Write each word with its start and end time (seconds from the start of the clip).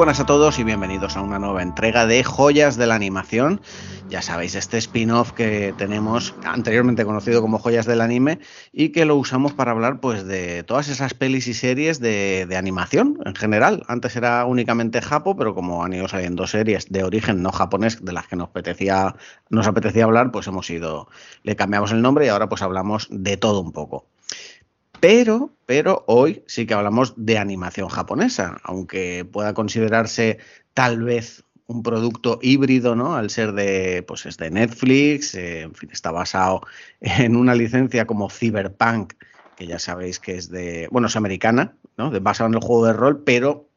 Buenas 0.00 0.18
a 0.18 0.24
todos 0.24 0.58
y 0.58 0.64
bienvenidos 0.64 1.18
a 1.18 1.20
una 1.20 1.38
nueva 1.38 1.62
entrega 1.62 2.06
de 2.06 2.24
Joyas 2.24 2.78
de 2.78 2.86
la 2.86 2.94
Animación. 2.94 3.60
Ya 4.08 4.22
sabéis, 4.22 4.54
este 4.54 4.78
spin-off 4.78 5.32
que 5.32 5.74
tenemos 5.76 6.34
anteriormente 6.42 7.04
conocido 7.04 7.42
como 7.42 7.58
Joyas 7.58 7.84
del 7.84 8.00
Anime 8.00 8.38
y 8.72 8.92
que 8.92 9.04
lo 9.04 9.16
usamos 9.16 9.52
para 9.52 9.72
hablar 9.72 10.00
pues 10.00 10.24
de 10.24 10.62
todas 10.62 10.88
esas 10.88 11.12
pelis 11.12 11.48
y 11.48 11.52
series 11.52 12.00
de, 12.00 12.48
animación 12.56 13.18
en 13.26 13.34
general. 13.34 13.84
Antes 13.88 14.16
era 14.16 14.46
únicamente 14.46 15.02
Japo, 15.02 15.36
pero 15.36 15.54
como 15.54 15.84
han 15.84 15.92
ido 15.92 16.08
saliendo 16.08 16.46
series 16.46 16.90
de 16.90 17.04
origen 17.04 17.42
no 17.42 17.52
japonés 17.52 18.02
de 18.02 18.14
las 18.14 18.26
que 18.26 18.36
nos 18.36 18.48
apetecía, 18.48 19.16
nos 19.50 19.66
apetecía 19.66 20.04
hablar, 20.04 20.32
pues 20.32 20.46
hemos 20.46 20.70
ido, 20.70 21.10
le 21.42 21.56
cambiamos 21.56 21.92
el 21.92 22.00
nombre 22.00 22.24
y 22.24 22.30
ahora 22.30 22.48
pues 22.48 22.62
hablamos 22.62 23.06
de 23.10 23.36
todo 23.36 23.60
un 23.60 23.72
poco. 23.72 24.06
Pero, 25.00 25.50
pero 25.64 26.04
hoy 26.06 26.44
sí 26.46 26.66
que 26.66 26.74
hablamos 26.74 27.14
de 27.16 27.38
animación 27.38 27.88
japonesa, 27.88 28.60
aunque 28.64 29.24
pueda 29.24 29.54
considerarse 29.54 30.38
tal 30.74 31.02
vez 31.02 31.42
un 31.66 31.82
producto 31.82 32.38
híbrido, 32.42 32.94
¿no? 32.94 33.14
Al 33.14 33.30
ser 33.30 33.52
de, 33.52 34.04
pues 34.06 34.26
es 34.26 34.36
de 34.36 34.50
Netflix, 34.50 35.34
eh, 35.34 35.62
en 35.62 35.74
fin, 35.74 35.88
está 35.90 36.10
basado 36.10 36.62
en 37.00 37.36
una 37.36 37.54
licencia 37.54 38.06
como 38.06 38.28
Cyberpunk, 38.28 39.14
que 39.56 39.66
ya 39.66 39.78
sabéis 39.78 40.18
que 40.18 40.36
es 40.36 40.50
de, 40.50 40.88
bueno, 40.90 41.06
es 41.06 41.16
americana, 41.16 41.76
¿no? 41.96 42.10
De, 42.10 42.18
basado 42.18 42.48
en 42.48 42.54
el 42.54 42.60
juego 42.60 42.86
de 42.86 42.92
rol, 42.92 43.22
pero 43.24 43.68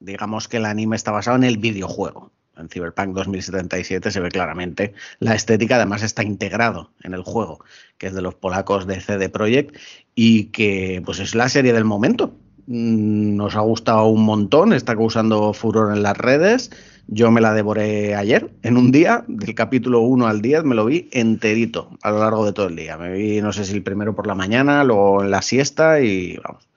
digamos 0.00 0.48
que 0.48 0.58
el 0.58 0.66
anime 0.66 0.96
está 0.96 1.12
basado 1.12 1.36
en 1.36 1.44
el 1.44 1.58
videojuego 1.58 2.30
en 2.58 2.68
Cyberpunk 2.68 3.14
2077 3.14 4.10
se 4.10 4.20
ve 4.20 4.30
claramente 4.30 4.94
la 5.18 5.34
estética, 5.34 5.76
además 5.76 6.02
está 6.02 6.22
integrado 6.22 6.90
en 7.02 7.14
el 7.14 7.22
juego, 7.22 7.64
que 7.96 8.08
es 8.08 8.14
de 8.14 8.22
los 8.22 8.34
polacos 8.34 8.86
de 8.86 9.00
CD 9.00 9.28
Projekt 9.28 9.76
y 10.14 10.46
que 10.46 11.02
pues 11.04 11.18
es 11.20 11.34
la 11.34 11.48
serie 11.48 11.72
del 11.72 11.84
momento. 11.84 12.34
Mm, 12.66 13.36
nos 13.36 13.56
ha 13.56 13.60
gustado 13.60 14.06
un 14.06 14.24
montón, 14.24 14.72
está 14.72 14.94
causando 14.94 15.52
furor 15.54 15.96
en 15.96 16.02
las 16.02 16.16
redes. 16.16 16.70
Yo 17.06 17.30
me 17.30 17.40
la 17.40 17.54
devoré 17.54 18.14
ayer, 18.14 18.50
en 18.62 18.76
un 18.76 18.92
día, 18.92 19.24
del 19.28 19.54
capítulo 19.54 20.00
1 20.00 20.26
al 20.26 20.42
10, 20.42 20.64
me 20.64 20.74
lo 20.74 20.84
vi 20.84 21.08
enterito 21.12 21.90
a 22.02 22.10
lo 22.10 22.18
largo 22.18 22.44
de 22.44 22.52
todo 22.52 22.66
el 22.68 22.76
día. 22.76 22.98
Me 22.98 23.10
vi, 23.12 23.40
no 23.40 23.52
sé 23.52 23.64
si 23.64 23.72
el 23.72 23.82
primero 23.82 24.14
por 24.14 24.26
la 24.26 24.34
mañana, 24.34 24.84
luego 24.84 25.22
en 25.22 25.30
la 25.30 25.40
siesta 25.40 26.00
y 26.02 26.36
vamos, 26.44 26.68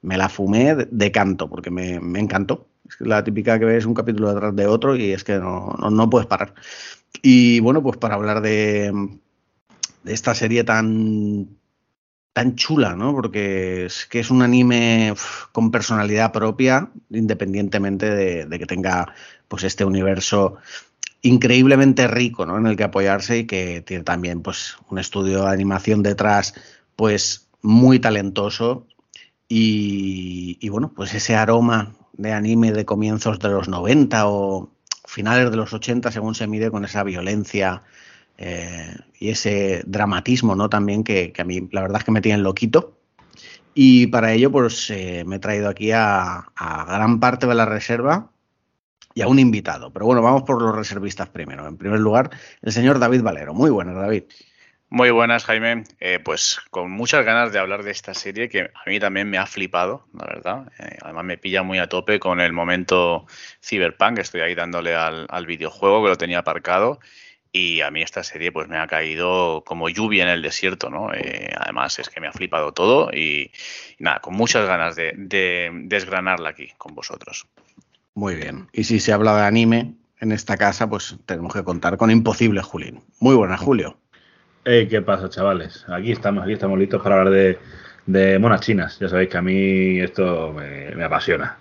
me 0.00 0.16
la 0.16 0.30
fumé 0.30 0.74
de, 0.74 1.10
canto 1.12 1.50
porque 1.50 1.70
me, 1.70 2.00
me 2.00 2.20
encantó 2.20 2.66
es 2.88 3.00
la 3.00 3.24
típica 3.24 3.58
que 3.58 3.64
ves 3.64 3.86
un 3.86 3.94
capítulo 3.94 4.32
detrás 4.32 4.54
de 4.54 4.66
otro 4.66 4.96
y 4.96 5.12
es 5.12 5.24
que 5.24 5.38
no, 5.38 6.10
puedes 6.10 6.26
parar. 6.26 6.54
Y 7.22 7.60
bueno, 7.60 7.82
pues 7.82 7.96
para 7.96 8.14
hablar 8.14 8.40
de, 8.40 8.92
esta 10.04 10.34
serie 10.34 10.64
tan, 10.64 11.48
tan 12.32 12.54
chula, 12.54 12.94
¿no? 12.94 13.12
Porque 13.12 13.86
es 13.86 14.06
que 14.06 14.20
es 14.20 14.30
un 14.30 14.42
anime 14.42 15.14
con 15.52 15.70
personalidad 15.70 16.32
propia, 16.32 16.90
independientemente 17.10 18.10
de, 18.10 18.58
que 18.58 18.66
tenga 18.66 19.12
pues 19.48 19.64
este 19.64 19.84
universo 19.84 20.56
increíblemente 21.22 22.06
rico, 22.06 22.46
¿no? 22.46 22.58
En 22.58 22.66
el 22.66 22.76
que 22.76 22.84
apoyarse 22.84 23.38
y 23.38 23.46
que 23.46 23.82
tiene 23.82 24.04
también 24.04 24.42
pues 24.42 24.76
un 24.90 24.98
estudio 24.98 25.42
de 25.42 25.50
animación 25.50 26.02
detrás, 26.02 26.54
pues 26.94 27.48
muy 27.62 27.98
talentoso 27.98 28.86
y, 29.48 30.58
y 30.60 30.68
bueno, 30.68 30.92
pues 30.94 31.14
ese 31.14 31.34
aroma 31.34 31.96
de 32.16 32.32
anime 32.32 32.72
de 32.72 32.84
comienzos 32.84 33.38
de 33.38 33.48
los 33.48 33.68
90 33.68 34.28
o 34.28 34.70
finales 35.04 35.50
de 35.50 35.56
los 35.56 35.72
80, 35.72 36.10
según 36.10 36.34
se 36.34 36.46
mide 36.46 36.70
con 36.70 36.84
esa 36.84 37.02
violencia 37.02 37.82
eh, 38.38 38.96
y 39.18 39.30
ese 39.30 39.82
dramatismo, 39.86 40.54
¿no? 40.54 40.68
También 40.68 41.04
que, 41.04 41.32
a 41.38 41.44
mí 41.44 41.68
la 41.72 41.82
verdad 41.82 41.98
es 41.98 42.04
que 42.04 42.12
me 42.12 42.20
tienen 42.20 42.42
loquito. 42.42 42.98
Y 43.74 44.06
para 44.08 44.32
ello, 44.32 44.50
pues 44.50 44.90
eh, 44.90 45.24
me 45.26 45.36
he 45.36 45.38
traído 45.38 45.68
aquí 45.68 45.92
a, 45.92 46.46
a, 46.56 46.84
gran 46.86 47.20
parte 47.20 47.46
de 47.46 47.54
la 47.54 47.66
reserva 47.66 48.30
y 49.14 49.22
a 49.22 49.28
un 49.28 49.38
invitado. 49.38 49.92
Pero 49.92 50.06
bueno, 50.06 50.22
vamos 50.22 50.42
por 50.42 50.60
los 50.60 50.74
reservistas 50.74 51.28
primero. 51.28 51.66
En 51.66 51.76
primer 51.76 52.00
lugar, 52.00 52.30
el 52.62 52.72
señor 52.72 52.98
David 52.98 53.22
Valero. 53.22 53.54
Muy 53.54 53.70
buenas, 53.70 53.94
David. 53.94 54.24
Muy 54.88 55.10
buenas, 55.10 55.44
Jaime. 55.44 55.84
Eh, 55.98 56.20
pues 56.24 56.60
con 56.70 56.92
muchas 56.92 57.24
ganas 57.24 57.52
de 57.52 57.58
hablar 57.58 57.82
de 57.82 57.90
esta 57.90 58.14
serie 58.14 58.48
que 58.48 58.62
a 58.62 58.88
mí 58.88 59.00
también 59.00 59.28
me 59.28 59.36
ha 59.36 59.46
flipado, 59.46 60.06
la 60.14 60.26
verdad. 60.26 60.72
Eh, 60.78 60.98
además 61.02 61.24
me 61.24 61.38
pilla 61.38 61.64
muy 61.64 61.78
a 61.78 61.88
tope 61.88 62.20
con 62.20 62.40
el 62.40 62.52
momento 62.52 63.26
Cyberpunk. 63.60 64.18
Estoy 64.18 64.42
ahí 64.42 64.54
dándole 64.54 64.94
al, 64.94 65.46
videojuego 65.46 66.04
que 66.04 66.10
lo 66.10 66.16
tenía 66.16 66.38
aparcado. 66.38 67.00
Y 67.50 67.80
a 67.80 67.90
mí 67.90 68.02
esta 68.02 68.22
serie 68.22 68.52
pues 68.52 68.68
me 68.68 68.78
ha 68.78 68.86
caído 68.86 69.64
como 69.66 69.88
lluvia 69.88 70.22
en 70.22 70.28
el 70.28 70.42
desierto, 70.42 70.88
¿no? 70.88 71.12
Eh, 71.12 71.52
además 71.58 71.98
es 71.98 72.08
que 72.08 72.20
me 72.20 72.28
ha 72.28 72.32
flipado 72.32 72.72
todo 72.72 73.10
y, 73.12 73.50
nada, 73.98 74.20
con 74.20 74.34
muchas 74.34 74.66
ganas 74.68 74.94
de, 74.94 75.14
de 75.16 75.70
desgranarla 75.84 76.50
aquí 76.50 76.68
con 76.78 76.94
vosotros. 76.94 77.46
Muy 78.14 78.36
bien. 78.36 78.68
Y 78.72 78.84
si 78.84 79.00
se 79.00 79.12
habla 79.12 79.36
de 79.36 79.46
anime 79.46 79.94
en 80.20 80.32
esta 80.32 80.56
casa, 80.56 80.88
pues 80.88 81.16
tenemos 81.26 81.52
que 81.52 81.64
contar 81.64 81.96
con 81.96 82.10
Imposible 82.10 82.62
Julín. 82.62 83.02
Muy 83.20 83.34
buenas, 83.34 83.60
Julio. 83.60 83.98
¿Qué 84.66 85.00
pasa, 85.00 85.28
chavales? 85.28 85.84
Aquí 85.88 86.10
estamos, 86.10 86.42
aquí 86.42 86.54
estamos 86.54 86.76
listos 86.76 87.00
para 87.00 87.20
hablar 87.20 87.32
de, 87.32 87.56
de 88.06 88.36
monas 88.40 88.62
chinas. 88.62 88.98
Ya 88.98 89.08
sabéis 89.08 89.30
que 89.30 89.36
a 89.36 89.42
mí 89.42 90.00
esto 90.00 90.52
me, 90.52 91.04
apasiona. 91.04 91.56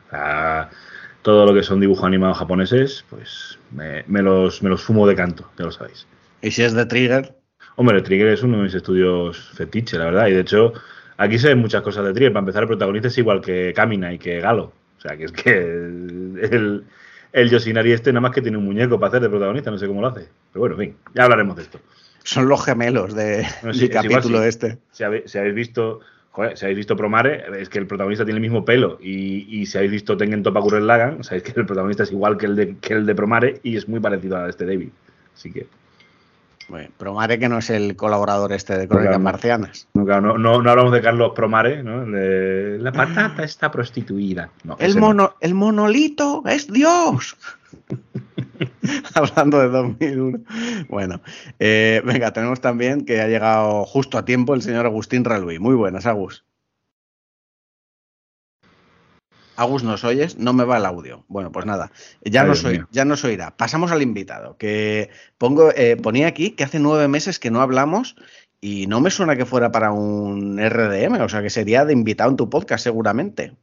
todo 1.22 1.46
lo 1.46 1.54
que 1.54 1.62
son 1.62 1.80
dibujos 1.80 2.04
animados 2.04 2.40
japoneses, 2.40 3.06
pues 3.12 3.60
me, 3.70 4.24
los, 4.24 4.64
me 4.64 4.72
los 4.72 4.82
fumo 4.82 5.06
de 5.06 5.16
canto, 5.16 5.48
ya 5.56 5.66
lo 5.66 5.72
sabéis. 5.72 6.08
¿Y 6.42 6.50
si 6.50 6.64
es 6.64 6.74
de 6.74 6.84
Trigger? 6.88 7.36
Hombre, 7.76 8.02
Trigger 8.02 8.30
es 8.30 8.42
uno 8.42 8.58
de 8.58 8.64
mis 8.64 8.74
estudios 8.74 9.52
fetiche, 9.54 10.00
la 10.00 10.06
verdad. 10.06 10.26
Y 10.26 10.32
de 10.32 10.40
hecho, 10.40 10.74
aquí 11.18 11.38
se 11.38 11.50
ven 11.50 11.60
muchas 11.60 11.84
cosas 11.84 12.06
de 12.06 12.14
Trigger. 12.14 12.34
Para 12.34 12.42
empezar, 12.42 12.64
el 12.64 12.70
protagonista 12.70 13.10
es 13.10 13.18
igual 13.20 13.40
que 13.40 13.72
Kamina 13.76 14.12
y 14.14 14.18
que 14.18 14.40
Galo. 14.40 14.74
O 14.98 15.02
sea, 15.02 15.16
que 15.16 15.26
es 15.26 15.32
que 15.32 15.52
el, 15.52 16.84
el 17.34 17.50
Yoshinari 17.52 17.92
este 17.92 18.12
nada 18.12 18.22
más 18.22 18.32
que 18.32 18.42
tiene 18.42 18.58
un 18.58 18.66
muñeco 18.66 19.00
para 19.00 19.10
hacer 19.10 19.22
de 19.22 19.30
protagonista, 19.30 19.70
no 19.70 19.78
sé 19.78 19.86
cómo 19.86 20.02
lo 20.02 20.08
hace. 20.08 20.28
Pero 20.52 20.62
bueno, 20.62 20.74
en 20.74 20.80
fin, 20.82 20.98
ya 21.14 21.26
hablaremos 21.26 21.56
de 21.56 21.62
esto 21.62 21.80
son 22.26 22.50
los 22.50 22.66
gemelos 22.66 23.14
de, 23.14 23.48
del 23.62 23.90
capítulo 23.90 24.44
este. 24.44 24.80
Si 24.92 25.04
habéis, 25.04 25.56
visto, 25.56 26.02
si 26.56 26.66
habéis 26.66 26.78
visto 26.78 26.98
Promare, 26.98 27.46
es 27.60 27.70
que 27.70 27.78
el 27.78 27.86
protagonista 27.88 28.26
tiene 28.26 28.40
el 28.40 28.42
mismo 28.42 28.66
pelo. 28.66 28.98
Y, 29.00 29.66
si 29.68 29.78
habéis 29.78 29.92
visto 29.92 30.18
Tengen 30.18 30.42
Topa 30.42 30.60
Gurren 30.60 30.88
Lagan, 30.88 31.24
sabéis 31.24 31.44
que 31.44 31.60
el 31.60 31.66
protagonista 31.68 32.04
es 32.04 32.12
igual 32.12 32.38
que 32.38 32.48
el 32.48 32.56
de, 32.56 32.78
que 32.78 32.94
el 32.94 33.06
de 33.06 33.16
Promare 33.16 33.60
y 33.64 33.78
es 33.78 33.88
muy 33.88 34.00
parecido 34.00 34.38
a 34.38 34.50
este 34.50 34.66
David. 34.66 34.90
Así 35.36 35.52
que. 35.52 35.68
Bueno, 36.68 36.90
Promare 36.98 37.38
que 37.38 37.48
no 37.48 37.60
es 37.60 37.70
el 37.70 37.96
colaborador 37.96 38.52
este 38.52 38.76
de 38.76 38.88
Crónicas 38.88 39.20
Marcianas. 39.20 39.88
No, 39.94 40.04
no, 40.20 40.36
no, 40.40 40.70
hablamos 40.70 40.92
de 40.94 41.02
Carlos 41.02 41.34
Promare, 41.36 41.84
¿no? 41.84 42.08
la 42.08 42.92
patata 42.92 43.44
está 43.44 43.70
prostituida. 43.70 44.50
el, 44.80 44.98
mono, 44.98 45.36
el 45.42 45.54
monolito 45.54 46.42
es 46.48 46.72
Dios. 46.74 47.38
Hablando 49.14 49.60
de 49.60 49.70
2001. 49.70 50.40
Bueno, 50.90 51.22
eh, 51.60 52.02
venga, 52.06 52.34
tenemos 52.34 52.62
también 52.62 53.06
que 53.06 53.22
ha 53.22 53.28
llegado 53.28 53.86
justo 53.86 54.18
a 54.18 54.26
tiempo 54.26 54.54
el 54.54 54.62
señor 54.62 54.86
Agustín 54.86 55.26
Raluí. 55.26 55.60
Muy 55.60 55.76
buenas, 55.76 56.06
Agus. 56.06 56.46
Agus, 59.58 59.84
¿nos 59.84 60.04
oyes? 60.04 60.38
No 60.38 60.54
me 60.54 60.66
va 60.66 60.78
el 60.78 60.86
audio. 60.86 61.24
Bueno, 61.28 61.52
pues 61.52 61.66
nada, 61.66 61.92
ya, 62.24 62.44
no 62.44 62.56
soy, 62.56 62.84
ya 62.92 63.06
nos 63.06 63.24
oirá. 63.24 63.56
Pasamos 63.56 63.92
al 63.92 64.02
invitado, 64.02 64.58
que 64.58 65.10
pongo, 65.38 65.72
eh, 65.76 65.96
ponía 65.96 66.28
aquí 66.28 66.52
que 66.52 66.66
hace 66.66 66.80
nueve 66.80 67.08
meses 67.08 67.40
que 67.40 67.52
no 67.52 67.62
hablamos 67.62 68.16
y 68.60 68.88
no 68.88 69.00
me 69.00 69.12
suena 69.12 69.36
que 69.36 69.46
fuera 69.46 69.72
para 69.72 69.92
un 69.92 70.58
RDM, 70.58 71.22
o 71.22 71.30
sea 71.30 71.42
que 71.42 71.50
sería 71.50 71.86
de 71.86 71.94
invitado 71.94 72.32
en 72.32 72.38
tu 72.38 72.50
podcast 72.50 72.84
seguramente. 72.84 73.56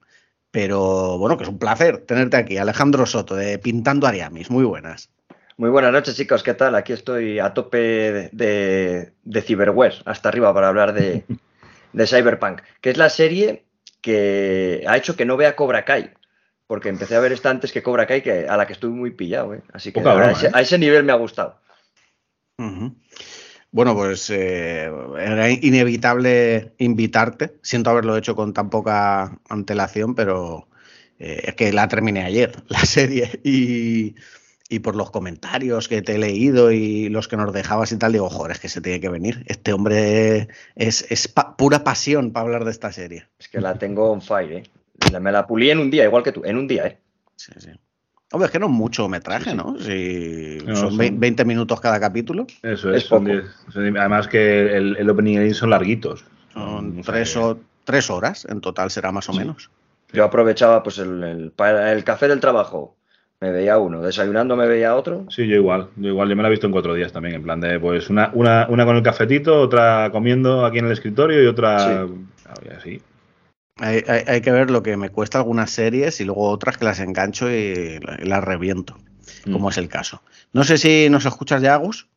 Pero 0.52 1.16
bueno, 1.16 1.38
que 1.38 1.44
es 1.44 1.48
un 1.48 1.58
placer 1.58 1.98
tenerte 2.06 2.36
aquí. 2.36 2.58
Alejandro 2.58 3.06
Soto, 3.06 3.34
de 3.34 3.58
Pintando 3.58 4.06
Ariamis. 4.06 4.50
Muy 4.50 4.64
buenas. 4.64 5.10
Muy 5.56 5.70
buenas 5.70 5.92
noches, 5.92 6.14
chicos. 6.14 6.42
¿Qué 6.42 6.52
tal? 6.52 6.74
Aquí 6.74 6.92
estoy 6.92 7.38
a 7.38 7.54
tope 7.54 8.30
de, 8.32 9.12
de, 9.22 9.42
Cyberware, 9.42 10.02
hasta 10.04 10.28
arriba, 10.28 10.52
para 10.52 10.68
hablar 10.68 10.92
de, 10.94 11.24
Cyberpunk, 12.06 12.60
que 12.82 12.90
es 12.90 12.98
la 12.98 13.08
serie 13.08 13.64
que 14.02 14.84
ha 14.86 14.96
hecho 14.98 15.16
que 15.16 15.24
no 15.24 15.38
vea 15.38 15.56
Cobra 15.56 15.86
Kai. 15.86 16.10
Porque 16.66 16.90
empecé 16.90 17.16
a 17.16 17.20
ver 17.20 17.32
esta 17.32 17.48
antes 17.48 17.72
que 17.72 17.82
Cobra 17.82 18.06
Kai, 18.06 18.22
que, 18.22 18.46
a 18.46 18.56
la 18.58 18.66
que 18.66 18.74
estoy 18.74 18.90
muy 18.90 19.10
pillado. 19.10 19.54
¿eh? 19.54 19.62
Así 19.72 19.90
que 19.90 20.00
¿eh? 20.00 20.50
a, 20.52 20.60
ese, 20.60 20.78
nivel 20.78 21.04
me 21.04 21.12
ha 21.12 21.16
gustado. 21.16 21.60
Bueno, 23.72 23.94
pues 23.94 24.28
eh, 24.28 24.90
era 25.18 25.50
inevitable 25.50 26.74
invitarte. 26.76 27.54
Siento 27.62 27.88
haberlo 27.88 28.18
hecho 28.18 28.36
con 28.36 28.52
tan 28.52 28.68
poca 28.68 29.38
antelación, 29.48 30.14
pero 30.14 30.68
eh, 31.18 31.40
es 31.44 31.54
que 31.54 31.72
la 31.72 31.88
terminé 31.88 32.22
ayer, 32.22 32.52
la 32.68 32.84
serie, 32.84 33.40
y, 33.42 34.14
por 34.80 34.94
los 34.96 35.10
comentarios 35.10 35.88
que 35.88 36.00
te 36.02 36.14
he 36.14 36.18
leído 36.18 36.72
y 36.72 37.08
los 37.08 37.28
que 37.28 37.36
nos 37.36 37.52
dejabas 37.52 37.92
y 37.92 37.98
tal, 37.98 38.12
digo, 38.12 38.28
joder, 38.30 38.52
es 38.52 38.60
que 38.60 38.68
se 38.68 38.80
tiene 38.80 39.00
que 39.00 39.08
venir. 39.08 39.42
Este 39.46 39.72
hombre 39.72 40.48
es, 40.74 41.32
pura 41.56 41.84
pasión 41.84 42.32
para 42.32 42.44
hablar 42.44 42.64
de 42.64 42.70
esta 42.70 42.92
serie. 42.92 43.26
Es 43.38 43.48
que 43.48 43.60
la 43.60 43.78
tengo 43.78 44.10
on 44.10 44.20
fire, 44.20 44.52
¿eh? 44.52 45.20
Me 45.20 45.32
la 45.32 45.46
pulí 45.46 45.70
en 45.70 45.78
un 45.78 45.90
día, 45.90 46.04
igual 46.04 46.22
que 46.22 46.32
tú, 46.32 46.42
en 46.44 46.56
un 46.56 46.68
día, 46.68 46.86
¿eh? 46.86 46.98
Sí, 47.36 47.52
sí. 47.58 47.70
Hombre, 48.32 48.46
es 48.46 48.50
que 48.50 48.58
no 48.58 48.66
es 48.66 48.72
mucho 48.72 49.08
metraje, 49.08 49.54
¿no? 49.54 49.76
Si 49.78 50.58
son, 50.74 50.96
20 50.96 51.44
minutos 51.44 51.80
cada 51.80 52.00
capítulo. 52.00 52.46
Eso 52.62 52.92
es, 52.92 53.10
además 53.12 54.26
que 54.26 54.76
el, 54.76 55.10
opening 55.10 55.52
son 55.52 55.70
larguitos. 55.70 56.24
Son 56.54 57.02
tres, 57.02 57.36
o, 57.36 57.58
tres 57.84 58.10
horas 58.10 58.46
en 58.48 58.60
total 58.60 58.90
será 58.90 59.12
más 59.12 59.28
o 59.28 59.34
menos. 59.34 59.70
Yo 60.12 60.24
aprovechaba 60.24 60.82
pues 60.82 60.98
el, 60.98 61.52
el, 61.56 62.04
café 62.04 62.28
del 62.28 62.40
trabajo, 62.40 62.96
me 63.40 63.50
veía 63.50 63.78
uno, 63.78 64.02
desayunando 64.02 64.56
me 64.56 64.66
veía 64.66 64.94
otro. 64.94 65.26
Sí, 65.30 65.46
yo 65.46 65.56
igual, 65.56 65.88
yo 65.96 66.10
igual, 66.10 66.28
yo 66.28 66.36
me 66.36 66.42
la 66.42 66.48
he 66.48 66.50
visto 66.50 66.66
en 66.66 66.72
cuatro 66.72 66.94
días 66.94 67.12
también, 67.12 67.36
en 67.36 67.42
plan 67.42 67.60
de 67.60 67.80
pues 67.80 68.10
una, 68.10 68.30
una, 68.34 68.66
una 68.68 68.84
con 68.84 68.96
el 68.96 69.02
cafetito, 69.02 69.60
otra 69.60 70.10
comiendo 70.12 70.64
aquí 70.66 70.78
en 70.78 70.86
el 70.86 70.92
escritorio 70.92 71.42
y 71.42 71.46
otra 71.46 72.06
Sí. 72.06 72.68
así. 72.76 73.02
Hay, 73.76 74.04
hay- 74.06 74.24
hay 74.26 74.40
que 74.42 74.50
ver 74.52 74.70
lo 74.70 74.82
que 74.82 74.96
me 74.96 75.08
cuesta 75.10 75.38
algunas 75.38 75.70
series 75.70 76.20
y 76.20 76.24
luego 76.24 76.48
otras 76.50 76.76
que 76.76 76.84
las 76.84 77.00
engancho 77.00 77.50
y 77.50 77.98
la- 78.00 78.18
y 78.22 78.26
las 78.26 78.44
reviento, 78.44 78.98
como 79.44 79.66
Mm. 79.68 79.70
es 79.70 79.78
el 79.78 79.88
caso. 79.88 80.22
No 80.52 80.64
sé 80.64 80.76
si 80.78 81.08
nos 81.08 81.24
escuchas 81.24 81.62
ya, 81.62 81.74
Agus. 81.74 82.08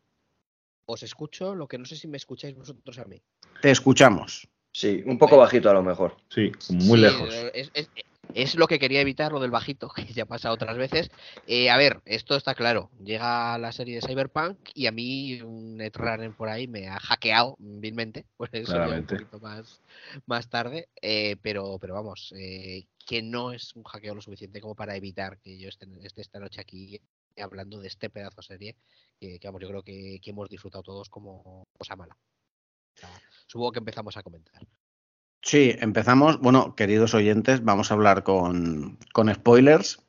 Os 0.85 1.01
escucho, 1.01 1.55
lo 1.55 1.67
que 1.67 1.77
no 1.77 1.85
sé 1.85 1.95
si 1.95 2.07
me 2.07 2.17
escucháis 2.17 2.55
vosotros 2.55 2.99
a 2.99 3.05
mí. 3.05 3.21
Te 3.61 3.71
escuchamos. 3.71 4.47
Sí, 4.71 5.01
un 5.05 5.17
poco 5.17 5.37
bajito 5.37 5.69
a 5.69 5.73
lo 5.73 5.81
mejor. 5.81 6.17
Sí, 6.29 6.51
muy 6.69 6.97
Sí, 6.97 6.97
lejos. 6.97 7.33
Es, 7.53 7.71
es- 7.73 7.89
es 8.35 8.55
lo 8.55 8.67
que 8.67 8.79
quería 8.79 8.99
evitar, 8.99 9.31
lo 9.31 9.39
del 9.39 9.49
bajito, 9.49 9.89
que 9.95 10.05
ya 10.13 10.23
ha 10.23 10.27
pasado 10.27 10.53
otras 10.53 10.77
veces. 10.77 11.09
Eh, 11.47 11.69
a 11.69 11.77
ver, 11.77 12.01
esto 12.05 12.35
está 12.35 12.53
claro. 12.53 12.91
Llega 13.01 13.57
la 13.57 13.71
serie 13.71 13.95
de 13.95 14.05
Cyberpunk 14.05 14.57
y 14.73 14.87
a 14.87 14.91
mí 14.91 15.41
un 15.41 15.77
Netrunner 15.77 16.35
por 16.35 16.49
ahí 16.49 16.67
me 16.67 16.89
ha 16.89 16.99
hackeado 16.99 17.55
vilmente. 17.59 18.25
Por 18.37 18.49
eso 18.53 18.75
un 18.77 19.05
poquito 19.05 19.39
más, 19.39 19.81
más 20.25 20.49
tarde. 20.49 20.89
eh, 21.01 21.37
pero, 21.41 21.79
pero 21.79 21.93
vamos, 21.93 22.33
eh, 22.37 22.85
que 23.05 23.21
no 23.21 23.53
es 23.53 23.73
un 23.75 23.83
hackeo 23.83 24.13
lo 24.13 24.21
suficiente 24.21 24.59
como 24.59 24.75
para 24.75 24.95
evitar 24.95 25.39
que 25.39 25.57
yo 25.57 25.69
esté, 25.69 25.87
esté 26.03 26.21
esta 26.21 26.39
noche 26.39 26.59
aquí 26.59 26.99
hablando 27.37 27.79
de 27.79 27.87
este 27.87 28.09
pedazo 28.09 28.37
de 28.37 28.43
serie 28.43 28.75
que, 29.19 29.39
que, 29.39 29.47
vamos, 29.47 29.61
yo 29.61 29.69
creo 29.69 29.83
que, 29.83 30.19
que 30.21 30.31
hemos 30.31 30.49
disfrutado 30.49 30.83
todos 30.83 31.09
como 31.09 31.67
cosa 31.77 31.95
mala. 31.95 32.17
O 32.95 32.97
sea, 32.97 33.09
supongo 33.47 33.71
que 33.71 33.79
empezamos 33.79 34.17
a 34.17 34.23
comentar. 34.23 34.61
Sí, 35.45 35.75
empezamos. 35.79 36.39
Bueno, 36.41 36.75
queridos 36.75 37.13
oyentes, 37.13 37.63
vamos 37.63 37.91
a 37.91 37.93
hablar 37.93 38.23
con, 38.23 38.97
con 39.13 39.33
spoilers. 39.33 40.04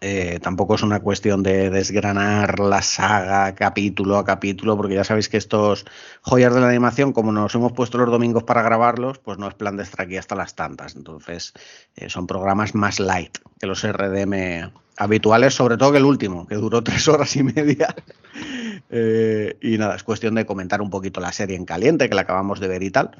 Eh, 0.00 0.40
tampoco 0.42 0.74
es 0.74 0.82
una 0.82 1.00
cuestión 1.00 1.42
de 1.42 1.70
desgranar 1.70 2.58
la 2.58 2.82
saga 2.82 3.54
capítulo 3.54 4.16
a 4.16 4.24
capítulo, 4.24 4.76
porque 4.76 4.94
ya 4.94 5.04
sabéis 5.04 5.28
que 5.28 5.36
estos 5.36 5.84
joyas 6.22 6.54
de 6.54 6.60
la 6.60 6.68
animación, 6.68 7.12
como 7.12 7.30
nos 7.30 7.54
hemos 7.54 7.72
puesto 7.72 7.98
los 7.98 8.10
domingos 8.10 8.42
para 8.42 8.62
grabarlos, 8.62 9.18
pues 9.18 9.38
no 9.38 9.46
es 9.46 9.54
plan 9.54 9.76
de 9.76 9.82
estar 9.82 10.06
aquí 10.06 10.16
hasta 10.16 10.34
las 10.34 10.54
tantas. 10.54 10.96
Entonces, 10.96 11.52
eh, 11.94 12.08
son 12.08 12.26
programas 12.26 12.74
más 12.74 13.00
light 13.00 13.38
que 13.60 13.66
los 13.66 13.84
RDM 13.84 14.72
habituales, 14.96 15.54
sobre 15.54 15.76
todo 15.76 15.92
que 15.92 15.98
el 15.98 16.04
último, 16.04 16.46
que 16.46 16.56
duró 16.56 16.82
tres 16.84 17.06
horas 17.08 17.36
y 17.36 17.42
media. 17.42 17.94
Eh, 18.94 19.56
y 19.62 19.78
nada, 19.78 19.96
es 19.96 20.02
cuestión 20.02 20.34
de 20.34 20.44
comentar 20.44 20.82
un 20.82 20.90
poquito 20.90 21.18
la 21.18 21.32
serie 21.32 21.56
en 21.56 21.64
caliente, 21.64 22.10
que 22.10 22.14
la 22.14 22.22
acabamos 22.22 22.60
de 22.60 22.68
ver 22.68 22.82
y 22.82 22.90
tal. 22.90 23.12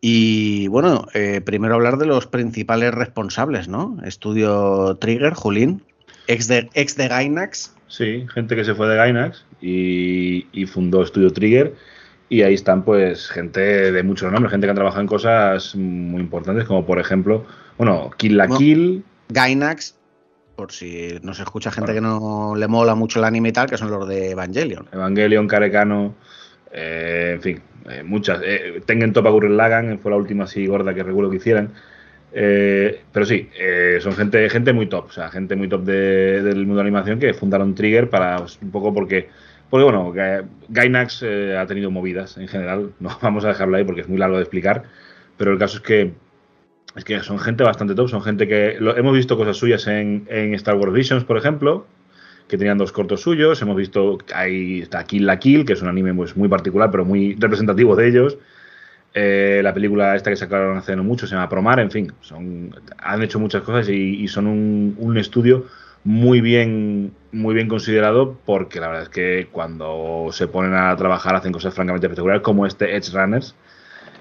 Y 0.00 0.68
bueno, 0.68 1.08
primero 1.44 1.74
hablar 1.74 1.98
de 1.98 2.06
los 2.06 2.28
principales 2.28 2.94
responsables, 2.94 3.66
¿no? 3.66 3.98
Estudio 4.04 4.96
Trigger, 5.00 5.34
Julín, 5.34 5.82
ex 6.26 6.48
de, 6.48 6.68
ex 6.74 6.96
de 6.96 7.08
Gainax. 7.08 7.74
Sí, 7.88 8.26
gente 8.32 8.56
que 8.56 8.64
se 8.64 8.74
fue 8.74 8.88
de 8.88 8.96
Gainax 8.96 9.44
y, 9.60 10.46
y 10.52 10.66
fundó 10.66 11.04
Studio 11.06 11.32
Trigger. 11.32 11.74
Y 12.28 12.42
ahí 12.42 12.54
están, 12.54 12.84
pues, 12.84 13.28
gente 13.28 13.92
de 13.92 14.02
muchos 14.02 14.32
nombres, 14.32 14.50
gente 14.50 14.66
que 14.66 14.72
ha 14.72 14.74
trabajado 14.74 15.00
en 15.00 15.06
cosas 15.06 15.76
muy 15.76 16.20
importantes, 16.20 16.64
como 16.64 16.84
por 16.84 16.98
ejemplo, 16.98 17.46
bueno, 17.78 18.10
Kill 18.16 18.36
la. 18.36 18.48
Kill. 18.48 19.04
Gainax, 19.28 19.94
por 20.56 20.72
si 20.72 21.18
nos 21.22 21.38
escucha 21.38 21.70
gente 21.70 21.92
que 21.94 22.00
no 22.00 22.54
le 22.56 22.66
mola 22.66 22.94
mucho 22.94 23.18
el 23.20 23.26
anime 23.26 23.50
y 23.50 23.52
tal, 23.52 23.68
que 23.68 23.76
son 23.76 23.90
los 23.90 24.08
de 24.08 24.30
Evangelion. 24.30 24.88
Evangelion, 24.92 25.46
Carecano, 25.46 26.14
eh, 26.72 27.32
en 27.36 27.42
fin, 27.42 27.62
eh, 27.88 28.02
muchas. 28.02 28.40
Eh, 28.42 28.80
Tengen 28.86 29.12
Topa 29.12 29.30
Gurren 29.30 29.56
Lagann 29.56 29.98
fue 30.00 30.10
la 30.10 30.16
última 30.16 30.44
así 30.44 30.66
gorda 30.66 30.94
que 30.94 31.02
recuerdo 31.02 31.30
que 31.30 31.36
hicieran. 31.36 31.72
Eh, 32.32 33.04
pero 33.12 33.24
sí, 33.24 33.48
eh, 33.58 33.98
son 34.00 34.12
gente, 34.14 34.48
gente 34.50 34.72
muy 34.72 34.86
top, 34.88 35.06
o 35.06 35.12
sea, 35.12 35.30
gente 35.30 35.56
muy 35.56 35.68
top 35.68 35.84
de- 35.84 36.42
del 36.42 36.58
mundo 36.66 36.76
de 36.76 36.80
animación 36.82 37.18
que 37.18 37.32
fundaron 37.34 37.74
Trigger 37.74 38.10
para 38.10 38.38
pues, 38.38 38.58
un 38.60 38.70
poco 38.70 38.92
porque, 38.92 39.28
porque 39.70 39.84
bueno, 39.84 40.12
Ga- 40.12 40.44
Gainax 40.68 41.22
eh, 41.22 41.56
ha 41.56 41.66
tenido 41.66 41.90
movidas 41.90 42.36
en 42.36 42.48
general, 42.48 42.92
no 43.00 43.16
vamos 43.22 43.44
a 43.44 43.48
dejarlo 43.48 43.76
ahí 43.76 43.84
porque 43.84 44.02
es 44.02 44.08
muy 44.08 44.18
largo 44.18 44.36
de 44.36 44.42
explicar, 44.42 44.84
pero 45.36 45.52
el 45.52 45.58
caso 45.58 45.76
es 45.78 45.82
que 45.82 46.12
es 46.96 47.04
que 47.04 47.20
son 47.20 47.38
gente 47.38 47.62
bastante 47.64 47.94
top, 47.94 48.08
son 48.08 48.22
gente 48.22 48.48
que 48.48 48.76
hemos 48.78 49.14
visto 49.14 49.36
cosas 49.36 49.56
suyas 49.56 49.86
en, 49.86 50.26
en 50.30 50.54
Star 50.54 50.76
Wars 50.76 50.92
Visions, 50.92 51.24
por 51.24 51.36
ejemplo, 51.36 51.86
que 52.48 52.56
tenían 52.58 52.78
dos 52.78 52.92
cortos 52.92 53.20
suyos. 53.22 53.60
Hemos 53.62 53.76
visto, 53.76 54.18
ahí 54.34 54.80
está 54.80 55.04
Kill 55.04 55.26
la 55.26 55.38
Kill, 55.38 55.64
que 55.66 55.74
es 55.74 55.82
un 55.82 55.88
anime 55.88 56.14
pues, 56.14 56.36
muy 56.36 56.48
particular, 56.48 56.90
pero 56.90 57.04
muy 57.04 57.34
representativo 57.38 57.96
de 57.96 58.08
ellos. 58.08 58.38
Eh, 59.18 59.60
la 59.62 59.72
película 59.72 60.14
esta 60.14 60.28
que 60.28 60.36
sacaron 60.36 60.76
hace 60.76 60.94
no 60.94 61.02
mucho 61.02 61.26
se 61.26 61.34
llama 61.34 61.48
Promar, 61.48 61.80
en 61.80 61.90
fin, 61.90 62.12
son, 62.20 62.74
han 62.98 63.22
hecho 63.22 63.38
muchas 63.38 63.62
cosas 63.62 63.88
y, 63.88 64.22
y 64.22 64.28
son 64.28 64.46
un, 64.46 64.94
un 64.98 65.16
estudio 65.16 65.64
muy 66.04 66.42
bien, 66.42 67.12
muy 67.32 67.54
bien 67.54 67.66
considerado 67.66 68.38
porque 68.44 68.78
la 68.78 68.88
verdad 68.88 69.04
es 69.04 69.08
que 69.08 69.48
cuando 69.50 70.28
se 70.32 70.48
ponen 70.48 70.74
a 70.74 70.94
trabajar 70.96 71.34
hacen 71.34 71.50
cosas 71.50 71.72
francamente 71.72 72.06
espectaculares 72.06 72.42
como 72.42 72.66
este 72.66 72.94
Edge 72.94 73.10
Runners 73.10 73.54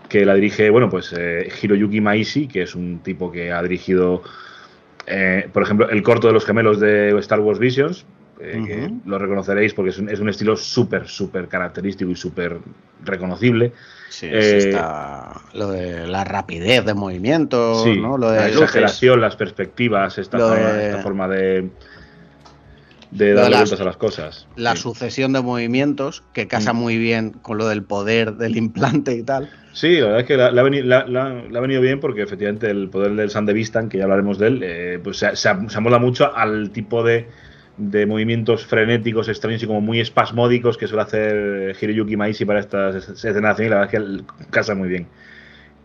que 0.08 0.26
la 0.26 0.34
dirige, 0.36 0.70
bueno, 0.70 0.90
pues 0.90 1.14
eh, 1.18 1.50
Hiroyuki 1.62 2.00
Maishi, 2.00 2.48
que 2.48 2.62
es 2.62 2.74
un 2.74 3.00
tipo 3.00 3.30
que 3.32 3.52
ha 3.52 3.62
dirigido, 3.62 4.24
eh, 5.08 5.50
por 5.52 5.64
ejemplo, 5.64 5.90
el 5.90 6.04
corto 6.04 6.28
de 6.28 6.34
los 6.34 6.46
gemelos 6.46 6.80
de 6.80 7.10
Star 7.20 7.42
Wars 7.42 7.60
Visions, 7.60 8.06
eh, 8.40 8.64
que 8.66 8.92
lo 9.06 9.18
reconoceréis 9.18 9.74
porque 9.74 9.90
es 9.90 9.98
un, 9.98 10.10
es 10.10 10.20
un 10.20 10.30
estilo 10.30 10.56
súper, 10.56 11.08
súper 11.08 11.48
característico 11.48 12.12
y 12.12 12.16
súper 12.16 12.60
reconocible. 13.04 13.74
Sí, 14.18 14.28
Eh, 14.32 14.58
está 14.70 15.42
lo 15.54 15.68
de 15.72 16.08
la 16.08 16.24
rapidez 16.24 16.86
de 16.86 16.94
movimientos, 16.94 17.84
Sí, 17.84 18.00
¿no? 18.00 18.18
Lo 18.18 18.30
de 18.32 18.38
la 18.40 18.48
luces. 18.48 18.62
exageración, 18.62 19.20
las 19.20 19.36
perspectivas, 19.36 20.18
esta, 20.18 20.38
Lo 20.38 20.48
forma, 20.48 20.72
de- 20.72 20.86
esta 20.90 21.02
forma 21.02 21.28
de, 21.28 21.70
de 23.12 23.34
darle 23.34 23.58
vueltas 23.58 23.82
a 23.82 23.84
las 23.84 23.98
cosas. 23.98 24.48
la 24.56 24.76
Sí. 24.76 24.84
sucesión 24.84 25.34
de 25.34 25.42
movimientos 25.42 26.24
que 26.34 26.48
casa 26.48 26.72
Mm. 26.72 26.78
muy 26.78 26.98
bien 26.98 27.32
con 27.32 27.58
lo 27.58 27.68
del 27.68 27.84
poder 27.84 28.36
del 28.36 28.56
implante 28.58 29.14
y 29.16 29.24
tal. 29.24 29.50
Sí, 29.74 30.00
la 30.00 30.06
verdad 30.06 30.20
es 30.22 30.28
que 30.28 30.38
le 30.38 30.44
ha, 30.44 30.64
venido, 30.64 31.82
bien 31.82 32.00
porque 32.00 32.22
efectivamente 32.22 32.70
el 32.70 32.90
poder 32.90 33.16
del 33.16 33.30
Sandevistan, 33.30 33.90
que 33.90 33.98
ya 33.98 34.06
hablaremos 34.06 34.40
de 34.40 34.48
él, 34.48 34.60
eh, 34.64 35.00
pues 35.04 35.18
se, 35.18 35.36
se, 35.36 35.50
se 35.68 35.82
mucho 36.00 36.34
al 36.34 36.70
tipo 36.72 37.04
de, 37.04 37.28
de 37.78 38.06
movimientos 38.06 38.66
frenéticos, 38.66 39.28
extraños 39.28 39.62
y 39.64 39.68
como 39.68 39.82
muy 39.82 40.00
espasmódicos 40.00 40.78
que 40.78 40.88
suele 40.88 41.04
hacer 41.04 41.76
Hiroyuki 41.80 42.16
Maishi 42.16 42.46
para 42.46 42.60
estas 42.62 42.96
escenas 43.10 43.42
de 43.42 43.48
acción 43.48 43.68
y 43.68 43.70
la 43.70 43.80
verdad 43.82 43.94
es 43.96 44.02
que 44.02 44.24
casa 44.50 44.76
muy 44.76 44.88
bien. 44.90 45.08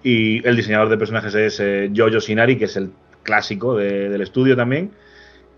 Y 0.03 0.47
el 0.47 0.57
diseñador 0.57 0.89
de 0.89 0.97
personajes 0.97 1.35
es 1.35 1.61
eh, 1.61 1.91
Jojo 1.95 2.21
Shinari, 2.21 2.57
que 2.57 2.65
es 2.67 2.77
el 2.77 2.91
clásico 3.23 3.77
de- 3.77 4.09
del 4.09 4.21
estudio 4.23 4.57
también. 4.57 4.93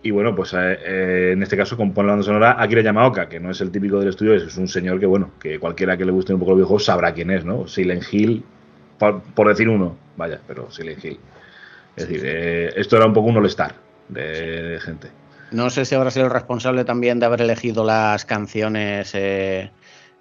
Y 0.02 0.10
bueno, 0.10 0.34
pues 0.34 0.52
eh, 0.54 0.78
eh, 0.84 1.30
en 1.34 1.42
este 1.44 1.56
caso 1.56 1.76
compone 1.76 2.08
la 2.08 2.12
banda 2.14 2.24
sonora 2.26 2.56
Akira 2.60 2.82
Yamaoka, 2.82 3.28
que 3.28 3.38
no 3.38 3.50
es 3.52 3.60
el 3.60 3.70
típico 3.70 4.00
del 4.00 4.08
estudio, 4.08 4.34
es, 4.34 4.42
es 4.42 4.56
un 4.56 4.66
señor 4.66 4.98
que, 4.98 5.06
bueno, 5.06 5.30
que 5.38 5.60
cualquiera 5.60 5.96
que 5.96 6.04
le 6.04 6.10
guste 6.10 6.32
un 6.34 6.40
poco 6.40 6.52
los 6.52 6.58
videojuegos 6.58 6.84
sabrá 6.86 7.12
quién 7.14 7.30
es, 7.30 7.44
¿no? 7.44 7.68
Silent 7.68 8.02
Hill, 8.12 8.42
por, 8.98 9.22
por 9.22 9.46
decir 9.48 9.68
uno, 9.68 9.96
vaya, 10.16 10.40
pero 10.48 10.68
Silent 10.72 11.04
Hill. 11.04 11.18
Es 11.94 12.08
decir, 12.08 12.22
eh, 12.24 12.72
esto 12.76 12.96
era 12.96 13.06
un 13.06 13.12
poco 13.12 13.28
un 13.28 13.36
all-star 13.36 13.74
de, 14.08 14.22
de 14.70 14.80
gente. 14.80 15.08
No 15.52 15.70
sé 15.70 15.84
si 15.84 15.94
habrá 15.94 16.10
sido 16.10 16.26
el 16.26 16.32
responsable 16.32 16.84
también 16.84 17.20
de 17.20 17.26
haber 17.26 17.42
elegido 17.42 17.84
las 17.84 18.24
canciones 18.24 19.12
eh, 19.14 19.70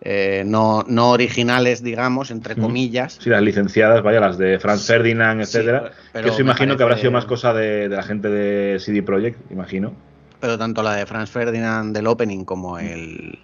eh, 0.02 0.44
no, 0.46 0.84
no 0.88 1.12
originales, 1.12 1.84
digamos, 1.84 2.32
entre 2.32 2.56
comillas. 2.56 3.18
Sí, 3.22 3.30
las 3.30 3.42
licenciadas, 3.42 4.02
vaya, 4.02 4.20
las 4.20 4.38
de 4.38 4.60
Franz 4.60 4.86
Ferdinand, 4.86 5.44
Sí, 5.44 5.58
etcétera. 5.58 5.92
pero 6.12 6.26
que 6.26 6.32
eso 6.32 6.42
imagino 6.42 6.76
que 6.76 6.84
habrá 6.84 6.98
sido 6.98 7.12
más 7.12 7.26
cosa 7.26 7.54
de, 7.54 7.88
de 7.88 7.96
la 7.96 8.04
gente 8.04 8.30
de 8.30 8.80
CD 8.80 9.04
Projekt, 9.04 9.52
imagino. 9.52 9.94
Pero 10.40 10.58
tanto 10.58 10.82
la 10.82 10.96
de 10.96 11.06
Franz 11.06 11.30
Ferdinand 11.30 11.96
del 11.96 12.08
opening 12.08 12.46
como 12.46 12.80
el, 12.80 13.38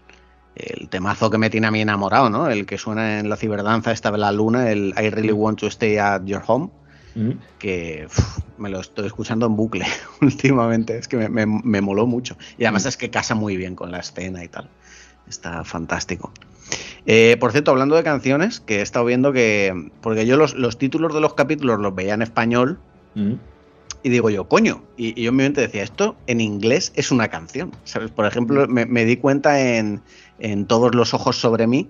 el 0.56 0.90
temazo 0.90 1.30
que 1.30 1.38
me 1.38 1.52
tiene 1.52 1.68
a 1.68 1.72
mí 1.72 1.80
enamorado, 1.82 2.30
¿no? 2.32 2.50
El 2.50 2.66
que 2.66 2.80
suena 2.80 3.20
en 3.20 3.30
la 3.30 3.36
ciberdanza 3.38 3.92
esta 3.92 4.10
de 4.10 4.18
la 4.18 4.32
luna, 4.32 4.72
el 4.72 4.96
I 4.98 5.12
really 5.12 5.32
want 5.32 5.60
to 5.60 5.68
stay 5.68 5.98
at 6.00 6.24
your 6.26 6.42
home, 6.46 6.70
Que 7.60 8.06
uf, 8.08 8.40
me 8.58 8.70
lo 8.70 8.80
estoy 8.80 9.08
escuchando 9.08 9.46
en 9.48 9.56
bucle 9.56 9.86
últimamente, 10.22 10.98
es 10.98 11.08
que 11.08 11.18
me, 11.18 11.30
me- 11.30 11.46
me 11.46 11.82
moló 11.82 12.06
mucho. 12.06 12.38
Y 12.58 12.66
además 12.66 12.86
Mm. 12.86 12.88
es 12.90 12.98
que 12.98 13.10
casa 13.10 13.34
muy 13.36 13.58
bien 13.58 13.76
con 13.76 13.92
la 13.92 14.00
escena 14.00 14.44
y 14.44 14.48
tal. 14.48 14.70
Está 15.28 15.64
fantástico. 15.64 16.32
Eh, 17.06 17.38
por 17.40 17.52
cierto, 17.52 17.72
hablando 17.72 17.96
de 17.96 18.04
canciones, 18.04 18.60
que 18.60 18.80
he 18.80 18.82
estado 18.82 19.06
viendo 19.06 19.32
que. 19.34 19.74
Porque 20.02 20.26
yo 20.26 20.38
los, 20.38 20.54
los 20.56 20.78
títulos 20.78 21.14
de 21.14 21.22
los 21.22 21.34
capítulos 21.34 21.80
los 21.80 21.96
veía 21.96 22.14
en 22.14 22.22
español 22.22 22.80
y 24.04 24.10
digo 24.10 24.30
yo, 24.30 24.48
coño. 24.48 24.84
Y, 24.96 25.20
y 25.20 25.24
yo 25.24 25.30
en 25.30 25.36
mi 25.38 25.44
mente 25.44 25.62
decía, 25.62 25.84
esto 25.84 26.16
en 26.28 26.40
inglés 26.42 26.92
es 26.96 27.12
una 27.12 27.30
canción. 27.30 27.72
¿Sabes? 27.84 28.12
Por 28.12 28.26
ejemplo, 28.26 28.68
me, 28.68 28.86
me 28.86 29.06
di 29.06 29.18
cuenta 29.18 29.60
en, 29.78 30.02
en 30.40 30.66
Todos 30.66 30.94
los 30.96 31.14
ojos 31.14 31.38
sobre 31.38 31.66
mí, 31.68 31.90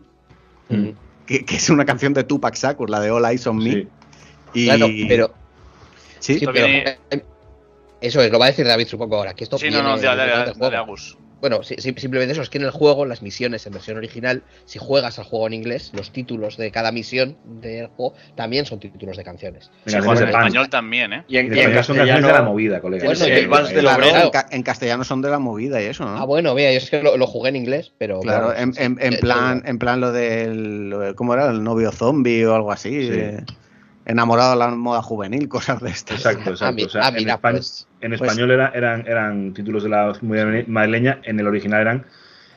que, 1.26 1.44
que 1.46 1.56
es 1.56 1.70
una 1.70 1.86
canción 1.86 2.14
de 2.14 2.24
Tupac 2.24 2.56
Shakur, 2.56 2.90
la 2.90 3.00
de 3.02 3.12
All 3.12 3.26
Eyes 3.26 3.46
on 3.48 3.58
Me. 3.58 3.72
Sí. 3.74 3.88
Y, 4.54 4.66
Claro, 4.66 4.88
pero 5.08 5.34
¿Sí? 6.20 6.40
Pero 6.40 6.52
viene- 6.52 6.98
eh, 7.12 7.24
eso 8.02 8.22
es, 8.22 8.32
lo 8.32 8.40
va 8.40 8.46
a 8.46 8.50
decir 8.50 8.66
David 8.66 8.88
supongo 8.88 9.18
ahora, 9.18 9.34
que 9.34 9.44
esto 9.44 9.58
Sí, 9.58 9.70
no, 9.70 9.82
no, 9.84 9.98
juego. 9.98 10.16
dale, 10.16 10.76
Agus. 10.78 11.18
Bueno, 11.40 11.62
sí, 11.62 11.76
sí, 11.78 11.94
simplemente 11.98 12.32
eso, 12.34 12.42
es 12.42 12.50
que 12.50 12.58
en 12.58 12.64
el 12.64 12.72
juego, 12.72 13.06
las 13.06 13.22
misiones 13.22 13.68
en 13.68 13.74
versión 13.74 13.98
original, 13.98 14.42
si 14.66 14.80
juegas 14.80 15.20
al 15.20 15.26
juego 15.26 15.46
en 15.46 15.54
inglés, 15.54 15.92
los 15.94 16.12
títulos 16.12 16.58
de 16.58 16.72
cada 16.72 16.92
misión 16.92 17.38
del 17.46 17.88
juego 17.90 18.16
también 18.34 18.66
son 18.66 18.80
títulos 18.80 19.18
de 19.18 19.24
canciones. 19.24 19.70
Si 19.86 19.96
juegas 20.00 20.22
en 20.22 20.30
español 20.30 20.68
también, 20.70 21.14
¿eh? 21.14 21.24
Y 21.28 21.38
en, 21.38 21.46
y 21.56 21.60
en 21.60 21.74
canciones 21.74 21.88
de 21.88 22.06
la 22.06 22.14
castellano. 22.22 22.44
movida, 22.50 22.82
colega. 22.82 23.06
Bueno, 23.06 23.26
el 23.26 23.48
claro, 23.80 24.06
en, 24.26 24.30
ca- 24.32 24.48
en 24.50 24.64
castellano 24.64 25.04
son 25.04 25.22
de 25.22 25.30
la 25.30 25.38
movida 25.38 25.80
y 25.80 25.86
eso, 25.86 26.06
¿no? 26.06 26.18
Ah, 26.18 26.26
bueno, 26.26 26.56
vea, 26.56 26.72
yo 26.72 26.80
es 26.80 26.90
que 26.90 27.04
lo, 27.04 27.16
lo 27.18 27.28
jugué 27.28 27.50
en 27.50 27.56
inglés, 27.58 27.92
pero. 28.00 28.20
Claro, 28.22 28.48
bueno, 28.48 28.60
en, 28.60 28.74
en- 28.78 28.98
en 29.00 29.14
sí, 29.14 29.20
plan, 29.20 29.62
sí. 29.64 29.70
en 29.70 29.78
plan 29.78 30.02
lo 30.02 30.12
del, 30.12 31.14
¿cómo 31.16 31.36
era? 31.36 31.52
El 31.52 31.64
novio 31.64 31.92
zombie 31.92 32.48
o 32.48 32.56
algo 32.56 32.72
así. 32.72 32.96
De- 33.10 33.44
enamorado 34.08 34.52
de 34.52 34.58
la 34.58 34.70
moda 34.70 35.02
juvenil, 35.04 35.48
cosas 35.58 35.80
de 35.82 35.92
estas. 35.92 36.18
Exacto, 36.26 36.50
Ah, 36.50 36.52
exacto. 36.54 36.76
mi- 36.76 36.84
O 36.86 36.90
sea, 36.90 37.02
ah, 37.06 37.08
en, 37.10 37.14
pues- 37.40 37.88
en 38.02 38.10
pues- 38.12 38.22
español 38.22 38.52
era- 38.52 38.72
eran, 38.74 39.06
eran 39.08 39.54
títulos 39.54 39.84
de 39.84 39.90
la 39.90 40.14
madrileña, 40.22 41.20
en 41.24 41.40
el 41.40 41.48
original 41.48 41.82
eran 41.82 42.06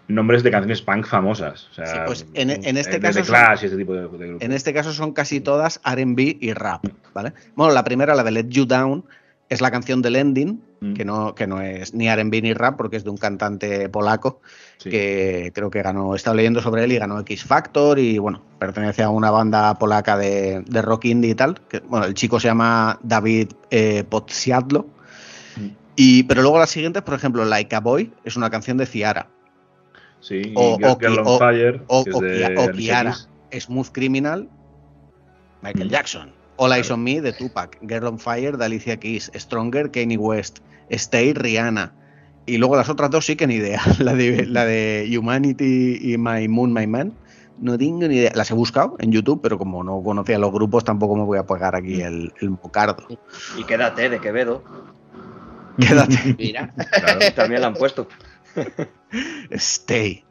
nombres 0.08 0.42
de 0.42 0.50
canciones 0.50 0.82
punk 0.82 1.06
famosas. 1.06 1.68
O 1.70 1.74
sea, 1.74 1.86
Sí, 1.86 1.98
pues 2.06 2.26
en- 2.34 2.50
en 2.50 2.76
este 2.76 2.92
de- 2.92 3.00
caso 3.00 3.18
de 3.20 3.24
son- 3.24 3.34
Clash 3.34 3.62
y 3.62 3.66
este 3.66 3.76
tipo 3.78 3.92
de, 3.94 4.00
de 4.00 4.06
grupos. 4.08 4.42
En 4.42 4.52
este 4.52 4.72
caso 4.74 4.92
son 4.92 5.12
casi 5.12 5.40
todas 5.40 5.80
RB 5.84 6.36
y 6.40 6.52
rap, 6.52 6.84
¿vale? 7.14 7.32
Bueno, 7.54 7.72
la 7.72 7.84
primera, 7.84 8.14
la 8.14 8.24
de 8.24 8.30
Let 8.32 8.46
You 8.48 8.66
Down, 8.66 9.04
es 9.50 9.60
la 9.60 9.70
canción 9.70 10.00
del 10.00 10.16
ending, 10.16 10.62
Mm. 10.80 10.94
que 10.94 11.04
no, 11.04 11.34
que 11.34 11.46
no 11.46 11.60
es 11.60 11.92
ni 11.92 12.08
RB 12.08 12.40
ni 12.40 12.54
rap, 12.54 12.78
porque 12.78 12.96
es 12.96 13.04
de 13.04 13.10
un 13.10 13.18
cantante 13.18 13.88
polaco, 13.90 14.40
Sí. 14.78 14.88
que 14.88 15.50
creo 15.54 15.68
que 15.70 15.82
ganó, 15.82 16.14
he 16.14 16.16
estado 16.16 16.36
leyendo 16.36 16.62
sobre 16.62 16.84
él 16.84 16.92
y 16.92 16.98
ganó 16.98 17.20
X 17.20 17.44
Factor, 17.44 17.98
y 17.98 18.16
bueno, 18.16 18.40
pertenece 18.58 19.02
a 19.02 19.10
una 19.10 19.30
banda 19.30 19.74
polaca 19.74 20.16
de, 20.16 20.62
de 20.66 20.80
rock 20.82 21.04
indie 21.04 21.32
y 21.32 21.34
tal. 21.34 21.60
Que, 21.68 21.80
bueno, 21.80 22.06
el 22.06 22.14
chico 22.14 22.40
se 22.40 22.48
llama 22.48 22.98
David 23.02 23.48
eh, 23.70 24.04
Podsiadlo. 24.08 24.86
Mm. 25.56 25.66
Y, 25.96 26.22
pero 26.22 26.40
luego 26.40 26.58
las 26.58 26.70
siguientes, 26.70 27.02
por 27.02 27.12
ejemplo, 27.14 27.44
Like 27.44 27.74
a 27.76 27.80
Boy, 27.80 28.12
es 28.24 28.36
una 28.36 28.48
canción 28.48 28.78
de 28.78 28.86
Ciara. 28.86 29.28
Sí, 30.20 30.36
y 30.46 30.52
o- 30.54 30.78
Girl, 30.98 31.18
o- 31.18 31.22
on 31.22 31.26
o- 31.26 31.38
Fire, 31.38 31.82
o- 31.88 32.04
que 32.04 32.10
es 32.10 32.16
o 32.16 32.20
de 32.20 32.56
o 32.56 32.70
Kiara. 32.72 33.16
Smooth 33.52 33.88
Criminal, 33.90 34.48
Michael 35.62 35.88
Mm. 35.88 35.90
Jackson. 35.90 36.32
All 36.62 36.74
Eyes 36.74 36.90
on 36.90 37.02
Me 37.02 37.22
de 37.22 37.32
Tupac. 37.32 37.78
Girl 37.80 38.06
on 38.06 38.18
Fire 38.18 38.58
de 38.58 38.64
Alicia 38.66 39.00
Keys. 39.00 39.32
Stronger, 39.34 39.90
Kanye 39.90 40.18
West. 40.18 40.58
Stay, 40.90 41.32
Rihanna. 41.32 41.94
Y 42.44 42.58
luego 42.58 42.76
las 42.76 42.90
otras 42.90 43.08
dos 43.10 43.24
sí 43.24 43.34
que 43.34 43.46
ni 43.46 43.54
idea. 43.54 43.80
La 43.98 44.12
de, 44.12 44.44
la 44.44 44.66
de 44.66 45.10
Humanity 45.18 45.98
y 46.02 46.18
My 46.18 46.48
Moon, 46.48 46.74
My 46.74 46.86
Man. 46.86 47.14
No 47.58 47.78
tengo 47.78 48.06
ni 48.06 48.16
idea. 48.16 48.32
Las 48.34 48.50
he 48.50 48.54
buscado 48.54 48.96
en 48.98 49.10
YouTube, 49.10 49.40
pero 49.42 49.56
como 49.56 49.82
no 49.82 50.02
conocía 50.02 50.38
los 50.38 50.52
grupos, 50.52 50.84
tampoco 50.84 51.16
me 51.16 51.24
voy 51.24 51.38
a 51.38 51.46
pegar 51.46 51.74
aquí 51.74 52.02
el, 52.02 52.30
el 52.42 52.50
mocardo. 52.50 53.06
Y 53.56 53.64
quédate 53.64 54.10
de 54.10 54.20
Quevedo. 54.20 54.62
Quédate. 55.78 56.36
Mira. 56.38 56.74
Claro, 56.74 57.20
También 57.36 57.62
la 57.62 57.68
han 57.68 57.74
puesto. 57.74 58.06
Stay. 59.52 60.24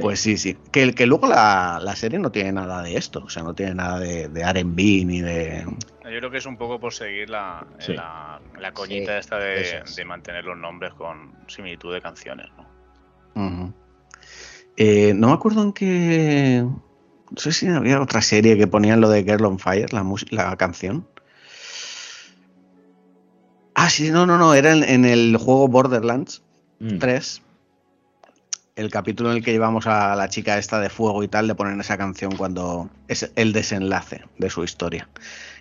Pues 0.00 0.18
sí, 0.20 0.36
sí. 0.36 0.56
Que, 0.72 0.92
que 0.94 1.06
luego 1.06 1.28
la, 1.28 1.78
la 1.80 1.94
serie 1.94 2.18
no 2.18 2.32
tiene 2.32 2.52
nada 2.52 2.82
de 2.82 2.96
esto. 2.96 3.22
O 3.24 3.28
sea, 3.28 3.42
no 3.44 3.54
tiene 3.54 3.74
nada 3.76 4.00
de, 4.00 4.28
de 4.28 4.42
RB 4.52 4.76
ni 5.06 5.20
de. 5.20 5.64
Yo 6.02 6.18
creo 6.18 6.30
que 6.30 6.38
es 6.38 6.46
un 6.46 6.56
poco 6.56 6.80
por 6.80 6.92
seguir 6.92 7.30
la, 7.30 7.64
Sí. 7.78 7.92
la, 7.94 8.40
la 8.58 8.72
coñita 8.72 9.12
Sí, 9.12 9.18
esta 9.20 9.38
de, 9.38 9.78
es. 9.84 9.94
de 9.96 10.04
mantener 10.04 10.44
los 10.44 10.56
nombres 10.58 10.92
con 10.94 11.32
similitud 11.46 11.94
de 11.94 12.00
canciones, 12.02 12.48
¿no? 12.56 13.72
Eh, 14.76 15.12
no 15.14 15.28
me 15.28 15.32
acuerdo 15.34 15.62
en 15.62 15.72
qué. 15.72 16.64
No 16.64 17.36
sé 17.36 17.52
si 17.52 17.68
había 17.68 18.00
otra 18.02 18.22
serie 18.22 18.58
que 18.58 18.66
ponían 18.66 19.00
lo 19.00 19.08
de 19.08 19.22
Girl 19.22 19.44
on 19.44 19.58
Fire, 19.60 19.92
la, 19.92 20.04
la 20.30 20.56
canción. 20.56 21.06
Ah, 23.76 23.90
sí, 23.90 24.10
no, 24.10 24.26
no, 24.26 24.38
no, 24.38 24.54
era 24.54 24.72
en, 24.72 24.82
en 24.84 25.04
el 25.04 25.36
juego 25.36 25.68
Borderlands 25.68 26.42
Mm. 26.80 26.98
3. 26.98 27.40
El 28.76 28.90
capítulo 28.90 29.30
en 29.30 29.36
el 29.36 29.44
que 29.44 29.52
llevamos 29.52 29.86
a 29.86 30.16
la 30.16 30.28
chica 30.28 30.58
esta 30.58 30.80
de 30.80 30.88
fuego 30.90 31.22
y 31.22 31.28
tal, 31.28 31.46
le 31.46 31.54
ponen 31.54 31.78
esa 31.80 31.96
canción 31.96 32.32
cuando 32.34 32.90
es 33.06 33.30
el 33.36 33.52
desenlace 33.52 34.22
de 34.38 34.50
su 34.50 34.64
historia. 34.64 35.08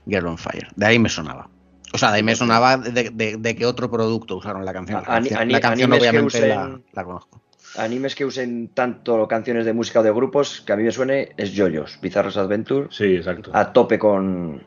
Girl 0.08 0.26
on 0.26 0.40
Fire. 0.40 0.68
De 0.76 0.88
ahí 0.88 0.98
me 0.98 1.10
sonaba. 1.10 1.48
O 1.94 1.98
sea, 2.00 2.10
de 2.10 2.18
ahí 2.18 2.24
me 2.24 2.36
sonaba 2.36 2.76
de, 2.78 3.12
de- 3.12 3.38
de 3.38 3.56
que 3.56 3.68
otro 3.68 3.92
producto 3.92 4.38
usaron 4.38 4.66
la 4.66 4.74
canción. 4.74 5.04
La 5.08 5.14
Ani- 5.16 5.30
canción, 5.30 5.42
ani- 5.42 5.54
la 5.54 5.60
canción 5.60 5.94
obviamente 5.94 6.48
la, 6.48 6.66
usen- 6.66 6.84
la 6.92 7.04
conozco. 7.04 7.42
Animes 7.78 8.16
que 8.16 8.26
usen 8.26 8.70
tanto 8.74 9.28
canciones 9.28 9.66
de 9.66 9.74
música 9.74 10.00
o 10.00 10.04
de 10.04 10.12
grupos 10.12 10.62
que 10.66 10.74
a 10.74 10.76
mí 10.76 10.82
me 10.84 10.92
suene 10.92 11.30
es 11.38 11.52
Yoyos, 11.54 12.00
Bizarros 12.02 12.36
Adventure, 12.38 12.88
Sí, 12.90 13.16
exacto. 13.16 13.52
a 13.54 13.72
tope 13.74 14.00
con, 14.00 14.64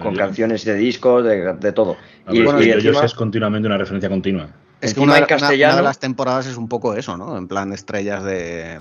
con 0.00 0.14
canciones 0.14 0.64
de 0.64 0.74
discos, 0.74 1.24
de, 1.24 1.54
de 1.54 1.72
todo. 1.72 1.96
Ah, 2.24 2.30
Y, 2.32 2.42
bueno, 2.44 2.60
y 2.60 2.66
que 2.66 2.68
Yoyos 2.70 2.84
encima- 2.86 3.04
es 3.04 3.14
continuamente 3.14 3.66
una 3.66 3.78
referencia 3.78 4.08
continua. 4.08 4.48
Es 4.80 4.94
que 4.94 5.00
una, 5.00 5.12
en 5.18 5.24
una- 5.24 5.26
una 5.26 5.26
castellano- 5.26 5.76
de 5.76 5.82
las 5.82 5.98
temporadas 5.98 6.46
es 6.46 6.56
un 6.56 6.68
poco 6.68 6.94
eso, 6.94 7.16
¿no? 7.16 7.36
En 7.36 7.48
plan 7.48 7.72
estrellas 7.72 8.24
de. 8.24 8.80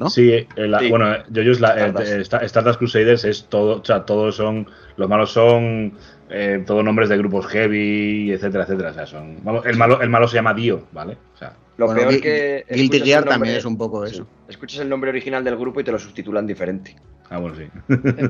¿No? 0.00 0.10
Sí, 0.10 0.32
eh, 0.32 0.48
la- 0.56 0.80
Sí. 0.80 0.90
bueno, 0.90 1.06
Yoyos, 1.30 1.60
la, 1.60 1.70
eh, 1.76 1.86
Stardust. 1.88 2.12
eh, 2.12 2.20
Star- 2.22 2.44
Stardust 2.44 2.78
Crusaders 2.78 3.24
es 3.24 3.46
todo, 3.48 3.80
o 3.80 3.84
sea, 3.84 4.04
todos 4.04 4.34
son, 4.34 4.66
los 4.96 5.08
malos 5.08 5.30
son 5.32 5.92
eh, 6.30 6.64
todos 6.66 6.82
nombres 6.82 7.08
de 7.10 7.16
grupos 7.18 7.46
heavy, 7.46 8.32
etcétera, 8.32 8.64
etcétera. 8.64 8.90
O 8.90 8.94
sea, 8.94 9.06
son, 9.06 9.36
el 9.64 9.76
malo, 9.76 10.00
el 10.00 10.08
malo 10.08 10.26
se 10.26 10.34
llama 10.36 10.52
Dio, 10.54 10.84
¿vale? 10.92 11.16
O 11.34 11.38
sea, 11.38 11.54
Lo 11.76 11.86
Bueno, 11.86 12.08
peor 12.08 12.20
que. 12.20 12.64
Guilty 12.70 13.00
Gear 13.00 13.20
nombre- 13.20 13.30
también 13.34 13.54
es 13.56 13.64
un 13.64 13.76
poco 13.76 14.06
sí, 14.06 14.14
eso. 14.14 14.26
escuchas 14.48 14.80
el 14.80 14.88
nombre 14.88 15.10
original 15.10 15.44
del 15.44 15.56
grupo 15.56 15.80
y 15.80 15.84
te 15.84 15.92
lo 15.92 15.98
subtitulan 15.98 16.46
diferente. 16.46 16.96
ah, 17.30 17.38
bueno, 17.38 17.56
sí. 17.56 17.64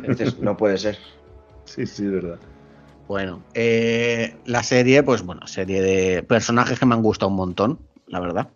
Dices, 0.08 0.38
no 0.40 0.56
puede 0.56 0.76
ser. 0.78 0.98
sí, 1.64 1.86
sí, 1.86 2.04
es 2.06 2.10
verdad. 2.12 2.38
Bueno, 3.08 3.42
eh, 3.54 4.36
la 4.46 4.62
serie, 4.62 5.02
pues 5.02 5.22
bueno, 5.22 5.46
serie 5.46 5.82
de 5.82 6.22
personajes 6.22 6.78
que 6.78 6.86
me 6.86 6.94
han 6.94 7.02
gustado 7.02 7.28
un 7.30 7.36
montón, 7.36 7.78
la 8.06 8.18
verdad. 8.20 8.48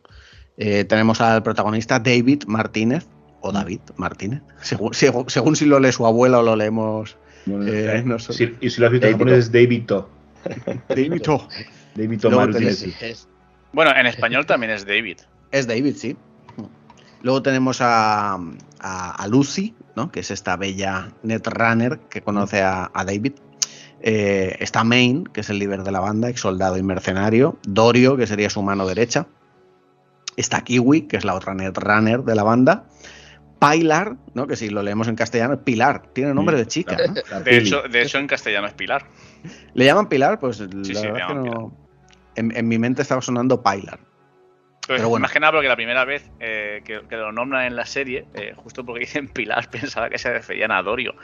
Eh, 0.56 0.84
tenemos 0.84 1.20
al 1.20 1.42
protagonista 1.42 1.98
David 1.98 2.44
Martínez, 2.46 3.06
o 3.40 3.52
David 3.52 3.80
Martínez, 3.96 4.42
según, 4.62 4.94
según, 4.94 5.28
según 5.30 5.54
si 5.56 5.66
lo 5.66 5.78
lee 5.78 5.92
su 5.92 6.06
abuela 6.06 6.38
o 6.38 6.42
lo 6.42 6.56
leemos. 6.56 7.16
Bueno, 7.46 7.66
Eh, 7.72 8.02
no 8.04 8.18
sé. 8.18 8.32
si- 8.32 8.56
y 8.60 8.70
si 8.70 8.80
lo 8.80 8.86
has 8.86 8.92
visto 8.92 9.06
en 9.06 9.12
David 9.12 9.24
japonés 9.24 9.38
es 9.46 9.52
David 9.52 9.84
To. 9.86 10.08
David, 10.88 11.22
oh, 11.28 11.48
David 11.94 12.20
To. 12.20 12.34
Es- 13.00 13.28
Bueno, 13.72 13.90
en 13.94 14.06
español 14.06 14.46
también 14.46 14.72
es 14.72 14.86
David. 14.86 15.18
es 15.52 15.66
David, 15.66 15.94
sí. 15.96 16.16
Luego 17.22 17.42
tenemos 17.42 17.80
a, 17.80 18.34
a- 18.80 19.10
a 19.22 19.26
Lucy, 19.28 19.74
¿no? 19.96 20.10
que 20.10 20.20
es 20.20 20.30
esta 20.30 20.56
bella 20.56 21.12
netrunner 21.22 21.98
que 22.10 22.22
conoce 22.22 22.62
a, 22.62 22.90
a 22.94 23.04
David. 23.04 23.32
Eh, 24.00 24.56
está 24.60 24.84
Main, 24.84 25.24
que 25.24 25.40
es 25.40 25.50
el 25.50 25.58
líder 25.58 25.82
de 25.82 25.90
la 25.90 26.00
banda, 26.00 26.28
ex 26.28 26.40
soldado 26.40 26.76
y 26.76 26.82
mercenario. 26.82 27.58
Dorio, 27.66 28.16
que 28.16 28.26
sería 28.26 28.50
su 28.50 28.62
mano 28.62 28.86
derecha. 28.86 29.26
Está 30.36 30.60
Kiwi, 30.60 31.02
que 31.02 31.16
es 31.16 31.24
la 31.24 31.34
otra 31.34 31.54
netrunner 31.54 32.22
de 32.22 32.34
la 32.34 32.44
banda. 32.44 32.84
Pilar, 33.60 34.16
¿no? 34.34 34.46
que 34.46 34.54
si 34.54 34.68
lo 34.70 34.82
leemos 34.82 35.08
en 35.08 35.16
castellano 35.16 35.54
es 35.54 35.60
Pilar, 35.60 36.12
tiene 36.12 36.32
nombre 36.32 36.56
de 36.56 36.66
chica. 36.66 36.96
De 37.44 37.56
hecho, 37.56 37.82
de 37.82 38.02
hecho, 38.02 38.18
en 38.18 38.28
castellano 38.28 38.68
es 38.68 38.74
Pilar. 38.74 39.04
¿Le 39.74 39.84
llaman 39.84 40.08
Pilar? 40.08 40.38
Pues 40.38 40.60
la 40.60 40.68
sí, 40.84 40.92
verdad 40.92 41.02
le 41.02 41.08
es 41.08 41.12
que 41.12 41.18
llaman 41.18 41.44
no. 41.44 41.76
En, 42.36 42.56
en 42.56 42.68
mi 42.68 42.78
mente 42.78 43.02
estaba 43.02 43.20
sonando 43.20 43.60
Pilar. 43.60 43.98
Pero, 44.86 45.00
Pero 45.00 45.08
bueno. 45.10 45.22
más 45.22 45.32
que 45.32 45.40
nada 45.40 45.52
porque 45.52 45.68
la 45.68 45.76
primera 45.76 46.04
vez 46.04 46.30
eh, 46.40 46.82
que, 46.84 47.02
que 47.08 47.16
lo 47.16 47.30
nombran 47.32 47.66
en 47.66 47.76
la 47.76 47.84
serie, 47.84 48.26
eh, 48.34 48.54
justo 48.56 48.86
porque 48.86 49.00
dicen 49.00 49.28
Pilar, 49.34 49.68
pensaba 49.68 50.08
que 50.08 50.18
se 50.18 50.32
referían 50.32 50.70
a 50.70 50.80
Dorio. 50.82 51.14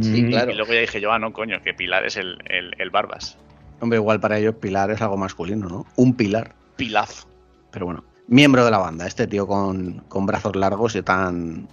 Sí, 0.00 0.26
claro. 0.26 0.50
Y 0.50 0.54
luego 0.54 0.72
ya 0.72 0.80
dije 0.80 1.00
yo, 1.00 1.12
ah, 1.12 1.18
no, 1.18 1.32
coño, 1.32 1.62
que 1.62 1.74
Pilar 1.74 2.04
es 2.04 2.16
el, 2.16 2.38
el, 2.46 2.74
el 2.78 2.90
Barbas. 2.90 3.38
Hombre, 3.80 3.98
igual 3.98 4.20
para 4.20 4.38
ellos 4.38 4.54
Pilar 4.56 4.90
es 4.90 5.02
algo 5.02 5.16
masculino, 5.16 5.68
¿no? 5.68 5.86
Un 5.96 6.14
pilar. 6.14 6.54
Pilaz. 6.76 7.26
Pero 7.70 7.86
bueno, 7.86 8.04
miembro 8.28 8.64
de 8.64 8.70
la 8.70 8.78
banda, 8.78 9.06
este 9.06 9.26
tío 9.26 9.46
con, 9.46 10.04
con 10.08 10.24
brazos 10.24 10.54
largos 10.56 10.94
y 10.94 11.02
tan, 11.02 11.68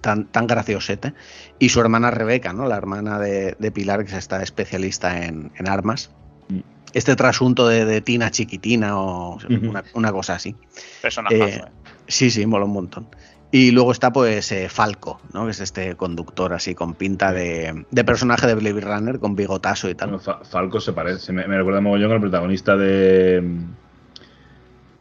tan, 0.00 0.26
tan 0.26 0.46
graciosete. 0.46 1.14
Y 1.58 1.68
su 1.68 1.80
hermana 1.80 2.10
Rebeca, 2.10 2.52
¿no? 2.52 2.66
La 2.66 2.76
hermana 2.76 3.18
de, 3.18 3.56
de 3.58 3.70
Pilar, 3.70 4.04
que 4.04 4.10
es 4.10 4.18
esta 4.18 4.42
especialista 4.42 5.24
en, 5.24 5.52
en 5.56 5.68
armas. 5.68 6.10
Mm. 6.48 6.60
Este 6.94 7.16
trasunto 7.16 7.68
de, 7.68 7.84
de 7.84 8.00
Tina 8.00 8.30
chiquitina 8.30 8.98
o 8.98 9.38
una, 9.48 9.84
una 9.94 10.12
cosa 10.12 10.34
así. 10.34 10.54
Personajazo. 11.00 11.44
Eh, 11.44 11.54
eh. 11.54 11.64
Sí, 12.08 12.30
sí, 12.30 12.44
mola 12.44 12.64
un 12.64 12.72
montón. 12.72 13.06
Y 13.52 13.70
luego 13.70 13.92
está 13.92 14.12
pues 14.12 14.50
eh, 14.50 14.68
Falco, 14.68 15.20
¿no? 15.32 15.44
Que 15.44 15.50
es 15.52 15.60
este 15.60 15.94
conductor 15.94 16.52
así 16.54 16.74
con 16.74 16.94
pinta 16.94 17.32
de, 17.32 17.84
de 17.90 18.04
personaje 18.04 18.46
de 18.46 18.54
Blade 18.54 18.80
Runner, 18.80 19.18
con 19.20 19.36
bigotazo 19.36 19.88
y 19.90 19.94
tal. 19.94 20.08
Bueno, 20.08 20.22
Fa- 20.22 20.42
Falco 20.42 20.80
se 20.80 20.92
parece, 20.94 21.32
me, 21.32 21.46
me 21.46 21.58
recuerda 21.58 21.80
mogollón 21.82 22.12
al 22.12 22.20
protagonista 22.20 22.76
de 22.76 23.42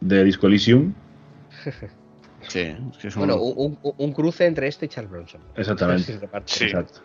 de 0.01 0.24
Disco 0.24 0.48
Elysium. 0.48 0.93
Sí, 2.48 2.60
es 2.62 2.98
que 2.98 3.08
es 3.10 3.15
un- 3.15 3.20
Bueno, 3.20 3.36
un, 3.38 3.77
un- 3.84 3.93
un 3.98 4.13
cruce 4.13 4.46
entre 4.48 4.67
este 4.67 4.88
y 4.88 4.89
Charles 4.89 5.12
Bronson. 5.12 5.41
Exactamente. 5.55 6.20
Sí. 6.46 6.65
Exacto. 6.65 7.00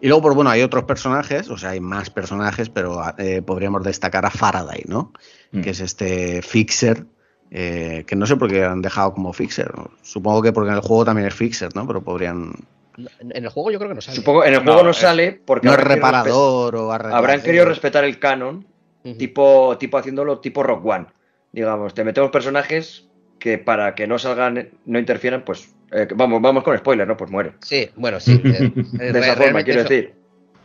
Y 0.00 0.06
luego, 0.08 0.22
pues 0.22 0.34
bueno, 0.34 0.50
hay 0.50 0.62
otros 0.62 0.84
personajes, 0.84 1.48
o 1.48 1.56
sea, 1.56 1.70
hay 1.70 1.80
más 1.80 2.10
personajes, 2.10 2.68
pero 2.68 3.00
eh, 3.18 3.40
podríamos 3.42 3.82
destacar 3.84 4.26
a 4.26 4.30
Faraday, 4.30 4.82
¿no? 4.88 5.12
Mm. 5.52 5.60
Que 5.62 5.70
es 5.70 5.80
este 5.80 6.42
Fixer, 6.42 7.06
eh, 7.50 8.04
que 8.06 8.16
no 8.16 8.26
sé 8.26 8.36
por 8.36 8.50
qué 8.50 8.64
han 8.64 8.82
dejado 8.82 9.12
como 9.14 9.32
Fixer. 9.32 9.74
¿no? 9.76 9.90
Supongo 10.02 10.42
que 10.42 10.52
porque 10.52 10.70
en 10.70 10.76
el 10.76 10.82
juego 10.82 11.04
también 11.04 11.26
es 11.28 11.34
Fixer, 11.34 11.74
¿no? 11.74 11.86
Pero 11.86 12.02
podrían... 12.02 12.52
En 13.20 13.44
el 13.44 13.48
juego 13.50 13.70
yo 13.70 13.78
creo 13.78 13.90
que 13.90 13.94
no 13.96 14.00
sale. 14.00 14.16
Supongo 14.16 14.44
en 14.44 14.54
el 14.54 14.64
No, 14.64 14.72
juego 14.72 14.84
no 14.84 14.90
es- 14.90 14.96
sale 14.96 15.38
porque 15.44 15.66
No 15.66 15.72
es 15.72 15.78
habrán 15.78 15.88
querido 15.94 16.06
reparador 16.06 16.76
o 16.76 16.92
arreglador. 16.92 17.18
habrán 17.18 17.42
querido 17.42 17.64
respetar 17.66 18.04
el 18.04 18.18
canon, 18.18 18.66
tipo, 19.18 19.76
tipo 19.78 19.98
haciéndolo 19.98 20.38
tipo 20.40 20.62
Rock 20.62 20.84
One. 20.86 21.06
Digamos, 21.52 21.94
te 21.94 22.04
metemos 22.04 22.30
personajes 22.30 23.06
que 23.38 23.58
para 23.58 23.94
que 23.94 24.06
no 24.06 24.18
salgan, 24.18 24.70
no 24.86 24.98
interfieran, 24.98 25.44
pues 25.44 25.74
eh, 25.92 26.08
vamos, 26.14 26.40
vamos 26.42 26.64
con 26.64 26.76
spoiler, 26.76 27.06
¿no? 27.06 27.16
Pues 27.18 27.30
muere. 27.30 27.52
Sí, 27.60 27.88
bueno, 27.96 28.18
sí. 28.18 28.40
eh, 28.44 29.12
De 29.12 29.18
esa 29.20 29.36
forma, 29.36 29.62
quiero 29.62 29.80
eso- 29.82 29.88
decir. 29.90 30.14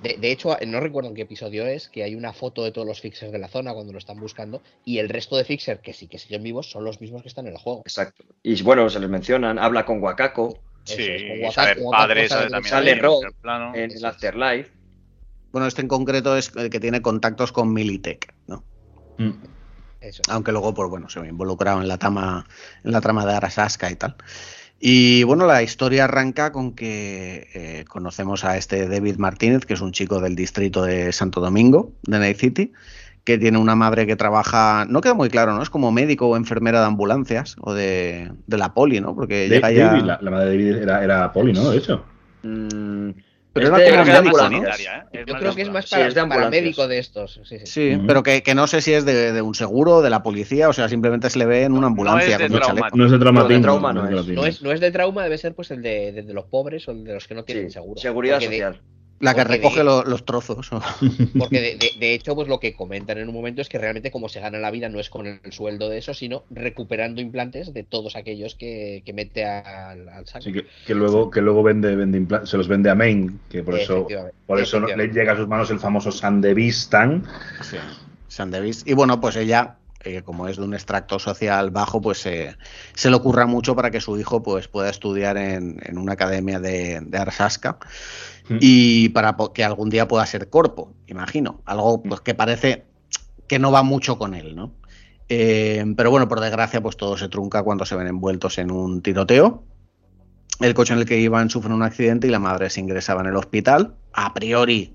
De, 0.01 0.17
de 0.17 0.31
hecho, 0.31 0.57
no 0.65 0.79
recuerdo 0.79 1.09
en 1.09 1.15
qué 1.15 1.21
episodio 1.23 1.65
es, 1.67 1.87
que 1.89 2.03
hay 2.03 2.15
una 2.15 2.33
foto 2.33 2.63
de 2.63 2.71
todos 2.71 2.87
los 2.87 3.01
fixers 3.01 3.31
de 3.31 3.37
la 3.39 3.47
zona 3.47 3.73
cuando 3.73 3.91
lo 3.93 3.99
están 3.99 4.19
buscando 4.19 4.61
y 4.83 4.97
el 4.97 5.09
resto 5.09 5.37
de 5.37 5.43
fixers 5.43 5.79
que 5.81 5.93
sí 5.93 6.07
que 6.07 6.17
siguen 6.17 6.43
vivos 6.43 6.69
son 6.71 6.83
los 6.83 6.99
mismos 7.01 7.21
que 7.21 7.27
están 7.27 7.45
en 7.47 7.53
el 7.53 7.59
juego. 7.59 7.81
Exacto. 7.85 8.23
Y 8.41 8.61
bueno, 8.63 8.89
se 8.89 8.99
les 8.99 9.09
mencionan, 9.09 9.59
habla 9.59 9.85
con 9.85 10.01
Wakako 10.01 10.57
Sí, 10.83 11.03
es, 11.03 11.21
con 11.21 11.37
y 11.37 11.41
Waka- 11.43 11.51
sale 11.53 11.81
padre, 11.91 12.27
también 12.27 12.73
ahí 12.73 12.89
en 13.75 13.91
el. 13.91 14.05
Afterlife. 14.05 14.71
Bueno, 15.51 15.67
este 15.67 15.81
en 15.81 15.87
concreto 15.87 16.35
es 16.37 16.51
el 16.55 16.69
que 16.69 16.79
tiene 16.79 17.01
contactos 17.01 17.51
con 17.51 17.71
Militech, 17.71 18.33
¿no? 18.47 18.63
Mm. 19.17 19.31
Eso 19.99 20.21
es. 20.23 20.29
Aunque 20.29 20.51
luego, 20.51 20.73
pues 20.73 20.89
bueno, 20.89 21.09
se 21.09 21.19
ve 21.19 21.27
involucrado 21.27 21.81
en 21.81 21.87
la 21.87 21.97
trama, 21.99 22.47
en 22.83 22.91
la 22.91 23.01
trama 23.01 23.25
de 23.25 23.33
Arasaka 23.33 23.91
y 23.91 23.95
tal. 23.95 24.15
Y 24.83 25.21
bueno, 25.23 25.45
la 25.45 25.61
historia 25.61 26.05
arranca 26.05 26.51
con 26.51 26.73
que 26.73 27.47
eh, 27.53 27.85
conocemos 27.87 28.43
a 28.43 28.57
este 28.57 28.87
David 28.87 29.17
Martínez, 29.17 29.63
que 29.67 29.75
es 29.75 29.81
un 29.81 29.91
chico 29.91 30.19
del 30.19 30.35
distrito 30.35 30.81
de 30.81 31.11
Santo 31.11 31.39
Domingo, 31.39 31.93
de 32.01 32.17
Night 32.17 32.37
City, 32.37 32.71
que 33.23 33.37
tiene 33.37 33.59
una 33.59 33.75
madre 33.75 34.07
que 34.07 34.15
trabaja, 34.15 34.87
no 34.89 35.01
queda 35.01 35.13
muy 35.13 35.29
claro, 35.29 35.53
¿no? 35.53 35.61
Es 35.61 35.69
como 35.69 35.91
médico 35.91 36.29
o 36.29 36.35
enfermera 36.35 36.79
de 36.79 36.87
ambulancias 36.87 37.57
o 37.61 37.75
de, 37.75 38.31
de 38.47 38.57
la 38.57 38.73
poli, 38.73 38.99
¿no? 38.99 39.13
Porque 39.13 39.47
llega 39.47 39.71
ya... 39.71 39.91
David, 39.91 40.01
la, 40.01 40.19
la 40.19 40.31
madre 40.31 40.49
de 40.49 40.57
David 40.57 40.81
era, 40.81 41.03
era 41.03 41.31
Poli, 41.31 41.53
¿no? 41.53 41.69
De 41.69 41.77
hecho. 41.77 42.03
Mm, 42.41 43.11
Pero 43.53 43.65
es 43.67 43.69
era 43.73 43.77
de- 43.79 43.91
como 43.91 44.03
Creo 44.03 44.05
que 44.05 44.09
era 44.11 44.21
más 44.21 44.23
médico, 44.23 44.37
¿no? 44.37 44.49
sanitaria, 44.49 45.05
¿eh? 45.11 45.23
Yo 45.27 45.33
más 45.33 45.41
creo 45.41 45.55
que 45.55 45.61
es 45.63 45.69
más 45.69 45.85
Sí, 45.85 45.91
para, 45.91 46.07
es 46.07 46.13
de 46.13 46.21
para 46.21 46.23
ambulancias. 46.23 46.63
médico 46.63 46.87
de 46.87 46.97
estos. 46.99 47.39
Sí, 47.43 47.59
sí. 47.59 47.65
Sí, 47.65 48.01
pero 48.07 48.23
que, 48.23 48.43
que 48.43 48.55
no 48.55 48.67
sé 48.67 48.81
si 48.81 48.93
es 48.93 49.03
de, 49.03 49.33
de 49.33 49.41
un 49.41 49.55
seguro, 49.55 50.01
de 50.01 50.09
la 50.09 50.23
policía, 50.23 50.69
o 50.69 50.73
sea, 50.73 50.87
simplemente 50.87 51.29
se 51.29 51.37
le 51.39 51.45
ve 51.45 51.63
en 51.63 51.73
una 51.73 51.87
ambulancia 51.87 52.37
de 52.37 52.47
con 52.49 52.59
trauma. 52.61 52.87
No 52.93 53.05
es 53.05 53.11
de 53.11 53.19
traumatismo. 53.19 53.61
trauma 53.61 53.91
no. 53.93 54.09
No 54.09 54.45
es, 54.45 54.61
no 54.61 54.71
es 54.71 54.79
de 54.79 54.91
trauma, 54.91 55.23
debe 55.23 55.37
ser 55.37 55.53
pues 55.53 55.69
el 55.71 55.81
de, 55.81 56.11
de- 56.13 56.21
de 56.23 56.33
los 56.33 56.45
pobres 56.45 56.87
o 56.87 56.91
el 56.91 57.03
de 57.03 57.13
los 57.13 57.27
que 57.27 57.35
no 57.35 57.43
tienen 57.43 57.67
sí, 57.69 57.73
seguro. 57.73 57.99
seguridad 57.99 58.39
de- 58.39 58.45
social. 58.45 58.81
La 59.21 59.33
que 59.35 59.43
recoge 59.43 59.77
de- 59.79 59.83
lo- 59.83 60.03
los 60.03 60.25
trozos. 60.25 60.71
¿no? 60.71 60.81
Porque 61.39 61.59
de, 61.61 61.75
de- 61.77 61.91
de 61.99 62.13
hecho, 62.13 62.35
pues 62.35 62.47
lo 62.47 62.59
que 62.59 62.73
comentan 62.73 63.17
en 63.19 63.27
un 63.29 63.33
momento 63.33 63.61
es 63.61 63.69
que 63.69 63.77
realmente 63.77 64.11
como 64.11 64.27
se 64.29 64.39
gana 64.39 64.57
la 64.59 64.71
vida 64.71 64.89
no 64.89 64.99
es 64.99 65.09
con 65.09 65.27
el 65.27 65.39
sueldo 65.51 65.89
de 65.89 65.99
eso, 65.99 66.13
sino 66.13 66.43
recuperando 66.49 67.21
implantes 67.21 67.73
de 67.73 67.83
todos 67.83 68.15
aquellos 68.15 68.55
que, 68.55 69.03
que 69.05 69.13
mete 69.13 69.45
al, 69.45 70.09
al 70.09 70.27
saco. 70.27 70.43
Sí, 70.43 70.51
que, 70.53 70.65
que 70.85 70.95
luego, 70.95 71.29
que 71.29 71.41
luego 71.41 71.63
vende, 71.63 71.95
vende 71.95 72.45
se 72.45 72.57
los 72.57 72.67
vende 72.67 72.89
a 72.89 72.95
Main, 72.95 73.39
que 73.49 73.63
por 73.63 73.75
eso, 73.79 74.07
por 74.47 74.59
eso 74.59 74.79
no- 74.79 74.87
le 74.87 75.07
llega 75.07 75.33
a 75.33 75.37
sus 75.37 75.47
manos 75.47 75.69
el 75.71 75.79
famoso 75.79 76.11
Sandevistan. 76.11 77.23
Sí, 77.61 77.77
San 78.27 78.49
Davis. 78.51 78.83
Y 78.85 78.93
bueno, 78.93 79.19
pues 79.21 79.35
ella, 79.35 79.75
eh, 80.03 80.21
como 80.23 80.47
es 80.47 80.57
de 80.57 80.63
un 80.63 80.73
extracto 80.73 81.19
social 81.19 81.69
bajo, 81.69 82.01
pues 82.01 82.25
eh, 82.25 82.55
se 82.95 83.09
le 83.09 83.15
ocurra 83.17 83.45
mucho 83.45 83.75
para 83.75 83.91
que 83.91 84.01
su 84.01 84.17
hijo 84.19 84.41
pues, 84.41 84.67
pueda 84.67 84.89
estudiar 84.89 85.37
en, 85.37 85.79
en 85.85 85.97
una 85.97 86.13
academia 86.13 86.59
de, 86.59 87.01
de 87.01 87.17
Arsaska 87.17 87.77
Mm. 88.51 88.57
y 88.59 89.09
para 89.09 89.37
que 89.53 89.63
algún 89.63 89.89
día 89.89 90.07
pueda 90.07 90.25
ser 90.25 90.49
corpo, 90.49 90.93
imagino. 91.07 91.61
Algo 91.65 92.03
pues, 92.03 92.19
que 92.19 92.33
parece 92.33 92.83
que 93.47 93.59
no 93.59 93.71
va 93.71 93.81
mucho 93.83 94.17
con 94.17 94.33
él, 94.33 94.55
¿no? 94.55 94.73
Eh, 95.29 95.85
pero 95.95 96.11
bueno, 96.11 96.27
por 96.27 96.41
desgracia, 96.41 96.81
pues 96.81 96.97
todo 96.97 97.17
se 97.17 97.29
trunca 97.29 97.63
cuando 97.63 97.85
se 97.85 97.95
ven 97.95 98.07
envueltos 98.07 98.57
en 98.57 98.71
un 98.71 99.01
tiroteo. 99.01 99.63
El 100.59 100.73
coche 100.73 100.93
en 100.93 100.99
el 100.99 101.05
que 101.05 101.17
iban 101.17 101.49
sufre 101.49 101.73
un 101.73 101.83
accidente 101.83 102.27
y 102.27 102.31
la 102.31 102.39
madre 102.39 102.69
se 102.69 102.81
ingresaba 102.81 103.21
en 103.21 103.27
el 103.27 103.37
hospital. 103.37 103.95
A 104.13 104.33
priori 104.33 104.93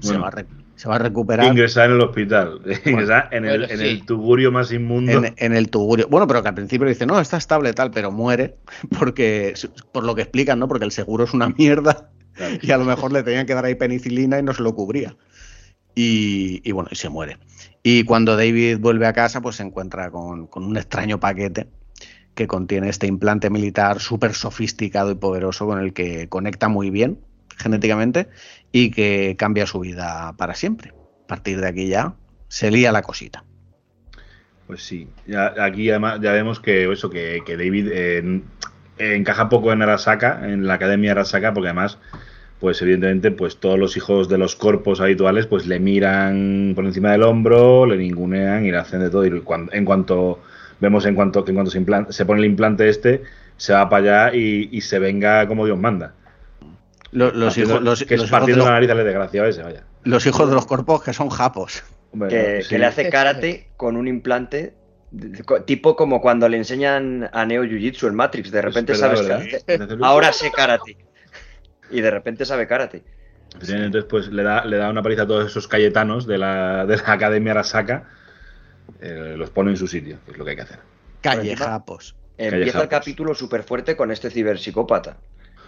se, 0.00 0.16
va 0.16 0.28
a 0.28 0.44
se 0.74 0.88
va 0.88 0.96
a 0.96 0.98
recuperar. 0.98 1.46
Ingresar 1.46 1.90
en 1.90 1.96
el 1.96 2.00
hospital. 2.00 2.62
Ingresar 2.86 3.28
en, 3.30 3.44
el, 3.44 3.70
en 3.70 3.78
sí. 3.78 3.84
el 3.84 4.06
tugurio 4.06 4.50
más 4.50 4.72
inmundo. 4.72 5.12
en, 5.12 5.34
en 5.36 5.54
el 5.54 5.68
tugurio. 5.68 6.08
Bueno, 6.08 6.26
pero 6.26 6.42
que 6.42 6.48
al 6.48 6.54
principio 6.54 6.88
dice, 6.88 7.04
no, 7.04 7.20
está 7.20 7.36
estable 7.36 7.74
tal, 7.74 7.90
pero 7.90 8.10
muere, 8.10 8.56
porque 8.98 9.52
por 9.92 10.04
lo 10.04 10.14
que 10.14 10.22
explican, 10.22 10.58
¿no? 10.58 10.66
Porque 10.66 10.86
el 10.86 10.92
seguro 10.92 11.24
es 11.24 11.34
una 11.34 11.50
mierda 11.50 12.10
Claro. 12.34 12.58
y 12.60 12.70
a 12.70 12.76
lo 12.78 12.84
mejor 12.84 13.12
le 13.12 13.22
tenían 13.22 13.46
que 13.46 13.54
dar 13.54 13.64
ahí 13.64 13.74
penicilina 13.76 14.38
y 14.38 14.42
no 14.42 14.52
se 14.52 14.62
lo 14.62 14.74
cubría. 14.74 15.16
Y, 15.94 16.60
y 16.68 16.72
bueno, 16.72 16.88
y 16.90 16.96
se 16.96 17.08
muere. 17.08 17.38
Y 17.82 18.04
cuando 18.04 18.36
David 18.36 18.78
vuelve 18.78 19.06
a 19.06 19.12
casa, 19.12 19.40
pues 19.40 19.56
se 19.56 19.62
encuentra 19.62 20.10
con, 20.10 20.48
con 20.48 20.64
un 20.64 20.76
extraño 20.76 21.20
paquete 21.20 21.68
que 22.34 22.46
contiene 22.46 22.88
este 22.88 23.06
implante 23.06 23.50
militar 23.50 24.00
súper 24.00 24.34
sofisticado 24.34 25.10
y 25.10 25.14
poderoso 25.14 25.66
con 25.66 25.78
el 25.78 25.92
que 25.92 26.28
conecta 26.28 26.68
muy 26.68 26.90
bien 26.90 27.20
genéticamente 27.56 28.28
y 28.72 28.90
que 28.90 29.36
cambia 29.38 29.66
su 29.66 29.80
vida 29.80 30.34
para 30.36 30.54
siempre. 30.54 30.92
A 31.24 31.26
partir 31.26 31.60
de 31.60 31.68
aquí 31.68 31.88
ya 31.88 32.14
se 32.48 32.70
lía 32.70 32.92
la 32.92 33.02
cosita. 33.02 33.44
Pues 34.66 34.82
sí, 34.82 35.08
ya, 35.26 35.54
aquí 35.62 35.90
además 35.90 36.20
ya 36.22 36.32
vemos 36.32 36.58
que 36.58 36.90
eso 36.90 37.10
que, 37.10 37.42
que 37.44 37.56
David 37.56 37.88
eh, 37.92 38.42
encaja 38.98 39.48
poco 39.48 39.72
en 39.72 39.82
Arasaka, 39.82 40.40
en 40.48 40.66
la 40.66 40.74
academia 40.74 41.12
Arasaka, 41.12 41.52
porque 41.54 41.68
además, 41.68 41.98
pues 42.60 42.80
evidentemente, 42.82 43.30
pues 43.30 43.56
todos 43.58 43.78
los 43.78 43.96
hijos 43.96 44.28
de 44.28 44.38
los 44.38 44.56
corpos 44.56 45.00
habituales, 45.00 45.46
pues 45.46 45.66
le 45.66 45.80
miran 45.80 46.72
por 46.74 46.84
encima 46.84 47.12
del 47.12 47.22
hombro, 47.24 47.86
le 47.86 47.96
ningunean 47.96 48.64
y 48.64 48.70
le 48.70 48.78
hacen 48.78 49.00
de 49.00 49.10
todo. 49.10 49.24
Y 49.26 49.40
cuan- 49.40 49.68
en 49.72 49.84
cuanto 49.84 50.40
vemos 50.80 51.06
en 51.06 51.14
cuanto 51.14 51.44
que 51.44 51.50
en 51.52 51.56
cuanto 51.56 51.70
se, 51.70 51.84
se 52.10 52.26
pone 52.26 52.40
el 52.40 52.46
implante 52.46 52.88
este, 52.88 53.22
se 53.56 53.72
va 53.72 53.88
para 53.88 54.26
allá 54.26 54.36
y, 54.36 54.68
y 54.72 54.80
se 54.80 54.98
venga 54.98 55.46
como 55.46 55.64
Dios 55.66 55.78
manda. 55.78 56.14
Lo- 57.12 57.30
Los, 57.32 57.56
hijos, 57.58 57.80
los, 57.80 58.04
que 58.04 58.14
es 58.14 58.20
los 58.20 58.28
hijos 58.30 58.46
de 58.46 58.56
los, 58.56 58.64
la 58.66 58.72
nariz 58.72 58.90
al 58.90 58.98
desgraciado 59.04 59.48
ese, 59.48 59.62
vaya. 59.62 59.84
los 60.02 60.26
hijos 60.26 60.48
de 60.48 60.54
los 60.54 60.66
cuerpos 60.66 61.02
que 61.02 61.12
son 61.12 61.28
japos. 61.30 61.84
Hombre, 62.12 62.62
que, 62.68 62.78
le 62.78 62.86
hace 62.86 63.08
karate 63.08 63.68
con 63.76 63.96
un 63.96 64.06
implante, 64.08 64.74
tipo 65.66 65.96
como 65.96 66.20
cuando 66.20 66.48
le 66.48 66.56
enseñan 66.56 67.28
a 67.32 67.44
Neo 67.46 67.64
Jiu-Jitsu 67.64 68.08
en 68.08 68.14
Matrix, 68.14 68.50
de 68.50 68.62
repente 68.62 68.94
sabes 68.94 69.22
karate. 69.22 69.62
Ahora 70.02 70.32
sé 70.32 70.50
karate. 70.50 70.96
Y 71.90 72.00
de 72.00 72.10
repente 72.10 72.44
sabe 72.44 72.66
karate. 72.66 73.02
Entonces, 73.54 74.04
pues 74.04 74.28
le 74.28 74.42
da, 74.42 74.64
le 74.64 74.78
da 74.78 74.90
una 74.90 75.02
paliza 75.02 75.22
a 75.22 75.26
todos 75.26 75.46
esos 75.46 75.68
cayetanos 75.68 76.26
de 76.26 76.38
la, 76.38 76.86
de 76.86 76.96
la 76.96 77.12
Academia 77.12 77.52
Arasaka, 77.52 78.08
eh, 79.00 79.34
los 79.36 79.50
pone 79.50 79.70
en 79.70 79.76
su 79.76 79.86
sitio, 79.86 80.18
que 80.24 80.32
es 80.32 80.38
lo 80.38 80.44
que 80.44 80.50
hay 80.50 80.56
que 80.56 80.62
hacer. 80.62 80.78
Calle 81.20 81.52
encima- 81.52 81.66
japos. 81.70 82.16
Empieza 82.36 82.82
el 82.82 82.88
capítulo 82.88 83.32
súper 83.34 83.62
fuerte 83.62 83.94
con 83.96 84.10
este 84.10 84.28
ciberpsicópata. 84.28 85.18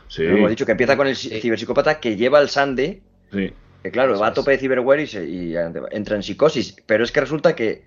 Sí, 0.09 0.25
Como 0.25 0.39
hemos 0.39 0.51
dicho, 0.51 0.67
que 0.67 0.73
empieza 0.73 0.97
con 0.97 1.07
el 1.07 1.15
ciberpsicópata 1.17 2.01
que 2.01 2.17
lleva 2.17 2.39
al 2.41 2.49
Sande, 2.49 3.03
sí. 3.33 3.53
que 3.85 3.91
claro, 3.93 4.19
va 4.19 4.29
a 4.29 4.33
tope 4.33 4.51
de 4.51 4.59
ciberware 4.59 5.01
y, 5.01 5.07
se- 5.07 5.25
y 5.29 5.55
entra 5.57 6.17
en 6.17 6.23
psicosis. 6.25 6.75
Pero 6.87 7.05
es 7.05 7.13
que 7.13 7.21
resulta 7.21 7.55
que 7.55 7.85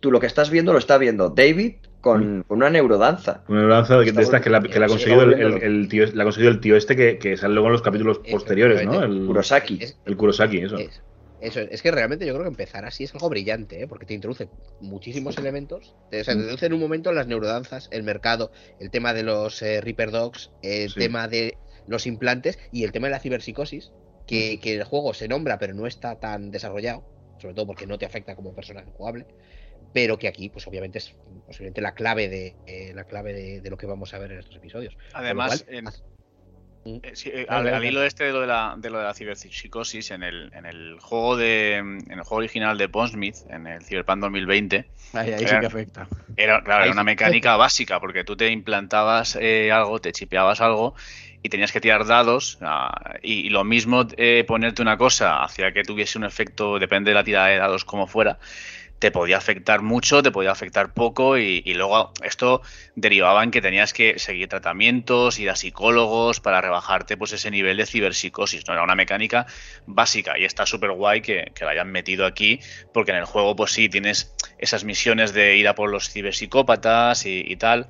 tú 0.00 0.10
lo 0.10 0.20
que 0.20 0.26
estás 0.26 0.50
viendo 0.50 0.72
lo 0.72 0.78
está 0.78 0.98
viendo 0.98 1.30
David 1.30 1.76
con, 2.00 2.44
con 2.46 2.58
una 2.58 2.70
neurodanza. 2.70 3.44
Una 3.48 3.62
lanza 3.64 3.98
de, 3.98 4.12
de 4.12 4.22
estas 4.22 4.40
que 4.42 4.50
la, 4.50 4.60
que 4.62 4.78
la 4.78 4.86
ha 4.86 4.88
conseguido 4.88 5.22
el, 5.22 5.32
está 5.34 5.46
el- 5.46 5.62
el 5.62 5.88
tío, 5.88 6.04
la 6.12 6.22
ha 6.22 6.26
conseguido 6.26 6.52
el 6.52 6.60
tío 6.60 6.76
este 6.76 6.96
que, 6.96 7.18
que 7.18 7.36
sale 7.36 7.54
luego 7.54 7.68
en 7.68 7.72
los 7.72 7.82
capítulos 7.82 8.18
posteriores, 8.30 8.84
¿no? 8.84 9.02
El, 9.02 9.26
Kurosaki. 9.26 9.78
Es, 9.82 9.98
el 10.04 10.16
Kurosaki, 10.16 10.58
eso. 10.58 10.76
es- 10.76 11.02
eso 11.40 11.60
es, 11.60 11.68
es 11.72 11.82
que 11.82 11.90
realmente 11.90 12.24
yo 12.26 12.32
creo 12.32 12.44
que 12.44 12.48
empezar 12.50 12.84
así 12.86 13.04
es 13.04 13.14
algo 13.14 13.28
brillante, 13.28 13.82
¿eh? 13.82 13.86
porque 13.86 14.06
te 14.06 14.14
introduce 14.14 14.48
muchísimos 14.80 15.36
elementos. 15.38 15.94
Te, 16.10 16.20
o 16.20 16.24
sea, 16.24 16.32
te 16.34 16.38
Mm. 16.38 16.40
introduce 16.42 16.66
en 16.66 16.72
un 16.74 16.80
momento 16.80 17.12
las 17.12 17.26
neurodanzas, 17.26 17.88
el 17.90 18.02
mercado, 18.02 18.50
el 18.80 18.90
tema 18.90 19.12
de 19.14 19.22
los 19.24 19.60
eh, 19.62 19.80
Reaper 19.80 20.10
Dogs, 20.10 20.50
el 20.62 20.90
Sí. 20.90 21.00
tema 21.00 21.28
de 21.28 21.56
los 21.86 22.06
implantes 22.06 22.58
y 22.72 22.84
el 22.84 22.92
tema 22.92 23.08
de 23.08 23.12
la 23.12 23.18
ciberpsicosis, 23.20 23.90
Mm. 23.90 24.26
que, 24.26 24.58
que 24.60 24.74
el 24.76 24.84
juego 24.84 25.12
se 25.12 25.28
nombra 25.28 25.58
pero 25.58 25.74
no 25.74 25.86
está 25.86 26.18
tan 26.18 26.50
desarrollado, 26.50 27.04
sobre 27.38 27.54
todo 27.54 27.66
porque 27.66 27.86
no 27.86 27.98
te 27.98 28.06
afecta 28.06 28.34
como 28.36 28.54
personaje 28.54 28.90
jugable, 28.96 29.26
pero 29.94 30.18
que 30.18 30.28
aquí, 30.28 30.50
pues 30.50 30.66
obviamente 30.66 30.98
es 30.98 31.14
posiblemente 31.46 31.80
la 31.80 31.94
clave 31.94 32.28
de 32.28 32.56
eh, 32.66 32.92
la 32.94 33.04
clave 33.04 33.32
de, 33.32 33.60
de 33.62 33.70
lo 33.70 33.78
que 33.78 33.86
vamos 33.86 34.12
a 34.12 34.18
ver 34.18 34.32
en 34.32 34.40
estos 34.40 34.56
episodios. 34.56 34.94
Además, 35.14 35.64
cual, 35.64 35.94
Eh, 37.02 37.12
sí, 37.14 37.30
eh, 37.32 37.46
al, 37.48 37.82
hilo 37.82 38.02
este 38.04 38.24
de 38.24 38.32
lo 38.32 38.42
de 38.42 38.46
la, 38.46 38.74
de 38.76 38.90
lo 38.90 38.98
de 38.98 39.04
la 39.04 39.14
ciberpsicosis, 39.14 40.10
en 40.10 40.22
el, 40.22 40.50
en 40.52 40.66
el 40.66 40.98
juego 41.00 41.34
de 41.36 41.76
en 41.76 42.10
el 42.10 42.20
juego 42.22 42.36
original 42.40 42.76
de 42.76 42.88
Pondsmith, 42.90 43.36
en 43.48 43.66
el 43.66 43.82
Cyberpunk 43.82 44.20
2020, 44.20 44.90
Ahí, 45.12 45.32
ahí 45.32 45.46
sí 45.46 45.46
Era- 45.46 45.60
que 45.60 45.66
afecta. 45.66 46.08
era, 46.36 46.62
claro, 46.64 46.82
Ahí 46.82 46.88
era 46.88 46.92
una 46.92 47.02
sí. 47.02 47.06
mecánica 47.06 47.56
básica, 47.56 48.00
porque 48.00 48.24
tú 48.24 48.36
te 48.36 48.50
implantabas 48.50 49.36
eh, 49.40 49.72
algo, 49.72 50.00
te 50.00 50.12
chipeabas 50.12 50.60
algo 50.60 50.94
y 51.42 51.48
tenías 51.48 51.72
que 51.72 51.80
tirar 51.80 52.06
dados 52.06 52.58
ah, 52.60 53.14
y, 53.22 53.46
y 53.46 53.50
lo 53.50 53.64
mismo 53.64 54.06
eh, 54.16 54.44
ponerte 54.46 54.82
una 54.82 54.96
cosa 54.98 55.42
hacía 55.44 55.72
que 55.72 55.84
tuviese 55.84 56.18
un 56.18 56.24
efecto, 56.24 56.78
depende 56.78 57.10
de 57.10 57.14
la 57.14 57.24
tirada 57.24 57.48
de 57.48 57.56
dados 57.58 57.84
como 57.84 58.06
fuera, 58.08 58.38
te 58.98 59.10
podía 59.10 59.36
afectar 59.36 59.82
mucho, 59.82 60.22
te 60.22 60.30
podía 60.30 60.50
afectar 60.50 60.94
poco 60.94 61.36
y, 61.36 61.62
y 61.64 61.74
luego 61.74 62.12
esto 62.22 62.62
derivaba 62.94 63.42
en 63.44 63.50
que 63.50 63.60
tenías 63.60 63.92
que 63.92 64.18
seguir 64.18 64.48
tratamientos, 64.48 65.38
ir 65.38 65.50
a 65.50 65.56
psicólogos 65.56 66.40
para 66.40 66.60
rebajarte 66.60 67.16
pues 67.16 67.32
ese 67.32 67.50
nivel 67.50 67.76
de 67.76 67.86
ciberpsicosis. 67.86 68.66
¿no? 68.66 68.74
Era 68.74 68.82
una 68.82 68.94
mecánica 68.94 69.46
básica 69.86 70.38
y 70.38 70.44
está 70.44 70.66
súper 70.66 70.92
guay 70.92 71.20
que, 71.20 71.52
la 71.60 71.70
hayan 71.70 71.90
metido 71.90 72.26
aquí 72.26 72.60
porque 72.92 73.10
en 73.10 73.18
el 73.18 73.24
juego 73.24 73.56
pues 73.56 73.72
sí 73.72 73.88
tienes 73.88 74.34
esas 74.58 74.84
misiones 74.84 75.32
de 75.32 75.56
ir 75.56 75.68
a 75.68 75.74
por 75.74 75.90
los 75.90 76.10
ciberpsicópatas 76.10 77.26
y 77.26 77.56
tal. 77.56 77.88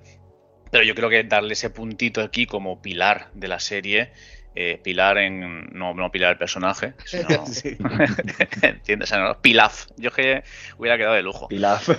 Pero 0.71 0.83
yo 0.83 0.97
creo 0.97 1.09
que 1.09 1.23
darle 1.23 1.53
ese 1.53 1.71
puntito 1.71 2.21
aquí 2.21 2.47
como 2.47 2.83
pilar 2.83 3.31
de 3.35 3.47
la 3.47 3.61
serie 3.61 4.11
eh, 4.57 4.81
pilar 4.83 5.19
en. 5.19 5.67
No, 5.73 5.95
no 5.95 6.11
pilar 6.11 6.33
el 6.33 6.39
personaje, 6.39 6.95
sino. 7.05 7.27
¿Entiendes? 8.63 9.11
O 9.11 9.15
sea, 9.15 9.19
no, 9.25 9.41
Pilaf. 9.41 9.87
Yo 9.97 10.11
que 10.11 10.45
hubiera 10.79 10.97
quedado 10.97 11.15
de 11.15 11.23
lujo. 11.23 11.49
Pilaf. 11.49 11.89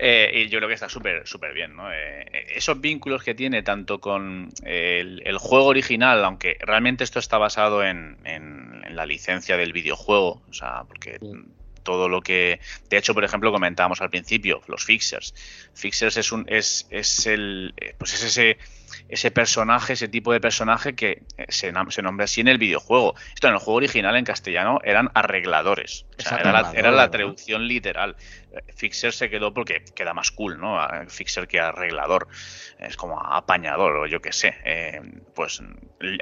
Eh, 0.00 0.44
y 0.44 0.48
yo 0.48 0.60
creo 0.60 0.68
que 0.68 0.74
está 0.74 0.88
súper 0.88 1.26
súper 1.26 1.52
bien, 1.52 1.74
¿no? 1.74 1.92
Eh, 1.92 2.24
esos 2.54 2.80
vínculos 2.80 3.24
que 3.24 3.34
tiene 3.34 3.64
tanto 3.64 4.00
con 4.00 4.48
el, 4.62 5.22
el, 5.24 5.38
juego 5.38 5.66
original, 5.66 6.24
aunque 6.24 6.56
realmente 6.60 7.02
esto 7.02 7.18
está 7.18 7.36
basado 7.36 7.82
en, 7.82 8.16
en, 8.22 8.84
en 8.86 8.94
la 8.94 9.06
licencia 9.06 9.56
del 9.56 9.72
videojuego, 9.72 10.40
o 10.48 10.52
sea, 10.52 10.84
porque 10.86 11.18
todo 11.82 12.10
lo 12.10 12.20
que 12.20 12.60
de 12.90 12.98
hecho 12.98 13.14
por 13.14 13.24
ejemplo 13.24 13.50
comentábamos 13.50 14.02
al 14.02 14.10
principio 14.10 14.60
los 14.66 14.84
fixers 14.84 15.34
fixers 15.72 16.18
es 16.18 16.32
un 16.32 16.44
es, 16.46 16.86
es 16.90 17.26
el 17.26 17.72
pues 17.96 18.12
es 18.12 18.24
ese 18.24 18.58
ese 19.08 19.30
personaje, 19.30 19.94
ese 19.94 20.08
tipo 20.08 20.32
de 20.32 20.40
personaje 20.40 20.94
que 20.94 21.22
eh, 21.36 21.46
se, 21.48 21.72
se, 21.90 22.02
nombra 22.02 22.24
así 22.24 22.40
en 22.40 22.48
el 22.48 22.58
videojuego. 22.58 23.14
Esto 23.34 23.48
en 23.48 23.54
el 23.54 23.58
juego 23.58 23.76
original 23.76 24.16
en 24.16 24.24
castellano 24.24 24.80
eran 24.84 25.10
arregladores. 25.14 26.06
O 26.18 26.22
sea, 26.22 26.38
era, 26.38 26.52
la, 26.52 26.72
era, 26.74 26.90
la, 26.90 27.10
traducción 27.10 27.66
literal. 27.66 28.16
Fixer 28.74 29.12
se 29.12 29.28
quedó 29.28 29.52
porque 29.52 29.84
queda 29.94 30.14
más 30.14 30.30
cool, 30.30 30.58
¿no? 30.58 30.78
Fixer 31.08 31.46
que 31.46 31.60
arreglador. 31.60 32.28
Es 32.78 32.96
como 32.96 33.20
apañador 33.20 33.96
o 33.96 34.06
yo 34.06 34.20
qué 34.20 34.32
sé. 34.32 34.54
Eh, 34.64 35.00
pues 35.34 35.60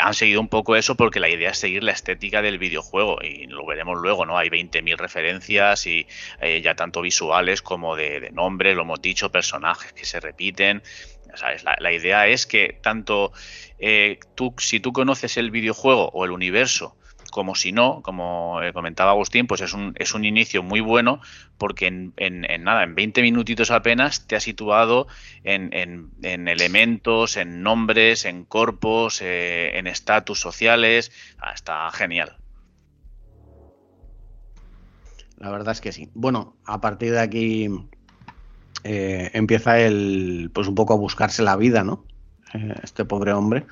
han 0.00 0.14
seguido 0.14 0.40
un 0.40 0.48
poco 0.48 0.76
eso 0.76 0.96
porque 0.96 1.20
la 1.20 1.28
idea 1.28 1.50
es 1.50 1.58
seguir 1.58 1.82
la 1.82 1.92
estética 1.92 2.42
del 2.42 2.58
videojuego 2.58 3.18
y 3.22 3.46
lo 3.46 3.64
veremos 3.66 3.98
luego, 4.00 4.26
¿no? 4.26 4.38
Hay 4.38 4.48
20.000 4.48 4.96
referencias 4.96 5.86
y 5.86 6.06
eh, 6.40 6.60
ya 6.62 6.74
tanto 6.74 7.00
visuales 7.00 7.62
como 7.62 7.96
de, 7.96 8.20
de 8.20 8.30
nombres, 8.30 8.74
lo 8.74 8.82
hemos 8.82 9.00
dicho, 9.00 9.30
personajes 9.30 9.92
que 9.92 10.04
se 10.04 10.20
repiten. 10.20 10.82
La, 11.78 11.92
idea 11.92 12.26
es 12.26 12.46
que 12.46 12.78
tanto 12.82 13.32
eh, 13.78 14.18
tú, 14.34 14.54
si 14.58 14.80
tú 14.80 14.92
conoces 14.92 15.36
el 15.36 15.50
videojuego 15.50 16.08
o 16.10 16.24
el 16.24 16.30
universo, 16.30 16.96
como 17.30 17.54
si 17.54 17.72
no, 17.72 18.02
como 18.02 18.62
eh, 18.62 18.72
comentaba 18.72 19.10
Agustín, 19.10 19.46
pues 19.46 19.60
es 19.60 19.74
un, 19.74 19.92
es 19.96 20.14
un 20.14 20.24
inicio 20.24 20.62
muy 20.62 20.80
bueno 20.80 21.20
porque 21.58 21.86
en, 21.86 22.14
nada, 22.64 22.82
en 22.82 22.94
20 22.94 23.22
minutitos 23.22 23.70
apenas 23.70 24.26
te 24.26 24.36
ha 24.36 24.40
situado 24.40 25.06
en, 25.44 25.70
en 26.22 26.48
elementos, 26.48 27.36
en 27.36 27.62
nombres, 27.62 28.24
en 28.24 28.44
corpos, 28.44 29.20
eh, 29.22 29.78
en 29.78 29.86
estatus 29.86 30.40
sociales. 30.40 31.12
Ah, 31.38 31.52
está 31.52 31.90
genial. 31.90 32.36
La 35.38 35.50
verdad 35.50 35.72
es 35.72 35.80
que 35.80 35.92
sí. 35.92 36.08
Bueno, 36.14 36.56
a 36.64 36.80
partir 36.80 37.12
de 37.12 37.20
aquí 37.20 37.68
eh, 38.84 39.30
empieza 39.34 39.80
el, 39.80 40.50
pues 40.52 40.68
un 40.68 40.74
poco 40.74 40.94
a 40.94 40.96
buscarse 40.96 41.42
la 41.42 41.56
vida, 41.56 41.84
¿no? 41.84 42.04
Eh, 42.54 42.74
este 42.82 43.04
pobre 43.04 43.32
hombre 43.32 43.66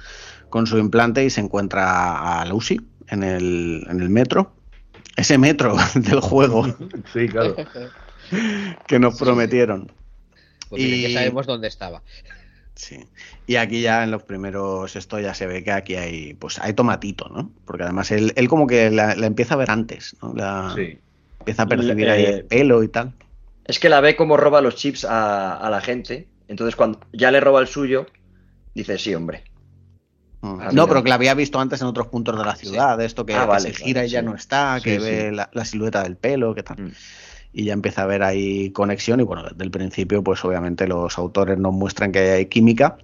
con 0.51 0.67
su 0.67 0.79
implante 0.79 1.25
y 1.25 1.31
se 1.31 1.41
encuentra 1.41 2.41
a 2.41 2.45
Lucy 2.45 2.81
en 3.09 3.23
el, 3.23 3.87
en 3.89 4.01
el 4.01 4.09
metro. 4.09 4.55
Ese 5.17 5.39
metro 5.39 5.77
del 5.95 6.21
juego. 6.21 6.67
Sí, 7.13 7.29
claro. 7.29 7.57
que 8.87 8.99
nos 8.99 9.19
prometieron. 9.19 9.91
Pues 10.69 10.83
y 10.83 11.03
ya 11.03 11.21
sabemos 11.21 11.47
dónde 11.47 11.69
estaba. 11.69 12.03
Sí. 12.75 13.07
Y 13.47 13.57
aquí 13.57 13.81
ya 13.83 14.03
en 14.03 14.11
los 14.11 14.25
primeros 14.25 14.97
esto 14.97 15.21
ya 15.21 15.35
se 15.35 15.47
ve 15.47 15.63
que 15.63 15.71
aquí 15.71 15.95
hay 15.95 16.35
pues 16.35 16.59
hay 16.59 16.73
tomatito, 16.73 17.29
¿no? 17.29 17.53
Porque 17.65 17.85
además 17.85 18.11
él, 18.11 18.33
él 18.35 18.49
como 18.49 18.67
que 18.67 18.91
la, 18.91 19.15
la, 19.15 19.27
empieza 19.27 19.55
a 19.55 19.59
ver 19.59 19.71
antes, 19.71 20.17
¿no? 20.21 20.35
La, 20.35 20.73
sí. 20.75 20.99
Empieza 21.41 21.65
a 21.65 21.67
percibir 21.67 22.09
ahí 22.09 22.25
el 22.25 22.45
pelo 22.47 22.83
y 22.83 22.89
tal. 22.89 23.13
Es 23.65 23.79
que 23.79 23.89
la 23.89 24.01
ve 24.01 24.17
como 24.17 24.37
roba 24.37 24.61
los 24.61 24.77
chips 24.77 25.05
a, 25.05 25.57
a, 25.57 25.71
la 25.71 25.81
gente. 25.81 26.29
Entonces, 26.49 26.77
cuando 26.77 27.01
ya 27.13 27.31
le 27.31 27.41
roba 27.41 27.61
el 27.61 27.67
suyo, 27.67 28.07
dice, 28.75 28.99
sí, 28.99 29.15
hombre. 29.15 29.45
Mm. 30.43 30.75
No, 30.75 30.87
pero 30.87 31.03
que 31.03 31.09
la 31.09 31.15
había 31.15 31.35
visto 31.35 31.59
antes 31.59 31.81
en 31.81 31.87
otros 31.87 32.09
puntos 32.09 32.37
de 32.39 32.45
la 32.45 32.55
ciudad, 32.55 32.99
sí. 32.99 33.05
esto 33.07 33.25
que, 33.25 33.35
ah, 33.35 33.47
vale, 33.47 33.71
que 33.71 33.79
se 33.79 33.85
gira 33.85 34.05
y 34.05 34.11
ya 34.11 34.21
sí. 34.21 34.27
no 34.27 34.35
está, 34.35 34.79
que 34.83 35.01
sí, 35.01 35.05
ve 35.05 35.33
la, 35.33 35.49
la, 35.53 35.65
silueta 35.65 36.03
del 36.03 36.17
pelo, 36.17 36.55
que 36.55 36.63
tal. 36.63 36.81
Mm. 36.81 36.93
Y 37.55 37.65
ya 37.65 37.73
empieza 37.73 38.03
a 38.03 38.07
ver 38.07 38.23
ahí 38.23 38.71
conexión. 38.71 39.21
Y 39.21 39.23
bueno, 39.23 39.45
desde 39.45 39.65
el 39.65 39.71
principio, 39.71 40.23
pues 40.23 40.45
obviamente 40.45 40.87
los 40.87 41.17
autores 41.17 41.57
nos 41.57 41.73
muestran 41.73 42.13
que 42.13 42.19
hay 42.19 42.47
química. 42.47 42.99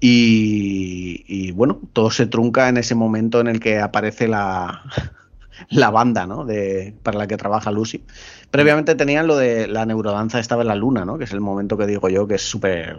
Y, 0.00 1.24
y 1.26 1.50
bueno, 1.52 1.80
todo 1.92 2.10
se 2.10 2.26
trunca 2.26 2.68
en 2.68 2.76
ese 2.76 2.94
momento 2.94 3.40
en 3.40 3.48
el 3.48 3.58
que 3.58 3.80
aparece 3.80 4.28
la, 4.28 4.84
la 5.70 5.90
banda, 5.90 6.26
¿no? 6.26 6.44
De, 6.44 6.94
para 7.02 7.18
la 7.18 7.26
que 7.26 7.36
trabaja 7.36 7.72
Lucy. 7.72 8.04
Previamente 8.50 8.94
tenían 8.94 9.26
lo 9.26 9.36
de 9.36 9.66
la 9.66 9.84
neurodanza 9.84 10.38
estaba 10.38 10.62
en 10.62 10.68
la 10.68 10.74
luna, 10.74 11.04
¿no? 11.04 11.18
Que 11.18 11.24
es 11.24 11.32
el 11.32 11.40
momento 11.40 11.76
que 11.76 11.86
digo 11.86 12.08
yo 12.08 12.26
que 12.26 12.36
es 12.36 12.42
súper... 12.42 12.98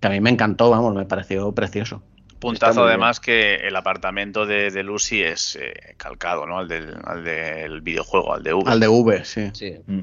que 0.00 0.06
a 0.06 0.10
mí 0.10 0.20
me 0.20 0.30
encantó, 0.30 0.70
vamos, 0.70 0.94
me 0.94 1.06
pareció 1.06 1.52
precioso. 1.52 2.02
Puntazo 2.38 2.84
además 2.84 3.20
que 3.20 3.54
el 3.54 3.74
apartamento 3.74 4.44
de, 4.44 4.70
de 4.70 4.82
Lucy 4.82 5.22
es 5.22 5.56
eh, 5.56 5.94
calcado, 5.96 6.44
¿no? 6.46 6.58
Al 6.58 6.68
del, 6.68 6.94
al 7.04 7.24
del, 7.24 7.80
videojuego, 7.80 8.34
al 8.34 8.42
de 8.42 8.52
V. 8.52 8.70
Al 8.70 8.80
de 8.80 8.88
V, 8.88 9.24
sí. 9.24 9.50
sí. 9.54 9.76
Mm. 9.86 10.00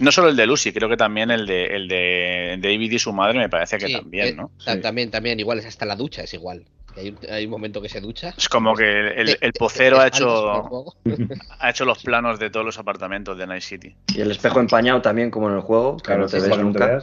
No 0.00 0.12
solo 0.12 0.28
el 0.28 0.36
de 0.36 0.46
Lucy, 0.46 0.72
creo 0.72 0.88
que 0.88 0.98
también 0.98 1.30
el 1.30 1.46
de, 1.46 1.64
el 1.74 1.88
de 1.88 2.58
David 2.60 2.92
y 2.92 2.98
su 2.98 3.12
madre 3.12 3.38
me 3.38 3.48
parece 3.48 3.78
que 3.78 3.86
sí, 3.86 3.92
también, 3.94 4.36
¿no? 4.36 4.50
Eh, 4.66 4.74
sí. 4.74 4.80
También, 4.80 5.10
también, 5.10 5.40
igual 5.40 5.58
es 5.58 5.66
hasta 5.66 5.86
la 5.86 5.96
ducha, 5.96 6.22
es 6.22 6.34
igual. 6.34 6.66
Hay 6.98 7.10
un, 7.10 7.18
hay 7.30 7.44
un, 7.44 7.50
momento 7.50 7.80
que 7.80 7.88
se 7.88 8.00
ducha. 8.00 8.34
Es 8.36 8.48
como 8.48 8.74
que 8.74 9.08
el, 9.08 9.38
el 9.40 9.52
pocero 9.52 10.00
ha 10.00 10.06
hecho 10.08 10.94
ha 11.60 11.70
hecho 11.70 11.84
los 11.84 12.02
planos 12.02 12.38
de 12.38 12.50
todos 12.50 12.66
los 12.66 12.78
apartamentos 12.78 13.38
de 13.38 13.46
Night 13.46 13.62
City. 13.62 13.94
Y 14.14 14.20
el 14.20 14.30
espejo 14.30 14.60
empañado 14.60 15.00
también, 15.02 15.30
como 15.30 15.48
en 15.48 15.56
el 15.56 15.60
juego, 15.60 15.96
que 15.96 16.04
claro, 16.04 16.22
no 16.22 16.28
te 16.28 16.40
ves 16.40 16.58
nunca. 16.58 17.02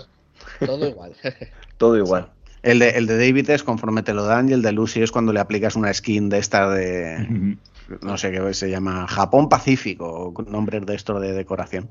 Todo 0.65 0.87
igual. 0.87 1.13
Todo 1.77 1.97
igual. 1.97 2.29
El 2.63 2.79
de, 2.79 2.89
el 2.91 3.05
de 3.05 3.17
David 3.17 3.49
es 3.51 3.63
conforme 3.63 4.01
te 4.01 4.13
lo 4.13 4.25
dan 4.25 4.49
y 4.49 4.53
el 4.53 4.61
de 4.61 4.71
Lucy 4.71 5.01
es 5.01 5.11
cuando 5.11 5.31
le 5.31 5.39
aplicas 5.39 5.75
una 5.75 5.93
skin 5.93 6.29
de 6.29 6.39
esta 6.39 6.67
de... 6.69 7.57
no 8.01 8.17
sé 8.17 8.31
qué 8.31 8.53
se 8.55 8.71
llama, 8.71 9.07
Japón 9.07 9.49
Pacífico, 9.49 10.33
nombres 10.47 10.83
de 10.85 10.95
esto 10.95 11.19
de 11.19 11.33
decoración. 11.33 11.89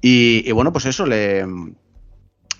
Y, 0.00 0.42
y 0.48 0.52
bueno, 0.52 0.72
pues 0.72 0.86
eso, 0.86 1.04
le, 1.04 1.44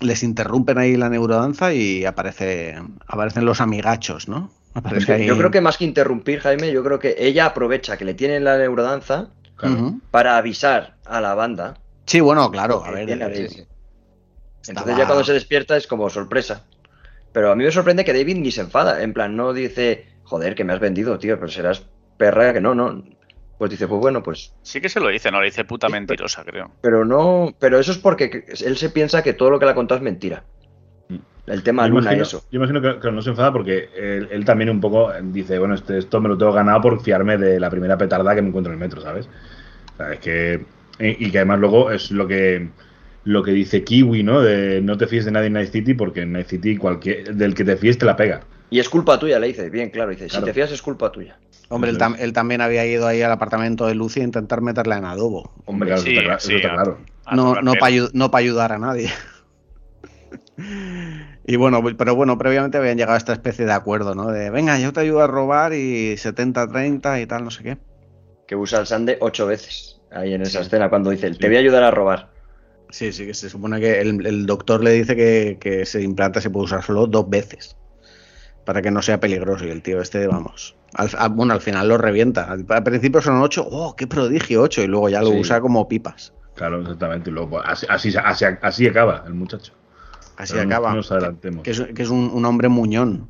les 0.01 0.23
interrumpen 0.23 0.77
ahí 0.77 0.97
la 0.97 1.09
neurodanza 1.09 1.73
y 1.73 2.05
aparece, 2.05 2.75
aparecen 3.07 3.45
los 3.45 3.61
amigachos, 3.61 4.27
¿no? 4.27 4.51
Aparece 4.73 5.13
ahí... 5.13 5.25
Yo 5.25 5.37
creo 5.37 5.51
que 5.51 5.61
más 5.61 5.77
que 5.77 5.85
interrumpir, 5.85 6.39
Jaime, 6.41 6.71
yo 6.71 6.83
creo 6.83 6.99
que 6.99 7.15
ella 7.17 7.45
aprovecha 7.45 7.97
que 7.97 8.05
le 8.05 8.13
tienen 8.13 8.43
la 8.43 8.57
neurodanza 8.57 9.29
claro. 9.55 9.75
uh 9.75 9.77
-huh. 9.79 10.01
para 10.11 10.37
avisar 10.37 10.95
a 11.05 11.21
la 11.21 11.33
banda. 11.35 11.77
Sí, 12.05 12.19
bueno, 12.19 12.51
claro, 12.51 12.83
a 12.83 12.91
ver. 12.91 13.07
Sí, 13.35 13.47
sí. 13.49 13.67
Entonces 14.67 14.97
ya 14.97 15.05
cuando 15.05 15.23
se 15.23 15.33
despierta 15.33 15.77
es 15.77 15.87
como 15.87 16.09
sorpresa. 16.09 16.63
Pero 17.31 17.51
a 17.51 17.55
mí 17.55 17.63
me 17.63 17.71
sorprende 17.71 18.05
que 18.05 18.13
David 18.13 18.37
ni 18.37 18.51
se 18.51 18.61
enfada. 18.61 19.01
En 19.01 19.13
plan, 19.13 19.35
no 19.35 19.53
dice, 19.53 20.05
joder, 20.23 20.55
que 20.55 20.63
me 20.63 20.73
has 20.73 20.79
vendido, 20.79 21.19
tío, 21.19 21.37
pero 21.39 21.51
serás 21.51 21.83
perra 22.17 22.53
que 22.53 22.61
no, 22.61 22.75
no. 22.75 23.03
Pues 23.57 23.71
dice, 23.71 23.87
pues 23.87 24.01
bueno, 24.01 24.21
pues. 24.21 24.53
Sí 24.63 24.81
que 24.81 24.89
se 24.89 24.99
lo 24.99 25.07
dice, 25.09 25.31
no 25.31 25.39
le 25.39 25.45
dice 25.45 25.63
puta 25.63 25.87
mentirosa, 25.87 26.43
creo. 26.43 26.71
Pero 26.81 27.05
no, 27.05 27.55
pero 27.59 27.79
eso 27.79 27.91
es 27.91 27.97
porque 27.97 28.45
él 28.47 28.77
se 28.77 28.89
piensa 28.89 29.23
que 29.23 29.33
todo 29.33 29.49
lo 29.49 29.59
que 29.59 29.65
le 29.65 29.71
ha 29.71 29.75
contado 29.75 29.99
es 29.99 30.03
mentira. 30.03 30.43
El 31.47 31.61
tema 31.61 31.83
yo 31.83 31.89
Luna 31.89 32.01
imagino, 32.01 32.21
y 32.21 32.23
eso. 32.23 32.43
Yo 32.51 32.57
imagino 32.57 32.81
que, 32.81 32.99
que, 32.99 33.11
no 33.11 33.21
se 33.21 33.29
enfada 33.29 33.53
porque 33.53 33.89
él, 33.95 34.27
él, 34.31 34.45
también 34.45 34.69
un 34.69 34.81
poco 34.81 35.11
dice, 35.21 35.59
bueno, 35.59 35.75
este, 35.75 35.99
esto 35.99 36.19
me 36.19 36.27
lo 36.27 36.37
tengo 36.37 36.51
ganado 36.51 36.81
por 36.81 37.01
fiarme 37.01 37.37
de 37.37 37.59
la 37.59 37.69
primera 37.69 37.97
petarda 37.97 38.33
que 38.33 38.41
me 38.41 38.47
encuentro 38.47 38.73
en 38.73 38.79
el 38.79 38.83
metro, 38.83 38.99
¿sabes? 39.01 39.29
O 39.93 39.97
sea, 39.97 40.13
es 40.13 40.19
que. 40.19 40.65
Y 40.97 41.29
que 41.29 41.39
además 41.39 41.59
luego 41.59 41.91
es 41.91 42.09
lo 42.09 42.25
que 42.25 42.69
lo 43.25 43.43
que 43.43 43.51
dice 43.51 43.83
Kiwi, 43.83 44.23
¿no? 44.23 44.41
De 44.41 44.81
no 44.81 44.97
te 44.97 45.07
fíes 45.07 45.25
de 45.25 45.31
nadie 45.31 45.47
en 45.47 45.53
Night 45.53 45.71
City 45.71 45.93
porque 45.93 46.21
en 46.21 46.31
Night 46.31 46.47
City 46.47 46.77
cualquier, 46.77 47.35
del 47.35 47.53
que 47.53 47.65
te 47.65 47.75
fíes 47.75 47.97
te 47.97 48.05
la 48.05 48.15
pega. 48.15 48.41
Y 48.69 48.79
es 48.79 48.87
culpa 48.87 49.19
tuya, 49.19 49.39
le 49.39 49.47
dice, 49.47 49.69
bien 49.69 49.89
claro, 49.89 50.11
dice, 50.11 50.27
claro. 50.27 50.45
si 50.45 50.49
te 50.49 50.53
fías 50.53 50.71
es 50.71 50.81
culpa 50.81 51.11
tuya. 51.11 51.37
Hombre, 51.69 51.89
él, 51.89 51.97
tam 51.97 52.15
él, 52.19 52.33
también 52.33 52.61
había 52.61 52.85
ido 52.85 53.07
ahí 53.07 53.21
al 53.21 53.31
apartamento 53.31 53.87
de 53.87 53.95
Lucy 53.95 54.21
a 54.21 54.23
intentar 54.23 54.61
meterla 54.61 54.97
en 54.97 55.05
adobo. 55.05 55.51
Hombre, 55.65 55.89
claro, 55.89 56.01
sí, 56.03 56.11
eso 56.11 56.21
está, 56.21 56.39
sí, 56.39 56.47
eso 56.49 56.57
está 56.57 56.73
claro. 56.73 56.99
No, 57.31 57.55
no 57.61 57.73
para 57.73 57.95
no 58.13 58.29
pa 58.29 58.37
ayudar 58.37 58.71
a 58.71 58.77
nadie. 58.77 59.09
y 61.47 61.55
bueno, 61.55 61.81
pero 61.97 62.15
bueno, 62.15 62.37
previamente 62.37 62.77
habían 62.77 62.97
llegado 62.97 63.15
a 63.15 63.17
esta 63.17 63.33
especie 63.33 63.65
de 63.65 63.73
acuerdo, 63.73 64.13
¿no? 64.13 64.31
De, 64.31 64.51
venga, 64.51 64.77
yo 64.77 64.93
te 64.93 64.99
ayudo 64.99 65.21
a 65.21 65.27
robar 65.27 65.73
y 65.73 66.13
70-30 66.13 67.21
y 67.21 67.25
tal, 67.25 67.43
no 67.43 67.51
sé 67.51 67.63
qué. 67.63 67.77
Que 68.47 68.55
usa 68.55 68.79
el 68.79 68.85
Sande 68.85 69.17
ocho 69.21 69.47
veces 69.47 69.99
ahí 70.11 70.33
en 70.33 70.43
esa 70.43 70.59
sí. 70.59 70.67
escena 70.67 70.89
cuando 70.89 71.09
dice, 71.09 71.31
te 71.31 71.47
voy 71.47 71.57
a 71.57 71.59
ayudar 71.59 71.83
a 71.83 71.91
robar. 71.91 72.29
Sí, 72.91 73.11
sí, 73.11 73.25
que 73.25 73.33
se 73.33 73.49
supone 73.49 73.79
que 73.79 73.99
el, 74.01 74.23
el 74.25 74.45
doctor 74.45 74.83
le 74.83 74.91
dice 74.91 75.15
que, 75.15 75.57
que, 75.59 75.81
ese 75.81 76.03
implante 76.03 76.39
se 76.41 76.51
puede 76.51 76.65
usar 76.65 76.83
solo 76.83 77.07
dos 77.07 77.27
veces 77.27 77.75
para 78.65 78.81
que 78.81 78.91
no 78.91 79.01
sea 79.01 79.19
peligroso. 79.19 79.65
Y 79.65 79.69
el 79.69 79.81
tío 79.81 80.01
este, 80.01 80.27
vamos, 80.27 80.75
al, 80.93 81.09
a, 81.17 81.27
bueno, 81.29 81.53
al 81.53 81.61
final 81.61 81.87
lo 81.87 81.97
revienta. 81.97 82.51
Al, 82.51 82.65
al, 82.67 82.83
principio 82.83 83.21
son 83.21 83.41
ocho, 83.41 83.65
oh, 83.69 83.95
qué 83.95 84.07
prodigio, 84.07 84.63
ocho, 84.63 84.81
y 84.81 84.87
luego 84.87 85.09
ya 85.09 85.21
lo 85.21 85.29
sí. 85.29 85.39
usa 85.39 85.61
como 85.61 85.87
pipas. 85.87 86.33
Claro, 86.55 86.81
exactamente. 86.81 87.29
Y 87.29 87.33
luego, 87.33 87.59
así, 87.61 87.85
así, 87.89 88.13
así, 88.23 88.45
así 88.61 88.87
acaba 88.87 89.23
el 89.27 89.33
muchacho. 89.33 89.73
Así 90.37 90.53
Pero 90.53 90.65
acaba. 90.65 90.89
No 90.89 90.97
nos 90.97 91.11
adelantemos. 91.11 91.63
Que 91.63 91.71
es, 91.71 91.81
que 91.81 92.03
es 92.03 92.09
un, 92.09 92.29
un, 92.33 92.45
hombre 92.45 92.67
muñón. 92.67 93.27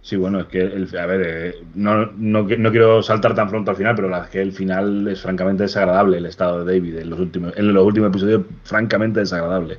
Sí, 0.00 0.16
bueno, 0.16 0.40
es 0.40 0.46
que, 0.46 0.60
el, 0.60 0.96
a 0.96 1.06
ver, 1.06 1.22
eh, 1.26 1.54
no, 1.74 2.06
no, 2.16 2.42
no, 2.44 2.70
quiero 2.70 3.02
saltar 3.02 3.34
tan 3.34 3.48
pronto 3.48 3.72
al 3.72 3.76
final, 3.76 3.94
pero 3.94 4.08
la, 4.08 4.24
es 4.24 4.30
que 4.30 4.40
el 4.40 4.52
final 4.52 5.06
es 5.08 5.20
francamente 5.20 5.64
desagradable, 5.64 6.18
el 6.18 6.26
estado 6.26 6.64
de 6.64 6.72
David 6.72 6.98
en 6.98 7.10
los 7.10 7.18
últimos, 7.18 7.52
en 7.56 7.74
los 7.74 7.84
últimos 7.84 8.10
episodios, 8.10 8.42
francamente 8.62 9.20
desagradable. 9.20 9.78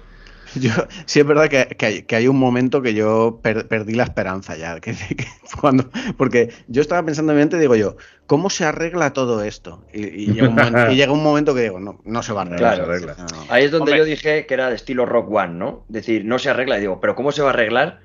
Yo, 0.60 0.72
sí 1.06 1.20
es 1.20 1.26
verdad 1.26 1.48
que, 1.50 1.68
que 1.78 1.86
hay, 1.86 2.02
que 2.04 2.16
hay 2.16 2.28
un 2.28 2.38
momento 2.40 2.82
que 2.82 2.94
yo 2.94 3.40
per- 3.44 3.68
perdí 3.68 3.94
la 3.94 4.04
esperanza 4.04 4.56
ya. 4.58 4.80
que- 4.80 4.94
que 5.18 5.26
cuando, 5.60 5.90
porque 6.18 6.50
yo 6.68 6.82
estaba 6.82 7.04
pensando 7.04 7.32
en 7.32 7.38
mi 7.38 7.42
mente, 7.42 7.60
digo 7.60 7.76
yo, 7.76 7.96
¿cómo 8.28 8.50
se 8.50 8.66
arregla 8.66 9.14
todo 9.14 9.44
esto? 9.44 9.84
Y, 9.94 10.06
y 10.08 10.34
llega, 10.34 10.48
un 10.50 10.56
momento, 10.56 10.92
y 10.92 10.96
llega 10.96 11.12
un 11.12 11.24
momento 11.24 11.54
que 11.56 11.62
digo, 11.62 11.80
no, 11.80 12.00
no 12.06 12.24
se 12.24 12.34
va 12.34 12.42
a 12.42 12.46
arreglar. 12.46 12.76
Claro. 12.76 12.86
se 12.86 12.92
arregla. 12.92 13.16
No, 13.18 13.26
no. 13.38 13.46
Ahí 13.50 13.66
es 13.66 13.72
donde 13.72 13.92
Hombre. 13.92 13.98
yo 14.00 14.06
dije 14.06 14.46
que 14.46 14.54
era 14.54 14.70
de 14.70 14.76
estilo 14.76 15.06
Rock 15.06 15.32
One, 15.32 15.54
¿no? 15.54 15.86
Es 15.90 15.94
decir, 15.94 16.26
no 16.26 16.40
se 16.40 16.50
arregla 16.50 16.78
y 16.78 16.82
digo, 16.82 17.00
pero 17.00 17.16
¿cómo 17.16 17.32
se 17.32 17.42
va 17.42 17.50
a 17.50 17.54
arreglar? 17.54 18.00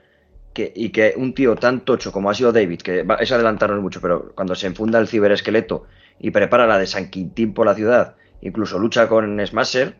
Que, 0.52 0.72
y 0.74 0.90
que 0.90 1.14
un 1.16 1.35
tío 1.35 1.57
tan 1.57 1.80
tocho 1.85 2.12
como 2.12 2.30
ha 2.30 2.35
sido 2.35 2.52
David, 2.52 2.80
que 2.83 3.02
va- 3.02 3.16
es 3.16 3.33
adelantarnos 3.33 3.80
mucho, 3.83 4.00
pero 4.00 4.33
cuando 4.37 4.54
se 4.54 4.66
enfunda 4.68 4.98
el 5.00 5.09
ciberesqueleto 5.09 5.85
y 6.20 6.30
prepara 6.30 6.66
la 6.66 6.78
de 6.78 6.87
San 6.87 7.11
Quintín 7.11 7.54
por 7.54 7.66
la 7.66 7.74
ciudad, 7.74 8.14
incluso 8.40 8.78
lucha 8.78 9.09
con 9.09 9.44
Smasher, 9.44 9.96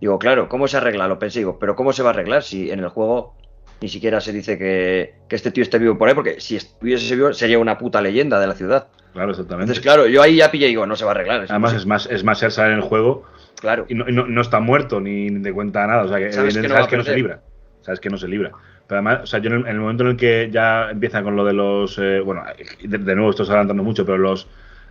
digo, 0.00 0.18
claro, 0.18 0.48
¿cómo 0.48 0.66
se 0.68 0.76
arregla? 0.76 1.08
Lo 1.08 1.18
pensé, 1.18 1.40
digo, 1.40 1.58
pero 1.58 1.76
¿cómo 1.76 1.92
se 1.92 2.02
va 2.02 2.10
a 2.10 2.12
arreglar 2.12 2.42
si 2.42 2.70
en 2.70 2.80
el 2.80 2.88
juego 2.88 3.34
ni 3.80 3.88
siquiera 3.88 4.20
se 4.20 4.32
dice 4.32 4.58
que, 4.58 5.14
que 5.28 5.36
este 5.36 5.50
tío 5.50 5.62
esté 5.62 5.78
vivo 5.78 5.96
por 5.98 6.08
ahí? 6.08 6.14
Porque 6.14 6.40
si 6.40 6.56
estuviese 6.56 7.14
vivo 7.16 7.32
sería 7.32 7.58
una 7.58 7.78
puta 7.78 8.00
leyenda 8.00 8.38
de 8.40 8.46
la 8.46 8.54
ciudad. 8.54 8.88
Claro, 9.12 9.30
exactamente. 9.30 9.64
Entonces, 9.72 9.82
claro, 9.82 10.06
yo 10.06 10.22
ahí 10.22 10.36
ya 10.36 10.50
pillé 10.50 10.66
y 10.66 10.70
digo, 10.70 10.86
no 10.86 10.96
se 10.96 11.04
va 11.04 11.10
a 11.10 11.14
arreglar. 11.14 11.44
es 11.44 11.50
Además, 11.50 11.74
es 11.74 11.86
más, 11.86 12.06
es 12.10 12.22
más 12.24 12.38
ser 12.38 12.52
sale 12.52 12.70
en 12.72 12.76
el 12.78 12.82
juego 12.84 13.24
claro. 13.60 13.86
y 13.88 13.94
no, 13.94 14.04
no- 14.06 14.26
no 14.26 14.40
está 14.40 14.60
muerto 14.60 15.00
ni 15.00 15.42
te 15.42 15.52
cuenta 15.52 15.86
nada. 15.86 16.04
O 16.04 16.08
sea, 16.08 16.18
que 16.18 16.32
Sabes 16.32 16.54
que 16.56 16.62
no 16.62 16.74
va 16.74 16.74
sabes 16.82 16.86
a 16.86 16.90
que 16.90 16.96
no 16.96 17.04
se 17.04 17.16
libra. 17.16 17.40
Sabes 17.82 18.00
que 18.00 18.10
no 18.10 18.16
se 18.18 18.28
libra. 18.28 18.52
Pero 18.86 18.98
además, 18.98 19.20
o 19.22 19.26
sea, 19.26 19.40
yo 19.40 19.48
en 19.50 19.56
el, 19.56 19.60
en 19.62 19.68
el 19.68 19.80
momento 19.80 20.02
en 20.04 20.10
el 20.10 20.16
que 20.16 20.48
ya 20.52 20.90
empieza 20.90 21.22
con 21.22 21.34
lo 21.36 21.44
de 21.44 21.52
los. 21.52 21.98
eh, 21.98 22.20
bueno, 22.20 22.42
de, 22.82 22.98
de 22.98 23.14
nuevo, 23.14 23.30
esto 23.30 23.42
está 23.42 23.54
adelantando 23.54 23.82
mucho, 23.82 24.04
pero 24.04 24.18
los. 24.18 24.46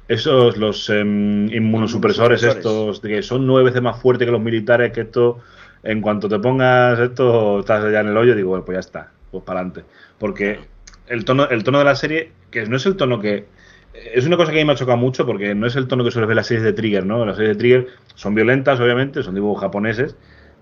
Esos, 0.10 0.58
los 0.58 0.90
em, 0.90 1.48
inmunosupresores, 1.54 2.42
estos, 2.42 3.00
que 3.00 3.22
son 3.22 3.46
nueve 3.46 3.66
veces 3.66 3.84
más 3.84 4.02
fuertes 4.02 4.26
que 4.26 4.32
los 4.32 4.42
militares, 4.42 4.92
que 4.92 5.02
esto. 5.02 5.38
En 5.84 6.02
cuanto 6.02 6.28
te 6.28 6.40
pongas 6.40 7.00
esto, 7.00 7.60
estás 7.60 7.90
ya 7.90 8.02
en 8.02 8.08
el 8.08 8.18
hoyo, 8.18 8.36
digo, 8.36 8.50
bueno, 8.50 8.66
pues 8.66 8.76
ya 8.76 8.80
está, 8.80 9.12
pues 9.32 9.44
para 9.44 9.60
adelante. 9.62 9.86
Porque 10.18 10.60
el 11.08 11.24
tono, 11.26 11.48
el 11.48 11.64
tono 11.64 11.78
de 11.78 11.86
la 11.86 11.96
serie, 11.96 12.32
que 12.50 12.66
no 12.66 12.76
es 12.76 12.86
el 12.88 12.96
tono 12.96 13.20
que. 13.20 13.46
Es 13.94 14.26
una 14.26 14.36
cosa 14.36 14.52
que 14.52 14.58
a 14.58 14.62
mí 14.62 14.66
me 14.66 14.74
ha 14.74 14.76
chocado 14.76 14.98
mucho 14.98 15.28
porque 15.28 15.54
no 15.54 15.68
es 15.68 15.76
el 15.76 15.88
tono 15.88 16.04
que 16.04 16.10
suele 16.10 16.28
ver 16.28 16.36
las 16.36 16.48
series 16.48 16.64
de 16.64 16.74
Trigger, 16.74 17.06
¿no? 17.06 17.24
Las 17.24 17.38
series 17.38 17.56
de 17.56 17.60
Trigger 17.60 17.88
son 18.16 18.34
violentas, 18.34 18.80
obviamente, 18.80 19.22
son 19.22 19.36
dibujos 19.36 19.62
japoneses, 19.62 20.16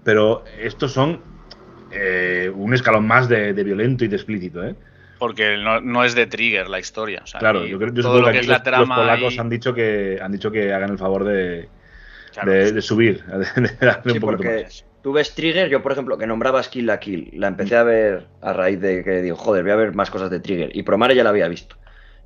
pero 0.03 0.43
estos 0.61 0.91
son 0.91 1.21
eh, 1.91 2.51
un 2.53 2.73
escalón 2.73 3.07
más 3.07 3.29
de, 3.29 3.53
de 3.53 3.63
violento 3.63 4.03
y 4.03 4.09
de 4.09 4.17
explícito, 4.17 4.63
¿eh? 4.63 4.75
Porque 5.19 5.57
no, 5.57 5.81
no 5.81 6.03
es 6.03 6.13
de 6.15 6.27
Trigger 6.27 6.67
la 6.69 6.79
historia. 6.79 7.21
o 7.23 7.27
sea, 7.27 7.39
Claro, 7.39 7.65
yo 7.65 7.77
creo 7.79 7.93
yo 7.93 8.01
todo 8.03 8.21
lo 8.21 8.31
que 8.31 8.39
es 8.39 8.47
la 8.47 8.55
los, 8.55 8.59
los 8.59 8.63
trama. 8.63 8.95
polacos 8.95 9.33
y- 9.35 9.39
han 9.39 9.49
dicho 9.49 9.73
que 9.73 10.19
han 10.21 10.31
dicho 10.31 10.51
que 10.51 10.73
hagan 10.73 10.91
el 10.91 10.97
favor 10.97 11.23
de, 11.23 11.69
claro, 12.33 12.51
de, 12.51 12.71
de 12.71 12.81
subir, 12.81 13.23
de, 13.25 13.61
de 13.61 13.75
darle 13.79 14.11
Sí, 14.11 14.17
un 14.17 14.19
poquito 14.19 14.21
porque 14.21 14.63
más. 14.63 14.85
tú 15.01 15.13
ves 15.13 15.33
Trigger, 15.33 15.69
yo 15.69 15.81
por 15.81 15.91
ejemplo, 15.93 16.17
que 16.17 16.27
nombrabas 16.27 16.69
Kill 16.69 16.85
la 16.85 16.99
Kill, 16.99 17.29
la 17.33 17.47
empecé 17.47 17.75
a 17.77 17.83
ver 17.83 18.27
a 18.41 18.53
raíz 18.53 18.79
de 18.81 19.03
que 19.03 19.21
digo, 19.21 19.35
joder, 19.35 19.63
voy 19.63 19.71
a 19.71 19.75
ver 19.75 19.95
más 19.95 20.09
cosas 20.11 20.29
de 20.29 20.39
Trigger. 20.39 20.69
Y 20.75 20.83
Promare 20.83 21.15
ya 21.15 21.23
la 21.23 21.29
había 21.31 21.47
visto. 21.47 21.75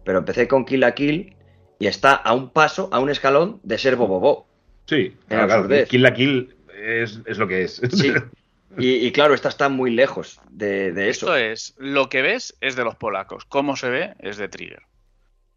Pero 0.03 0.19
empecé 0.19 0.47
con 0.47 0.65
Kill 0.65 0.79
la 0.81 0.93
Kill 0.93 1.35
y 1.79 1.87
está 1.87 2.13
a 2.13 2.33
un 2.33 2.49
paso, 2.49 2.89
a 2.91 2.99
un 2.99 3.09
escalón 3.09 3.59
de 3.63 3.77
ser 3.77 3.95
Bobobo. 3.95 4.47
Sí, 4.87 5.15
claro, 5.27 5.67
claro. 5.67 5.85
Kill 5.87 6.01
la 6.03 6.13
Kill 6.13 6.55
es, 6.83 7.21
es 7.25 7.37
lo 7.37 7.47
que 7.47 7.63
es. 7.63 7.81
Sí. 7.91 8.11
Y, 8.77 9.07
y 9.07 9.11
claro, 9.11 9.33
esta 9.33 9.49
está 9.49 9.69
muy 9.69 9.91
lejos 9.91 10.39
de, 10.49 10.91
de 10.93 11.09
eso. 11.09 11.25
Esto 11.27 11.35
es, 11.35 11.75
lo 11.77 12.09
que 12.09 12.21
ves 12.21 12.57
es 12.61 12.75
de 12.75 12.83
los 12.83 12.95
polacos, 12.95 13.45
cómo 13.45 13.75
se 13.75 13.89
ve 13.89 14.13
es 14.19 14.37
de 14.37 14.47
Trigger. 14.47 14.83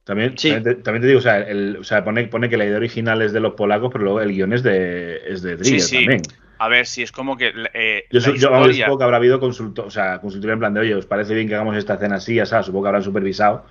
También, 0.05 0.37
Sí. 0.37 0.51
también, 0.51 0.77
te, 0.77 0.83
también 0.83 1.01
te 1.03 1.07
digo, 1.09 1.19
o 1.21 1.23
sea, 1.23 1.39
el- 1.39 1.79
o 1.79 1.85
sea 1.85 2.05
pone, 2.05 2.25
pone 2.27 2.51
que 2.51 2.57
la 2.57 2.67
idea 2.67 2.77
original 2.77 3.23
es 3.23 3.33
de 3.33 3.41
los 3.41 3.55
polacos, 3.55 3.91
pero 3.93 4.05
luego 4.05 4.21
el 4.21 4.33
guion 4.33 4.53
es 4.53 4.63
de, 4.63 5.17
es 5.27 5.43
de 5.43 5.57
Trigger 5.57 5.81
Sí, 5.81 5.87
sí. 5.87 5.97
también. 5.97 6.23
A 6.59 6.69
ver 6.69 6.87
si 6.87 7.03
es 7.03 7.11
como 7.13 7.37
que 7.37 7.53
eh, 7.75 8.05
Yo, 8.11 8.51
vamos, 8.51 8.77
supongo 8.77 8.99
que 8.99 9.05
habrá 9.05 9.17
habido 9.17 9.41
consulto, 9.41 9.87
o 9.87 9.91
sea, 9.91 10.21
consultoría 10.21 10.55
en 10.55 10.59
plan 10.61 10.75
de, 10.75 10.81
oye, 10.81 10.95
¿os 10.95 11.07
parece 11.07 11.35
bien 11.35 11.49
que 11.49 11.55
hagamos 11.55 11.77
esta 11.77 11.95
escena 11.95 12.17
así? 12.17 12.39
O 12.41 12.47
sea, 12.47 12.63
supongo 12.63 12.85
que 12.85 12.89
habrán 12.89 13.03
supervisado. 13.03 13.65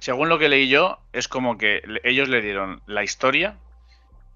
según 0.00 0.28
lo 0.28 0.38
que 0.38 0.48
leí 0.48 0.68
yo, 0.68 0.98
es 1.12 1.28
como 1.28 1.56
que 1.58 1.82
ellos 2.04 2.28
le 2.28 2.40
dieron 2.42 2.82
la 2.86 3.04
historia 3.04 3.58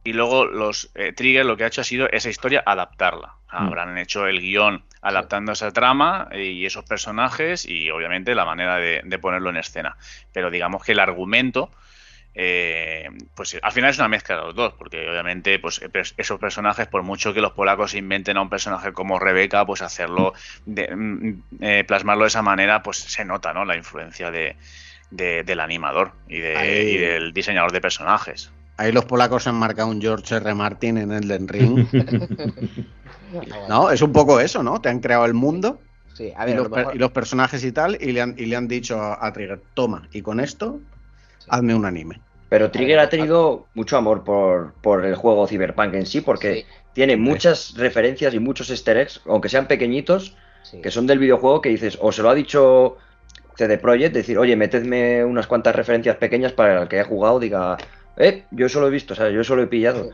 y 0.04 0.12
luego 0.12 0.46
los 0.46 0.90
eh, 0.94 1.12
Trigger 1.12 1.46
lo 1.46 1.57
que 1.57 1.64
ha 1.64 1.68
hecho 1.68 1.81
ha 1.81 1.85
sido 1.85 2.09
esa 2.11 2.31
historia 2.31 2.62
adaptarla. 2.64 3.38
Mm. 3.50 3.56
Habrán 3.56 3.98
hecho 3.98 4.26
el 4.26 4.40
guion 4.40 4.82
adaptando 5.00 5.52
esa 5.52 5.70
trama 5.72 6.28
y 6.34 6.66
esos 6.66 6.84
personajes 6.84 7.64
y 7.66 7.88
obviamente 7.90 8.34
la 8.34 8.44
manera 8.44 8.76
de, 8.76 9.00
de 9.04 9.18
ponerlo 9.18 9.50
en 9.50 9.56
escena. 9.56 9.96
Pero 10.32 10.50
digamos 10.50 10.84
que 10.84 10.92
el 10.92 10.98
argumento, 10.98 11.70
eh, 12.34 13.08
pues 13.34 13.58
al 13.62 13.72
final 13.72 13.90
es 13.90 13.98
una 13.98 14.08
mezcla 14.08 14.37
de 14.37 14.42
los 14.42 14.54
dos, 14.54 14.74
porque 14.74 15.08
obviamente 15.08 15.58
pues 15.58 15.80
pers- 15.82 16.14
esos 16.16 16.38
personajes, 16.38 16.87
por 16.87 17.02
mucho 17.02 17.32
que 17.32 17.40
los 17.40 17.52
polacos 17.52 17.94
inventen 17.94 18.37
a 18.37 18.42
un 18.42 18.50
personaje 18.50 18.92
como 18.92 19.18
Rebeca, 19.18 19.64
pues 19.64 19.82
hacerlo, 19.82 20.34
de- 20.66 20.94
mm, 20.94 21.42
eh, 21.62 21.84
plasmarlo 21.88 22.24
de 22.24 22.28
esa 22.28 22.42
manera, 22.42 22.82
pues 22.82 22.98
se 22.98 23.24
nota, 23.24 23.52
¿no? 23.54 23.64
La 23.64 23.76
influencia 23.76 24.30
de, 24.30 24.56
de- 25.11 25.42
del 25.42 25.61
animador 25.61 26.12
y, 26.28 26.38
de- 26.40 26.56
Ahí. 26.56 26.88
y 26.90 26.98
del 26.98 27.32
diseñador 27.32 27.72
de 27.72 27.80
personajes. 27.80 28.52
Ahí 28.76 28.92
los 28.92 29.06
polacos 29.06 29.48
han 29.48 29.56
marcado 29.56 29.88
un 29.88 30.00
George 30.00 30.37
R. 30.37 30.54
Martin 30.54 30.98
en 30.98 31.11
Elden 31.11 31.48
Ring. 31.48 31.88
No, 33.68 33.90
es 33.90 34.02
un 34.02 34.12
poco 34.12 34.40
eso, 34.40 34.62
¿no? 34.62 34.80
Te 34.80 34.88
han 34.88 35.00
creado 35.00 35.24
el 35.26 35.34
mundo 35.34 35.82
Sí, 36.14 36.32
a 36.36 36.46
y 36.46 36.52
a 36.52 36.54
los, 36.54 36.64
lo 36.64 36.68
per- 36.68 36.88
mejor- 36.88 36.94
y 36.94 36.98
los 36.98 37.12
personajes 37.12 37.64
y 37.64 37.72
tal, 37.72 37.98
y 38.00 38.12
le 38.12 38.22
han, 38.22 38.34
y 38.38 38.46
le 38.46 38.56
han 38.56 38.68
dicho 38.68 39.00
a, 39.00 39.26
a 39.26 39.32
Trigger, 39.32 39.62
toma, 39.74 40.08
y 40.12 40.22
con 40.22 40.40
esto, 40.40 40.82
hazme 41.48 41.74
un 41.74 41.84
anime. 41.86 42.22
Pero 42.48 42.70
Trigger 42.70 42.98
ha 42.98 43.08
tenido 43.10 43.68
mucho 43.74 43.96
amor 43.96 44.24
por, 44.24 44.74
por 44.80 45.04
el 45.04 45.14
juego 45.16 45.46
Cyberpunk 45.46 45.94
en 45.94 46.06
sí, 46.06 46.20
porque 46.22 46.54
Sí, 46.54 46.64
tiene 46.94 47.16
muchas 47.16 47.74
referencias 47.76 48.32
y 48.34 48.38
muchos 48.38 48.70
easter 48.70 48.96
eggs, 48.96 49.20
aunque 49.26 49.48
sean 49.50 49.68
pequeñitos, 49.68 50.36
sí. 50.62 50.80
que 50.82 50.90
son 50.90 51.06
del 51.06 51.18
videojuego 51.18 51.60
que 51.60 51.68
dices, 51.68 51.98
o 52.00 52.10
se 52.12 52.22
lo 52.22 52.30
ha 52.30 52.34
dicho 52.34 52.96
CD 53.56 53.78
Projekt, 53.78 54.14
decir, 54.14 54.38
oye, 54.38 54.56
metedme 54.56 55.24
unas 55.24 55.46
cuantas 55.46 55.76
referencias 55.76 56.16
pequeñas 56.16 56.52
para 56.52 56.82
el 56.82 56.88
que 56.88 56.96
haya 57.00 57.08
jugado, 57.08 57.38
diga, 57.38 57.76
eh, 58.16 58.46
yo 58.50 58.66
eso 58.66 58.80
lo 58.80 58.86
he 58.88 58.90
visto, 58.90 59.12
o 59.12 59.16
sea, 59.16 59.28
yo 59.30 59.40
eso 59.42 59.54
lo 59.56 59.62
he 59.62 59.66
pillado. 59.66 60.10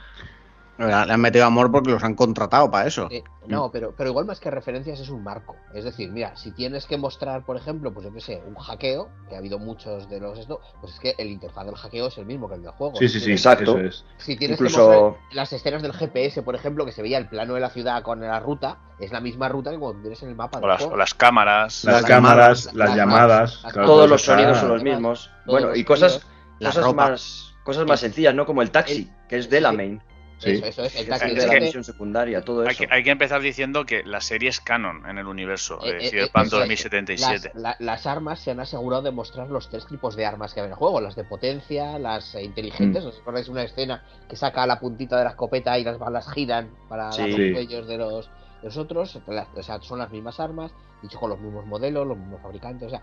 Le 0.77 0.93
han 0.93 1.21
metido 1.21 1.45
amor 1.45 1.71
porque 1.71 1.91
los 1.93 2.03
han 2.03 2.15
contratado 2.15 2.69
para 2.71 2.89
eso. 2.89 3.07
Eh, 3.11 3.23
no, 3.47 3.71
pero, 3.71 3.95
pero 3.97 4.11
igual 4.11 4.25
más 4.25 4.41
que 4.41 4.51
referencias 4.51 4.99
es 4.99 5.09
un 5.09 5.23
marco. 5.23 5.55
Es 5.73 5.85
decir, 5.85 6.11
mira, 6.11 6.35
si 6.37 6.51
tienes 6.51 6.87
que 6.87 6.97
mostrar, 6.99 7.45
por 7.45 7.57
ejemplo, 7.57 7.93
pues 7.93 8.07
yo 8.07 8.13
qué 8.13 8.21
sé, 8.21 8.43
un 8.45 8.57
hackeo, 8.57 9.09
que 9.29 9.37
ha 9.37 9.39
habido 9.39 9.61
muchos 9.61 10.09
de 10.09 10.19
los 10.19 10.37
esto, 10.39 10.61
pues 10.81 10.95
es 10.95 10.99
que 11.01 11.15
el 11.19 11.29
interfaz 11.29 11.67
del 11.67 11.77
hackeo 11.77 12.09
es 12.09 12.19
el 12.19 12.27
mismo 12.27 12.49
que 12.49 12.57
el 12.57 12.63
del 12.63 12.73
juego. 12.73 12.97
Sí, 12.97 13.09
sí, 13.09 13.21
sí, 13.21 13.31
Exacto. 13.31 13.79
eso 13.79 13.79
es. 13.79 14.05
Si 14.19 14.35
tienes 14.37 14.59
que 14.59 14.65
Incluso- 14.65 14.89
mostrar 14.89 15.15
las 15.33 15.53
escenas 15.53 15.83
del 15.83 15.93
GPS, 15.93 16.43
por 16.43 16.57
ejemplo, 16.57 16.85
que 16.85 16.91
se 16.93 17.03
veía 17.03 17.19
el 17.19 17.29
plano 17.29 17.55
de 17.55 17.61
la 17.61 17.71
ciudad 17.71 18.03
con 18.03 18.21
la 18.21 18.41
ruta, 18.41 18.79
es 18.99 19.13
la 19.13 19.21
misma 19.21 19.49
ruta 19.49 19.71
que 19.71 19.79
cuando 19.79 20.01
tienes 20.01 20.23
en 20.25 20.31
el 20.31 20.35
mapa 20.35 20.59
O 20.59 20.61
del 20.61 20.71
las, 20.71 20.79
juego. 20.81 20.95
o 20.95 20.97
las 20.97 21.15
cámaras. 21.15 21.85
Las 21.85 21.95
Las 22.03 22.05
cámaras, 22.05 22.65
llamadas, 22.65 22.75
las 22.75 22.89
las 22.89 22.97
llamadas. 22.97 23.57
claro, 23.59 23.75
Todos 23.87 23.87
todo 23.87 24.07
los 24.09 24.23
sonidos 24.25 24.59
son 24.59 24.69
los 24.71 24.83
mismos. 24.83 25.31
Bueno, 25.47 25.69
los 25.69 25.79
y 25.79 25.85
cosas, 25.85 26.13
sonidos, 26.15 26.33
la 26.59 26.69
cosas 26.71 26.85
ropa. 26.85 27.11
más 27.11 27.51
cosas 27.65 27.87
más 27.87 28.01
sencillas, 28.01 28.35
¿no? 28.35 28.45
Como 28.45 28.61
el 28.61 28.71
taxi, 28.71 29.11
que 29.27 29.39
es 29.39 29.49
de 29.49 29.61
la 29.63 29.71
Sí. 29.71 29.77
main, 29.77 30.03
Sí. 30.39 30.51
Eso, 30.51 30.67
eso 30.67 30.85
es. 30.85 30.97
El 30.97 31.05
que 31.05 31.11
taxi 31.11 31.27
es 31.27 31.33
es 31.33 31.39
de 31.43 31.47
la 31.47 31.55
que- 31.55 31.61
misión 31.61 31.85
secundaria, 31.85 32.43
todo 32.43 32.63
Hay 32.63 32.69
eso. 32.69 32.79
que, 32.85 32.89
hay 32.95 33.03
que 33.03 33.11
empezar 33.11 33.41
diciendo 33.41 33.87
que 33.87 34.03
la 34.05 34.21
serie 34.21 34.49
es 34.51 34.61
canon 34.61 35.07
en 35.07 35.17
el 35.19 35.27
universo 35.27 35.79
Eh, 35.83 35.93
de 35.93 36.07
eh, 36.07 36.11
Cyberpunk 36.11 36.47
eso 36.47 36.57
es. 36.57 36.61
2077. 36.61 37.53
Las, 37.55 37.63
la- 37.63 37.77
las 37.79 38.07
armas 38.07 38.41
se 38.41 38.51
han 38.51 38.61
asegurado 38.61 39.03
de 39.03 39.11
mostrar 39.11 39.49
los 39.49 39.71
tres 39.71 39.87
tipos 39.87 40.17
de 40.17 40.27
armas 40.27 40.53
que 40.53 40.61
hay 40.61 40.67
en 40.67 40.73
el 40.73 40.77
juego: 40.77 41.01
las 41.01 41.15
de 41.17 41.25
potencia, 41.25 41.99
las 41.99 42.35
eh, 42.35 42.43
inteligentes. 42.43 43.05
Mm. 43.05 43.09
¿Os 43.09 43.21
acordáis 43.21 43.47
de 43.47 43.53
una 43.53 43.63
escena 43.63 44.05
que 44.29 44.37
saca 44.37 44.67
la 44.67 44.81
puntita 44.81 45.17
de 45.17 45.25
la 45.25 45.31
escopeta 45.31 45.79
y 45.79 45.85
las 45.85 45.99
balas 45.99 46.31
giran 46.33 46.71
para 46.89 47.11
Sí. 47.13 47.21
dar 47.21 47.29
los 47.31 47.39
Sí. 47.39 47.53
cuellos 47.53 47.87
de 47.87 47.97
los, 47.99 48.27
de 48.61 48.65
los 48.69 48.77
otros? 48.77 49.21
Las- 49.29 49.49
o 49.55 49.63
sea, 49.63 49.81
son 49.81 49.99
las 50.01 50.11
mismas 50.11 50.41
armas, 50.41 50.73
dicho 51.03 51.19
con 51.21 51.31
los 51.31 51.39
mismos 51.41 51.65
modelos, 51.67 52.07
los 52.07 52.19
mismos 52.19 52.43
fabricantes. 52.43 52.89
O 52.89 52.91
sea, 52.91 53.03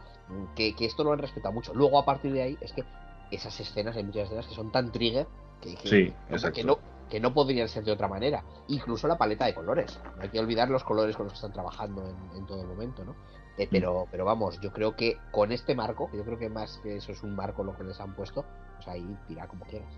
que, 0.55 0.75
que 0.75 0.85
esto 0.85 1.03
lo 1.03 1.13
han 1.13 1.19
respetado 1.19 1.53
mucho. 1.53 1.73
Luego, 1.73 1.97
a 1.97 2.05
partir 2.05 2.33
de 2.33 2.41
ahí, 2.43 2.57
es 2.61 2.71
que 2.73 2.83
esas 3.31 3.57
escenas, 3.59 3.95
hay 3.95 4.03
muchas 4.03 4.25
escenas 4.25 4.45
que 4.47 4.53
son 4.53 4.71
tan 4.71 4.91
trigger 4.91 5.25
que, 5.61 5.75
que- 5.75 5.87
Sí, 5.87 6.13
que 6.27 6.33
exacto. 6.35 6.61
no, 6.65 6.79
que 7.11 7.19
no 7.19 7.31
podrían 7.33 7.67
ser 7.69 7.83
de 7.83 7.91
otra 7.91 8.07
manera. 8.07 8.43
Incluso 8.69 9.07
la 9.07 9.17
paleta 9.17 9.45
de 9.45 9.53
colores. 9.53 9.99
No 10.15 10.23
hay 10.23 10.29
que 10.29 10.39
olvidar 10.39 10.69
los 10.69 10.83
colores 10.83 11.15
con 11.15 11.25
los 11.25 11.33
que 11.33 11.37
están 11.37 11.53
trabajando 11.53 12.03
en, 12.09 12.37
en 12.39 12.45
todo 12.47 12.63
momento, 12.63 13.03
¿no? 13.05 13.15
Eh, 13.57 13.67
pero, 13.69 14.07
pero 14.09 14.23
vamos, 14.25 14.59
yo 14.61 14.71
creo 14.71 14.95
que 14.95 15.17
con 15.29 15.51
este 15.51 15.75
marco, 15.75 16.09
yo 16.13 16.23
creo 16.23 16.39
que 16.39 16.49
más 16.49 16.79
que 16.81 16.95
eso 16.95 17.11
es 17.11 17.21
un 17.21 17.35
marco 17.35 17.63
lo 17.63 17.75
que 17.77 17.83
les 17.83 17.99
han 17.99 18.15
puesto, 18.15 18.45
pues 18.77 18.87
ahí 18.87 19.05
tira 19.27 19.45
como 19.45 19.65
quieras 19.65 19.89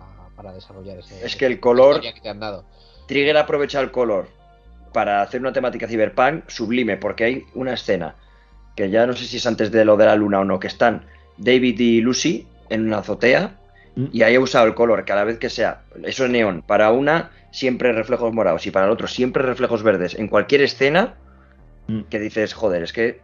a- 0.00 0.28
para 0.36 0.52
desarrollar 0.52 0.98
ese. 1.00 1.26
Es 1.26 1.34
que 1.36 1.46
el 1.46 1.58
color- 1.60 2.00
que 2.00 2.20
te 2.20 2.28
han 2.28 2.38
dado. 2.40 2.64
Trigger 3.08 3.36
aprovecha 3.36 3.80
el 3.80 3.90
color 3.90 4.28
para 4.92 5.22
hacer 5.22 5.40
una 5.40 5.52
temática 5.52 5.88
cyberpunk 5.88 6.48
sublime, 6.48 6.96
porque 6.96 7.24
hay 7.24 7.44
una 7.54 7.74
escena 7.74 8.14
que 8.76 8.88
ya 8.90 9.06
no 9.06 9.12
sé 9.14 9.24
si 9.26 9.38
es 9.38 9.46
antes 9.46 9.72
de 9.72 9.84
lo 9.84 9.96
de 9.96 10.06
la 10.06 10.14
luna 10.14 10.40
o 10.40 10.44
no, 10.44 10.60
que 10.60 10.68
están 10.68 11.04
David 11.36 11.78
y 11.80 12.00
Lucy 12.00 12.46
en 12.70 12.86
una 12.86 12.98
azotea 12.98 13.48
Mm. 13.48 13.63
Y 13.96 14.22
ahí 14.22 14.34
he 14.34 14.38
usado 14.38 14.66
el 14.66 14.74
color 14.74 15.04
cada 15.04 15.24
vez 15.24 15.38
que 15.38 15.50
sea, 15.50 15.82
eso 16.02 16.24
es 16.24 16.30
neón, 16.30 16.62
para 16.62 16.90
una 16.90 17.30
siempre 17.52 17.92
reflejos 17.92 18.32
morados 18.32 18.66
y 18.66 18.70
para 18.70 18.86
el 18.86 18.92
otro 18.92 19.06
siempre 19.06 19.42
reflejos 19.42 19.82
verdes. 19.82 20.14
En 20.14 20.28
cualquier 20.28 20.62
escena 20.62 21.14
Mm. 21.86 22.02
que 22.02 22.18
dices, 22.18 22.54
joder, 22.54 22.82
es 22.82 22.92
que 22.92 23.20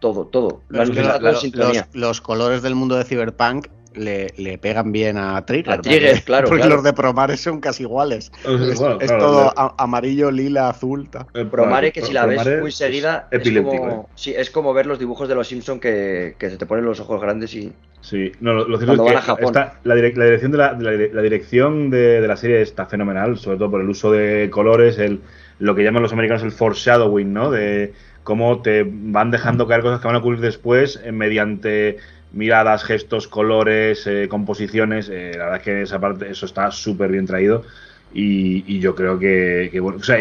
todo, 0.00 0.26
todo. 0.26 0.62
Lo 0.68 0.82
es 0.82 0.90
que 0.90 1.84
los 1.92 2.20
colores 2.20 2.62
del 2.62 2.74
mundo 2.74 2.96
de 2.96 3.04
Cyberpunk 3.04 3.66
le, 3.98 4.32
le 4.36 4.58
pegan 4.58 4.92
bien 4.92 5.16
a 5.18 5.44
Trigger. 5.44 5.74
A 5.74 5.80
Trigger, 5.80 6.10
porque- 6.12 6.24
claro, 6.24 6.48
Porque 6.48 6.60
claro. 6.62 6.76
los 6.76 6.84
de 6.84 6.92
Promare 6.92 7.36
son 7.36 7.60
casi 7.60 7.82
iguales. 7.82 8.32
Es, 8.44 8.78
bueno, 8.78 8.98
es 9.00 9.08
claro, 9.08 9.18
todo 9.18 9.52
amarillo, 9.78 10.30
lila, 10.30 10.68
azul. 10.68 11.08
tal. 11.10 11.26
el 11.34 11.48
Promare, 11.48 11.92
que 11.92 12.02
si 12.02 12.12
la 12.12 12.26
ves 12.26 12.60
muy 12.60 12.72
seguida, 12.72 13.28
es, 13.30 13.50
como, 13.62 13.88
¿eh? 14.08 14.12
sí, 14.14 14.34
es 14.36 14.50
como 14.50 14.72
ver 14.72 14.86
los 14.86 14.98
dibujos 14.98 15.28
de 15.28 15.34
los 15.34 15.48
Simpson 15.48 15.80
que, 15.80 16.34
que 16.38 16.50
se 16.50 16.56
te 16.56 16.66
ponen 16.66 16.84
los 16.84 17.00
ojos 17.00 17.20
grandes 17.20 17.54
y. 17.54 17.72
Sí, 18.00 18.30
no, 18.40 18.52
lo, 18.54 18.68
lo 18.68 18.78
cierto 18.78 18.96
Cuando 18.96 19.04
es 19.04 19.10
que 19.10 19.14
van 19.14 19.16
a 19.16 19.20
Japón. 19.50 19.78
la, 19.82 19.94
direc- 19.96 20.14
la 20.16 20.24
dirección, 20.26 20.52
de 20.52 20.58
la, 20.58 20.74
de 20.74 20.84
la 20.84 20.92
dire- 20.92 21.12
la 21.12 21.20
dirección 21.22 21.90
de, 21.90 22.20
de 22.20 22.28
la 22.28 22.36
serie 22.36 22.62
está 22.62 22.86
fenomenal, 22.86 23.36
sobre 23.38 23.58
todo 23.58 23.72
por 23.72 23.80
el 23.80 23.88
uso 23.88 24.12
de 24.12 24.48
colores, 24.50 24.98
el, 24.98 25.20
lo 25.58 25.74
que 25.74 25.82
llaman 25.82 26.02
los 26.02 26.12
americanos 26.12 26.44
el 26.44 26.52
foreshadowing, 26.52 27.32
¿no? 27.32 27.50
De 27.50 27.92
cómo 28.22 28.62
te 28.62 28.84
van 28.88 29.32
dejando 29.32 29.66
caer 29.66 29.80
cosas 29.82 30.00
que 30.00 30.06
van 30.06 30.14
a 30.14 30.20
ocurrir 30.20 30.40
después 30.40 31.00
eh, 31.02 31.10
mediante 31.12 31.96
miradas, 32.32 32.84
gestos, 32.84 33.28
colores, 33.28 34.06
eh, 34.06 34.26
composiciones. 34.28 35.08
eh, 35.08 35.32
la 35.36 35.44
verdad 35.44 35.58
es 35.58 35.64
que 35.64 35.82
esa 35.82 36.00
parte, 36.00 36.30
eso 36.30 36.46
está 36.46 36.70
súper 36.70 37.10
bien 37.10 37.26
traído 37.26 37.64
y, 38.12 38.78
yo 38.80 38.94
creo 38.94 39.18
que, 39.18 39.78
bueno, 39.80 39.98
o 39.98 40.02
sea, 40.02 40.18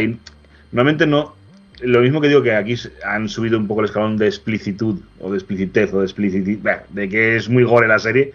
normalmente 0.72 1.08
no, 1.08 1.36
lo 1.82 2.02
mismo 2.02 2.20
que 2.22 2.28
digo 2.28 2.42
que 2.42 2.54
aquí 2.54 2.76
han 3.06 3.30
subido 3.30 3.58
un 3.58 3.68
poco 3.68 3.82
el 3.82 3.86
escalón 3.86 4.18
de 4.18 4.28
explicitud 4.28 5.00
o 5.20 5.32
de 5.32 5.38
explicitez 5.38 5.94
o 5.94 6.00
de 6.00 6.06
explicitid, 6.06 6.60
bah, 6.62 6.84
de 6.90 7.08
que 7.08 7.36
es 7.36 7.50
muy 7.50 7.64
gore 7.64 7.88
la 7.88 8.00
serie 8.00 8.34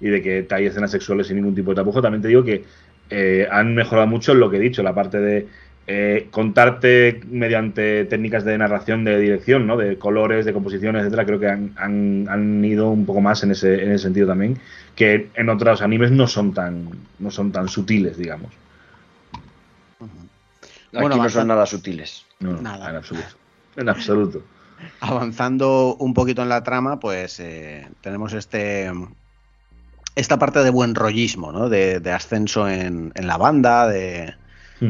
y 0.00 0.08
de 0.08 0.22
que 0.22 0.46
hay 0.50 0.66
escenas 0.66 0.90
sexuales 0.90 1.26
sin 1.26 1.36
ningún 1.36 1.54
tipo 1.54 1.70
de 1.70 1.76
tapujo. 1.76 2.00
También 2.00 2.22
te 2.22 2.28
digo 2.28 2.44
que 2.44 2.64
eh, 3.10 3.46
han 3.50 3.74
mejorado 3.74 4.06
mucho 4.06 4.34
lo 4.34 4.50
que 4.50 4.56
he 4.56 4.60
dicho, 4.60 4.82
la 4.82 4.94
parte 4.94 5.18
de 5.18 5.46
eh, 5.86 6.28
contarte 6.30 7.20
mediante 7.28 8.04
técnicas 8.06 8.44
de 8.44 8.56
narración, 8.56 9.04
de 9.04 9.18
dirección, 9.18 9.66
¿no? 9.66 9.76
de 9.76 9.98
colores, 9.98 10.44
de 10.46 10.52
composiciones, 10.52 11.02
etcétera. 11.02 11.26
Creo 11.26 11.40
que 11.40 11.48
han, 11.48 11.72
han- 11.76 12.26
han 12.28 12.64
ido 12.64 12.90
un 12.90 13.04
poco 13.04 13.20
más 13.20 13.42
en 13.42 13.50
ese, 13.50 13.82
en 13.82 13.92
ese 13.92 14.04
sentido 14.04 14.26
también, 14.26 14.58
que 14.96 15.28
en 15.34 15.48
otros 15.50 15.82
animes 15.82 16.10
no 16.10 16.26
son 16.26 16.54
tan, 16.54 16.88
no 17.18 17.30
son 17.30 17.52
tan 17.52 17.68
sutiles, 17.68 18.16
digamos. 18.16 18.50
Aquí 20.00 21.00
Bueno, 21.00 21.16
no 21.16 21.28
son 21.28 21.48
nada 21.48 21.66
sutiles. 21.66 22.24
No, 22.40 22.52
no, 22.52 22.62
Nada. 22.62 22.90
en 22.90 22.96
absoluto. 22.96 23.28
En 23.76 23.88
absoluto. 23.88 24.42
Avanzando 25.00 25.96
un 25.98 26.14
poquito 26.14 26.42
en 26.42 26.48
la 26.48 26.62
trama, 26.62 27.00
pues 27.00 27.40
eh, 27.40 27.88
tenemos 28.00 28.32
este 28.32 28.90
esta 30.16 30.38
parte 30.38 30.60
de 30.62 30.70
buen 30.70 30.94
rollismo, 30.94 31.50
¿no? 31.50 31.68
De, 31.68 31.98
de 32.00 32.12
ascenso 32.12 32.68
en, 32.68 33.10
en 33.16 33.26
la 33.26 33.36
banda, 33.36 33.88
de 33.88 34.34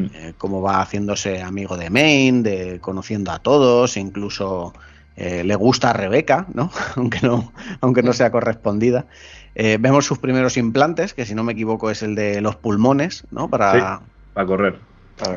Hmm. 0.02 0.10
eh, 0.14 0.32
cómo 0.38 0.60
va 0.62 0.80
haciéndose 0.80 1.42
amigo 1.42 1.76
de 1.76 1.90
Main, 1.90 2.42
de 2.42 2.80
conociendo 2.80 3.30
a 3.32 3.38
todos, 3.38 3.96
incluso 3.96 4.72
eh, 5.16 5.44
le 5.44 5.54
gusta 5.54 5.90
a 5.90 5.92
Rebeca, 5.92 6.46
¿no? 6.54 6.70
aunque 6.96 7.20
no, 7.22 7.52
aunque 7.80 8.02
no 8.02 8.12
sea 8.12 8.30
correspondida. 8.30 9.06
Eh, 9.54 9.78
vemos 9.80 10.04
sus 10.04 10.18
primeros 10.18 10.56
implantes, 10.56 11.14
que 11.14 11.24
si 11.26 11.34
no 11.34 11.44
me 11.44 11.52
equivoco 11.52 11.90
es 11.90 12.02
el 12.02 12.14
de 12.16 12.40
los 12.40 12.56
pulmones, 12.56 13.24
¿no? 13.30 13.48
Para, 13.48 14.00
Para 14.32 14.46
correr. 14.46 14.78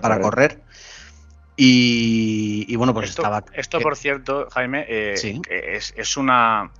para 0.01 0.19
correr. 0.19 0.61
Y, 1.55 2.65
y 2.67 2.75
bueno, 2.75 2.93
pues 2.93 3.09
esto, 3.09 3.21
estaba. 3.23 3.43
esto, 3.53 3.79
por 3.79 3.95
cierto, 3.95 4.47
Jaime, 4.51 4.85
eh, 4.87 5.17
Sí. 5.17 5.41
es, 5.49 5.93
es 5.97 6.17
una. 6.17 6.71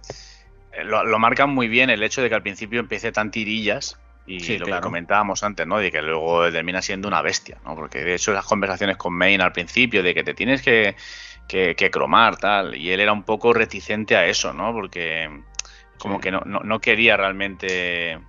Lo, 0.86 1.04
lo 1.04 1.18
marcan 1.18 1.50
muy 1.50 1.68
bien 1.68 1.90
el 1.90 2.04
hecho 2.04 2.22
de 2.22 2.30
que 2.30 2.36
al 2.36 2.44
principio 2.44 2.80
empiece 2.80 3.12
tan 3.12 3.32
tirillas 3.32 3.98
y 4.28 4.42
Sí, 4.42 4.58
lo 4.58 4.66
claro. 4.66 4.82
que 4.82 4.84
comentábamos 4.84 5.42
antes, 5.44 5.66
¿no? 5.66 5.80
De 5.80 5.92
que 5.92 6.02
luego 6.02 6.52
termina 6.52 6.82
siendo 6.82 7.08
una 7.08 7.22
bestia, 7.22 7.58
¿no? 7.66 7.74
Porque 7.76 8.04
de 8.04 8.14
hecho 8.16 8.34
las 8.34 8.46
conversaciones 8.46 8.98
con 8.98 9.14
Main 9.14 9.42
al 9.42 9.54
principio 9.54 10.04
de 10.04 10.14
que 10.14 10.24
te 10.24 10.34
tienes 10.34 10.62
que, 10.62 10.96
que, 11.48 11.76
que 11.76 11.90
cromar, 11.90 12.36
tal, 12.38 12.76
y 12.76 12.92
él 12.92 13.00
era 13.00 13.14
un 13.14 13.24
poco 13.24 13.54
reticente 13.54 14.16
a 14.18 14.26
eso, 14.26 14.54
¿no? 14.54 14.74
Porque 14.74 15.30
como 15.98 16.16
Sí. 16.18 16.22
que 16.24 16.32
no, 16.32 16.42
no, 16.46 16.60
no 16.60 16.80
quería 16.80 17.16
realmente 17.18 18.20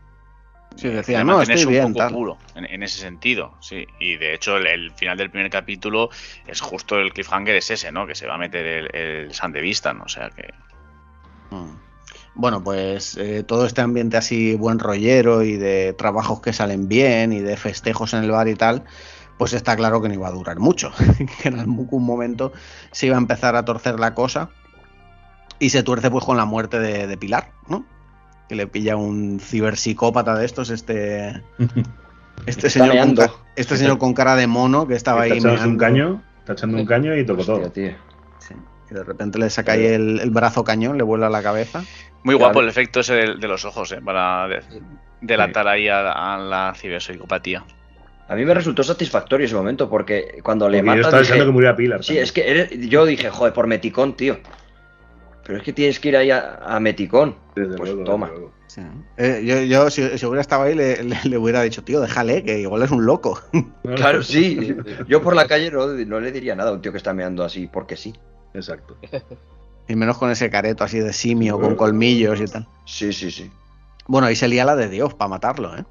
Sí, 0.76 0.88
decía, 0.88 1.18
de 1.18 1.24
no, 1.24 1.42
estoy 1.42 1.64
un 1.64 1.70
bien, 1.70 1.82
poco 1.88 1.98
tal. 1.98 2.12
puro 2.12 2.38
en, 2.54 2.64
en 2.66 2.82
ese 2.84 3.00
sentido, 3.00 3.56
sí. 3.60 3.84
Y 3.98 4.16
de 4.16 4.34
hecho 4.34 4.56
el, 4.58 4.68
el 4.68 4.92
final 4.92 5.18
del 5.18 5.30
primer 5.30 5.50
capítulo 5.50 6.08
es 6.46 6.60
justo 6.60 6.96
el 7.00 7.12
cliffhanger 7.12 7.56
es 7.56 7.70
ese, 7.72 7.90
¿no? 7.90 8.06
Que 8.06 8.14
se 8.14 8.28
va 8.28 8.36
a 8.36 8.38
meter 8.38 8.64
el, 8.64 8.94
el 8.94 9.34
San 9.34 9.50
de 9.50 9.60
Vistan, 9.60 10.00
o 10.00 10.08
sea 10.08 10.30
que 10.30 10.54
Mm. 11.50 11.87
Bueno, 12.38 12.62
pues 12.62 13.16
eh, 13.16 13.42
todo 13.42 13.66
este 13.66 13.80
ambiente 13.80 14.16
así 14.16 14.54
buen 14.54 14.78
rollero 14.78 15.42
y 15.42 15.56
de 15.56 15.92
trabajos 15.92 16.40
que 16.40 16.52
salen 16.52 16.86
bien 16.86 17.32
y 17.32 17.40
de 17.40 17.56
festejos 17.56 18.14
en 18.14 18.22
el 18.22 18.30
bar 18.30 18.46
y 18.46 18.54
tal, 18.54 18.84
pues 19.38 19.52
está 19.54 19.74
claro 19.74 20.00
que 20.00 20.06
no 20.08 20.14
iba 20.14 20.28
a 20.28 20.30
durar 20.30 20.60
mucho. 20.60 20.92
que 21.42 21.48
en 21.48 21.58
algún 21.58 22.04
momento 22.04 22.52
se 22.92 23.06
iba 23.06 23.16
a 23.16 23.18
empezar 23.18 23.56
a 23.56 23.64
torcer 23.64 23.98
la 23.98 24.14
cosa 24.14 24.50
y 25.58 25.70
se 25.70 25.82
tuerce 25.82 26.12
pues 26.12 26.24
con 26.24 26.36
la 26.36 26.44
muerte 26.44 26.78
de, 26.78 27.08
de 27.08 27.16
Pilar, 27.16 27.50
¿no? 27.66 27.84
Que 28.48 28.54
le 28.54 28.68
pilla 28.68 28.94
un 28.94 29.40
ciberpsicópata 29.40 30.36
de 30.36 30.46
estos, 30.46 30.70
este, 30.70 31.42
este, 32.46 32.68
Está 32.68 32.70
señor, 32.70 33.14
con, 33.16 33.30
este 33.56 33.76
señor 33.76 33.98
con 33.98 34.14
cara 34.14 34.36
de 34.36 34.46
mono 34.46 34.86
que 34.86 34.94
estaba 34.94 35.24
está 35.26 35.34
ahí 35.34 35.38
echándose 35.40 35.64
un 35.64 35.76
meando. 35.76 35.84
caño, 35.84 36.22
está 36.38 36.52
echando 36.52 36.78
un 36.78 36.86
caño 36.86 37.16
y 37.16 37.26
tocó 37.26 37.40
Hostia, 37.40 37.54
todo. 37.56 37.70
tío. 37.72 37.90
Sí. 38.38 38.54
Y 38.90 38.94
de 38.94 39.02
repente 39.02 39.38
le 39.40 39.50
saca 39.50 39.72
ahí 39.72 39.84
el, 39.86 40.20
el 40.20 40.30
brazo 40.30 40.62
cañón, 40.62 40.96
le 40.96 41.02
vuela 41.02 41.28
la 41.28 41.42
cabeza. 41.42 41.82
Muy 42.24 42.34
Claro. 42.34 42.38
guapo 42.38 42.60
el 42.60 42.68
efecto 42.68 43.00
ese 43.00 43.14
de, 43.14 43.34
de 43.36 43.48
los 43.48 43.64
ojos, 43.64 43.92
¿eh? 43.92 44.00
Para 44.04 44.48
de- 44.48 44.62
delatar 45.20 45.66
ahí 45.68 45.88
a, 45.88 46.34
a 46.34 46.38
la 46.38 46.72
ciberpsicopatía. 46.76 47.64
A 48.28 48.34
mí 48.34 48.44
me 48.44 48.52
resultó 48.54 48.82
satisfactorio 48.82 49.46
ese 49.46 49.54
momento 49.54 49.88
porque 49.88 50.40
cuando 50.42 50.68
le 50.68 50.82
Porque 50.82 50.96
yo 51.00 51.02
estaba 51.06 51.22
dije, 51.22 51.38
que 51.38 51.44
muriera 51.46 51.74
Pilar. 51.76 52.02
Sí, 52.02 52.08
también. 52.08 52.24
es 52.24 52.32
que 52.32 52.50
eres- 52.50 52.88
yo 52.88 53.06
dije, 53.06 53.30
joder, 53.30 53.52
por 53.54 53.66
Meticón, 53.66 54.14
tío. 54.16 54.38
Pero 55.44 55.58
es 55.58 55.64
que 55.64 55.72
tienes 55.72 55.98
que 55.98 56.08
ir 56.08 56.16
ahí 56.18 56.30
a, 56.30 56.56
a 56.62 56.78
Meticón. 56.78 57.36
Desde 57.56 57.74
pues 57.76 57.88
luego, 57.90 58.04
toma. 58.04 58.26
desde 58.26 58.38
luego. 58.40 58.54
Sí. 58.66 58.82
Eh, 59.16 59.42
yo, 59.46 59.62
yo, 59.62 59.88
si, 59.90 60.18
si 60.18 60.26
hubiera 60.26 60.42
estado 60.42 60.64
ahí, 60.64 60.74
le, 60.74 61.02
le- 61.02 61.18
le 61.24 61.38
hubiera 61.38 61.62
dicho, 61.62 61.82
tío, 61.82 62.02
déjale, 62.02 62.44
que 62.44 62.58
igual 62.60 62.82
es 62.82 62.90
un 62.90 63.06
loco. 63.06 63.40
Claro, 63.96 64.22
sí. 64.22 64.76
Yo 65.08 65.22
por 65.22 65.34
la 65.34 65.46
calle 65.46 65.70
no, 65.70 65.86
no 65.86 66.20
le 66.20 66.30
diría 66.30 66.54
nada 66.54 66.68
a 66.68 66.72
un 66.74 66.82
tío 66.82 66.92
que 66.92 66.98
está 66.98 67.14
meando 67.14 67.42
así, 67.42 67.66
porque 67.66 67.96
sí. 67.96 68.12
Exacto. 68.52 68.98
y 69.88 69.96
menos 69.96 70.18
con 70.18 70.30
ese 70.30 70.50
careto 70.50 70.84
así 70.84 70.98
de 71.00 71.12
simio, 71.12 71.58
con 71.60 71.74
colmillos 71.74 72.40
y 72.40 72.44
tal. 72.46 72.68
Sí, 72.84 73.12
sí, 73.12 73.30
sí. 73.30 73.50
Bueno, 74.06 74.26
ahí 74.26 74.36
se 74.36 74.48
lía 74.48 74.64
la 74.64 74.76
de 74.76 74.88
Dios 74.88 75.14
para 75.14 75.28
matarlo, 75.28 75.76
¿eh? 75.76 75.84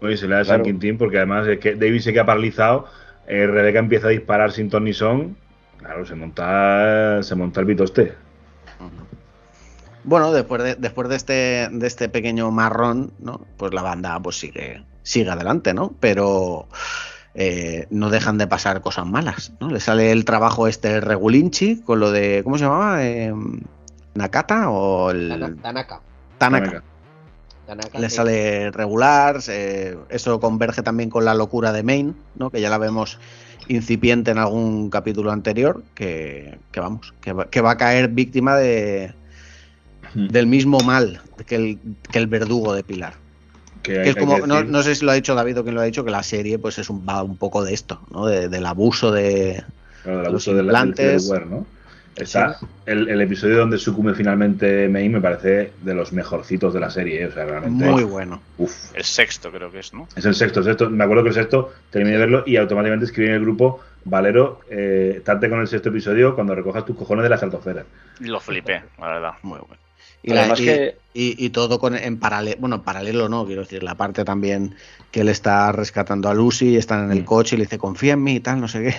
Oye, 0.00 0.16
se 0.16 0.26
le 0.26 0.34
da 0.34 0.40
a 0.40 0.44
Claro. 0.44 0.58
San 0.58 0.64
Quintín 0.64 0.98
porque 0.98 1.18
además 1.18 1.46
es 1.46 1.58
que 1.58 1.74
David 1.74 2.00
se 2.00 2.12
queda 2.12 2.26
paralizado, 2.26 2.86
eh, 3.26 3.46
Rebeca 3.46 3.78
empieza 3.78 4.08
a 4.08 4.10
disparar 4.10 4.50
sin 4.52 4.68
ton 4.68 4.84
ni 4.84 4.92
son. 4.92 5.36
Claro, 5.78 6.04
se 6.06 6.14
monta, 6.14 7.22
se 7.22 7.34
monta 7.34 7.60
el 7.60 7.66
bitoste. 7.66 8.14
Bueno, 10.04 10.32
después 10.32 10.62
de, 10.62 10.74
después 10.74 11.08
de 11.08 11.16
este, 11.16 11.68
de 11.70 11.86
este 11.86 12.08
pequeño 12.08 12.50
marrón, 12.50 13.12
¿no? 13.20 13.46
Pues 13.56 13.72
la 13.72 13.82
banda 13.82 14.18
pues 14.20 14.36
sigue, 14.36 14.84
sigue 15.02 15.30
adelante, 15.30 15.72
¿no? 15.74 15.94
Pero 16.00 16.66
eh, 17.34 17.86
no 17.90 18.10
dejan 18.10 18.38
de 18.38 18.46
pasar 18.46 18.80
cosas 18.82 19.06
malas, 19.06 19.52
¿no? 19.60 19.70
Le 19.70 19.80
sale 19.80 20.12
el 20.12 20.24
trabajo 20.24 20.68
este 20.68 21.00
Regulinchi 21.00 21.80
con 21.80 21.98
lo 22.00 22.10
de. 22.10 22.42
¿Cómo 22.44 22.58
se 22.58 22.64
llamaba? 22.64 23.04
Eh, 23.04 23.32
¿Nakata 24.14 24.68
o 24.70 25.10
el. 25.10 25.28
Tana- 25.30 25.56
Tanaka. 25.62 26.00
Tanaka. 26.38 26.82
Tanaka, 27.66 27.98
le 27.98 28.10
sale 28.10 28.70
regular, 28.72 29.38
eso 30.08 30.40
converge 30.40 30.82
también 30.82 31.08
con 31.08 31.24
la 31.24 31.32
locura 31.32 31.72
de 31.72 31.82
Main, 31.84 32.14
¿no? 32.34 32.50
que 32.50 32.60
ya 32.60 32.68
la 32.68 32.76
vemos 32.76 33.18
incipiente 33.68 34.32
en 34.32 34.38
algún 34.38 34.90
capítulo 34.90 35.30
anterior, 35.30 35.82
que, 35.94 36.58
que 36.72 36.80
vamos, 36.80 37.14
que 37.20 37.32
va, 37.32 37.46
que 37.48 37.60
va 37.60 37.70
a 37.70 37.76
caer 37.76 38.08
víctima 38.08 38.56
de, 38.56 39.14
del 40.14 40.48
mismo 40.48 40.80
mal 40.80 41.22
que 41.46 41.54
el, 41.54 41.78
que 42.10 42.18
el 42.18 42.26
verdugo 42.26 42.74
de 42.74 42.82
Pilar. 42.82 43.14
Que 43.82 43.94
Que 43.94 44.00
hay- 44.00 44.08
es 44.10 44.16
hay 44.16 44.20
como, 44.22 44.36
que 44.40 44.64
no, 44.64 44.82
sé 44.82 44.94
si 44.94 45.04
lo 45.04 45.10
ha 45.10 45.14
dicho 45.14 45.34
David 45.34 45.58
o 45.58 45.62
quién 45.62 45.74
lo 45.74 45.80
ha 45.80 45.84
dicho, 45.84 46.04
que 46.04 46.10
la 46.10 46.22
serie 46.22 46.58
pues 46.58 46.78
es 46.78 46.88
un, 46.90 47.06
va 47.08 47.22
un 47.22 47.36
poco 47.36 47.64
de 47.64 47.74
esto, 47.74 48.00
¿no? 48.10 48.26
De- 48.26 48.48
del 48.48 48.64
abuso 48.66 49.10
de... 49.10 49.62
Claro, 50.02 50.18
del 50.18 50.26
abuso 50.28 50.54
del, 50.54 50.66
¿no? 51.50 51.66
Está 52.14 52.58
el, 52.84 53.08
el 53.08 53.20
episodio 53.22 53.56
donde 53.56 53.78
sucumbe 53.78 54.14
finalmente 54.14 54.86
Mei 54.86 55.08
me 55.08 55.20
parece 55.20 55.72
de 55.80 55.94
los 55.94 56.12
mejorcitos 56.12 56.74
de 56.74 56.80
la 56.80 56.90
serie, 56.90 57.22
¿eh? 57.22 57.26
o 57.26 57.32
sea, 57.32 57.46
realmente. 57.46 57.86
Muy 57.86 58.04
bueno. 58.04 58.42
Uf, 58.58 58.94
El 58.94 59.04
sexto 59.04 59.50
creo 59.50 59.72
que 59.72 59.78
es, 59.78 59.94
¿no? 59.94 60.06
es 60.14 60.26
el 60.26 60.34
sexto, 60.34 60.60
el 60.60 60.66
sexto. 60.66 60.90
Me 60.90 61.04
acuerdo 61.04 61.22
que 61.22 61.30
el 61.30 61.34
sexto 61.34 61.72
terminé 61.90 62.12
de 62.12 62.18
verlo 62.18 62.42
y 62.46 62.56
automáticamente 62.56 63.06
escribí 63.06 63.28
en 63.30 63.36
el 63.36 63.40
grupo, 63.40 63.80
Valero, 64.04 64.60
eh, 64.68 65.22
tarte 65.24 65.48
con 65.48 65.60
el 65.60 65.68
sexto 65.68 65.88
episodio 65.88 66.34
cuando 66.34 66.54
recojas 66.54 66.84
tus 66.84 66.96
cojones 66.96 67.22
de 67.22 67.30
la 67.30 67.36
estratosfera. 67.36 67.84
Lo 68.20 68.40
flipé, 68.40 68.82
la 68.98 69.08
verdad. 69.08 69.32
Muy 69.42 69.58
bueno. 69.60 69.81
Y, 70.22 70.30
la- 70.32 70.40
Además 70.42 70.60
y- 70.60 70.64
que- 70.64 70.98
y- 71.14 71.44
y 71.46 71.50
todo 71.50 71.78
con, 71.78 71.94
en 71.96 72.18
paralelo, 72.18 72.56
bueno, 72.60 72.76
en 72.76 72.82
paralelo 72.82 73.28
no, 73.28 73.44
quiero 73.44 73.62
decir, 73.62 73.82
la 73.82 73.96
parte 73.96 74.24
también 74.24 74.74
que 75.10 75.20
él 75.20 75.28
está 75.28 75.72
rescatando 75.72 76.28
a 76.28 76.34
Lucy, 76.34 76.76
están 76.76 77.06
en 77.06 77.12
el 77.12 77.22
Mm. 77.22 77.26
coche 77.26 77.56
y 77.56 77.58
le 77.58 77.64
dice, 77.64 77.76
confía 77.78 78.14
en 78.14 78.22
mí 78.22 78.36
y 78.36 78.40
tal, 78.40 78.60
no 78.60 78.68
sé 78.68 78.82
qué. 78.82 78.94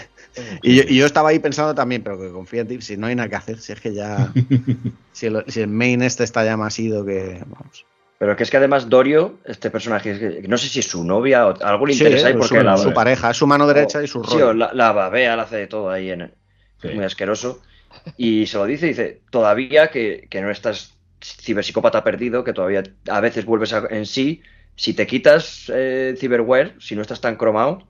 Y 0.61 0.75
yo, 0.75 0.83
y 0.87 0.97
yo 0.97 1.05
estaba 1.05 1.29
ahí 1.29 1.39
pensando 1.39 1.73
también, 1.73 2.03
pero 2.03 2.19
que 2.19 2.29
confía 2.31 2.61
en 2.61 2.67
ti, 2.67 2.81
si 2.81 2.97
no 2.97 3.07
hay 3.07 3.15
nada 3.15 3.29
que 3.29 3.35
hacer, 3.35 3.59
si 3.59 3.71
es 3.71 3.79
que 3.79 3.93
ya, 3.93 4.31
si 5.13 5.27
el, 5.27 5.43
si 5.47 5.61
el 5.61 5.69
main 5.69 6.01
este 6.01 6.23
está 6.23 6.43
ya 6.43 6.57
más 6.57 6.77
ido 6.77 7.05
que, 7.05 7.43
vamos. 7.47 7.85
Pero 8.19 8.35
que 8.35 8.43
es 8.43 8.51
que 8.51 8.57
además 8.57 8.87
Dorio, 8.89 9.39
este 9.45 9.69
personaje, 9.69 10.41
no 10.47 10.57
sé 10.57 10.69
si 10.69 10.79
es 10.79 10.87
su 10.87 11.03
novia 11.03 11.47
o 11.47 11.61
algo 11.63 11.85
le 11.85 11.93
Sí, 11.93 12.03
interesa 12.03 12.27
ahí 12.27 12.33
su, 12.33 12.39
porque 12.39 12.63
la, 12.63 12.77
su 12.77 12.93
pareja, 12.93 13.31
es 13.31 13.37
su 13.37 13.47
mano 13.47 13.67
derecha 13.67 14.01
y 14.01 14.07
su 14.07 14.23
sí, 14.23 14.35
rol. 14.37 14.43
o 14.43 14.53
la, 14.53 14.71
la 14.73 14.91
babea, 14.93 15.35
la 15.35 15.43
hace 15.43 15.57
de 15.57 15.67
todo 15.67 15.89
ahí 15.89 16.09
en 16.11 16.33
Sí. 16.81 16.89
muy 16.89 17.03
asqueroso. 17.05 17.61
Y 18.17 18.45
se 18.45 18.57
lo 18.57 18.65
dice, 18.65 18.87
dice, 18.87 19.21
todavía 19.29 19.89
que, 19.89 20.27
que 20.29 20.41
no 20.41 20.51
estás 20.51 20.97
ciberpsicópata 21.23 22.03
perdido 22.03 22.43
que 22.43 22.53
todavía 22.53 22.83
a 23.09 23.19
veces 23.21 23.45
vuelves 23.45 23.73
a- 23.73 23.87
en 23.89 24.05
sí. 24.05 24.41
Si 24.75 24.93
te 24.93 25.05
quitas 25.07 25.71
eh, 25.73 26.15
Cyberware, 26.17 26.75
si 26.79 26.95
no 26.95 27.01
estás 27.01 27.21
tan 27.21 27.35
cromado, 27.35 27.87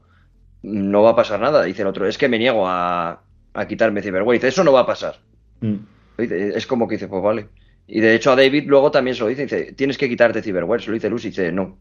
no 0.62 1.02
va 1.04 1.12
a 1.12 1.16
pasar 1.16 1.40
nada. 1.40 1.64
Dice 1.64 1.82
el 1.82 1.88
otro, 1.88 2.08
es 2.08 2.18
que 2.18 2.28
me 2.30 2.38
niego 2.40 2.68
a, 2.68 3.22
a 3.54 3.68
quitarme 3.68 4.02
Cyberware. 4.02 4.38
Dice, 4.38 4.48
eso 4.50 4.64
no 4.64 4.74
va 4.74 4.82
a 4.82 4.86
pasar. 4.86 5.20
Mm. 5.62 5.76
Dice, 6.18 6.58
Es 6.58 6.68
como 6.68 6.88
que 6.88 6.96
dice, 6.96 7.08
pues 7.08 7.24
vale. 7.24 7.48
Y 7.88 8.00
de 8.00 8.16
hecho 8.16 8.32
a 8.32 8.36
David 8.36 8.64
luego 8.68 8.92
también 8.92 9.16
se 9.16 9.22
lo 9.24 9.28
dice, 9.28 9.44
dice, 9.44 9.74
tienes 9.74 9.98
que 9.98 10.08
quitarte 10.08 10.42
Cyberware, 10.42 10.82
se 10.82 10.88
lo 10.88 10.94
dice 10.94 11.10
Lucy, 11.10 11.30
dice, 11.30 11.52
no. 11.52 11.78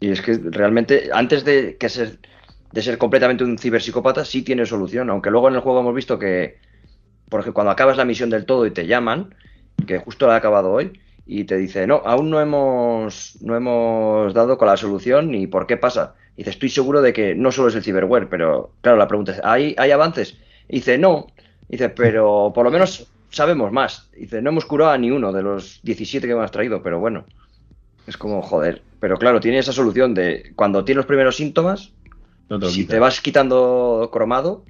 Y 0.00 0.10
es 0.10 0.20
que 0.20 0.38
realmente, 0.50 1.08
antes 1.12 1.44
de 1.44 1.76
que 1.78 1.88
ser, 1.88 2.18
de 2.72 2.82
ser 2.82 2.98
completamente 2.98 3.44
un 3.44 3.56
ciberpsicópata, 3.58 4.24
sí 4.24 4.42
tiene 4.42 4.66
solución. 4.66 5.08
Aunque 5.10 5.30
luego 5.30 5.48
en 5.48 5.54
el 5.54 5.60
juego 5.60 5.80
hemos 5.80 5.94
visto 5.94 6.18
que, 6.18 6.58
porque 7.28 7.52
cuando 7.52 7.70
acabas 7.70 7.96
la 7.96 8.04
misión 8.04 8.28
del 8.30 8.44
todo 8.44 8.66
y 8.66 8.70
te 8.70 8.86
llaman, 8.86 9.34
que 9.86 9.98
justo 9.98 10.26
la 10.26 10.34
he 10.34 10.36
acabado 10.36 10.72
hoy, 10.72 10.92
y 11.26 11.44
te 11.44 11.56
dice, 11.56 11.86
no, 11.86 12.02
aún 12.04 12.30
no 12.30 12.40
hemos, 12.40 13.38
no 13.40 13.56
hemos 13.56 14.34
dado 14.34 14.58
con 14.58 14.68
la 14.68 14.76
solución 14.76 15.30
ni 15.30 15.46
por 15.46 15.66
qué 15.66 15.76
pasa. 15.76 16.14
Y 16.34 16.38
dice, 16.38 16.50
estoy 16.50 16.68
seguro 16.68 17.00
de 17.00 17.12
que 17.12 17.34
no 17.34 17.52
solo 17.52 17.68
es 17.68 17.74
el 17.74 17.82
ciberware, 17.82 18.28
pero 18.28 18.72
claro, 18.80 18.98
la 18.98 19.08
pregunta 19.08 19.32
es, 19.32 19.40
¿hay, 19.44 19.74
¿hay 19.78 19.90
avances? 19.90 20.36
Y 20.68 20.76
dice, 20.76 20.98
no. 20.98 21.26
Y 21.68 21.72
dice, 21.72 21.88
pero 21.88 22.52
por 22.54 22.64
lo 22.64 22.70
menos 22.70 23.06
sabemos 23.30 23.72
más. 23.72 24.10
Y 24.16 24.22
dice, 24.22 24.42
no 24.42 24.50
hemos 24.50 24.66
curado 24.66 24.90
a 24.90 24.98
ni 24.98 25.10
uno 25.10 25.32
de 25.32 25.42
los 25.42 25.80
17 25.82 26.26
que 26.26 26.34
me 26.34 26.42
has 26.42 26.50
traído, 26.50 26.82
pero 26.82 26.98
bueno. 26.98 27.24
Es 28.06 28.16
como, 28.16 28.42
joder. 28.42 28.82
Pero 29.00 29.16
claro, 29.16 29.40
tiene 29.40 29.58
esa 29.58 29.72
solución 29.72 30.14
de 30.14 30.52
cuando 30.56 30.84
tienes 30.84 30.98
los 30.98 31.06
primeros 31.06 31.36
síntomas, 31.36 31.92
No 32.50 32.58
te 32.58 32.66
lo 32.66 32.70
si 32.70 32.86
te 32.86 32.98
vas 32.98 33.20
quitando 33.20 34.10
cromado, 34.12 34.64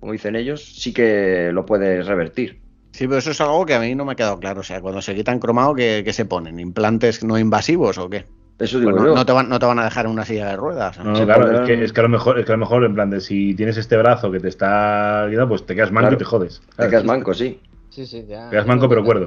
como 0.00 0.12
dicen 0.12 0.36
ellos, 0.36 0.62
sí 0.64 0.92
que 0.92 1.50
lo 1.52 1.64
puedes 1.64 2.06
revertir. 2.06 2.60
Sí, 2.94 3.08
pero 3.08 3.18
eso 3.18 3.32
es 3.32 3.40
algo 3.40 3.66
que 3.66 3.74
a 3.74 3.80
mí 3.80 3.92
no 3.96 4.04
me 4.04 4.12
ha 4.12 4.14
quedado 4.14 4.38
claro. 4.38 4.60
O 4.60 4.62
sea, 4.62 4.80
cuando 4.80 5.02
se 5.02 5.16
quitan 5.16 5.40
cromado, 5.40 5.74
¿qué, 5.74 6.02
qué 6.04 6.12
se 6.12 6.26
ponen? 6.26 6.60
¿Implantes 6.60 7.24
no 7.24 7.36
invasivos 7.36 7.98
o 7.98 8.08
qué? 8.08 8.24
Eso 8.60 8.78
digo 8.78 8.92
Pues 8.92 9.02
no, 9.02 9.08
yo. 9.08 9.14
no 9.16 9.26
te 9.26 9.32
van, 9.32 9.48
no 9.48 9.58
te 9.58 9.66
van 9.66 9.80
a 9.80 9.84
dejar 9.84 10.06
en 10.06 10.12
una 10.12 10.24
silla 10.24 10.46
de 10.50 10.56
ruedas. 10.56 10.96
No, 11.00 11.12
claro, 11.24 11.50
es 11.50 11.66
que, 11.66 11.82
es 11.82 11.92
que 11.92 11.98
a 12.00 12.04
lo 12.04 12.08
mejor, 12.08 12.38
es 12.38 12.46
que 12.46 12.52
a 12.52 12.54
lo 12.54 12.60
mejor, 12.60 12.84
en 12.84 12.94
plan 12.94 13.10
de 13.10 13.20
si 13.20 13.52
tienes 13.56 13.76
este 13.78 13.96
brazo 13.96 14.30
que 14.30 14.38
te 14.38 14.46
está 14.46 15.28
pues 15.48 15.66
te 15.66 15.74
quedas 15.74 15.90
manco 15.90 16.02
Claro. 16.10 16.14
y 16.14 16.18
te 16.18 16.24
jodes. 16.24 16.62
Te 16.76 16.88
quedas 16.88 17.02
manco, 17.04 17.34
sí. 17.34 17.60
Sí, 17.90 18.06
sí, 18.06 18.24
ya. 18.28 18.48
Quedas 18.48 18.66
manco, 18.68 18.88
pero 18.88 19.02
cuerdo. 19.04 19.26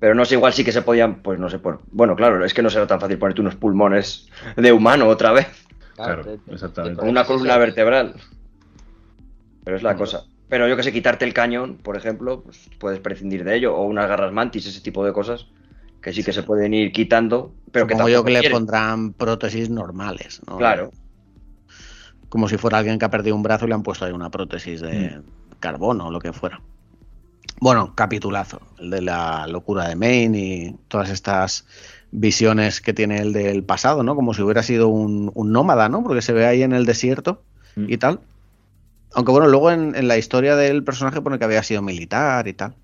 Pero 0.00 0.16
no 0.16 0.24
sé, 0.24 0.34
igual 0.34 0.52
sí 0.52 0.64
que 0.64 0.72
se 0.72 0.82
podían, 0.82 1.22
pues 1.22 1.38
no 1.38 1.48
sé, 1.48 1.60
por... 1.60 1.78
bueno, 1.92 2.16
claro, 2.16 2.44
es 2.44 2.52
que 2.52 2.62
no 2.62 2.68
será 2.70 2.88
tan 2.88 2.98
fácil 3.00 3.16
ponerte 3.16 3.42
unos 3.42 3.54
pulmones 3.54 4.28
de 4.56 4.72
humano 4.72 5.06
otra 5.06 5.30
vez, 5.30 5.46
Claro, 5.94 6.24
te- 6.24 6.38
te- 6.38 6.52
exactamente. 6.52 6.98
con 6.98 7.08
una 7.08 7.24
columna 7.24 7.56
vertebral. 7.58 8.14
Pero 9.64 9.76
es 9.76 9.82
la 9.84 9.94
cosa. 9.94 10.24
Pero 10.48 10.68
yo 10.68 10.76
que 10.76 10.82
sé, 10.82 10.92
quitarte 10.92 11.24
el 11.24 11.34
cañón, 11.34 11.76
por 11.76 11.96
ejemplo, 11.96 12.42
pues 12.42 12.70
puedes 12.78 13.00
prescindir 13.00 13.42
de 13.44 13.56
ello, 13.56 13.74
o 13.74 13.84
unas 13.84 14.08
garras 14.08 14.32
mantis, 14.32 14.66
ese 14.66 14.80
tipo 14.80 15.04
de 15.04 15.12
cosas, 15.12 15.46
que 16.00 16.12
sí 16.12 16.22
que 16.22 16.32
se 16.32 16.44
pueden 16.44 16.72
ir 16.72 16.92
quitando, 16.92 17.52
pero 17.72 17.86
que 17.86 17.94
Supongo 17.94 18.08
yo 18.08 18.14
tampoco 18.18 18.26
que 18.26 18.32
le 18.34 18.40
quieren. 18.40 18.56
pondrán 18.56 19.12
prótesis 19.12 19.68
normales, 19.70 20.40
¿no? 20.46 20.56
Claro, 20.58 20.92
Como 22.28 22.48
si 22.48 22.56
fuera 22.58 22.78
alguien 22.78 22.98
que 22.98 23.04
ha 23.04 23.10
perdido 23.10 23.36
un 23.36 23.42
brazo 23.42 23.64
y 23.64 23.68
le 23.68 23.74
han 23.74 23.82
puesto 23.82 24.04
ahí 24.04 24.12
una 24.12 24.30
prótesis 24.30 24.80
de 24.80 25.18
Mm. 25.18 25.22
carbono 25.60 26.08
o 26.08 26.10
lo 26.10 26.18
que 26.20 26.32
fuera. 26.32 26.60
Bueno, 27.60 27.94
capitulazo, 27.94 28.60
el 28.78 28.90
de 28.90 29.00
la 29.00 29.46
locura 29.46 29.88
de 29.88 29.96
Maine 29.96 30.38
y 30.38 30.76
todas 30.88 31.08
estas 31.10 31.66
visiones 32.10 32.80
que 32.80 32.92
tiene 32.92 33.18
el 33.20 33.32
del 33.32 33.62
pasado, 33.64 34.02
¿no? 34.02 34.14
Como 34.14 34.34
si 34.34 34.42
hubiera 34.42 34.62
sido 34.62 34.88
un, 34.88 35.30
un 35.34 35.52
nómada, 35.52 35.88
¿no? 35.88 36.02
Porque 36.02 36.20
se 36.22 36.32
ve 36.32 36.46
ahí 36.46 36.62
en 36.62 36.72
el 36.72 36.84
desierto 36.84 37.42
Mm. 37.76 37.86
y 37.88 37.96
tal. 37.98 38.20
Aunque 39.16 39.32
bueno, 39.32 39.48
luego 39.48 39.70
en, 39.70 39.94
en 39.94 40.08
la 40.08 40.18
historia 40.18 40.56
del 40.56 40.84
personaje 40.84 41.22
pone 41.22 41.38
que 41.38 41.44
había 41.46 41.62
sido 41.62 41.80
militar 41.80 42.46
y 42.48 42.52
tal. 42.52 42.74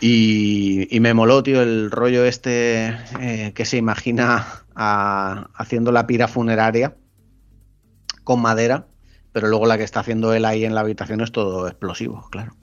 Y, 0.00 0.88
y 0.90 1.00
me 1.00 1.12
moló, 1.12 1.42
tío, 1.42 1.60
el 1.60 1.90
rollo 1.90 2.24
este 2.24 2.86
eh, 3.20 3.52
que 3.54 3.66
se 3.66 3.76
imagina 3.76 4.46
a- 4.74 5.50
haciendo 5.54 5.92
la 5.92 6.06
pira 6.06 6.26
funeraria 6.26 6.94
con 8.24 8.40
madera, 8.40 8.86
pero 9.34 9.48
luego 9.48 9.66
la 9.66 9.76
que 9.76 9.84
está 9.84 10.00
haciendo 10.00 10.32
él 10.32 10.46
ahí 10.46 10.64
en 10.64 10.74
la 10.74 10.80
habitación 10.80 11.20
es 11.20 11.32
todo 11.32 11.68
explosivo, 11.68 12.26
claro. 12.30 12.54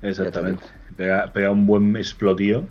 Exactamente. 0.00 0.64
Pega, 0.96 1.30
pega 1.34 1.50
un 1.50 1.66
buen 1.66 1.96
explotío. 1.96 2.64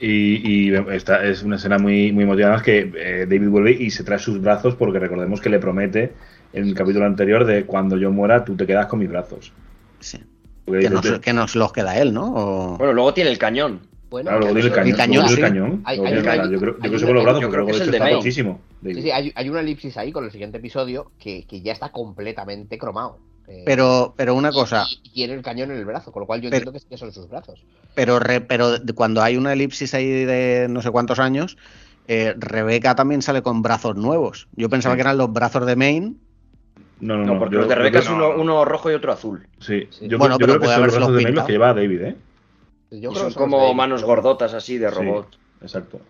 Y, 0.00 0.68
y 0.70 0.74
esta 0.90 1.24
es 1.24 1.42
una 1.42 1.56
escena 1.56 1.78
muy, 1.78 2.12
muy 2.12 2.24
emotiva. 2.24 2.48
Además 2.48 2.62
que 2.64 2.92
eh, 2.96 3.26
David 3.28 3.48
vuelve 3.48 3.72
y 3.72 3.90
se 3.90 4.04
trae 4.04 4.18
sus 4.18 4.40
brazos 4.40 4.74
porque 4.74 4.98
recordemos 4.98 5.40
que 5.40 5.48
le 5.48 5.58
promete 5.58 6.12
en 6.54 6.64
el 6.68 6.74
capítulo 6.74 7.04
anterior 7.04 7.44
de 7.44 7.66
cuando 7.66 7.96
yo 7.96 8.10
muera 8.10 8.44
tú 8.44 8.56
te 8.56 8.66
quedas 8.66 8.86
con 8.86 8.98
mis 9.00 9.08
brazos. 9.08 9.52
Sí. 10.00 10.18
Que 10.66 10.88
nos, 10.88 11.02
"Te- 11.02 11.20
que 11.20 11.32
nos 11.32 11.54
los 11.56 11.72
queda 11.72 11.98
él, 11.98 12.14
¿no? 12.14 12.32
O- 12.34 12.78
bueno, 12.78 12.92
luego 12.94 13.12
tiene 13.12 13.30
el 13.30 13.38
cañón. 13.38 13.80
Bueno, 14.08 14.30
Claro, 14.30 14.40
luego 14.46 14.54
tiene 14.54 14.68
el 14.68 14.74
cañón. 14.74 14.96
cañón, 14.96 15.14
luego 15.16 15.28
sí. 15.28 15.34
tiene 15.34 15.48
el 15.48 15.52
cañón. 15.54 15.82
Hay- 15.84 15.96
luego 15.96 16.06
hay 16.06 16.12
tiene 16.14 16.16
el 16.16 16.22
una- 16.22 16.30
cañón. 16.36 16.52
Yo 16.52 16.58
creo, 16.60 16.72
yo 16.72 16.76
hay 16.82 16.88
creo 16.88 17.00
que 17.00 17.06
con 17.06 17.14
los 17.16 17.24
brazos, 17.24 17.40
yo 17.42 17.48
creo 17.48 17.60
luego 17.60 17.66
que 17.66 17.72
de 17.72 17.76
es 17.76 17.82
hecho 17.82 17.84
el 17.84 17.90
de 17.90 18.04
está 18.06 18.16
muchísimo. 18.16 18.60
Sí, 18.84 19.02
sí, 19.02 19.10
hay, 19.10 19.32
hay 19.34 19.48
una 19.50 19.60
elipsis 19.60 19.96
ahí 19.96 20.12
con 20.12 20.24
el 20.24 20.30
siguiente 20.30 20.58
episodio 20.58 21.10
que, 21.18 21.44
que 21.46 21.60
ya 21.60 21.72
está 21.72 21.90
completamente 21.90 22.78
cromado. 22.78 23.18
Eh, 23.46 23.62
Pero, 23.66 24.14
pero 24.16 24.34
una 24.34 24.52
cosa, 24.52 24.86
Y, 25.02 25.08
y 25.08 25.12
tiene 25.12 25.34
el 25.34 25.42
cañón 25.42 25.70
en 25.70 25.76
el 25.76 25.84
brazo, 25.84 26.12
con 26.12 26.20
lo 26.20 26.26
cual 26.26 26.40
yo 26.40 26.48
Pero- 26.48 26.56
entiendo 26.58 26.72
que, 26.72 26.78
sí 26.80 26.86
que 26.88 26.96
son 26.96 27.12
sus 27.12 27.28
brazos. 27.28 27.62
pero, 27.94 28.18
re- 28.18 28.40
pero 28.40 28.70
cuando 28.94 29.22
hay 29.22 29.36
una 29.36 29.52
elipsis 29.52 29.92
ahí 29.92 30.06
de 30.24 30.66
no 30.70 30.80
sé 30.80 30.90
cuántos 30.90 31.18
años, 31.18 31.58
eh, 32.08 32.34
Rebeca 32.38 32.94
también 32.94 33.20
sale 33.20 33.42
con 33.42 33.60
brazos 33.60 33.96
nuevos. 33.96 34.48
Yo 34.56 34.70
pensaba 34.70 34.94
Sí. 34.94 34.96
que 34.98 35.02
eran 35.02 35.18
los 35.18 35.30
brazos 35.32 35.66
de 35.66 35.76
Maine. 35.76 36.14
No, 37.00 37.16
no, 37.18 37.38
porque 37.38 37.54
yo- 37.54 37.60
los 37.60 37.68
de 37.68 37.74
Rebeca 37.74 37.98
es 37.98 38.08
uno, 38.08 38.30
uno 38.36 38.64
rojo 38.64 38.90
y 38.90 38.94
otro 38.94 39.12
azul. 39.12 39.46
Sí, 39.58 39.88
Sí. 39.90 40.08
yo, 40.08 40.18
Bueno, 40.18 40.34
yo 40.34 40.46
pero 40.46 40.52
creo 40.52 40.60
que 40.60 40.64
puede 40.66 40.74
son 40.76 40.82
los 40.86 40.94
brazos 40.94 41.08
de 41.08 41.14
May 41.14 41.22
los 41.24 41.28
pintado. 41.30 41.46
que 41.46 41.52
lleva 41.52 41.74
David, 41.74 42.00
¿eh? 42.02 42.16
Yo 42.90 42.96
Y 42.96 43.00
creo 43.00 43.14
son 43.14 43.28
que 43.30 43.34
como 43.34 43.74
manos 43.74 44.04
gordotas 44.04 44.54
así 44.54 44.78
de 44.78 44.88
Sí. 44.90 44.94
robot. 44.94 45.38
Exacto. 45.60 46.00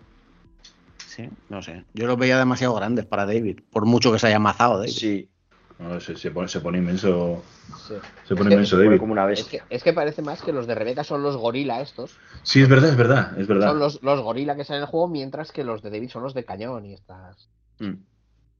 Sí, 1.07 1.29
no 1.49 1.61
sé. 1.61 1.83
Yo 1.93 2.07
los 2.07 2.17
veía 2.17 2.37
demasiado 2.37 2.75
grandes 2.75 3.05
para 3.05 3.25
David, 3.25 3.59
por 3.71 3.85
mucho 3.85 4.11
que 4.11 4.19
se 4.19 4.27
haya 4.27 4.35
amazado 4.37 4.77
David. 4.79 4.91
Sí, 4.91 5.29
No, 5.77 5.99
se, 5.99 6.15
se 6.15 6.31
pone, 6.31 6.47
se 6.47 6.61
pone 6.61 6.77
inmenso. 6.77 7.43
Sí. 7.85 7.95
Se 8.23 8.33
Es 8.33 8.37
pone 8.37 8.47
que- 8.47 8.53
inmenso 8.53 8.77
pone 8.77 8.85
David. 8.85 8.99
como 9.01 9.11
una 9.11 9.29
Es 9.29 9.43
que, 9.43 9.61
es 9.69 9.83
que 9.83 9.91
parece 9.91 10.21
más 10.21 10.41
que 10.41 10.53
los 10.53 10.67
de 10.67 10.75
Rebeca 10.75 11.03
son 11.03 11.21
los 11.21 11.35
gorila 11.35 11.81
estos. 11.81 12.17
Sí, 12.43 12.61
es 12.61 12.69
verdad, 12.69 12.91
es 12.91 12.95
verdad, 12.95 13.37
es 13.37 13.45
verdad. 13.45 13.67
Son 13.71 13.79
los, 13.79 14.01
los 14.01 14.21
gorila 14.21 14.55
que 14.55 14.63
salen 14.63 14.83
en 14.83 14.83
el 14.85 14.89
juego, 14.89 15.09
mientras 15.09 15.51
que 15.51 15.65
los 15.65 15.81
de 15.81 15.89
David 15.89 16.09
son 16.11 16.23
los 16.23 16.33
de 16.33 16.45
cañón 16.45 16.85
y 16.85 16.93
estas. 16.93 17.49
Mm. 17.79 17.91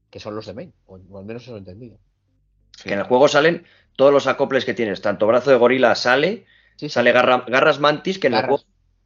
Que 0.09 0.19
son 0.19 0.35
los 0.35 0.45
de 0.45 0.55
Main. 0.55 0.73
O, 0.87 0.99
o 1.09 1.17
al 1.19 1.23
menos 1.25 1.43
eso 1.43 1.55
he 1.55 1.59
entendido. 1.59 1.97
Que 2.83 2.93
en 2.93 2.99
el 2.99 3.05
juego 3.05 3.27
salen 3.27 3.65
todos 3.95 4.11
los 4.13 4.27
acoples 4.27 4.65
que 4.65 4.73
tienes. 4.73 5.01
Tanto 5.01 5.27
brazo 5.27 5.51
de 5.51 5.57
gorila 5.57 5.95
sale, 5.95 6.45
Sí, 6.77 6.87
sí. 6.87 6.89
sale 6.89 7.11
garra- 7.13 7.45
garras 7.47 7.79
mantis, 7.79 8.19
que 8.19 8.27
en 8.27 8.33
el 8.35 8.41
juego. 8.45 8.63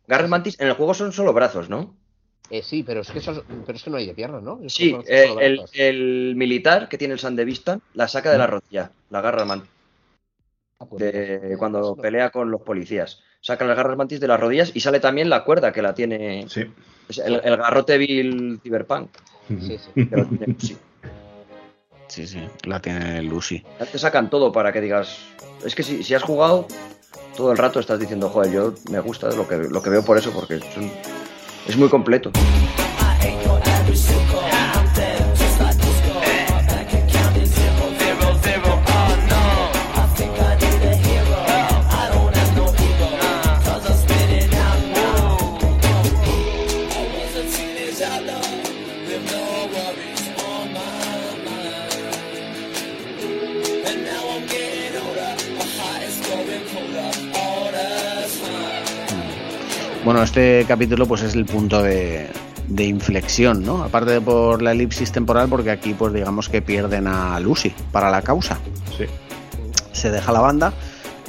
Garras 0.07 0.29
mantis 0.29 0.59
en 0.59 0.67
el 0.67 0.73
juego 0.73 0.93
son 0.93 1.11
solo 1.13 1.33
brazos, 1.33 1.69
¿no? 1.69 1.95
Eh, 2.49 2.63
sí, 2.63 2.81
pero 2.81 3.01
es 3.01 3.11
que 3.11 3.21
son- 3.21 3.43
pero 3.65 3.75
es 3.77 3.83
que 3.83 3.91
no 3.91 3.97
hay 3.97 4.07
de 4.07 4.15
piernas, 4.15 4.41
¿no? 4.41 4.59
Es 4.63 4.75
que 4.75 4.85
Sí, 4.85 4.97
eh, 5.07 5.59
el, 5.73 6.33
militar 6.35 6.89
que 6.89 6.97
tiene 6.97 7.13
el 7.13 7.19
Sandevista 7.19 7.79
la 7.93 8.07
saca 8.07 8.31
de 8.31 8.39
la 8.39 8.47
rodilla, 8.47 8.91
la 9.11 9.21
garra 9.21 9.45
mantis, 9.45 9.69
Ah, 10.79 10.85
pues, 10.85 10.99
de 11.03 11.55
cuando 11.59 11.95
pelea 11.95 12.31
con 12.31 12.49
los 12.49 12.61
policías. 12.61 13.21
Saca 13.41 13.65
las 13.65 13.77
garras 13.77 13.97
mantis 13.97 14.19
de 14.19 14.27
las 14.27 14.39
rodillas 14.39 14.71
y 14.73 14.79
sale 14.79 14.99
también 14.99 15.29
la 15.29 15.43
cuerda 15.43 15.71
que 15.71 15.81
la 15.83 15.93
tiene. 15.93 16.45
Sí. 16.49 16.61
El, 17.23 17.41
el 17.43 17.57
garrote 17.57 17.97
Bill 17.99 18.59
Cyberpunk. 18.63 19.09
Sí, 19.47 19.77
sí. 19.77 20.05
que 20.07 20.15
lo 20.15 20.25
tiene 20.25 20.47
Lucy. 20.47 20.77
Sí, 22.09 22.25
sí, 22.27 22.41
la 22.63 22.81
tiene 22.81 23.21
Lucy. 23.21 23.63
Te 23.91 23.99
sacan 23.99 24.29
todo 24.29 24.51
para 24.51 24.73
que 24.73 24.81
digas. 24.81 25.19
Es 25.63 25.75
que 25.75 25.83
si, 25.83 26.03
si 26.03 26.15
has 26.15 26.23
jugado, 26.23 26.67
todo 27.37 27.51
el 27.51 27.57
rato 27.57 27.79
estás 27.79 27.99
diciendo, 27.99 28.29
joder, 28.29 28.51
yo 28.51 28.73
me 28.91 28.99
gusta 28.99 29.29
lo 29.29 29.47
que, 29.47 29.57
lo 29.57 29.81
que 29.81 29.89
veo 29.89 30.03
por 30.03 30.17
eso, 30.17 30.31
porque 30.31 30.59
es 31.67 31.77
muy 31.77 31.87
completo. 31.87 32.31
Bueno, 60.19 60.25
este 60.27 60.65
capítulo 60.67 61.05
pues 61.05 61.21
es 61.21 61.33
el 61.33 61.45
punto 61.45 61.81
de, 61.81 62.27
de 62.67 62.83
inflexión, 62.83 63.63
¿no? 63.63 63.83
Aparte 63.85 64.11
de 64.11 64.19
por 64.19 64.61
la 64.61 64.73
elipsis 64.73 65.13
temporal, 65.13 65.47
porque 65.47 65.71
aquí 65.71 65.93
pues 65.93 66.11
digamos 66.11 66.49
que 66.49 66.61
pierden 66.61 67.07
a 67.07 67.39
Lucy 67.39 67.73
para 67.93 68.11
la 68.11 68.21
causa. 68.21 68.57
Sí. 68.97 69.05
Se 69.93 70.11
deja 70.11 70.33
la 70.33 70.41
banda. 70.41 70.73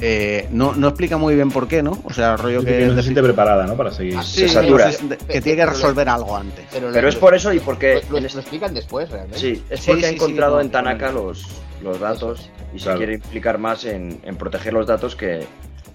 eh, 0.01 0.49
no, 0.51 0.75
no 0.75 0.89
explica 0.89 1.15
muy 1.15 1.35
bien 1.35 1.51
por 1.51 1.69
qué, 1.69 1.81
¿no? 1.81 1.99
O 2.03 2.11
sea, 2.11 2.35
rollo 2.35 2.59
Dice 2.59 2.71
que, 2.73 2.79
que 2.79 2.85
no 2.87 2.95
se 2.95 3.03
siente 3.03 3.23
preparada, 3.23 3.65
¿no? 3.65 3.77
Para 3.77 3.91
seguir. 3.91 4.17
Ah, 4.17 4.23
Se 4.23 4.49
Sí, 4.49 4.53
satura. 4.53 4.87
no 4.87 4.91
sé, 4.91 5.07
de- 5.07 5.17
que 5.19 5.39
tiene 5.39 5.59
que 5.59 5.65
resolver 5.67 6.09
algo 6.09 6.35
antes. 6.35 6.65
Pero, 6.73 7.07
es 7.07 7.15
por 7.15 7.33
eso 7.33 7.53
y 7.53 7.61
porque. 7.61 8.01
Lo, 8.09 8.19
lo- 8.19 8.25
explican 8.27 8.73
después, 8.73 9.09
realmente. 9.09 9.39
Sí, 9.39 9.63
es 9.69 9.79
Sí, 9.79 9.85
porque 9.91 10.05
ha 10.05 10.09
sí, 10.09 10.15
sí, 10.17 10.21
encontrado 10.21 10.59
en 10.59 10.69
Tanaka 10.69 11.13
los, 11.13 11.45
los 11.81 11.97
datos 11.97 12.49
y 12.75 12.79
se 12.79 12.83
Claro. 12.83 12.97
quiere 12.97 13.13
implicar 13.13 13.57
más 13.57 13.85
en, 13.85 14.19
en 14.25 14.35
proteger 14.35 14.73
los 14.73 14.85
datos 14.85 15.15
que, 15.15 15.45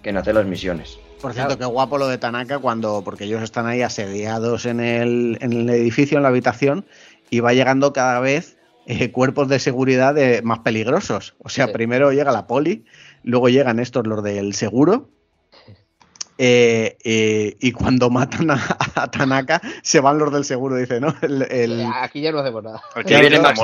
que 0.03 0.09
en 0.09 0.17
hacer 0.17 0.35
las 0.35 0.47
misiones. 0.47 0.99
Por 1.21 1.33
cierto, 1.33 1.57
Claro. 1.57 1.59
qué 1.59 1.65
guapo 1.75 1.99
lo 1.99 2.09
de 2.09 2.19
Tanaka 2.19 2.59
cuando, 2.59 3.03
porque 3.03 3.25
ellos 3.25 3.43
están 3.43 3.67
ahí 3.67 3.83
asediados 3.83 4.67
en 4.67 4.81
el, 4.81 5.39
en 5.41 5.53
el 5.53 5.71
edificio, 5.71 6.19
en 6.19 6.23
la 6.23 6.29
habitación, 6.29 6.85
y 7.31 7.41
va 7.41 7.53
llegando 7.55 7.93
cada 7.93 8.21
vez 8.21 8.57
eh, 8.87 9.11
cuerpos 9.11 9.49
de 9.49 9.59
seguridad 9.59 10.15
de- 10.15 10.43
más 10.43 10.61
peligrosos. 10.61 11.35
O 11.43 11.49
sea, 11.49 11.67
Sí. 11.67 11.73
primero 11.73 12.13
llega 12.13 12.31
la 12.31 12.47
poli, 12.47 12.85
luego 13.25 13.49
llegan 13.49 13.81
estos, 13.81 14.07
los 14.07 14.23
del 14.23 14.55
seguro. 14.55 15.09
eh, 16.39 16.99
eh, 17.03 17.57
y 17.61 17.73
cuando 17.73 18.11
matan 18.11 18.51
a, 18.51 18.61
a 18.95 19.11
Tanaka, 19.11 19.61
se 19.83 20.01
van 20.01 20.19
los 20.19 20.31
del 20.33 20.45
seguro, 20.45 20.77
dice, 20.77 21.01
¿no? 21.01 21.15
El, 21.23 21.43
el- 21.51 21.87
Aquí 22.03 22.21
ya 22.21 22.31
no 22.31 22.41
hacemos 22.41 22.63
nada. 22.63 22.83
Cliente 22.93 23.21
viene 23.31 23.41
Max. 23.41 23.59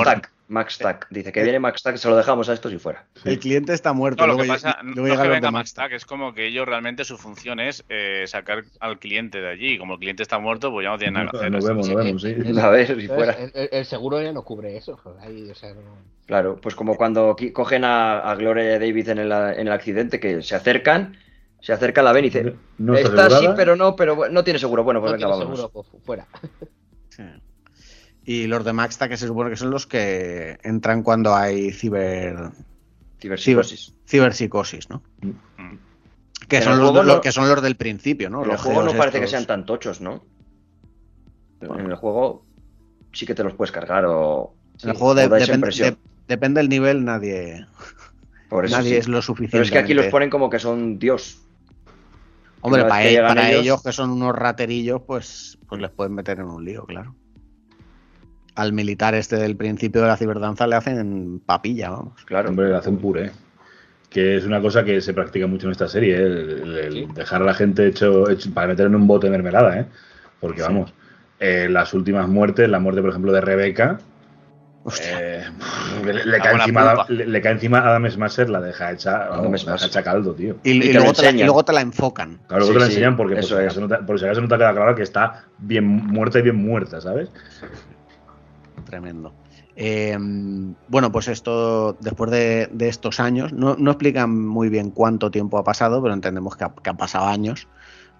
Tack. 0.53 0.65
Max 0.65 0.77
Tack. 0.77 1.07
Dice 1.09 1.31
que 1.31 1.43
viene 1.43 1.59
Max 1.59 1.81
Tack, 1.83 1.97
se 1.97 2.09
lo 2.09 2.15
dejamos 2.15 2.47
a 2.49 2.53
estos 2.53 2.71
y 2.73 2.79
fuera. 2.79 3.05
el 3.25 3.39
cliente 3.39 3.73
está 3.73 3.93
muerto. 3.93 4.25
No, 4.25 4.33
lo 4.33 4.41
que 4.41 4.47
pasa 4.47 4.77
luego 4.83 5.21
que 5.21 5.27
venga 5.29 5.47
de 5.47 5.51
Max 5.51 5.73
Tack, 5.73 5.91
es 5.93 6.05
como 6.05 6.33
que 6.33 6.47
ellos 6.47 6.65
realmente 6.65 7.03
su 7.05 7.17
función 7.17 7.59
es 7.59 7.83
eh, 7.89 8.23
sacar 8.27 8.63
al 8.79 8.99
cliente 8.99 9.41
de 9.41 9.49
allí. 9.49 9.77
Como 9.77 9.93
el 9.95 9.99
cliente 9.99 10.23
está 10.23 10.39
muerto, 10.39 10.71
pues 10.71 10.83
ya 10.85 10.91
no 10.91 10.97
tiene 10.97 11.13
nada 11.13 11.31
que 11.31 11.37
hacer. 11.37 11.51
Nos 11.51 11.65
vemos, 11.65 11.87
nos 11.89 12.03
vemos, 12.03 12.21
sí. 12.21 12.29
Eh, 12.29 12.53
A 12.61 12.69
ver, 12.69 12.87
si 12.99 13.07
fuera. 13.07 13.33
El, 13.33 13.51
el- 13.55 13.69
el 13.71 13.85
seguro 13.85 14.21
ya 14.21 14.31
no 14.31 14.43
cubre 14.43 14.77
eso. 14.77 14.99
ahí, 15.21 15.49
o 15.49 15.55
sea, 15.55 15.73
no- 15.73 15.97
Claro, 16.25 16.57
pues 16.61 16.73
como 16.75 16.95
cuando 16.95 17.35
cogen 17.53 17.83
a, 17.83 18.19
a 18.19 18.35
Gloria 18.35 18.79
David 18.79 19.09
en 19.09 19.17
el, 19.19 19.31
en 19.31 19.67
el 19.67 19.71
accidente, 19.73 20.19
que 20.21 20.41
se 20.41 20.55
acercan, 20.55 21.17
se 21.59 21.73
acerca, 21.73 22.01
la 22.01 22.13
ven 22.13 22.25
y 22.25 22.29
dice, 22.29 22.55
No 22.77 22.93
está 22.95 23.09
está 23.09 23.25
así, 23.25 23.33
asegurada. 23.35 23.55
pero 23.57 23.75
no, 23.75 23.95
pero 23.95 24.15
bueno, 24.15 24.33
no 24.33 24.43
tiene 24.43 24.57
seguro. 24.59 24.83
Bueno, 24.85 25.01
pues 25.01 25.11
no 25.11 25.17
venga, 25.17 25.27
tiene 25.27 25.39
vámonos. 25.45 25.59
seguro, 25.71 25.87
pues, 25.91 26.03
fuera. 26.05 26.27
Sí. 27.09 27.23
Y 28.25 28.47
los 28.47 28.63
de 28.63 28.71
Maxta, 28.73 29.09
que 29.09 29.17
se 29.17 29.27
supone 29.27 29.49
que 29.49 29.55
son 29.57 29.69
los 29.69 29.85
que 29.85 30.57
entran 30.63 31.03
cuando 31.03 31.35
hay 31.35 31.71
ciber, 31.71 32.51
Ciberpsicosis. 33.19 33.93
ciberpsicosis, 34.07 34.89
¿no? 34.89 35.01
Mm. 35.21 35.75
Que 36.47 36.61
son, 36.61 36.73
el 36.73 36.79
los, 36.79 37.05
no- 37.05 37.21
que 37.21 37.31
son 37.31 37.49
los 37.49 37.61
del 37.61 37.75
principio, 37.75 38.29
¿no? 38.29 38.39
En 38.39 38.45
el 38.45 38.51
Los 38.51 38.61
juego 38.61 38.83
no 38.83 38.93
parece 38.93 39.19
que 39.19 39.27
sean 39.27 39.45
tan 39.45 39.65
tochos, 39.65 39.99
¿no? 40.01 40.23
Bueno. 41.59 41.79
En 41.85 41.91
el 41.91 41.95
juego 41.95 42.45
sí 43.13 43.25
que 43.25 43.33
te 43.35 43.43
los 43.43 43.53
puedes 43.55 43.71
cargar 43.71 44.05
o... 44.05 44.53
En 44.83 44.89
el 44.89 44.95
juego 44.97 45.15
de- 45.15 45.27
depende, 45.29 45.69
de- 45.69 45.97
depende 46.27 46.59
del 46.61 46.69
nivel, 46.69 47.03
nadie, 47.05 47.65
Por 48.49 48.65
eso 48.65 48.77
nadie 48.77 48.89
sí. 48.91 48.95
es 48.97 49.07
lo 49.07 49.21
suficiente. 49.21 49.51
Pero 49.53 49.63
es 49.63 49.71
que 49.71 49.77
aquí 49.79 49.93
los 49.93 50.05
ponen 50.07 50.29
como 50.29 50.49
que 50.49 50.59
son 50.59 50.99
Dios. 50.99 51.39
Hombre, 52.61 52.83
para, 52.83 53.05
e- 53.05 53.17
para 53.21 53.49
ellos- 53.51 53.61
ellos... 53.61 53.83
que 53.83 53.91
son 53.91 54.09
unos 54.11 54.33
raterillos, 54.35 55.01
pues, 55.05 55.57
pues 55.67 55.81
les 55.81 55.91
pueden 55.91 56.13
meter 56.13 56.39
en 56.39 56.45
un 56.45 56.63
lío, 56.63 56.85
claro. 56.85 57.15
Al 58.55 58.71
militar 58.73 59.15
este 59.15 59.35
del 59.37 59.55
principio 59.55 60.01
de 60.01 60.07
la 60.07 60.17
ciberdanza 60.17 60.67
le 60.67 60.75
hacen 60.75 61.41
papilla, 61.45 61.89
vamos. 61.89 62.23
Claro. 62.25 62.49
Hombre, 62.49 62.69
le 62.69 62.75
hacen 62.75 62.97
puré. 62.97 63.31
Que 64.09 64.37
es 64.37 64.45
una 64.45 64.61
cosa 64.61 64.83
que 64.83 65.01
se 65.01 65.11
practica 65.13 65.47
mucho 65.47 65.65
en 65.65 65.71
esta 65.71 65.87
serie, 65.87 66.15
¿eh? 66.17 66.21
el, 66.25 66.77
el 66.77 66.93
Sí. 66.93 67.07
dejar 67.15 67.41
a 67.41 67.45
la 67.45 67.53
gente 67.55 67.87
hecho, 67.87 68.29
hecho- 68.29 68.53
para 68.53 68.67
meter 68.67 68.85
en 68.85 68.93
un 68.95 69.07
bote 69.07 69.25
de 69.25 69.31
mermelada, 69.31 69.79
¿eh? 69.79 69.85
Porque 70.39 70.59
Sí. 70.61 70.67
vamos, 70.67 70.93
eh, 71.39 71.67
las 71.69 71.95
últimas 71.95 72.27
muertes, 72.27 72.69
la 72.69 72.77
muerte, 72.79 73.01
por 73.01 73.09
ejemplo, 73.09 73.31
de 73.31 73.41
Rebeca, 73.41 73.99
eh, 75.01 75.43
le, 76.05 76.13
le 76.13 76.25
La 76.25 76.39
cae 76.43 76.53
encima, 76.55 76.93
pulpa. 76.93 77.05
le, 77.11 77.25
le 77.25 77.41
cae 77.41 77.53
encima 77.53 77.79
a 77.79 77.89
Adam 77.89 78.07
Smasher, 78.11 78.49
la 78.49 78.61
deja 78.61 78.91
hecha, 78.91 79.25
Adam 79.27 79.43
vamos, 79.45 79.65
la 79.65 79.71
deja 79.73 79.85
hecha 79.87 80.03
caldo, 80.03 80.33
tío. 80.35 80.57
y, 80.63 80.71
y 80.71 80.75
y 80.75 80.79
te 80.87 80.93
luego 80.93 81.13
te 81.13 81.21
la, 81.23 81.31
y 81.31 81.43
luego 81.43 81.65
te 81.65 81.73
la 81.73 81.81
enfocan. 81.81 82.39
Claro, 82.47 82.65
luego 82.65 82.73
Sí, 82.73 82.79
te 82.79 82.85
sí, 82.85 82.91
enseñan 82.91 83.17
porque 83.17 83.35
por 83.35 83.43
si, 83.45 83.53
acaso 83.55 83.81
no 83.81 83.87
te, 83.87 83.95
por 84.03 84.19
si 84.19 84.25
acaso 84.25 84.41
no 84.41 84.47
te 84.47 84.57
queda 84.57 84.73
claro 84.73 84.93
que 84.93 85.01
está 85.03 85.45
bien 85.57 85.85
muerta 85.85 86.37
y 86.37 86.41
bien 86.43 86.57
muerta, 86.57 87.01
¿sabes? 87.01 87.29
Tremendo. 88.93 89.33
Eh, 89.75 90.15
bueno, 90.87 91.11
pues 91.11 91.27
esto, 91.27 91.93
después 91.99 92.29
de, 92.29 92.69
de 92.71 92.89
estos 92.89 93.19
años, 93.19 93.51
no, 93.53 93.75
no 93.75 93.89
explican 93.89 94.45
muy 94.47 94.69
bien 94.69 94.91
cuánto 94.91 95.31
tiempo 95.31 95.57
ha 95.57 95.63
pasado, 95.63 95.99
pero 95.99 96.13
entendemos 96.13 96.55
que 96.55 96.63
ha, 96.65 96.69
que 96.75 96.91
han 96.91 96.97
pasado 96.97 97.25
años, 97.25 97.67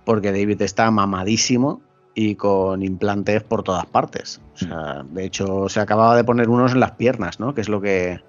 porque 0.03 0.32
David 0.32 0.63
está 0.63 0.89
mamadísimo 0.89 1.82
y 2.15 2.34
con 2.36 2.82
implantes 2.82 3.43
por 3.43 3.61
todas 3.61 3.86
partes. 3.86 4.41
O 4.55 4.57
sea, 4.57 5.03
de 5.07 5.26
hecho, 5.26 5.69
se 5.69 5.80
acababa 5.80 6.15
de 6.15 6.24
poner 6.24 6.49
unos 6.49 6.71
en 6.74 6.80
las 6.80 6.93
piernas, 6.93 7.39
¿no? 7.39 7.53
Que 7.53 7.61
es 7.61 7.69
lo 7.69 7.80
que 7.82 8.19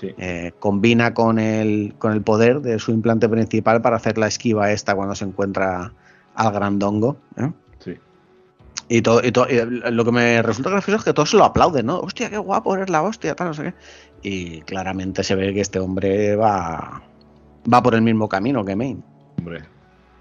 Sí. 0.00 0.08
eh, 0.18 0.50
combina 0.58 1.14
con 1.14 1.38
el, 1.38 1.94
con 1.98 2.10
el 2.12 2.22
poder 2.22 2.62
de 2.62 2.80
su 2.80 2.90
implante 2.90 3.28
principal 3.28 3.80
para 3.82 3.94
hacer 3.94 4.18
la 4.18 4.26
esquiva 4.26 4.72
esta 4.72 4.96
cuando 4.96 5.14
se 5.14 5.24
encuentra 5.24 5.92
al 6.34 6.52
grandongo. 6.52 7.18
¿eh? 7.36 7.52
Sí. 8.92 8.98
Y, 8.98 9.02
todo, 9.02 9.20
y, 9.24 9.32
todo- 9.32 9.46
y 9.48 9.56
lo 9.92 10.04
que 10.04 10.12
me 10.12 10.42
resulta 10.42 10.70
gracioso 10.70 10.98
es 10.98 11.04
que 11.04 11.12
todos 11.12 11.30
se 11.30 11.36
lo 11.36 11.44
aplauden, 11.44 11.86
¿no? 11.86 12.00
Hostia, 12.00 12.28
qué 12.30 12.38
guapo, 12.38 12.74
eres 12.76 12.90
la 12.90 13.02
hostia, 13.02 13.34
tal, 13.34 13.48
no 13.48 13.54
sé 13.54 13.62
qué. 13.62 13.74
Y 14.22 14.60
claramente 14.62 15.22
se 15.24 15.34
ve 15.34 15.52
que 15.54 15.60
este 15.60 15.78
hombre 15.78 16.36
va, 16.36 17.02
va 17.72 17.82
por 17.82 17.94
el 17.94 18.02
mismo 18.02 18.28
camino 18.28 18.64
que 18.64 18.76
Main. 18.76 19.02
Hombre. 19.38 19.62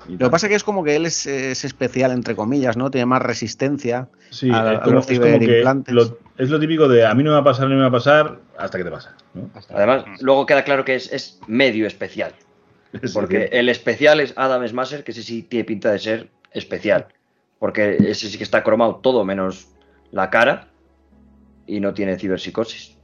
Y 0.07 0.13
Lo 0.13 0.17
que 0.27 0.29
pasa 0.31 0.49
que 0.49 0.55
es 0.55 0.63
como 0.63 0.83
que 0.83 0.95
él 0.95 1.05
es, 1.05 1.27
es 1.27 1.63
especial, 1.63 2.11
entre 2.11 2.35
comillas, 2.35 2.75
¿no? 2.75 2.89
Tiene 2.89 3.05
más 3.05 3.21
resistencia. 3.21 4.07
Sí, 4.31 4.49
a- 4.49 4.73
es 4.73 4.79
a 4.79 4.81
como, 4.83 4.95
los 4.95 5.09
es 5.11 5.19
como 5.19 5.31
que 5.33 5.39
ciberimplantes. 5.39 5.93
lo- 5.93 6.17
es 6.37 6.49
lo 6.49 6.59
típico 6.59 6.87
de 6.87 7.05
a 7.05 7.13
mí 7.13 7.23
no 7.23 7.29
me 7.29 7.35
va 7.35 7.41
a 7.41 7.43
pasar, 7.43 7.67
no 7.69 7.75
me 7.75 7.81
va 7.81 7.87
a 7.87 7.91
pasar, 7.91 8.39
hasta 8.57 8.77
que 8.77 8.83
te 8.83 8.89
pasa. 8.91 9.15
Además, 9.69 10.05
luego 10.21 10.45
queda 10.47 10.63
claro 10.63 10.83
que 10.85 10.95
es, 10.95 11.11
es 11.13 11.39
medio 11.47 11.85
especial. 11.87 12.33
Es 13.01 13.13
Porque 13.13 13.49
el 13.51 13.69
especial 13.69 14.19
es 14.19 14.33
Adam 14.35 14.67
Smasher, 14.67 15.03
que 15.03 15.11
ese 15.11 15.23
sí 15.23 15.43
tiene 15.43 15.63
pinta 15.65 15.91
de 15.91 15.99
ser 15.99 16.29
especial. 16.51 17.07
Porque 17.61 17.95
ese 18.09 18.27
sí 18.27 18.37
que 18.39 18.43
está 18.43 18.63
cromado 18.63 18.95
todo 19.03 19.23
menos 19.23 19.67
la 20.11 20.31
cara 20.31 20.69
y 21.67 21.79
no 21.79 21.93
tiene 21.93 22.17
ciberpsicosis. 22.17 22.97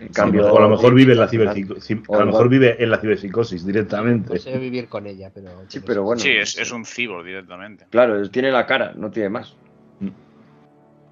En 0.00 0.08
sí, 0.08 0.14
cambio, 0.14 0.50
o 0.50 0.56
a 0.56 0.62
lo 0.62 0.70
mejor 0.70 0.94
vive 0.94 1.12
en 1.12 1.18
la 1.18 1.28
ciberpsicosis. 1.28 1.98
o 2.08 2.14
A 2.14 2.16
lo 2.16 2.22
igual- 2.22 2.26
mejor 2.28 2.48
vive 2.48 2.82
en 2.82 2.90
la 2.90 2.98
ciberpsicosis 2.98 3.66
directamente. 3.66 4.32
No 4.32 4.40
sé 4.40 4.58
vivir 4.58 4.88
con 4.88 5.06
ella, 5.06 5.30
pero. 5.34 5.50
Sí, 5.68 5.80
pero 5.80 6.02
bueno. 6.02 6.18
Sí, 6.22 6.30
es, 6.30 6.58
es 6.58 6.72
un 6.72 6.86
cibor 6.86 7.22
directamente. 7.26 7.84
Claro, 7.90 8.16
él 8.18 8.30
tiene 8.30 8.50
la 8.50 8.64
cara, 8.66 8.94
no 8.96 9.10
tiene 9.10 9.28
más. 9.28 9.54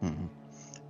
Ujú. 0.00 0.30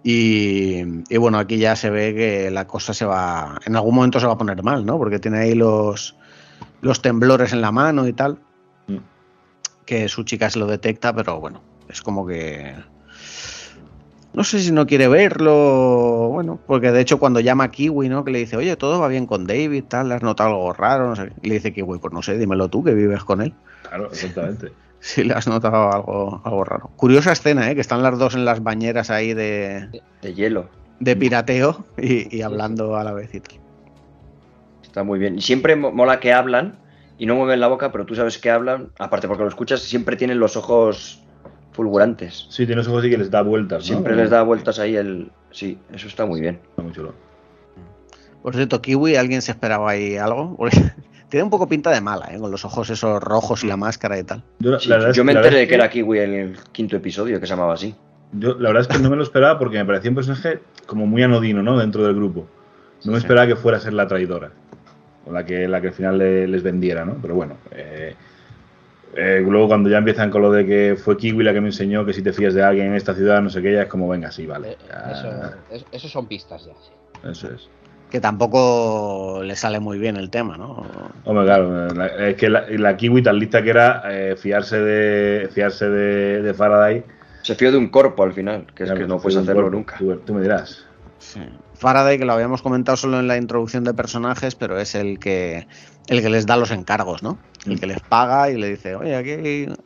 Y, 0.04 0.82
y 1.12 1.16
bueno, 1.18 1.38
aquí 1.38 1.58
ya 1.58 1.74
se 1.74 1.90
ve 1.90 2.14
que 2.14 2.50
la 2.52 2.66
cosa 2.68 2.94
se 2.94 3.04
va. 3.04 3.58
En 3.66 3.74
algún 3.74 3.96
momento 3.96 4.20
se 4.20 4.26
va 4.26 4.34
a 4.34 4.38
poner 4.38 4.62
mal, 4.62 4.86
¿no? 4.86 4.96
Porque 4.98 5.18
tiene 5.18 5.38
ahí 5.40 5.54
los, 5.54 6.16
los 6.80 7.02
temblores 7.02 7.52
en 7.52 7.60
la 7.60 7.72
mano 7.72 8.06
y 8.06 8.12
tal. 8.12 8.38
Que 9.90 10.08
su 10.08 10.22
chica 10.22 10.48
se 10.50 10.60
lo 10.60 10.66
detecta, 10.66 11.12
pero 11.12 11.40
bueno, 11.40 11.60
es 11.88 12.00
como 12.00 12.24
que. 12.24 12.74
No 14.32 14.44
sé 14.44 14.60
si 14.60 14.70
no 14.70 14.86
quiere 14.86 15.08
verlo. 15.08 16.28
Bueno, 16.30 16.60
porque 16.68 16.92
de 16.92 17.00
hecho, 17.00 17.18
cuando 17.18 17.40
llama 17.40 17.64
a 17.64 17.70
Kiwi, 17.72 18.08
¿no? 18.08 18.24
Que 18.24 18.30
le 18.30 18.38
dice, 18.38 18.56
oye, 18.56 18.76
todo 18.76 19.00
va 19.00 19.08
bien 19.08 19.26
con 19.26 19.48
David, 19.48 19.82
tal, 19.88 20.08
¿le 20.08 20.14
has 20.14 20.22
notado 20.22 20.50
algo 20.50 20.72
raro? 20.72 21.08
No 21.08 21.16
sé. 21.16 21.32
Y 21.42 21.48
le 21.48 21.54
dice 21.54 21.72
Kiwi, 21.72 21.98
pues 21.98 22.14
no 22.14 22.22
sé, 22.22 22.38
dímelo 22.38 22.68
tú 22.68 22.84
que 22.84 22.94
vives 22.94 23.24
con 23.24 23.42
él. 23.42 23.52
Claro, 23.88 24.06
exactamente. 24.12 24.72
Si 25.02 25.24
le 25.24 25.32
has 25.32 25.48
notado 25.48 25.90
algo, 25.90 26.42
algo 26.44 26.62
raro. 26.62 26.90
Curiosa 26.94 27.32
escena, 27.32 27.70
¿eh? 27.70 27.74
Que 27.74 27.80
están 27.80 28.02
las 28.02 28.18
dos 28.18 28.34
en 28.34 28.44
las 28.44 28.62
bañeras 28.62 29.08
ahí 29.10 29.32
de, 29.32 29.88
De 30.20 30.34
hielo. 30.34 30.68
de 31.00 31.16
pirateo 31.16 31.86
y, 31.96 32.36
y 32.36 32.42
hablando 32.42 32.94
a 32.96 33.02
la 33.02 33.12
vez 33.14 33.34
y 33.34 33.40
tal. 33.40 33.54
Está 34.84 35.02
muy 35.02 35.18
bien. 35.18 35.38
Y 35.38 35.40
siempre 35.40 35.74
mo- 35.74 35.90
mola 35.90 36.20
que 36.20 36.34
hablan 36.34 36.74
y 37.20 37.26
no 37.26 37.36
mueven 37.36 37.60
la 37.60 37.68
boca, 37.68 37.92
pero 37.92 38.06
tú 38.06 38.14
sabes 38.14 38.38
que 38.38 38.50
hablan, 38.50 38.88
aparte 38.98 39.28
porque 39.28 39.42
lo 39.42 39.48
escuchas, 39.50 39.80
siempre 39.82 40.16
tienen 40.16 40.40
los 40.40 40.56
ojos 40.56 41.22
fulgurantes. 41.72 42.46
Sí, 42.48 42.64
tiene 42.64 42.76
los 42.76 42.88
ojos 42.88 43.00
así 43.00 43.10
que 43.10 43.18
les 43.18 43.30
da 43.30 43.42
vueltas. 43.42 43.80
¿no? 43.82 43.86
Siempre 43.86 44.16
les 44.16 44.30
da 44.30 44.42
vueltas 44.42 44.78
ahí 44.78 44.96
el. 44.96 45.30
Sí, 45.50 45.78
eso 45.92 46.08
está 46.08 46.24
muy 46.24 46.40
bien. 46.40 46.58
Está 46.70 46.82
muy 46.82 46.92
chulo. 46.92 47.12
Por 48.42 48.54
cierto, 48.54 48.80
Kiwi, 48.80 49.16
¿alguien 49.16 49.42
se 49.42 49.52
esperaba 49.52 49.90
ahí 49.90 50.16
algo? 50.16 50.56
Tiene 51.28 51.44
un 51.44 51.50
poco 51.50 51.68
pinta 51.68 51.90
de 51.90 52.00
mala, 52.00 52.28
¿eh? 52.34 52.38
Con 52.40 52.50
los 52.50 52.64
ojos 52.64 52.88
esos 52.90 53.22
rojos 53.22 53.62
y 53.62 53.66
la 53.68 53.76
máscara 53.76 54.18
y 54.18 54.24
tal. 54.24 54.42
Yo, 54.58 54.80
Sí, 54.80 54.88
me 55.22 55.32
enteré 55.32 55.58
de 55.58 55.68
que 55.68 55.74
era 55.74 55.88
Kiwi 55.90 56.18
en 56.20 56.34
el 56.34 56.56
quinto 56.72 56.96
episodio, 56.96 57.38
que 57.38 57.46
se 57.46 57.52
llamaba 57.52 57.74
así. 57.74 57.94
Yo 58.32 58.54
la 58.54 58.70
verdad 58.70 58.82
es 58.82 58.88
que 58.88 58.98
no 59.02 59.10
me 59.10 59.16
lo 59.16 59.22
esperaba 59.22 59.58
porque 59.58 59.76
me 59.78 59.84
parecía 59.84 60.10
un 60.10 60.14
personaje 60.14 60.60
como 60.86 61.06
muy 61.06 61.22
anodino, 61.22 61.62
¿no? 61.62 61.78
Dentro 61.78 62.02
del 62.04 62.14
grupo. 62.14 62.46
No 63.04 63.12
me 63.12 63.18
Sí. 63.18 63.24
esperaba 63.24 63.46
que 63.46 63.56
fuera 63.56 63.76
a 63.78 63.80
ser 63.80 63.92
la 63.92 64.08
traidora. 64.08 64.52
O 65.26 65.32
la 65.32 65.44
que, 65.44 65.68
la 65.68 65.80
que 65.80 65.88
al 65.88 65.92
final 65.94 66.18
le- 66.18 66.46
les 66.48 66.62
vendiera, 66.62 67.04
¿no? 67.04 67.16
Pero 67.20 67.34
bueno. 67.34 67.56
eh, 67.72 68.14
eh, 69.16 69.44
luego 69.46 69.66
cuando 69.66 69.88
ya 69.90 69.98
empiezan 69.98 70.30
con 70.30 70.40
lo 70.40 70.52
de 70.52 70.64
que 70.64 70.96
fue 70.96 71.16
Kiwi 71.16 71.42
la 71.42 71.52
que 71.52 71.60
me 71.60 71.66
enseñó 71.68 72.06
que 72.06 72.12
si 72.12 72.22
te 72.22 72.32
fías 72.32 72.54
de 72.54 72.62
alguien 72.62 72.86
en 72.88 72.94
esta 72.94 73.12
ciudad, 73.14 73.42
no 73.42 73.50
sé 73.50 73.60
qué, 73.60 73.72
ya 73.72 73.82
es 73.82 73.88
como, 73.88 74.06
venga, 74.08 74.30
sí, 74.30 74.46
vale. 74.46 74.70
Eh, 74.72 74.76
ya, 74.88 75.10
Eso, 75.12 75.54
es- 75.72 75.84
eso 75.90 76.08
son 76.08 76.26
pistas 76.28 76.64
ya. 76.64 76.72
sí. 76.74 77.28
eso 77.28 77.48
es. 77.52 77.68
Que 78.08 78.20
tampoco 78.20 79.40
le 79.44 79.54
sale 79.56 79.78
muy 79.80 79.98
bien 79.98 80.16
el 80.16 80.30
tema, 80.30 80.56
¿no? 80.56 80.84
Hombre, 81.24 81.44
claro, 81.44 81.88
la- 81.94 82.06
es 82.28 82.36
que 82.36 82.48
la, 82.50 82.64
la 82.68 82.96
Kiwi 82.96 83.22
tan 83.22 83.38
lista 83.38 83.62
que 83.62 83.70
era 83.70 84.02
eh, 84.06 84.36
fiarse 84.36 84.78
de 84.80 85.48
fiarse 85.52 85.88
de, 85.88 86.42
de 86.42 86.54
Faraday. 86.54 87.04
Se 87.42 87.54
fió 87.56 87.70
de 87.72 87.78
un 87.78 87.88
corpo 87.88 88.22
al 88.22 88.32
final, 88.32 88.66
que 88.74 88.84
es 88.84 88.92
que 88.92 89.06
no 89.06 89.18
puedes 89.18 89.38
hacerlo 89.38 89.70
nunca. 89.70 89.96
Tú, 89.98 90.16
tú 90.18 90.34
me 90.34 90.42
dirás. 90.42 90.84
Sí. 91.18 91.40
Faraday, 91.80 92.18
que 92.18 92.26
lo 92.26 92.34
habíamos 92.34 92.60
comentado 92.60 92.96
solo 92.96 93.18
en 93.18 93.26
la 93.26 93.38
introducción 93.38 93.84
de 93.84 93.94
personajes, 93.94 94.54
pero 94.54 94.78
es 94.78 94.94
el 94.94 95.18
que, 95.18 95.66
el 96.08 96.20
que 96.20 96.28
les 96.28 96.44
da 96.46 96.56
los 96.58 96.70
encargos, 96.70 97.22
¿no? 97.22 97.38
El 97.66 97.80
que 97.80 97.86
les 97.86 98.00
paga 98.00 98.50
y 98.50 98.58
le 98.58 98.68
dice, 98.68 98.94
oye, 98.96 99.16
aquí 99.16 99.30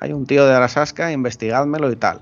hay- 0.00 0.12
un 0.12 0.26
tío 0.26 0.44
de 0.44 0.54
Arasasca, 0.54 1.12
investigádmelo 1.12 1.90
y 1.92 1.96
tal. 1.96 2.20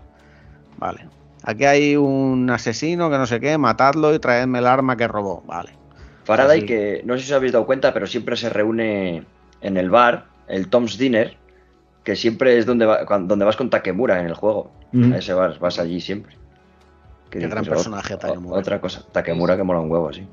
Vale. 0.76 1.06
Aquí 1.44 1.64
hay 1.64 1.96
un 1.96 2.50
asesino 2.50 3.10
que 3.10 3.16
no 3.16 3.26
sé 3.26 3.40
qué, 3.40 3.56
matadlo 3.56 4.14
y 4.14 4.18
traedme 4.18 4.58
el 4.58 4.66
arma 4.66 4.96
que 4.96 5.08
robó. 5.08 5.42
Vale. 5.46 5.70
Faraday, 6.24 6.66
que 6.66 7.00
no 7.06 7.14
sé 7.16 7.24
si 7.24 7.32
os 7.32 7.36
habéis 7.36 7.52
dado 7.52 7.64
cuenta, 7.66 7.94
pero 7.94 8.06
siempre 8.06 8.36
se 8.36 8.50
reúne 8.50 9.24
en 9.62 9.76
el 9.78 9.88
bar, 9.88 10.26
el 10.48 10.68
Tom's 10.68 10.98
Dinner, 10.98 11.36
que 12.04 12.14
siempre 12.14 12.58
es 12.58 12.66
donde, 12.66 12.84
va- 12.84 13.06
cuan- 13.06 13.26
donde 13.26 13.44
vas 13.46 13.56
con 13.56 13.70
Takemura 13.70 14.20
en 14.20 14.26
el 14.26 14.34
juego. 14.34 14.70
Mm. 14.92 15.14
A 15.14 15.18
ese 15.18 15.32
vas, 15.32 15.58
vas 15.58 15.78
allí 15.78 16.00
siempre. 16.00 16.36
Qué 17.40 17.48
gran 17.48 17.64
personaje, 17.64 18.16
Takemura. 18.16 18.58
Otra 18.58 18.80
cosa, 18.80 19.04
Takemura 19.10 19.56
que 19.56 19.62
mola 19.62 19.80
un 19.80 19.90
huevo, 19.90 20.12
sí. 20.12 20.26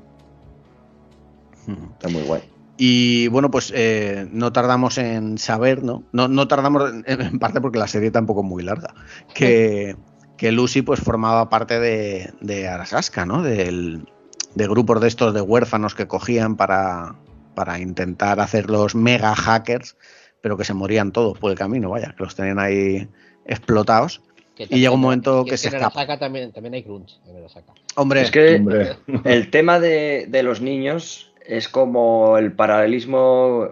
Está 1.94 2.08
muy 2.08 2.22
guay. 2.22 2.42
Y 2.76 3.28
bueno, 3.28 3.50
pues 3.50 3.72
eh, 3.74 4.28
no 4.32 4.52
tardamos 4.52 4.98
en 4.98 5.38
saber, 5.38 5.82
¿no? 5.82 6.02
No, 6.12 6.28
no 6.28 6.48
tardamos 6.48 6.90
en, 7.06 7.20
en 7.20 7.38
parte 7.38 7.60
porque 7.60 7.78
la 7.78 7.86
serie 7.86 8.10
tampoco 8.10 8.40
es 8.40 8.46
muy 8.46 8.62
larga. 8.62 8.94
Que, 9.34 9.96
que 10.36 10.52
Lucy 10.52 10.82
pues 10.82 11.00
formaba 11.00 11.48
parte 11.48 11.78
de, 11.78 12.32
de 12.40 12.68
Arasaka, 12.68 13.24
¿no? 13.26 13.42
Del, 13.42 14.06
de 14.54 14.68
grupos 14.68 15.00
de 15.00 15.08
estos 15.08 15.32
de 15.34 15.40
huérfanos 15.40 15.94
que 15.94 16.06
cogían 16.06 16.56
para, 16.56 17.14
para 17.54 17.78
intentar 17.78 18.40
hacer 18.40 18.68
los 18.68 18.94
mega 18.94 19.34
hackers, 19.34 19.96
pero 20.40 20.56
que 20.56 20.64
se 20.64 20.74
morían 20.74 21.12
todos 21.12 21.38
por 21.38 21.50
el 21.50 21.58
camino, 21.58 21.90
vaya, 21.90 22.14
que 22.16 22.24
los 22.24 22.34
tenían 22.34 22.58
ahí 22.58 23.08
explotados. 23.44 24.22
Y 24.68 24.80
llega 24.80 24.90
un 24.92 25.00
momento 25.00 25.44
que 25.44 25.56
se 25.56 25.68
en 25.68 25.74
escapa. 25.74 26.00
Arasaka 26.00 26.18
también, 26.18 26.52
también 26.52 26.74
hay 26.74 26.82
crunch 26.82 27.18
en 27.28 27.36
Arasaka. 27.36 27.72
Hombre, 27.96 28.22
Es 28.22 28.30
que 28.30 28.56
Hombre, 28.56 28.96
el 29.24 29.50
tema 29.50 29.80
de, 29.80 30.26
de 30.28 30.42
los 30.42 30.60
niños 30.60 31.32
es 31.46 31.68
como 31.68 32.36
el 32.38 32.52
paralelismo 32.52 33.68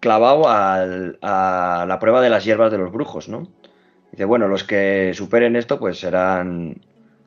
clavado 0.00 0.48
al- 0.48 1.18
a 1.22 1.84
la 1.88 1.98
prueba 2.00 2.20
de 2.20 2.30
las 2.30 2.44
hierbas 2.44 2.70
de 2.72 2.78
los 2.78 2.90
brujos, 2.92 3.28
¿no? 3.28 3.48
Dice, 4.10 4.24
bueno, 4.24 4.48
los 4.48 4.64
que 4.64 5.12
superen 5.14 5.54
esto, 5.56 5.78
pues 5.78 6.00
serán 6.00 6.80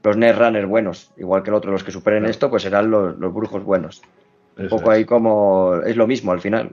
los 0.04 0.18
Netrunners 0.18 0.68
buenos, 0.68 1.12
igual 1.18 1.44
que 1.44 1.50
el 1.52 1.56
otro, 1.56 1.72
los 1.72 1.84
que 1.84 1.92
superen 1.92 2.22
Claro. 2.22 2.32
esto, 2.32 2.50
pues 2.50 2.64
serán 2.64 2.90
los, 2.92 3.18
los 3.18 3.34
brujos 3.34 3.64
buenos. 3.64 4.02
Un 4.58 4.68
poco 4.68 4.92
es. 4.92 4.98
ahí 4.98 5.06
como 5.06 5.76
es 5.86 5.96
lo 5.96 6.08
mismo 6.08 6.32
al 6.32 6.42
final. 6.42 6.72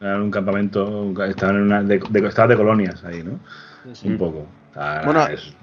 Era 0.00 0.16
un 0.16 0.30
campamento, 0.30 1.12
estaban 1.24 1.56
en 1.56 1.62
una, 1.62 1.82
de, 1.82 2.00
de, 2.08 2.26
estaban 2.28 2.50
de 2.50 2.56
colonias 2.56 3.04
ahí, 3.04 3.22
¿no? 3.22 3.38
Un 4.04 4.16
poco. 4.16 4.46
Bueno, 5.04 5.26
es- 5.26 5.54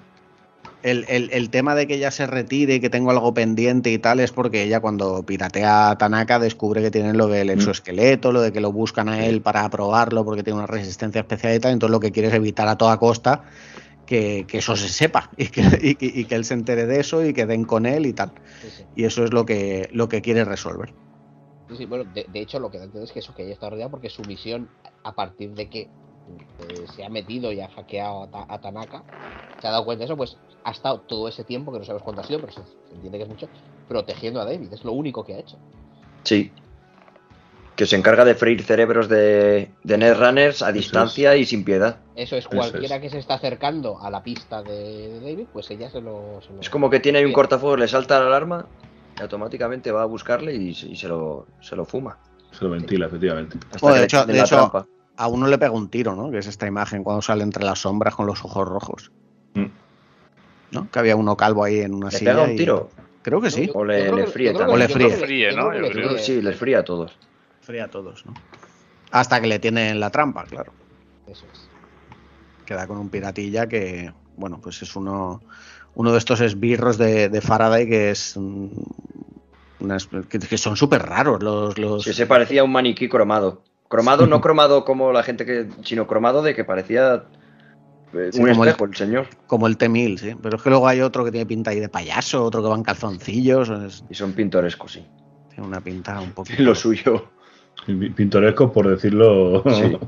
El, 0.83 1.05
el- 1.09 1.31
el 1.31 1.49
tema 1.49 1.73
de 1.73 1.87
que 1.87 1.95
ella 1.95 2.11
se 2.11 2.27
retire 2.27 2.75
y 2.75 2.79
que 2.79 2.91
tengo 2.91 3.09
algo 3.09 3.33
pendiente 3.33 3.91
y 3.91 3.97
tal 3.97 4.19
es 4.19 4.31
porque 4.31 4.61
ella 4.61 4.81
cuando 4.81 5.25
piratea 5.25 5.89
a 5.89 5.97
Tanaka 5.97 6.37
descubre 6.37 6.81
que 6.83 6.91
tienen 6.91 7.17
lo 7.17 7.27
del 7.27 7.49
exoesqueleto, 7.49 8.31
lo 8.31 8.41
de 8.41 8.51
que 8.53 8.61
lo 8.61 8.71
buscan 8.71 9.09
a 9.09 9.25
él 9.25 9.41
para 9.41 9.67
probarlo 9.71 10.23
porque 10.23 10.43
tiene 10.43 10.59
una 10.59 10.67
resistencia 10.67 11.21
especial 11.21 11.55
y 11.55 11.59
tal, 11.59 11.73
entonces 11.73 11.91
lo 11.91 11.99
que 11.99 12.11
quiere 12.11 12.27
es 12.27 12.35
evitar 12.35 12.67
a 12.67 12.77
toda 12.77 12.97
costa 12.99 13.45
que, 14.05 14.45
que 14.47 14.59
eso 14.59 14.75
se 14.75 14.89
sepa 14.89 15.29
y 15.37 15.47
que, 15.47 15.61
y 15.81 15.95
que- 15.95 16.05
y 16.05 16.25
que 16.25 16.35
él 16.35 16.45
se 16.45 16.53
entere 16.53 16.85
de 16.85 16.99
eso 16.99 17.25
y 17.25 17.33
que 17.33 17.47
den 17.47 17.65
con 17.65 17.87
él 17.87 18.05
y 18.05 18.13
tal. 18.13 18.33
Sí, 18.61 18.69
sí. 18.69 18.85
Y 18.95 19.05
eso 19.05 19.23
es 19.23 19.33
lo 19.33 19.43
que, 19.45 19.89
lo 19.91 20.07
que 20.07 20.21
quiere 20.21 20.45
resolver. 20.45 20.93
Sí, 21.69 21.77
sí, 21.77 21.85
bueno, 21.85 22.03
de, 22.13 22.25
de 22.29 22.41
hecho 22.41 22.59
lo 22.59 22.69
que 22.69 22.77
da 22.77 22.85
es 23.03 23.11
que 23.11 23.19
eso 23.19 23.33
que 23.33 23.43
ella 23.43 23.53
está 23.53 23.71
rodeada 23.71 23.89
porque 23.89 24.09
su 24.09 24.21
misión 24.23 24.69
a 25.03 25.13
partir 25.15 25.49
de 25.55 25.67
que 25.67 25.89
eh, 26.69 26.85
se 26.95 27.03
ha 27.05 27.09
metido 27.09 27.51
y 27.51 27.61
ha 27.61 27.67
hackeado 27.69 28.23
a, 28.23 28.27
Ta- 28.31 28.45
a 28.47 28.59
Tanaka, 28.61 29.03
se 29.61 29.67
ha 29.67 29.71
dado 29.71 29.85
cuenta 29.85 29.99
de 30.01 30.05
eso, 30.05 30.17
pues 30.17 30.37
ha 30.63 30.71
estado 30.71 30.99
todo 31.01 31.27
ese 31.27 31.43
tiempo, 31.43 31.71
que 31.71 31.79
no 31.79 31.85
sabes 31.85 32.01
cuánto 32.01 32.21
ha 32.21 32.23
sido, 32.25 32.39
pero 32.39 32.51
se, 32.53 32.61
entiende 32.93 33.17
que 33.19 33.23
es 33.23 33.29
mucho, 33.29 33.47
protegiendo 33.87 34.41
a 34.41 34.45
David, 34.45 34.73
es 34.73 34.83
lo 34.83 34.93
único 34.93 35.23
que 35.23 35.35
ha 35.35 35.39
hecho. 35.39 35.57
Sí. 36.23 36.51
Que 37.75 37.85
se 37.85 37.97
encarga 37.97 38.23
de 38.23 38.35
freír 38.35 38.63
cerebros 38.63 39.09
de, 39.09 39.69
de 39.83 39.97
Netrunners 39.97 40.61
a 40.61 40.71
distancia 40.71 41.35
y 41.35 41.45
sin 41.45 41.65
piedad. 41.65 41.97
Eso 42.15 42.37
es, 42.37 42.45
Eso 42.45 42.55
cualquiera 42.55 42.95
es. 42.95 43.01
que 43.01 43.09
se 43.09 43.17
está 43.19 43.33
acercando 43.33 43.99
a 44.01 44.09
la 44.09 44.23
pista 44.23 44.63
de, 44.63 45.09
de 45.09 45.19
David, 45.19 45.47
pues 45.51 45.69
ella 45.71 45.89
se 45.89 45.99
lo... 45.99 46.39
se 46.41 46.53
lo- 46.53 46.61
Es 46.61 46.69
como 46.69 46.89
que 46.89 47.01
tiene 47.01 47.19
ahí 47.19 47.25
un 47.25 47.33
cortafuegos, 47.33 47.77
le 47.79 47.87
salta 47.89 48.17
la 48.21 48.27
alarma 48.27 48.65
y 49.19 49.21
automáticamente 49.21 49.91
va 49.91 50.03
a 50.03 50.05
buscarle 50.05 50.55
y, 50.55 50.73
se- 50.73 50.87
y 50.87 50.95
se, 50.95 51.09
lo, 51.09 51.47
se 51.59 51.75
lo 51.75 51.83
fuma. 51.83 52.17
se 52.51 52.63
lo 52.63 52.71
ventila, 52.71 53.07
efectivamente. 53.07 53.57
Hasta 53.65 53.79
Bueno, 53.81 53.93
que 53.95 53.95
de 53.95 53.99
le 53.99 54.05
hecho- 54.05 54.17
tienden 54.19 54.33
de 54.35 54.39
la 54.39 54.45
hecho- 54.45 54.55
trampa. 54.55 54.87
A 55.17 55.27
uno 55.27 55.47
le 55.47 55.57
pega 55.57 55.71
un 55.71 55.89
tiro, 55.89 56.15
¿no? 56.15 56.29
Que 56.31 56.39
es 56.39 56.47
esta 56.47 56.67
imagen 56.67 57.03
cuando 57.03 57.21
sale 57.21 57.43
entre 57.43 57.63
las 57.63 57.79
sombras 57.79 58.15
con 58.15 58.25
los 58.25 58.43
ojos 58.43 58.67
rojos. 58.67 59.11
Mm. 59.53 59.65
¿No? 60.71 60.89
Que 60.91 60.99
había 60.99 61.15
uno 61.15 61.37
calvo 61.37 61.63
ahí 61.63 61.79
en 61.79 61.93
una 61.93 62.09
¿Le 62.09 62.17
silla. 62.17 62.31
pega 62.33 62.43
un 62.43 62.51
y- 62.51 62.55
tiro? 62.57 62.89
Creo 63.21 63.41
que 63.41 63.49
sí. 63.49 63.67
Yo- 63.67 63.73
O 63.73 63.85
le- 63.85 64.11
le 64.11 64.25
que- 64.25 64.27
fríe 64.31 64.53
también. 64.53 64.67
que- 64.67 64.73
O 64.73 64.77
le 64.77 64.87
que- 64.87 64.93
fríe. 64.93 65.07
que 65.09 65.81
le 65.81 65.91
creo 65.91 66.15
que 66.15 66.19
sí, 66.21 66.41
les 66.41 66.55
fría 66.57 66.79
a 66.79 66.83
todos. 66.83 67.17
Fría 67.61 67.85
a 67.85 67.87
todos, 67.87 68.25
¿no? 68.25 68.33
Hasta 69.11 69.39
que 69.41 69.47
le 69.47 69.57
tienen 69.59 69.99
la 69.99 70.09
trampa, 70.11 70.43
claro. 70.43 70.73
Eso 71.27 71.45
es. 71.51 71.69
Queda 72.65 72.85
con 72.87 72.97
un 72.97 73.09
piratilla 73.09 73.67
que, 73.67 74.11
bueno, 74.37 74.59
pues 74.61 74.81
es 74.81 74.95
uno, 74.95 75.41
uno 75.95 76.11
de 76.11 76.17
estos 76.17 76.41
esbirros 76.41 76.97
de, 76.97 77.29
de 77.29 77.41
Faraday 77.41 77.87
que 77.87 78.11
es. 78.11 78.35
mm, 78.37 78.67
unas- 79.79 80.07
que, 80.29 80.39
que 80.39 80.57
son 80.57 80.75
súper 80.75 81.03
raros 81.03 81.41
los. 81.41 81.77
los 81.79 82.03
Sí, 82.03 82.13
se 82.13 82.25
parecía 82.27 82.61
a 82.61 82.63
un 82.63 82.71
maniquí 82.71 83.07
cromado. 83.09 83.63
Cromado, 83.87 84.25
no 84.27 84.41
cromado 84.41 84.83
como 84.85 85.11
la 85.11 85.23
gente 85.23 85.45
que. 85.45 85.67
sino 85.83 86.07
cromado 86.07 86.41
de 86.41 86.55
que 86.55 86.63
parecía. 86.63 87.23
eh, 88.13 88.29
Sí, 88.31 88.39
un 88.41 88.49
como 88.49 88.63
el- 88.63 88.69
espejo, 88.69 88.85
el... 88.85 88.95
señor. 88.95 89.27
Como 89.47 89.67
el 89.67 89.77
T-1000, 89.77 90.17
sí. 90.17 90.35
Pero 90.41 90.57
es 90.57 90.63
que 90.63 90.69
luego 90.69 90.87
hay 90.87 91.01
otro 91.01 91.23
que 91.23 91.31
tiene 91.31 91.45
pinta 91.45 91.71
ahí 91.71 91.79
de 91.79 91.89
payaso, 91.89 92.43
otro 92.43 92.61
que 92.63 92.69
va 92.69 92.75
en 92.75 92.83
calzoncillos. 92.83 93.69
es- 93.69 94.03
Y 94.09 94.15
son 94.15 94.33
pintorescos, 94.33 94.93
sí. 94.93 95.05
tiene 95.49 95.67
una 95.67 95.81
pinta 95.81 96.19
un 96.19 96.31
poco. 96.31 96.49
Lo 96.57 96.73
suyo. 96.75 97.25
Pi- 97.85 98.09
Pintoresco, 98.09 98.71
por 98.71 98.87
decirlo. 98.89 99.61
Sí. 99.69 99.97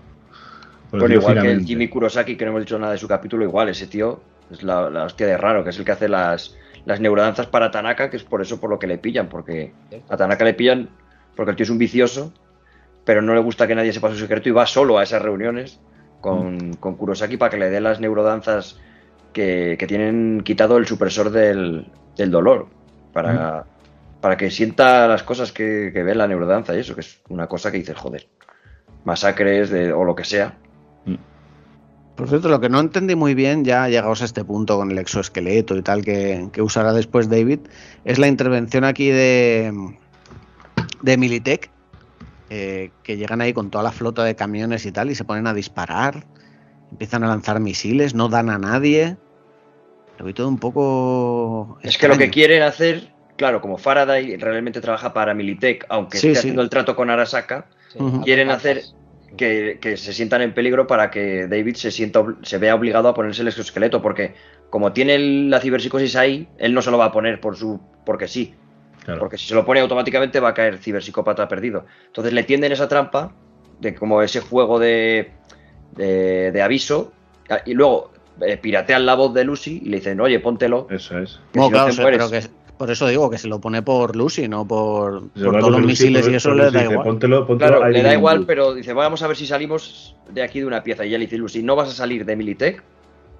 por 0.89 0.99
Bueno, 0.99 1.07
decirlo 1.07 1.15
igual 1.31 1.41
que 1.41 1.51
el. 1.51 1.65
Jimmy 1.65 1.87
Kurosaki, 1.89 2.35
que 2.35 2.45
no 2.45 2.51
hemos 2.51 2.61
dicho 2.61 2.79
nada 2.79 2.93
de 2.93 2.97
su 2.97 3.07
capítulo, 3.07 3.43
igual, 3.43 3.69
ese 3.69 3.87
tío 3.87 4.21
es 4.49 4.63
la, 4.63 4.89
la 4.89 5.03
hostia 5.03 5.27
de 5.27 5.37
raro, 5.37 5.63
que 5.63 5.69
es 5.71 5.77
el 5.77 5.85
que 5.85 5.91
hace 5.91 6.07
las, 6.09 6.55
las 6.85 6.99
neurodanzas 7.01 7.45
para 7.47 7.69
Tanaka, 7.69 8.09
que 8.09 8.17
es 8.17 8.23
por 8.23 8.41
eso 8.41 8.59
por 8.59 8.69
lo 8.69 8.79
que 8.79 8.87
le 8.87 8.97
pillan, 8.97 9.27
porque 9.29 9.73
a 10.09 10.15
Tanaka 10.17 10.45
le 10.45 10.53
pillan 10.53 10.89
porque 11.35 11.51
el 11.51 11.57
tío 11.57 11.65
es 11.65 11.69
un 11.69 11.77
vicioso, 11.77 12.33
pero 13.07 13.21
no 13.21 13.33
le 13.33 13.39
gusta 13.39 13.67
que 13.67 13.73
nadie 13.73 13.93
sepa 13.93 14.09
su 14.11 14.17
secreto 14.17 14.49
y 14.49 14.51
va 14.51 14.65
solo 14.65 14.97
a 14.97 15.03
esas 15.03 15.21
reuniones 15.21 15.79
con, 16.19 16.73
con 16.73 16.97
Kurosaki 16.97 17.37
para 17.37 17.49
que 17.49 17.57
le 17.57 17.69
dé 17.69 17.79
las 17.79 18.01
neurodanzas 18.01 18.81
que, 19.31 19.77
que 19.79 19.87
tienen 19.87 20.41
quitado 20.43 20.75
el 20.75 20.85
supresor 20.85 21.31
del, 21.31 21.87
del 22.17 22.31
dolor, 22.31 22.67
para, 23.13 23.63
para 24.19 24.35
que 24.35 24.51
sienta 24.51 25.07
las 25.07 25.23
cosas 25.23 25.53
que, 25.53 25.91
que 25.93 26.03
ve 26.03 26.15
la 26.15 26.27
neurodanza 26.27 26.75
y 26.75 26.79
eso, 26.79 26.95
que 26.95 27.01
es 27.01 27.21
una 27.29 27.47
cosa 27.47 27.71
que 27.71 27.77
dices, 27.77 27.95
joder, 27.95 28.27
masacres 29.05 29.69
de, 29.69 29.93
o 29.93 30.03
lo 30.03 30.13
que 30.13 30.25
sea. 30.25 30.57
Por 32.17 32.27
cierto, 32.27 32.49
lo 32.49 32.59
que 32.59 32.67
no 32.67 32.81
entendí 32.81 33.15
muy 33.15 33.35
bien, 33.35 33.63
ya 33.63 33.87
llegados 33.87 34.21
a 34.21 34.25
este 34.25 34.43
punto 34.43 34.75
con 34.75 34.91
el 34.91 34.97
exoesqueleto 34.97 35.77
y 35.77 35.81
tal 35.81 36.03
que, 36.03 36.49
que 36.51 36.61
usará 36.61 36.91
después 36.91 37.29
David, 37.29 37.59
es 38.03 38.19
la 38.19 38.27
intervención 38.27 38.83
aquí 38.83 39.07
de, 39.07 39.71
de 41.03 41.17
Militech, 41.17 41.71
eh, 42.49 42.91
que 43.03 43.17
llegan 43.17 43.41
ahí 43.41 43.53
con 43.53 43.69
toda 43.69 43.83
la 43.83 43.91
flota 43.91 44.23
de 44.23 44.35
camiones 44.35 44.85
y 44.85 44.91
tal 44.91 45.11
y 45.11 45.15
se 45.15 45.23
ponen 45.23 45.47
a 45.47 45.53
disparar, 45.53 46.25
empiezan 46.91 47.23
a 47.23 47.27
lanzar 47.27 47.59
misiles, 47.59 48.13
no 48.13 48.29
dan 48.29 48.49
a 48.49 48.57
nadie. 48.57 49.17
Lo 50.17 50.25
vi 50.25 50.33
todo 50.33 50.47
un 50.47 50.57
poco. 50.57 51.77
Es 51.83 51.97
que 51.97 52.07
lo 52.07 52.17
que 52.17 52.29
quieren 52.29 52.63
hacer, 52.63 53.11
claro, 53.35 53.61
como 53.61 53.77
Faraday 53.77 54.37
realmente 54.37 54.81
trabaja 54.81 55.13
para 55.13 55.33
Militech, 55.33 55.85
aunque 55.89 56.17
Sí, 56.17 56.27
esté 56.27 56.35
sí. 56.35 56.39
haciendo 56.39 56.61
el 56.61 56.69
trato 56.69 56.95
con 56.95 57.09
Arasaka, 57.09 57.67
Sí, 57.93 57.99
Quieren 58.23 58.49
hacer 58.49 58.81
que, 59.37 59.77
que 59.79 59.95
se 59.95 60.11
sientan 60.11 60.41
en 60.41 60.53
peligro 60.53 60.87
para 60.87 61.09
que 61.09 61.47
David 61.47 61.75
se 61.75 61.91
sienta 61.91 62.23
se 62.43 62.57
vea 62.57 62.75
obligado 62.75 63.07
a 63.07 63.13
ponerse 63.13 63.41
el 63.41 63.47
exoesqueleto, 63.47 64.01
porque 64.01 64.35
como 64.69 64.91
tiene 64.91 65.17
la 65.19 65.61
ciberpsicosis 65.61 66.15
ahí, 66.15 66.49
él 66.57 66.73
no 66.73 66.81
se 66.81 66.91
lo 66.91 66.97
va 66.97 67.05
a 67.05 67.11
poner 67.11 67.39
por 67.39 67.55
su 67.55 67.79
porque 68.05 68.27
sí, 68.27 68.53
Claro. 69.07 69.21
porque 69.21 69.37
si 69.37 69.47
se 69.47 69.55
lo 69.55 69.63
pone 69.65 69.79
automáticamente 69.79 70.39
va 70.41 70.49
a 70.49 70.53
caer 70.53 70.79
ciberpsicópata 70.79 71.47
perdido. 71.47 71.85
Entonces 72.07 72.33
le 72.33 72.43
tienden 72.43 72.73
esa 72.73 72.89
trampa 72.89 73.31
de 73.79 73.95
como 73.95 74.21
ese 74.21 74.41
juego 74.41 74.79
de, 74.79 75.31
de, 75.95 76.51
de 76.51 76.61
aviso 76.61 77.13
y 77.65 77.73
luego 77.73 78.11
eh, 78.41 78.57
piratean 78.57 79.05
la 79.05 79.15
voz 79.15 79.33
de 79.33 79.45
Lucy 79.45 79.81
y 79.85 79.89
le 79.89 79.97
dicen, 79.97 80.19
oye, 80.19 80.41
póntelo. 80.41 80.87
Eso 80.89 81.17
es. 81.19 81.39
que 81.53 81.59
No, 81.59 81.67
si 81.67 81.71
no 81.71 81.77
claro, 81.77 81.85
te 81.87 81.91
sí, 81.93 82.01
mueres. 82.01 82.17
pero 82.29 82.41
que, 82.41 82.47
por 82.77 82.91
eso 82.91 83.07
digo 83.07 83.29
que 83.29 83.37
se 83.37 83.47
lo 83.47 83.61
pone 83.61 83.81
por 83.81 84.13
Lucy, 84.17 84.49
no 84.49 84.67
por, 84.67 85.29
por 85.31 85.57
todos 85.57 85.71
los 85.71 85.79
Lucy, 85.81 85.87
misiles 85.87 86.23
por- 86.23 86.31
y 86.33 86.35
eso 86.35 86.49
por 86.49 86.57
le 86.57 86.63
da 86.65 86.71
dice, 86.71 86.83
igual. 86.91 87.05
Póntelo, 87.07 87.47
póntelo 87.47 87.71
Claro, 87.71 87.85
ahí 87.85 87.93
le 87.93 88.03
da 88.03 88.13
igual, 88.13 88.43
pero 88.45 88.73
dice, 88.73 88.91
vamos 88.91 89.23
a 89.23 89.27
ver 89.27 89.37
si 89.37 89.47
salimos 89.47 90.17
de 90.29 90.43
aquí 90.43 90.59
de 90.59 90.65
una 90.65 90.83
pieza. 90.83 91.05
Y 91.05 91.11
ya 91.11 91.17
le 91.17 91.23
dice 91.27 91.37
Lucy, 91.37 91.63
no 91.63 91.77
vas 91.77 91.87
a 91.87 91.93
salir 91.93 92.25
de 92.25 92.35
Militech 92.35 92.83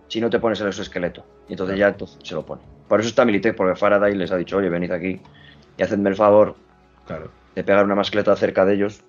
si 0.08 0.22
no 0.22 0.30
te 0.30 0.40
pones 0.40 0.62
el 0.62 0.68
exoesqueleto. 0.68 1.26
Y 1.50 1.54
entonces 1.54 1.78
ya 1.78 1.90
entonces 1.90 2.18
se 2.24 2.34
lo 2.36 2.46
pone. 2.46 2.62
Por 2.88 3.02
eso 3.02 3.10
está 3.10 3.26
Militech, 3.26 3.54
porque 3.56 3.76
Faraday 3.76 4.16
les 4.16 4.32
ha 4.32 4.38
dicho, 4.38 4.56
oye, 4.56 4.70
venid 4.70 4.92
aquí 4.92 5.20
y 5.78 5.84
hacedme 5.84 6.10
el 6.10 6.16
favor 6.16 6.56
Claro. 7.06 7.32
de 7.56 7.64
pegar 7.64 7.86
una 7.86 7.96
mascleta 7.96 8.36
cerca 8.36 8.66
de 8.66 8.76
ellos 8.76 9.02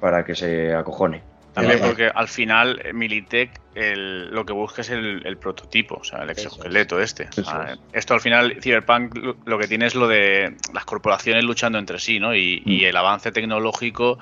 para 0.00 0.24
que 0.24 0.34
se 0.34 0.74
acojone. 0.74 1.22
También 1.54 1.80
porque 1.80 2.10
al 2.14 2.28
final 2.28 2.82
eh, 2.84 2.92
Militech 2.92 3.50
el- 3.74 4.28
lo 4.30 4.44
que 4.44 4.52
busca 4.52 4.82
es 4.82 4.90
el, 4.90 5.26
el 5.26 5.38
prototipo, 5.38 5.94
o 5.96 6.04
sea, 6.04 6.22
el 6.22 6.28
exoesqueleto 6.30 7.00
este. 7.00 7.28
O 7.30 7.32
sea, 7.32 7.42
Eso 7.42 7.72
es. 7.72 7.78
Esto 7.94 8.12
al 8.14 8.20
final, 8.20 8.56
Cyberpunk 8.60 9.16
lo, 9.16 9.36
lo 9.46 9.58
que 9.58 9.66
tiene 9.66 9.86
es 9.86 9.94
lo 9.94 10.06
de 10.06 10.54
las 10.74 10.84
corporaciones 10.84 11.44
luchando 11.44 11.78
entre 11.78 11.98
sí, 11.98 12.20
¿no? 12.20 12.34
Y, 12.34 12.62
y 12.66 12.82
Mm. 12.82 12.84
el 12.88 12.96
avance 12.98 13.32
tecnológico 13.32 14.18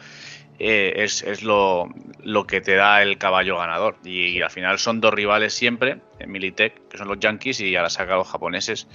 eh, 0.60 0.92
es, 0.98 1.24
es 1.24 1.42
lo, 1.42 1.88
lo 2.22 2.46
que 2.46 2.60
te 2.60 2.76
da 2.76 3.02
el 3.02 3.18
caballo 3.18 3.58
ganador. 3.58 3.96
Y, 4.04 4.26
y 4.38 4.40
al 4.42 4.50
final 4.50 4.78
son 4.78 5.00
dos 5.00 5.12
rivales 5.12 5.52
siempre, 5.54 5.98
en 6.20 6.30
Militech, 6.30 6.86
que 6.88 6.98
son 6.98 7.08
los 7.08 7.18
yankees, 7.18 7.58
y 7.60 7.74
ahora 7.74 7.90
saca 7.90 8.14
los 8.14 8.28
japoneses, 8.28 8.86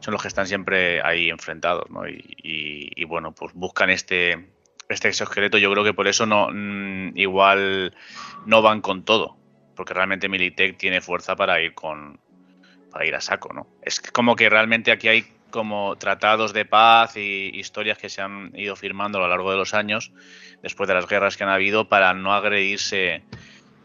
son 0.00 0.12
los 0.12 0.22
que 0.22 0.28
están 0.28 0.46
siempre 0.46 1.00
ahí 1.02 1.30
enfrentados, 1.30 1.88
¿no? 1.90 2.08
Y, 2.08 2.14
y- 2.42 2.90
y, 3.02 3.04
bueno, 3.04 3.32
pues 3.32 3.52
buscan 3.54 3.90
este, 3.90 4.50
este 4.88 5.08
exoesqueleto. 5.08 5.58
Yo 5.58 5.70
creo 5.70 5.84
que 5.84 5.94
por 5.94 6.08
eso 6.08 6.26
no 6.26 6.48
mm, 6.52 7.16
igual 7.16 7.94
no 8.46 8.62
van 8.62 8.80
con 8.80 9.04
todo. 9.04 9.36
porque 9.76 9.94
realmente 9.94 10.28
Militech 10.28 10.76
tiene 10.76 11.00
fuerza 11.00 11.36
para 11.36 11.60
ir 11.62 11.72
con 11.74 12.18
para 12.92 13.06
ir 13.06 13.14
a 13.14 13.20
saco, 13.20 13.52
¿no? 13.54 13.66
Es 13.82 14.00
como 14.00 14.34
que 14.36 14.50
realmente 14.50 14.90
aquí 14.90 15.08
hay 15.08 15.24
como 15.50 15.96
tratados 15.96 16.52
de 16.52 16.64
paz 16.64 17.16
y 17.16 17.50
historias 17.54 17.96
que 17.96 18.08
se 18.10 18.20
han 18.20 18.50
ido 18.54 18.74
firmando 18.76 19.18
a 19.18 19.22
lo 19.22 19.28
largo 19.28 19.50
de 19.52 19.56
los 19.56 19.72
años, 19.74 20.12
después 20.62 20.86
de 20.88 20.94
las 20.94 21.06
guerras 21.08 21.36
que 21.36 21.44
han 21.44 21.50
habido, 21.50 21.88
para 21.88 22.12
no 22.14 22.34
agredirse 22.34 23.22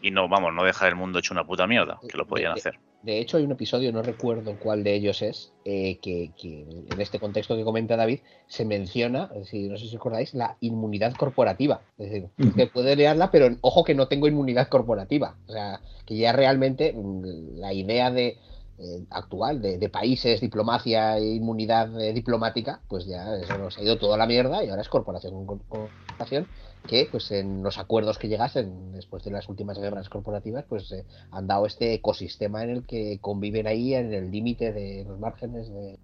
y 0.02 0.10
no, 0.10 0.28
vamos, 0.28 0.52
no 0.52 0.64
dejar 0.64 0.88
el 0.88 0.96
mundo 0.96 1.18
hecho 1.20 1.32
una 1.34 1.44
puta 1.44 1.66
mierda, 1.66 1.98
que 2.08 2.18
lo 2.18 2.26
podían 2.26 2.52
hacer. 2.52 2.78
De 3.02 3.20
hecho, 3.20 3.36
hay 3.36 3.44
un 3.44 3.52
episodio, 3.52 3.92
no 3.92 4.02
recuerdo 4.02 4.58
cuál 4.58 4.82
de 4.82 4.94
ellos 4.94 5.22
es, 5.22 5.52
eh, 5.64 5.98
que, 5.98 6.32
en 6.42 7.00
este 7.00 7.20
contexto 7.20 7.56
que 7.56 7.62
comenta 7.62 7.96
David 7.96 8.20
se 8.48 8.64
menciona, 8.64 9.30
si, 9.44 9.68
no 9.68 9.76
sé 9.76 9.86
si 9.86 9.96
acordáis, 9.96 10.34
la 10.34 10.56
inmunidad 10.60 11.14
corporativa. 11.14 11.82
Es 11.98 12.10
decir, 12.10 12.28
que 12.56 12.66
puede 12.66 12.96
leerla, 12.96 13.30
pero 13.30 13.48
ojo 13.60 13.84
que 13.84 13.94
no 13.94 14.08
tengo 14.08 14.26
inmunidad 14.26 14.68
corporativa. 14.68 15.36
O 15.46 15.52
sea, 15.52 15.80
que 16.04 16.16
ya 16.16 16.32
realmente 16.32 16.92
mm, 16.92 17.58
la 17.58 17.72
idea 17.72 18.10
de, 18.10 18.38
eh, 18.78 19.06
actual 19.08 19.62
de, 19.62 19.88
países, 19.88 20.42
diplomacia 20.42 21.16
e 21.16 21.36
inmunidad 21.36 21.98
eh, 21.98 22.12
diplomática, 22.12 22.80
pues 22.88 23.06
ya 23.06 23.34
eso 23.36 23.56
nos 23.56 23.78
ha 23.78 23.82
ido 23.82 23.96
toda 23.96 24.18
la 24.18 24.26
mierda 24.26 24.62
y 24.62 24.68
ahora 24.68 24.82
es 24.82 24.90
corporación 24.90 25.46
con 25.46 25.60
corporación 25.60 26.46
que 26.86 27.08
pues 27.10 27.30
en 27.30 27.62
los 27.62 27.78
acuerdos 27.78 28.18
que 28.18 28.28
llegasen 28.28 28.92
después 28.92 29.24
de 29.24 29.30
las 29.30 29.48
últimas 29.48 29.78
guerras 29.78 30.08
corporativas 30.08 30.64
pues 30.68 30.90
eh, 30.92 31.04
han 31.30 31.46
dado 31.46 31.66
este 31.66 31.94
ecosistema 31.94 32.64
en 32.64 32.70
el 32.70 32.86
que 32.86 33.18
conviven 33.20 33.66
ahí 33.66 33.94
en 33.94 34.12
el 34.12 34.30
límite 34.30 34.72
de 34.72 35.04
los 35.06 35.18
márgenes 35.18 35.70
de, 35.72 35.98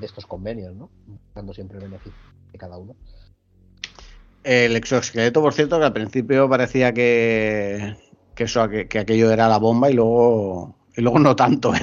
estos 0.00 0.24
convenios, 0.24 0.74
¿no? 0.74 0.88
Dando 1.34 1.52
siempre 1.52 1.76
el 1.76 1.84
beneficio 1.84 2.18
de 2.52 2.58
cada 2.58 2.78
uno. 2.78 2.96
El 4.42 4.76
exoesqueleto, 4.76 5.42
por 5.42 5.52
cierto, 5.52 5.78
que 5.78 5.84
al 5.84 5.92
principio 5.92 6.48
parecía 6.48 6.94
que, 6.94 7.94
que 8.34 8.44
eso, 8.44 8.66
que 8.68 8.98
aquello 8.98 9.30
era 9.30 9.46
la 9.46 9.58
bomba 9.58 9.90
y 9.90 9.94
luego 9.94 10.74
y 10.96 11.02
luego 11.02 11.18
no 11.18 11.36
tanto. 11.36 11.74
¿eh? 11.74 11.80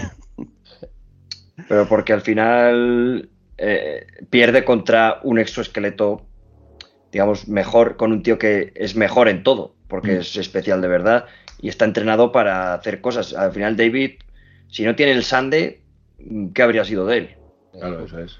Pero 1.67 1.87
porque 1.87 2.13
al 2.13 2.21
final 2.21 3.29
eh, 3.57 4.05
pierde 4.29 4.63
contra 4.63 5.19
un 5.23 5.39
exoesqueleto, 5.39 6.25
digamos, 7.11 7.47
mejor, 7.47 7.97
con 7.97 8.11
un 8.11 8.23
tío 8.23 8.37
que 8.37 8.71
es 8.75 8.95
mejor 8.95 9.27
en 9.27 9.43
todo, 9.43 9.73
porque 9.87 10.13
mm. 10.13 10.19
es 10.19 10.37
especial 10.37 10.81
de 10.81 10.87
verdad 10.87 11.25
y 11.61 11.69
está 11.69 11.85
entrenado 11.85 12.31
para 12.31 12.73
hacer 12.73 13.01
cosas. 13.01 13.33
Al 13.33 13.51
final, 13.51 13.77
David, 13.77 14.11
si 14.67 14.83
no 14.83 14.95
tiene 14.95 15.11
el 15.11 15.23
Sande, 15.23 15.81
¿qué 16.53 16.63
habría 16.63 16.83
sido 16.83 17.05
de 17.05 17.17
él? 17.17 17.29
Claro, 17.73 18.05
eso 18.05 18.19
es. 18.19 18.39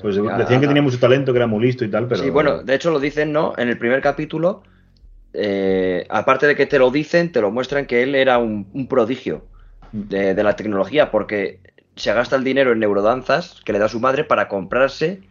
Pues 0.00 0.14
decían 0.14 0.60
que 0.60 0.68
tenía 0.68 0.82
mucho 0.82 1.00
talento, 1.00 1.32
que 1.32 1.38
era 1.38 1.46
muy 1.48 1.64
listo 1.64 1.84
y 1.84 1.90
tal, 1.90 2.06
pero. 2.06 2.22
Sí, 2.22 2.30
bueno, 2.30 2.62
de 2.62 2.74
hecho 2.74 2.90
lo 2.90 3.00
dicen, 3.00 3.32
¿no? 3.32 3.52
En 3.56 3.68
el 3.68 3.78
primer 3.78 4.00
capítulo, 4.00 4.62
eh, 5.32 6.06
aparte 6.08 6.46
de 6.46 6.54
que 6.54 6.66
te 6.66 6.78
lo 6.78 6.90
dicen, 6.92 7.32
te 7.32 7.40
lo 7.40 7.50
muestran 7.50 7.86
que 7.86 8.04
él 8.04 8.14
era 8.14 8.38
un 8.38 8.86
prodigio 8.88 9.44
de, 9.92 10.42
la 10.42 10.56
tecnología, 10.56 11.10
porque 11.10 11.60
se 11.96 12.12
gasta 12.12 12.36
el 12.36 12.44
dinero 12.44 12.72
en 12.72 12.80
neurodanzas 12.80 13.60
que 13.64 13.72
le 13.72 13.78
da 13.78 13.88
su 13.88 14.00
madre 14.00 14.24
para 14.24 14.48
comprarse 14.48 15.22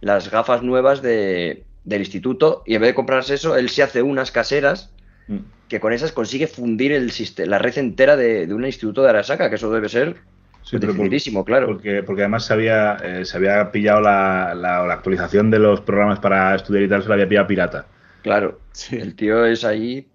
las 0.00 0.30
gafas 0.30 0.62
nuevas 0.62 1.02
de, 1.02 1.64
del 1.84 2.00
instituto 2.00 2.62
y 2.66 2.74
en 2.74 2.82
vez 2.82 2.90
de 2.90 2.94
comprarse 2.94 3.34
eso, 3.34 3.56
él 3.56 3.68
se 3.70 3.82
hace 3.82 4.02
unas 4.02 4.30
caseras 4.30 4.92
mm. 5.28 5.38
que 5.68 5.80
con 5.80 5.92
esas 5.92 6.12
consigue 6.12 6.46
fundir 6.46 6.92
el 6.92 7.12
la 7.46 7.58
red 7.58 7.78
entera 7.78 8.16
de, 8.16 8.52
un 8.52 8.64
instituto 8.64 9.02
de 9.02 9.10
Arasaka, 9.10 9.48
que 9.48 9.56
eso 9.56 9.70
debe 9.72 9.88
ser 9.88 10.16
sí, 10.62 10.78
claro. 11.44 11.66
Porque, 11.66 12.02
porque 12.02 12.22
además 12.22 12.44
se 12.44 12.52
había, 12.52 12.96
eh, 13.02 13.24
se 13.24 13.36
había 13.36 13.70
pillado 13.72 14.00
la, 14.00 14.54
la, 14.54 14.92
actualización 14.92 15.50
de 15.50 15.58
los 15.58 15.80
programas 15.80 16.20
para 16.20 16.54
estudiar 16.54 16.84
y 16.84 16.88
tal, 16.88 17.02
se 17.02 17.08
la 17.08 17.14
había 17.14 17.28
pillado 17.28 17.46
pirata. 17.46 17.86
Claro, 18.22 18.60
el 18.90 19.14
tío 19.14 19.44
es 19.46 19.64
ahí 19.64 20.06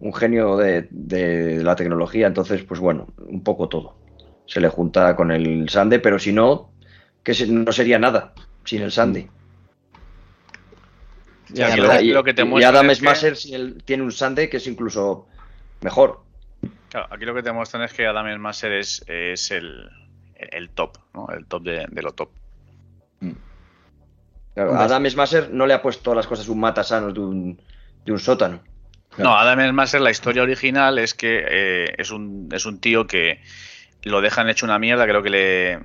un 0.00 0.14
genio 0.14 0.56
de, 0.56 0.88
la 1.62 1.76
tecnología, 1.76 2.26
entonces, 2.26 2.62
pues 2.62 2.80
bueno, 2.80 3.08
un 3.18 3.42
poco 3.42 3.68
todo. 3.68 3.96
Se 4.46 4.60
le 4.60 4.68
junta 4.68 5.14
con 5.14 5.30
el 5.30 5.68
Sande, 5.68 5.98
pero 5.98 6.18
si 6.18 6.32
no, 6.32 6.70
que 7.22 7.34
no 7.48 7.70
sería 7.72 7.98
nada 7.98 8.32
sin 8.64 8.82
el 8.82 8.92
Sande. 11.54 12.04
y, 12.04 12.62
Adam 12.62 12.94
Smasher 12.94 13.36
tiene 13.84 14.02
un 14.02 14.12
Sande 14.12 14.48
que 14.48 14.58
es 14.58 14.66
incluso 14.66 15.26
mejor. 15.80 16.20
aquí 17.10 17.24
lo 17.24 17.34
que 17.34 17.42
te 17.42 17.52
muestran 17.52 17.82
es 17.82 17.92
que 17.92 18.06
Adam 18.06 18.34
Smasher 18.36 18.72
es, 18.72 19.04
es 19.06 19.50
el, 19.50 19.88
el 20.34 20.70
top, 20.70 20.98
¿no? 21.14 21.28
El 21.30 21.46
top 21.46 21.62
de, 21.62 21.86
lo 22.02 22.12
top. 22.12 22.30
Mm. 23.20 23.32
Adam 24.56 25.06
Smasher 25.08 25.50
no 25.50 25.66
le 25.66 25.74
ha 25.74 25.82
puesto 25.82 26.14
las 26.14 26.26
cosas 26.26 26.48
un 26.48 26.60
mata 26.60 26.82
de 26.82 27.20
un, 27.20 27.60
de 28.04 28.12
un 28.12 28.18
sótano. 28.18 28.60
No, 29.16 29.36
Adam 29.36 29.70
Smasher, 29.70 30.00
la 30.00 30.10
historia 30.10 30.42
original 30.42 30.98
es 30.98 31.14
que 31.14 31.44
eh, 31.48 31.94
es, 31.98 32.10
un, 32.10 32.48
es 32.52 32.66
un 32.66 32.78
tío 32.78 33.06
que 33.06 33.40
lo 34.02 34.20
dejan 34.20 34.48
hecho 34.48 34.66
una 34.66 34.78
mierda, 34.78 35.06
creo 35.06 35.22
que 35.22 35.30
le... 35.30 35.78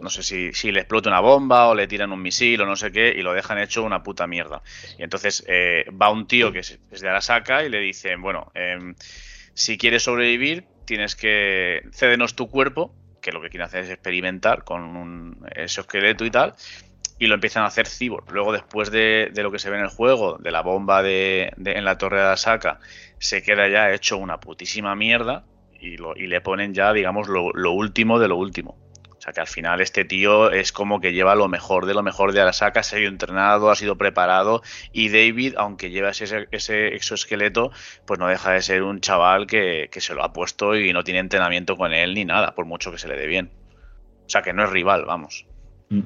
No 0.00 0.10
sé 0.10 0.22
si, 0.22 0.52
si, 0.52 0.72
le 0.72 0.80
explota 0.80 1.08
una 1.08 1.20
bomba 1.20 1.68
o 1.68 1.74
le 1.74 1.86
tiran 1.86 2.12
un 2.12 2.22
misil 2.22 2.60
o 2.60 2.66
no 2.66 2.76
sé 2.76 2.92
qué 2.92 3.14
y 3.16 3.22
lo 3.22 3.32
dejan 3.32 3.58
hecho 3.58 3.82
una 3.82 4.02
puta 4.02 4.26
mierda. 4.26 4.62
Y 4.98 5.02
entonces 5.02 5.44
eh, 5.48 5.84
va 5.90 6.10
un 6.10 6.26
tío 6.26 6.52
que 6.52 6.60
es, 6.60 6.78
de 6.90 7.08
Arasaka 7.08 7.64
y 7.64 7.68
le 7.68 7.80
dicen, 7.80 8.22
bueno, 8.22 8.50
em, 8.54 8.94
si 9.54 9.78
quieres 9.78 10.02
sobrevivir 10.02 10.64
tienes 10.84 11.16
que 11.16 11.82
cédenos 11.92 12.36
tu 12.36 12.48
cuerpo, 12.48 12.94
que 13.20 13.32
lo 13.32 13.42
que 13.42 13.50
quiere 13.50 13.64
hacer 13.64 13.84
es 13.84 13.90
experimentar 13.90 14.64
con 14.64 14.82
un 14.96 15.46
exoesqueleto 15.54 16.24
y 16.24 16.30
tal, 16.30 16.54
y 17.18 17.26
lo 17.26 17.34
empiezan 17.34 17.64
a 17.64 17.66
hacer 17.66 17.86
cyborg. 17.86 18.30
Luego, 18.30 18.52
después 18.52 18.90
de, 18.90 19.30
lo 19.34 19.50
que 19.50 19.58
se 19.58 19.70
ve 19.70 19.76
en 19.76 19.84
el 19.84 19.88
juego, 19.88 20.38
de 20.38 20.50
la 20.50 20.62
bomba 20.62 21.02
de, 21.02 21.52
en 21.56 21.84
la 21.84 21.98
torre 21.98 22.20
de 22.20 22.26
Asaka, 22.26 22.78
se 23.18 23.42
queda 23.42 23.68
ya 23.68 23.92
hecho 23.92 24.16
una 24.16 24.38
putísima 24.38 24.94
mierda 24.94 25.44
y, 25.80 25.96
lo, 25.96 26.16
y 26.16 26.26
le 26.26 26.40
ponen 26.40 26.74
ya, 26.74 26.92
digamos, 26.92 27.28
lo, 27.28 27.72
último 27.72 28.18
de 28.18 28.28
lo 28.28 28.36
último. 28.36 28.76
O 29.26 29.28
sea 29.28 29.32
que 29.32 29.40
al 29.40 29.48
final 29.48 29.80
este 29.80 30.04
tío 30.04 30.52
es 30.52 30.70
como 30.70 31.00
que 31.00 31.12
lleva 31.12 31.34
lo 31.34 31.48
mejor 31.48 31.86
de 31.86 31.94
lo 31.94 32.04
mejor 32.04 32.32
de 32.32 32.40
Arasaka, 32.40 32.84
se 32.84 32.94
ha 32.94 32.98
ido 33.00 33.08
entrenado, 33.08 33.72
ha 33.72 33.74
sido 33.74 33.98
preparado 33.98 34.62
y 34.92 35.08
David, 35.08 35.54
aunque 35.56 35.90
lleva 35.90 36.10
ese, 36.10 36.46
ese 36.52 36.94
exoesqueleto, 36.94 37.72
pues 38.06 38.20
no 38.20 38.28
deja 38.28 38.52
de 38.52 38.62
ser 38.62 38.84
un 38.84 39.00
chaval 39.00 39.48
que, 39.48 39.88
que 39.90 40.00
se 40.00 40.14
lo 40.14 40.22
ha 40.22 40.32
puesto 40.32 40.76
y 40.76 40.92
no 40.92 41.02
tiene 41.02 41.18
entrenamiento 41.18 41.76
con 41.76 41.92
él 41.92 42.14
ni 42.14 42.24
nada, 42.24 42.54
por 42.54 42.66
mucho 42.66 42.92
que 42.92 42.98
se 42.98 43.08
le 43.08 43.16
dé 43.16 43.26
bien. 43.26 43.50
O 44.26 44.30
sea 44.30 44.42
que 44.42 44.52
no 44.52 44.62
es 44.62 44.70
rival, 44.70 45.04
vamos. 45.06 45.44
Mm. 45.88 46.02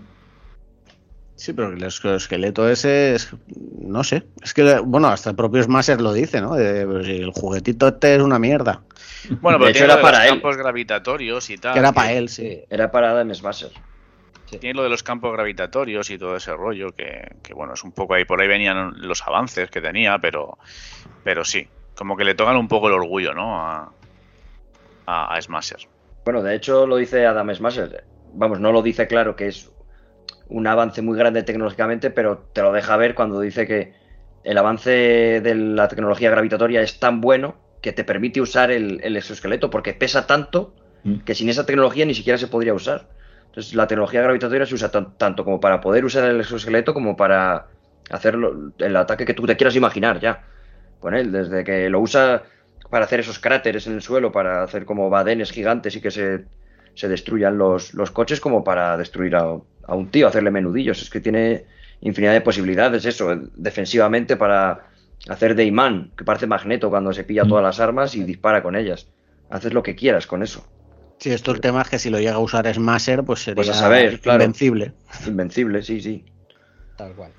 Sí, 1.35 1.53
pero 1.53 1.73
el 1.73 1.83
esqueleto 1.83 2.69
ese 2.71 3.15
es, 3.15 3.35
no 3.81 4.03
sé, 4.03 4.25
es 4.43 4.55
que, 4.55 4.79
bueno, 4.81 5.09
hasta 5.09 5.29
el 5.31 5.37
propio 5.37 5.63
Smasher 5.63 6.01
lo 6.01 6.15
dice, 6.15 6.41
¿no? 6.41 6.51
Pues, 6.51 7.07
el 7.09 7.33
juguetito 7.33 7.89
este 7.89 8.17
es 8.17 8.23
una 8.23 8.39
mierda. 8.39 8.83
Bueno, 9.41 9.59
pero 9.59 9.73
tiene 9.73 9.87
era 9.87 10.01
para 10.01 10.21
los 10.21 10.29
campos 10.29 10.57
gravitatorios 10.57 11.51
y 11.51 11.59
tal. 11.59 11.75
Que 11.75 11.79
era 11.79 11.93
para 11.93 12.13
él, 12.13 12.29
sí. 12.29 12.63
Era 12.71 12.91
para 12.91 13.11
Adam 13.11 13.33
Smasher. 13.35 13.71
Tiene 14.59 14.75
lo 14.75 14.83
de 14.83 14.89
los 14.89 15.03
campos 15.03 15.33
gravitatorios 15.33 16.11
y 16.11 16.19
todo 16.19 16.37
ese 16.37 16.53
rollo, 16.53 16.93
que, 16.93 17.37
bueno, 17.55 17.75
es 17.75 17.85
un 17.85 17.93
poco 17.93 18.15
ahí, 18.15 18.25
por 18.25 18.41
ahí 18.41 18.49
venían 18.49 18.95
los 18.97 19.23
avances 19.27 19.71
que 19.71 19.81
tenía, 19.81 20.19
pero, 20.19 20.59
pero 21.23 21.45
sí, 21.45 21.69
como 21.95 22.17
que 22.17 22.25
le 22.25 22.35
tocan 22.35 22.57
un 22.57 22.67
poco 22.67 22.89
el 22.89 22.95
orgullo, 22.95 23.33
¿no? 23.33 23.61
A, 23.61 23.93
a, 25.07 25.35
a 25.35 25.41
Smasher. 25.41 25.87
Bueno, 26.25 26.43
de 26.43 26.57
hecho 26.57 26.87
lo 26.87 26.97
dice 26.97 27.27
Adam 27.27 27.55
Smasher. 27.55 28.05
Vamos, 28.33 28.59
no 28.59 28.73
lo 28.73 28.83
dice 28.83 29.07
claro 29.07 29.37
que 29.37 29.47
es 29.47 29.71
un 30.49 30.67
avance 30.67 31.01
muy 31.01 31.17
grande 31.17 31.45
tecnológicamente, 31.45 32.11
pero 32.11 32.39
te 32.53 32.63
lo 32.63 32.73
deja 32.73 32.97
ver 32.97 33.15
cuando 33.15 33.41
dice 33.41 33.67
que 33.67 33.95
el 34.43 34.59
avance 34.59 34.91
de 34.91 35.55
la 35.55 35.87
tecnología 35.87 36.31
gravitatoria 36.31 36.81
es 36.81 36.99
tan 36.99 37.21
bueno 37.21 37.55
que 37.81 37.93
te 37.93 38.05
permite 38.05 38.41
usar 38.41 38.71
el, 38.71 39.17
exoesqueleto, 39.17 39.71
porque 39.71 39.95
pesa 39.95 40.27
tanto 40.27 40.75
mm. 41.05 41.21
que 41.21 41.35
sin 41.35 41.49
esa 41.49 41.67
tecnología 41.67 42.05
ni 42.05 42.15
siquiera 42.15 42.39
se 42.39 42.47
podría 42.47 42.75
usar. 42.75 43.09
Entonces, 43.47 43.75
la 43.75 43.87
tecnología 43.87 44.23
gravitatoria 44.23 44.67
se 44.67 44.75
usa 44.75 44.91
tanto 44.91 45.45
como 45.45 45.61
para 45.61 45.81
poder 45.81 46.05
usar 46.05 46.29
el 46.31 46.41
exoesqueleto 46.41 46.95
como 46.95 47.17
para 47.17 47.67
hacer 48.11 48.37
el 48.79 48.97
ataque 48.97 49.25
que 49.25 49.35
tú 49.35 49.47
te 49.47 49.57
quieras 49.57 49.77
imaginar 49.77 50.21
ya 50.21 50.45
con 51.01 51.15
él, 51.15 51.33
desde 51.33 51.65
que 51.65 51.89
lo 51.89 52.01
usa 52.01 52.43
para 52.91 53.05
hacer 53.05 53.21
esos 53.21 53.39
cráteres 53.39 53.87
en 53.87 53.95
el 53.95 54.03
suelo, 54.03 54.33
para 54.33 54.63
hacer 54.63 54.85
como 54.85 55.09
badenes 55.11 55.51
gigantes 55.51 55.97
y 55.97 56.01
que 56.01 56.11
se, 56.11 56.45
destruyan 57.09 57.57
los, 57.57 57.95
los 57.95 58.11
coches, 58.11 58.41
como 58.41 58.63
para 58.63 58.97
destruir 58.97 59.35
a, 59.37 59.57
a 59.85 59.95
un 59.95 60.11
tío, 60.11 60.29
hacerle 60.29 60.51
menudillos. 60.51 61.01
Es 61.01 61.09
que 61.09 61.21
tiene 61.21 61.65
infinidad 62.01 62.33
de 62.33 62.41
posibilidades, 62.41 63.05
eso, 63.05 63.35
defensivamente 63.55 64.37
para 64.37 64.90
hacer 65.29 65.55
de 65.55 65.65
imán, 65.65 66.13
que 66.17 66.25
parece 66.25 66.47
magneto 66.47 66.91
cuando 66.91 67.13
se 67.13 67.25
pilla 67.25 67.45
todas 67.45 67.63
las 67.63 67.81
armas 67.81 68.15
y 68.15 68.25
dispara 68.25 68.63
con 68.63 68.77
ellas. 68.77 69.09
Haces 69.51 69.73
lo 69.73 69.83
que 69.83 69.95
quieras 69.95 70.27
con 70.27 70.43
eso. 70.43 70.65
Sí, 71.19 71.31
esto 71.31 71.53
el 71.53 71.61
tema 71.61 71.83
es 71.83 71.89
que 71.89 71.99
si 71.99 72.09
lo 72.09 72.19
llega 72.19 72.35
a 72.35 72.39
usar 72.39 72.73
Smasher, 72.73 73.23
pues 73.25 73.41
sería 73.41 73.63
pues 73.63 74.21
invencible. 74.25 74.93
Invencible, 75.27 75.83
sí, 75.83 76.01
sí. 76.01 76.25
Tal 76.97 77.13
cual. 77.13 77.33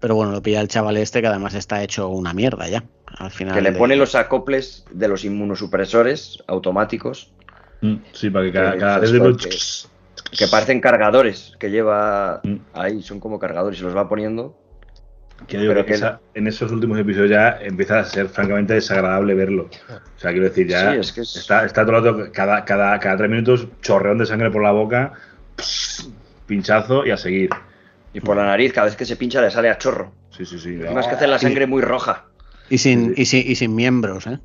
Pero 0.00 0.16
bueno, 0.16 0.32
lo 0.32 0.42
pilla 0.42 0.60
el 0.60 0.68
chaval 0.68 0.96
este 0.96 1.20
que 1.20 1.28
además 1.28 1.54
está 1.54 1.82
hecho 1.82 2.08
una 2.08 2.34
mierda 2.34 2.68
ya. 2.68 2.84
Al 3.18 3.30
final 3.30 3.54
que 3.54 3.62
le 3.62 3.72
pone 3.72 3.96
los 3.96 4.14
acoples 4.16 4.84
de 4.90 5.08
los 5.08 5.24
inmunosupresores 5.24 6.42
automáticos. 6.48 7.32
Mm, 7.80 7.96
sí, 8.12 8.30
para 8.30 8.46
que 8.46 8.52
cada, 8.52 8.76
cada 8.76 9.00
que 9.00 10.48
parecen 10.48 10.80
cargadores 10.80 11.54
que 11.58 11.70
lleva 11.70 12.40
mm. 12.42 12.56
ahí, 12.72 13.02
son 13.02 13.20
como 13.20 13.38
cargadores 13.38 13.78
y 13.80 13.82
los 13.82 13.96
va 13.96 14.08
poniendo. 14.08 14.58
Que 15.46 15.58
digo 15.58 15.72
Pero 15.72 15.84
que 15.84 15.88
que 15.90 15.94
esa- 15.94 16.20
en 16.34 16.46
esos 16.46 16.72
últimos 16.72 16.98
episodios 16.98 17.30
ya 17.30 17.58
empieza 17.60 17.98
a 17.98 18.04
ser 18.04 18.28
francamente 18.28 18.74
desagradable 18.74 19.34
verlo. 19.34 19.68
O 19.90 20.18
sea, 20.18 20.30
quiero 20.30 20.44
decir, 20.46 20.66
ya 20.68 20.92
Sí, 20.92 20.98
es 21.00 21.12
que 21.12 21.20
es- 21.20 21.36
está, 21.36 21.64
está 21.66 21.84
todo 21.84 21.98
el 21.98 22.04
rato, 22.04 22.32
cada, 22.32 22.64
cada, 22.64 22.98
cada 22.98 23.16
tres 23.16 23.30
minutos, 23.30 23.68
chorreón 23.82 24.18
de 24.18 24.26
sangre 24.26 24.50
por 24.50 24.62
la 24.62 24.70
boca, 24.72 25.12
pss, 25.56 26.10
pinchazo 26.46 27.04
y 27.04 27.10
a 27.10 27.16
seguir. 27.16 27.50
Y 28.14 28.20
por 28.20 28.36
la 28.36 28.46
nariz, 28.46 28.72
cada 28.72 28.86
vez 28.86 28.96
que 28.96 29.04
se 29.04 29.16
pincha 29.16 29.40
le 29.42 29.50
sale 29.50 29.68
a 29.68 29.76
chorro. 29.76 30.12
Sí, 30.30 30.46
sí, 30.46 30.58
sí. 30.58 30.78
Además 30.80 31.08
que 31.08 31.14
hace 31.16 31.26
la 31.26 31.38
sangre 31.38 31.66
muy 31.66 31.82
roja. 31.82 32.26
Y 32.70 32.78
sin, 32.78 33.14
Sí, 33.14 33.14
sí. 33.16 33.20
y 33.22 33.24
sin, 33.42 33.50
y 33.52 33.54
sin 33.56 33.74
miembros, 33.74 34.26
¿eh? 34.26 34.38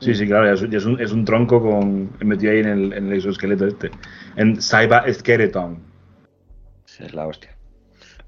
Sí, 0.00 0.14
sí, 0.14 0.26
claro, 0.26 0.46
ya 0.46 0.52
es, 0.52 0.70
ya 0.70 0.78
es 0.78 0.84
un, 0.84 1.00
es 1.00 1.12
un 1.12 1.24
tronco 1.24 1.60
con 1.62 2.10
metido 2.20 2.52
ahí 2.52 2.58
en 2.60 2.68
el, 2.68 2.92
en 2.92 3.06
el 3.08 3.14
exoesqueleto 3.14 3.66
este. 3.66 3.90
En 4.36 4.60
Cyber 4.60 5.12
Skeleton. 5.12 5.78
Es 7.00 7.14
la 7.14 7.26
hostia. 7.26 7.53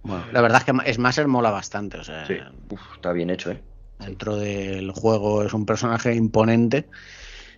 Bueno, 0.07 0.25
la 0.33 0.41
verdad 0.41 0.63
es 0.65 0.73
que 0.73 0.93
Smasher 0.95 1.27
mola 1.27 1.51
bastante, 1.51 1.99
o 1.99 2.05
sea, 2.05 2.27
Sí. 2.27 2.37
Uf, 2.71 2.81
está 2.95 3.13
bien 3.13 3.31
hecho, 3.31 3.51
¿eh? 3.51 3.63
dentro 3.99 4.37
del 4.37 4.91
juego 4.91 5.43
es 5.43 5.55
un 5.55 5.65
personaje 5.67 6.15
imponente 6.15 6.89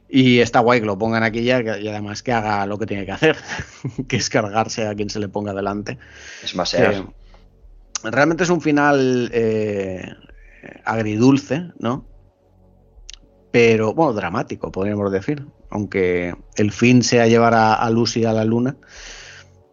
y 0.08 0.38
está 0.38 0.60
guay 0.60 0.80
que 0.80 0.86
lo 0.86 0.98
pongan 0.98 1.22
aquí 1.22 1.42
ya 1.42 1.60
y 1.78 1.88
además 1.88 2.22
que 2.22 2.32
haga 2.32 2.64
lo 2.66 2.78
que 2.78 2.86
tiene 2.86 3.04
que 3.04 3.12
hacer, 3.12 3.36
que 4.08 4.16
es 4.16 4.30
cargarse 4.30 4.86
a 4.86 4.94
quien 4.94 5.10
se 5.10 5.18
le 5.18 5.28
ponga 5.28 5.52
delante. 5.52 5.98
Es 6.42 6.54
más 6.54 6.72
Eh, 6.74 7.04
realmente 8.04 8.44
es 8.44 8.50
un 8.50 8.60
final 8.60 9.30
eh, 9.32 10.14
agridulce, 10.84 11.72
¿no? 11.78 12.06
Pero, 13.50 13.94
bueno, 13.94 14.12
dramático, 14.12 14.70
podríamos 14.70 15.10
decir. 15.10 15.46
Aunque 15.70 16.34
el 16.56 16.70
fin 16.70 17.02
sea 17.02 17.26
llevar 17.26 17.54
a, 17.54 17.74
a 17.74 17.90
Lucy 17.90 18.24
a 18.24 18.32
la 18.32 18.44
luna. 18.44 18.76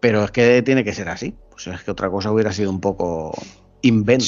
Pero 0.01 0.23
es 0.23 0.31
que 0.31 0.61
tiene 0.61 0.83
que 0.83 0.93
ser 0.93 1.09
así. 1.09 1.35
Pues 1.55 1.67
es 1.67 1.83
que 1.83 1.91
otra 1.91 2.09
cosa 2.09 2.31
hubiera 2.31 2.51
sido 2.51 2.69
un 2.69 2.81
poco 2.81 3.33
invent. 3.81 4.23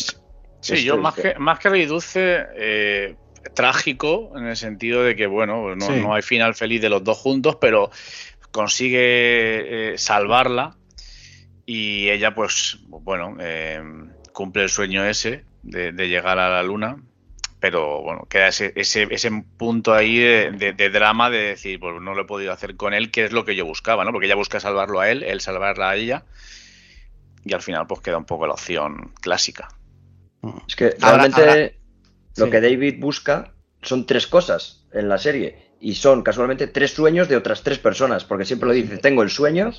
Sí, 0.61 0.84
yo 0.84 0.97
más 0.97 1.13
que- 1.13 1.34
que, 1.34 1.39
más 1.39 1.59
que 1.59 1.69
reduce, 1.69 2.45
eh, 2.55 3.15
trágico 3.53 4.32
en 4.36 4.45
el 4.47 4.55
sentido 4.57 5.03
de 5.03 5.15
que, 5.15 5.28
bueno, 5.28 5.75
no, 5.75 5.86
Sí. 5.86 5.93
no 6.01 6.13
hay 6.13 6.21
final 6.21 6.55
feliz 6.55 6.82
de 6.82 6.89
los 6.89 7.03
dos 7.03 7.17
juntos, 7.17 7.57
pero 7.61 7.91
consigue 8.51 9.93
eh, 9.93 9.97
salvarla 9.97 10.75
y 11.65 12.09
ella, 12.09 12.34
pues, 12.34 12.80
bueno, 12.88 13.38
eh, 13.39 13.82
cumple 14.34 14.63
el 14.63 14.69
sueño 14.69 15.05
ese 15.05 15.45
de, 15.63 15.91
de 15.91 16.09
llegar 16.09 16.39
a 16.39 16.49
la 16.49 16.63
luna, 16.63 16.97
pero 17.59 18.01
bueno, 18.01 18.25
queda 18.30 18.47
ese, 18.49 18.73
ese, 18.75 19.07
ese 19.11 19.32
punto 19.57 19.93
ahí 19.93 20.17
de, 20.17 20.51
de- 20.51 20.73
de 20.73 20.89
drama 20.89 21.30
de 21.30 21.39
decir, 21.39 21.80
pues 21.80 22.01
no 22.01 22.13
lo 22.15 22.23
he 22.23 22.25
podido 22.25 22.51
hacer 22.53 22.75
con 22.75 22.93
él, 22.93 23.11
que 23.11 23.25
es 23.25 23.32
lo 23.32 23.45
que 23.45 23.55
yo 23.55 23.65
buscaba, 23.65 24.03
¿no? 24.05 24.11
Porque 24.11 24.28
ella 24.28 24.36
busca 24.36 24.59
salvarlo 24.59 24.99
a 24.99 25.09
él, 25.09 25.23
él 25.23 25.41
salvarla 25.41 25.89
a 25.91 25.95
ella. 25.95 26.23
Y 27.47 27.53
al 27.53 27.61
final, 27.61 27.87
pues 27.87 28.01
queda 28.01 28.17
un 28.17 28.25
poco 28.25 28.45
la 28.47 28.53
opción 28.53 29.11
clásica. 29.21 29.69
Es 30.67 30.75
que 30.75 30.95
realmente 30.99 31.79
lo 32.35 32.45
sí. 32.45 32.51
que 32.51 32.61
David 32.61 32.99
busca 32.99 33.53
son 33.81 34.05
tres 34.05 34.27
cosas 34.27 34.85
en 34.91 35.09
la 35.09 35.17
serie. 35.17 35.67
Y 35.79 35.95
son 35.95 36.23
casualmente 36.23 36.67
tres 36.67 36.93
sueños 36.93 37.29
de 37.29 37.35
otras 37.37 37.61
tres 37.63 37.77
personas. 37.79 38.25
Porque 38.25 38.45
siempre 38.45 38.67
lo 38.67 38.73
dice, 38.73 38.97
tengo 38.97 39.23
el 39.23 39.29
sueño 39.29 39.71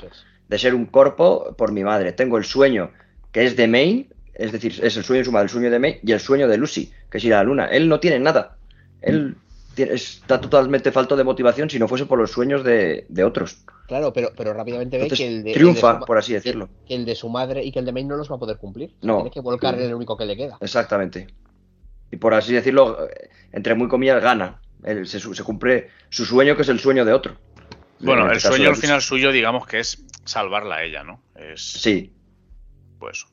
de 0.49 0.59
ser 0.59 0.75
un 0.75 0.87
corpo 0.87 1.55
por 1.57 1.73
mi 1.73 1.85
madre. 1.85 2.13
Tengo 2.13 2.39
el 2.39 2.45
sueño 2.45 2.91
que 3.33 3.45
es 3.45 3.57
de 3.57 3.67
Maine, 3.69 4.09
es 4.35 4.53
decir, 4.53 4.79
es 4.83 4.97
el 4.97 5.05
sueño 5.05 5.21
de 5.21 5.25
su 5.25 5.33
madre, 5.33 5.45
el 5.45 5.51
sueño 5.51 5.71
de 5.71 5.79
Maine, 5.79 6.01
y 6.03 6.13
el 6.13 6.21
sueño 6.21 6.49
de 6.49 6.57
Lucy, 6.57 6.93
que 7.11 7.19
es 7.19 7.25
ir 7.25 7.35
a 7.35 7.39
la 7.39 7.45
luna. 7.45 7.67
Él 7.67 7.89
no 7.89 8.01
tiene 8.01 8.19
nada. 8.21 8.57
Él 9.03 9.15
tiene- 9.35 9.48
está 9.85 10.41
totalmente 10.41 10.93
falto 10.93 11.17
de 11.17 11.25
motivación 11.25 11.69
si 11.71 11.79
no 11.79 11.89
fuese 11.89 12.07
por 12.07 12.19
los 12.19 12.31
sueños 12.31 12.65
de, 12.65 13.07
de 13.09 13.25
otros. 13.25 13.65
Claro, 13.87 14.13
pero, 14.13 14.33
pero 14.37 14.53
rápidamente 14.53 14.97
ve 14.99 15.05
Entonces, 15.05 15.27
que 15.27 15.33
el 15.35 15.43
de. 15.45 15.53
triunfa, 15.55 15.91
el 15.91 15.95
de 15.97 16.01
su 16.01 16.07
por 16.07 16.19
así 16.19 16.33
decirlo. 16.35 16.69
Que 16.87 16.95
el 16.95 17.05
de 17.05 17.15
su 17.15 17.29
madre 17.29 17.65
y 17.65 17.73
que 17.73 17.79
el 17.79 17.85
de 17.87 17.93
Maine 17.93 18.09
no 18.11 18.17
los 18.17 18.31
va 18.31 18.37
a 18.37 18.39
poder 18.39 18.59
cumplir. 18.59 18.95
No. 19.03 19.17
Tiene 19.17 19.31
que 19.31 19.41
volcar 19.41 19.75
en 19.75 19.87
el 19.87 19.95
único 19.95 20.17
que 20.17 20.27
le 20.27 20.37
queda. 20.37 20.59
Exactamente. 20.61 21.27
Y 22.11 22.17
por 22.17 22.35
así 22.35 22.53
decirlo, 22.55 22.99
entre 23.53 23.75
muy 23.75 23.89
comillas, 23.89 24.23
gana. 24.23 24.61
Él 24.85 25.07
se, 25.07 25.19
su- 25.21 25.35
se 25.35 25.43
cumple 25.43 25.89
su 26.09 26.25
sueño, 26.25 26.55
que 26.57 26.63
es 26.63 26.69
el 26.69 26.79
sueño 26.81 27.05
de 27.05 27.13
otro. 27.13 27.37
Bueno, 28.01 28.23
En 28.25 28.31
el 28.31 28.37
este 28.37 28.49
sueño 28.49 28.69
al 28.71 28.77
final 28.77 29.03
suyo, 29.03 29.33
digamos 29.33 29.67
que 29.67 29.81
es 29.81 30.05
salvarla 30.25 30.77
a 30.77 30.85
ella, 30.85 31.03
¿no? 31.03 31.23
Es 31.35 31.61
Sí, 31.63 32.13
pues 32.99 33.27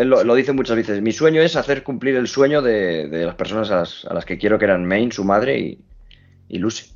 él 0.00 0.08
lo, 0.08 0.22
lo 0.24 0.34
dice 0.34 0.52
muchas 0.52 0.76
veces. 0.76 1.02
Mi 1.02 1.12
sueño 1.12 1.42
es 1.42 1.56
hacer 1.56 1.82
cumplir 1.82 2.14
el 2.16 2.28
sueño 2.28 2.62
de, 2.62 3.08
de 3.08 3.26
las 3.26 3.34
personas 3.34 3.70
a 3.70 3.76
las, 3.76 4.04
a 4.04 4.14
las 4.14 4.24
que 4.24 4.38
quiero, 4.38 4.58
que 4.58 4.64
eran 4.64 4.84
Maine, 4.86 5.12
su 5.12 5.24
madre 5.24 5.58
y, 5.58 5.78
y 6.48 6.58
Lucy. 6.58 6.92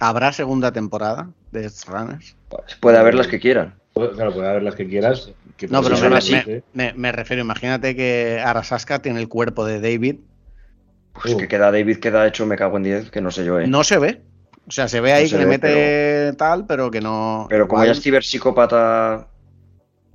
¿Habrá 0.00 0.32
segunda 0.32 0.70
temporada 0.72 1.30
de 1.50 1.64
Edge 1.66 1.84
Runners? 1.88 2.36
Pues 2.48 2.76
puede 2.80 2.98
haber 2.98 3.14
las 3.14 3.26
que 3.26 3.40
quieran. 3.40 3.74
Claro, 3.94 4.32
puede 4.32 4.48
haber 4.48 4.62
las 4.62 4.76
que 4.76 4.86
quieras. 4.86 5.32
Que 5.56 5.66
No, 5.66 5.82
pero 5.82 5.98
me, 6.08 6.16
así. 6.16 6.34
me- 6.34 6.62
me- 6.72 6.92
me 6.94 7.10
refiero, 7.10 7.42
imagínate 7.42 7.96
que 7.96 8.40
Arasaska 8.44 9.02
tiene 9.02 9.18
el 9.20 9.28
cuerpo 9.28 9.64
de 9.64 9.80
David. 9.80 10.16
Pues 11.20 11.34
Uh. 11.34 11.36
que 11.38 11.48
queda 11.48 11.72
David, 11.72 11.98
queda 11.98 12.26
hecho, 12.28 12.46
me 12.46 12.56
cago 12.56 12.76
en 12.76 12.84
10, 12.84 13.10
que 13.10 13.20
no 13.20 13.32
sé 13.32 13.44
yo, 13.44 13.58
¿eh? 13.58 13.66
No 13.66 13.82
se 13.82 13.98
ve. 13.98 14.22
O 14.68 14.70
sea, 14.70 14.86
se 14.86 15.00
ve 15.00 15.12
ahí 15.14 15.24
No 15.24 15.30
se 15.30 15.36
que 15.36 15.42
le 15.42 15.48
mete 15.48 16.32
tal, 16.36 16.64
pero 16.66 16.90
que 16.92 17.00
no. 17.00 17.46
Pero 17.48 17.66
como 17.66 17.84
ya 17.84 17.90
es 17.92 18.00
ciberpsicópata 18.00 19.26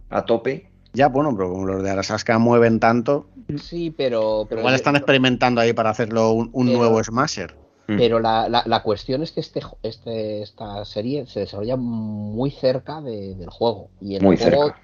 a 0.09 0.26
tope, 0.26 0.69
Ya, 0.93 1.07
bueno, 1.09 1.35
pero 1.35 1.49
como 1.51 1.65
los 1.65 1.81
de 1.83 1.89
Arasaska 1.89 2.37
mueven 2.39 2.79
tanto, 2.79 3.27
Sí, 3.61 3.89
pero. 3.91 4.45
pero 4.47 4.61
igual 4.61 4.75
están 4.75 4.95
experimentando 4.95 5.59
ahí 5.61 5.73
para 5.73 5.89
hacerlo 5.89 6.31
un, 6.31 6.49
un 6.53 6.67
Pero- 6.67 6.77
nuevo 6.79 7.03
Smasher. 7.03 7.55
Pero 7.85 8.19
la, 8.21 8.47
la, 8.47 8.63
la 8.65 8.81
cuestión 8.81 9.23
es 9.23 9.33
que 9.33 9.41
este, 9.41 9.59
este, 9.83 10.41
esta 10.41 10.85
serie 10.85 11.25
se 11.27 11.41
desarrolla 11.41 11.75
muy 11.75 12.49
cerca 12.49 13.01
de- 13.01 13.35
del 13.35 13.49
juego. 13.49 13.89
Y 13.99 14.15
en 14.15 14.23
muy 14.23 14.35
el 14.37 14.41
juego, 14.41 14.63
cerca. 14.67 14.81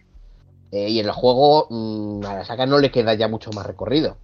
eh, 0.72 0.90
y 0.90 1.00
en 1.00 1.06
el 1.06 1.12
juego 1.14 1.68
mm, 1.70 2.26
a 2.26 2.36
la 2.36 2.46
saga 2.46 2.66
no 2.66 2.78
le 2.78 2.92
queda 2.92 3.14
ya 3.14 3.30
mucho 3.30 3.52
más 3.52 3.66
recorrido. 3.66 4.18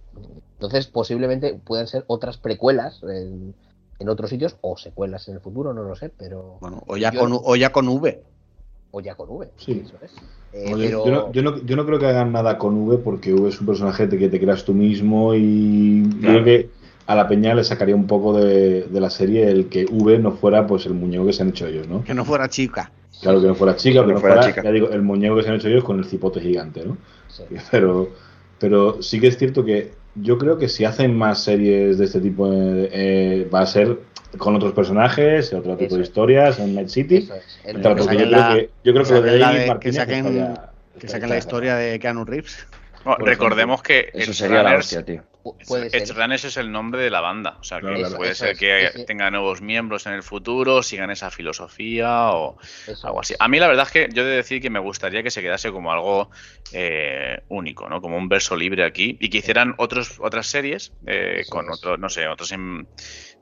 Entonces, 0.54 0.86
posiblemente 0.88 1.54
puedan 1.54 1.86
ser 1.86 2.04
otras 2.06 2.36
precuelas 2.36 3.02
en, 3.02 3.54
en 3.98 4.08
otros 4.10 4.28
sitios 4.28 4.56
o 4.60 4.76
secuelas 4.76 5.26
en 5.28 5.34
el 5.36 5.40
futuro, 5.40 5.72
no 5.72 5.82
lo 5.82 5.96
sé, 5.96 6.10
pero. 6.10 6.58
Bueno, 6.60 6.82
o 6.86 6.96
ya, 6.98 7.10
Yo- 7.12 7.20
con, 7.20 7.32
o 7.32 7.56
ya 7.56 7.72
con 7.72 7.88
V. 7.88 8.22
O 8.96 9.00
ya 9.02 9.14
con 9.14 9.28
V. 9.28 9.48
Sí. 9.58 9.82
Eso 9.84 9.94
es. 10.02 10.12
Eh, 10.54 10.70
yo- 10.70 10.76
pero- 10.78 11.04
yo, 11.04 11.10
no, 11.12 11.32
yo 11.32 11.42
no- 11.42 11.62
yo 11.62 11.76
no 11.76 11.84
creo 11.84 11.98
que 11.98 12.06
hagan 12.06 12.32
nada 12.32 12.56
con 12.56 12.74
V 12.88 12.96
porque 12.98 13.34
V 13.34 13.50
es 13.50 13.60
un 13.60 13.66
personaje 13.66 14.08
que 14.08 14.28
te 14.30 14.40
creas 14.40 14.64
tú 14.64 14.72
mismo 14.72 15.34
y 15.34 16.02
Claro. 16.20 16.42
creo 16.42 16.44
que 16.44 16.70
a 17.06 17.14
la 17.14 17.28
peña 17.28 17.54
le 17.54 17.62
sacaría 17.62 17.94
un 17.94 18.06
poco 18.06 18.32
de, 18.32 18.84
de 18.84 19.00
la 19.00 19.10
serie 19.10 19.50
el 19.50 19.66
que 19.68 19.84
V 19.84 20.18
no 20.18 20.32
fuera 20.32 20.66
pues 20.66 20.86
el 20.86 20.94
muñeco 20.94 21.26
que 21.26 21.34
se 21.34 21.42
han 21.42 21.50
hecho 21.50 21.66
ellos, 21.66 21.86
¿no? 21.88 22.02
Que 22.04 22.14
no 22.14 22.24
fuera 22.24 22.48
chica. 22.48 22.90
Claro 23.20 23.40
que 23.42 23.46
no 23.48 23.54
fuera 23.54 23.76
chica, 23.76 24.00
Que 24.00 24.06
que 24.06 24.08
no 24.08 24.14
no 24.14 24.20
fuera 24.20 24.36
fuera, 24.36 24.48
chica. 24.48 24.62
ya 24.62 24.72
digo, 24.72 24.88
el 24.88 25.02
muñeco 25.02 25.36
que 25.36 25.42
se 25.42 25.48
han 25.50 25.56
hecho 25.56 25.68
ellos 25.68 25.84
con 25.84 25.98
el 25.98 26.06
cipote 26.06 26.40
gigante, 26.40 26.82
¿no? 26.86 26.96
sí. 27.28 27.42
Pero, 27.70 28.08
pero 28.58 29.02
sí 29.02 29.20
que 29.20 29.26
es 29.26 29.36
cierto 29.36 29.62
que 29.62 29.92
yo 30.20 30.38
creo 30.38 30.58
que 30.58 30.68
si 30.68 30.84
hacen 30.84 31.16
más 31.16 31.42
series 31.44 31.98
de 31.98 32.04
este 32.04 32.20
tipo 32.20 32.52
eh, 32.52 32.88
eh, 32.92 33.48
va 33.52 33.60
a 33.60 33.66
ser 33.66 33.98
con 34.38 34.54
otros 34.56 34.72
personajes, 34.72 35.52
otro 35.52 35.72
tipo 35.76 35.86
Eso 35.88 35.96
de 35.96 36.02
historias 36.02 36.58
en 36.58 36.74
Night 36.74 36.88
City. 36.88 37.16
Es. 37.16 37.58
El- 37.64 37.82
yo 37.82 37.94
creo 37.96 38.26
la- 38.26 38.54
que, 38.54 38.70
yo 38.84 38.92
creo 38.92 39.04
que 39.04 39.08
que 39.08 39.14
lo 39.14 39.22
de 39.22 39.38
David 39.38 39.56
de- 39.58 39.62
que 39.64 39.68
Martínez 39.68 39.96
saquen- 39.96 40.26
está 40.26 40.72
Que 40.92 40.98
está- 41.06 41.08
saquen 41.08 41.28
la 41.30 41.38
historia 41.38 41.76
de 41.76 41.98
Keanu 41.98 42.24
Reeves. 42.24 42.66
Bueno, 43.04 43.24
recordemos 43.24 43.82
que 43.82 44.10
Eso 44.12 44.32
sería 44.32 44.62
la 44.62 44.76
hostia, 44.76 45.04
tío. 45.04 45.22
Pu- 45.54 45.66
puede 45.66 45.90
ser. 45.90 46.02
Edge 46.02 46.12
Runners 46.12 46.44
es 46.44 46.56
el 46.56 46.72
nombre 46.72 47.00
de 47.02 47.10
la 47.10 47.20
banda. 47.20 47.56
O 47.60 47.64
sea, 47.64 47.80
que 47.80 47.86
puede 48.16 48.32
Eso 48.32 48.44
ser 48.44 48.50
es, 48.50 48.58
que 48.58 49.04
tenga 49.06 49.30
nuevos 49.30 49.60
miembros 49.62 50.06
en 50.06 50.12
el 50.14 50.22
futuro, 50.22 50.82
sigan 50.82 51.10
esa 51.10 51.30
filosofía 51.30 52.30
o 52.32 52.56
Eso 52.86 53.06
algo 53.06 53.20
así. 53.20 53.34
A 53.38 53.48
mí 53.48 53.58
la 53.58 53.68
verdad 53.68 53.86
es 53.86 53.92
que 53.92 54.08
yo 54.12 54.22
he 54.22 54.26
de 54.26 54.36
decir 54.36 54.60
que 54.60 54.70
me 54.70 54.78
gustaría 54.80 55.22
que 55.22 55.30
se 55.30 55.42
quedase 55.42 55.70
como 55.70 55.92
algo 55.92 56.30
eh, 56.72 57.40
único, 57.48 57.88
¿no? 57.88 58.00
Como 58.00 58.16
un 58.16 58.28
verso 58.28 58.56
libre 58.56 58.84
aquí 58.84 59.16
y 59.20 59.28
que 59.30 59.38
hicieran 59.38 59.74
otros, 59.78 60.18
otras 60.20 60.46
series 60.46 60.92
eh, 61.06 61.44
con 61.48 61.70
otros, 61.70 61.98
no 61.98 62.08
sé, 62.08 62.26
otros 62.28 62.52
en- 62.52 62.88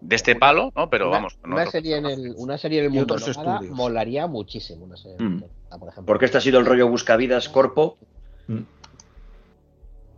de 0.01 0.17
este 0.17 0.37
palo, 0.37 0.71
¿no? 0.77 0.91
Pero 0.91 1.09
una, 1.09 1.17
vamos, 1.19 1.35
con 1.41 1.53
una 1.53 1.63
otros 1.63 1.73
serie 1.73 1.97
en 1.97 2.07
el, 2.07 2.35
una 2.37 2.59
serie 2.59 2.81
en 2.81 2.87
el 2.87 2.93
Y 2.93 2.99
mundo 2.99 3.17
nómada 3.17 3.61
molaría 3.71 4.27
muchísimo. 4.27 4.85
Una 4.85 4.97
serie, 4.97 5.17
Mm. 5.19 5.41
por 5.79 5.89
ejemplo. 5.89 6.05
Porque 6.05 6.27
este 6.27 6.39
ha 6.39 6.41
sido 6.43 6.59
el 6.61 6.67
rollo 6.67 6.87
Buscavidas 6.89 7.49
Corpo. 7.49 7.97
Mm. 8.47 8.59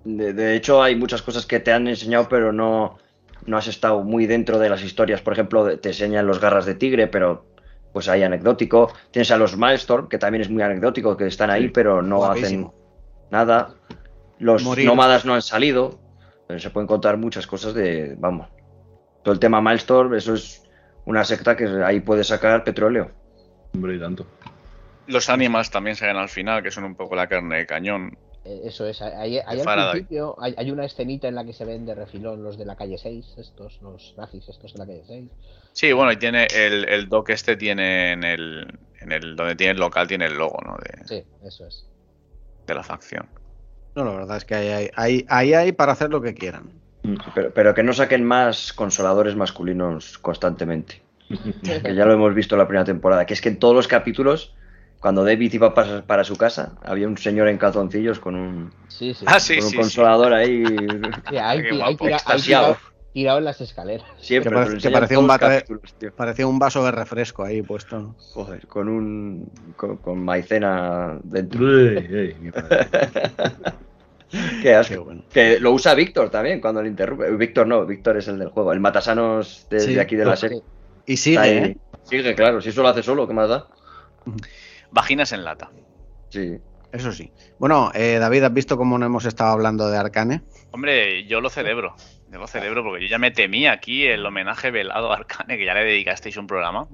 De, 0.06 0.32
de 0.32 0.54
hecho, 0.54 0.82
hay 0.82 0.94
muchas 0.94 1.20
cosas 1.22 1.46
que 1.46 1.58
te 1.58 1.72
han 1.72 1.88
enseñado, 1.88 2.28
pero 2.28 2.52
no, 2.52 2.96
no 3.44 3.56
has 3.56 3.66
estado 3.66 4.02
muy 4.04 4.26
dentro 4.26 4.58
de 4.58 4.68
las 4.68 4.82
historias. 4.82 5.20
Por 5.20 5.32
ejemplo, 5.32 5.78
te 5.78 5.88
enseñan 5.88 6.26
los 6.26 6.40
garras 6.40 6.64
de 6.64 6.74
tigre, 6.76 7.08
pero 7.08 7.44
pues 7.92 8.08
ahí 8.08 8.22
anecdótico. 8.22 8.92
Tienes 9.10 9.30
a 9.32 9.36
los 9.36 9.56
Milestorm, 9.56 10.08
que 10.08 10.18
también 10.18 10.42
es 10.42 10.50
muy 10.50 10.62
anecdótico, 10.62 11.16
que 11.16 11.26
están 11.26 11.50
ahí, 11.50 11.64
Sí. 11.64 11.68
pero 11.70 12.02
no 12.02 12.18
Guapísimo. 12.18 12.68
hacen 12.68 13.30
nada. 13.30 13.74
Los 14.38 14.62
Morir. 14.62 14.86
nómadas 14.86 15.24
no 15.24 15.34
han 15.34 15.42
salido. 15.42 15.98
Pero 16.46 16.60
se 16.60 16.70
pueden 16.70 16.86
contar 16.86 17.16
muchas 17.16 17.46
cosas 17.46 17.74
de. 17.74 18.14
Vamos. 18.18 18.48
Todo 19.24 19.34
el 19.34 19.40
tema 19.40 19.60
Milestorm, 19.60 20.14
eso 20.14 20.34
es 20.34 20.62
una 21.04 21.24
secta 21.24 21.56
que 21.56 21.66
ahí 21.84 21.98
puede 21.98 22.22
sacar 22.22 22.62
petróleo. 22.62 23.10
Hombre, 23.74 23.96
y 23.96 23.98
tanto. 23.98 24.24
Los 25.08 25.28
animals 25.28 25.70
también 25.70 25.96
salen 25.96 26.16
al 26.16 26.28
final, 26.28 26.62
que 26.62 26.70
son 26.70 26.84
un 26.84 26.94
poco 26.94 27.16
la 27.16 27.26
carne 27.26 27.56
de 27.58 27.66
cañón. 27.66 28.16
Eh, 28.46 28.60
Eso 28.64 28.86
es, 28.86 29.02
hay, 29.02 29.38
hay 29.38 29.60
al 29.60 29.90
principio, 29.90 30.36
hay, 30.40 30.54
hay 30.56 30.70
una 30.70 30.84
escenita 30.84 31.26
en 31.26 31.34
la 31.34 31.44
que 31.44 31.52
se 31.52 31.64
ven 31.64 31.84
de 31.84 31.94
refilón 31.94 32.42
los 32.44 32.56
de 32.56 32.64
la 32.64 32.76
calle 32.76 32.96
6, 32.96 33.34
estos, 33.38 33.80
los 33.82 34.14
nazis 34.16 34.48
estos 34.48 34.72
de 34.72 34.78
la 34.78 34.86
calle 34.86 35.02
6. 35.06 35.24
Sí, 35.72 35.92
bueno, 35.92 36.12
y 36.12 36.16
tiene 36.16 36.46
el, 36.54 36.88
el 36.88 37.08
doc 37.08 37.30
este 37.30 37.56
tiene 37.56 38.12
en 38.12 38.22
el, 38.24 38.78
en 39.00 39.12
el 39.12 39.34
donde 39.36 39.56
tiene 39.56 39.72
el 39.72 39.78
local 39.78 40.06
tiene 40.06 40.26
el 40.26 40.34
logo, 40.38 40.58
¿no? 40.64 40.76
De, 40.76 41.06
Sí, 41.06 41.24
eso 41.44 41.66
es. 41.66 41.84
de 42.66 42.74
la 42.74 42.82
facción. 42.82 43.26
No, 43.96 44.04
la 44.04 44.12
verdad 44.12 44.36
es 44.36 44.44
que 44.44 44.54
ahí 44.54 44.68
hay, 44.68 44.90
ahí, 44.94 45.26
ahí 45.28 45.54
hay 45.54 45.72
para 45.72 45.92
hacer 45.92 46.10
lo 46.10 46.20
que 46.20 46.34
quieran. 46.34 46.70
Pero, 47.34 47.52
pero 47.52 47.74
que 47.74 47.82
no 47.82 47.92
saquen 47.92 48.24
más 48.24 48.72
consoladores 48.72 49.36
masculinos 49.36 50.18
constantemente. 50.18 51.02
que 51.28 51.94
ya 51.94 52.04
lo 52.04 52.12
hemos 52.12 52.34
visto 52.34 52.54
en 52.54 52.60
la 52.60 52.68
primera 52.68 52.84
temporada, 52.84 53.26
que 53.26 53.34
es 53.34 53.40
que 53.40 53.48
en 53.48 53.58
todos 53.58 53.74
los 53.74 53.88
capítulos, 53.88 54.54
cuando 55.00 55.24
David 55.24 55.52
iba 55.52 55.74
para, 55.74 56.02
para 56.02 56.24
su 56.24 56.36
casa, 56.36 56.72
había 56.82 57.06
un 57.06 57.16
señor 57.18 57.48
en 57.48 57.58
calzoncillos 57.58 58.18
con 58.18 58.34
un, 58.34 58.72
Sí, 58.88 59.14
sí. 59.14 59.24
Ah, 59.28 59.38
sí, 59.38 59.56
con 59.56 59.64
un 59.66 59.70
sí. 59.70 59.76
consolador 59.76 60.32
ahí 60.34 60.64
Sí, 60.66 61.36
ahí, 61.36 61.62
Qué 61.62 61.68
tira- 61.70 61.86
ahí 61.86 61.94
guapo. 61.94 62.04
tira- 62.04 62.08
ahí 62.08 62.14
Extasiado. 62.14 62.66
tirado, 62.66 62.78
tirado 63.12 63.38
en 63.38 63.44
las 63.44 63.60
escaleras. 63.60 64.06
siempre. 64.20 64.50
Que 64.50 64.56
parece- 64.56 64.78
que 64.78 64.90
parecía 64.90 65.18
un. 65.18 65.26
Parecía 66.16 66.46
vaso 66.58 66.84
de 66.84 66.90
refresco 66.90 67.44
ahí 67.44 67.62
puesto. 67.62 67.98
¿no? 67.98 68.14
Joder, 68.34 68.66
con 68.66 68.88
un 68.88 69.50
con, 69.76 69.96
con 69.98 70.24
maicena 70.24 71.18
dentro. 71.22 71.60
Qué 74.62 74.74
asco. 74.74 74.94
Qué 74.94 74.98
bueno. 74.98 75.22
Que 75.32 75.60
lo 75.60 75.70
usa 75.72 75.94
Víctor 75.94 76.30
también 76.30 76.60
cuando 76.60 76.82
le 76.82 76.88
interrumpe. 76.88 77.30
Víctor 77.36 77.66
no, 77.66 77.86
Víctor 77.86 78.16
es 78.16 78.26
el 78.28 78.38
del 78.38 78.48
juego. 78.48 78.72
El 78.72 78.80
matasanos 78.80 79.66
de, 79.70 79.80
Sí, 79.80 79.94
de 79.94 80.00
aquí 80.00 80.16
de 80.16 80.24
la 80.24 80.36
serie. 80.36 80.62
Y 81.06 81.16
sigue. 81.16 81.58
¿eh? 81.58 81.76
Sigue, 82.02 82.34
claro. 82.34 82.60
Si 82.60 82.70
eso 82.70 82.82
lo 82.82 82.88
hace 82.88 83.02
solo, 83.02 83.26
¿qué 83.28 83.34
más 83.34 83.48
da? 83.48 83.66
Vaginas 84.90 85.32
en 85.32 85.44
lata. 85.44 85.70
Sí. 86.30 86.58
Eso 86.92 87.12
sí. 87.12 87.30
Bueno, 87.58 87.90
eh, 87.94 88.18
David, 88.18 88.44
¿has 88.44 88.54
visto 88.54 88.76
cómo 88.76 88.98
no 88.98 89.04
hemos 89.06 89.24
estado 89.26 89.50
hablando 89.50 89.90
de 89.90 89.98
Arcane? 89.98 90.42
Hombre, 90.70 91.26
yo 91.26 91.40
lo 91.40 91.50
celebro. 91.50 91.94
Yo 92.32 92.38
lo 92.38 92.46
celebro 92.46 92.82
porque 92.82 93.02
yo 93.04 93.08
ya 93.10 93.18
me 93.18 93.30
temí 93.30 93.66
aquí 93.66 94.06
el 94.06 94.24
homenaje 94.24 94.70
velado 94.70 95.12
a 95.12 95.16
Arcane, 95.16 95.58
que 95.58 95.64
ya 95.64 95.74
le 95.74 95.84
dedicasteis 95.84 96.36
un 96.36 96.46
programa. 96.46 96.86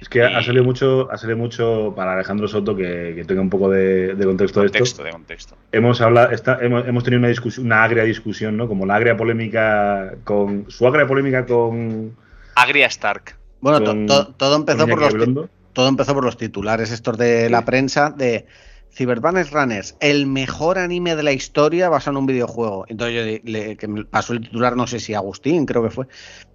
Es 0.00 0.08
que 0.08 0.22
ha 0.22 0.42
salido 0.42 0.64
mucho, 0.64 1.10
ha 1.10 1.18
salido 1.18 1.36
mucho 1.36 1.92
para 1.94 2.14
Alejandro 2.14 2.46
Soto 2.48 2.74
que, 2.74 3.12
que 3.16 3.24
tenga 3.24 3.40
un 3.42 3.50
poco 3.50 3.68
de, 3.68 4.14
de 4.14 4.24
contexto 4.24 4.60
de 4.60 4.66
esto. 4.66 4.78
Contexto, 4.78 5.02
de 5.04 5.10
contexto. 5.10 5.56
Hemos 5.72 6.00
hablado, 6.00 6.30
hemos, 6.60 6.86
hemos 6.86 7.04
tenido 7.04 7.18
una 7.18 7.28
discusión, 7.28 7.66
una 7.66 7.82
agria 7.84 8.04
discusión, 8.04 8.56
¿no? 8.56 8.66
Como 8.68 8.86
la 8.86 8.94
agria 8.94 9.16
polémica 9.16 10.14
con. 10.24 10.70
Su 10.70 10.86
agria 10.86 11.06
polémica 11.06 11.44
con. 11.44 12.16
Agria 12.54 12.86
Stark. 12.86 13.36
Bueno, 13.60 13.80
to- 13.80 13.86
con- 13.86 14.06
to- 14.06 14.34
todo, 14.36 14.56
empezó 14.56 14.86
por 14.86 15.00
los. 15.02 15.48
Todo 15.72 15.88
empezó 15.88 16.14
por 16.14 16.24
los 16.24 16.36
titulares 16.36 16.90
estos 16.90 17.16
de 17.16 17.50
la 17.50 17.64
prensa 17.64 18.10
de 18.10 18.46
Cyberpunk 18.90 19.50
Runners, 19.52 19.96
el 20.00 20.26
mejor 20.26 20.78
anime 20.78 21.14
de 21.14 21.22
la 21.22 21.32
historia 21.32 21.88
basado 21.88 22.16
en 22.16 22.22
un 22.22 22.26
videojuego. 22.26 22.84
Entonces 22.88 23.40
yo 23.42 23.50
le, 23.50 23.76
que 23.76 23.86
me 23.86 24.04
pasó 24.04 24.32
el 24.32 24.40
titular, 24.40 24.76
no 24.76 24.86
sé 24.86 24.98
si 24.98 25.14
Agustín, 25.14 25.66
creo 25.66 25.82
que 25.82 25.90
fue. 25.90 26.06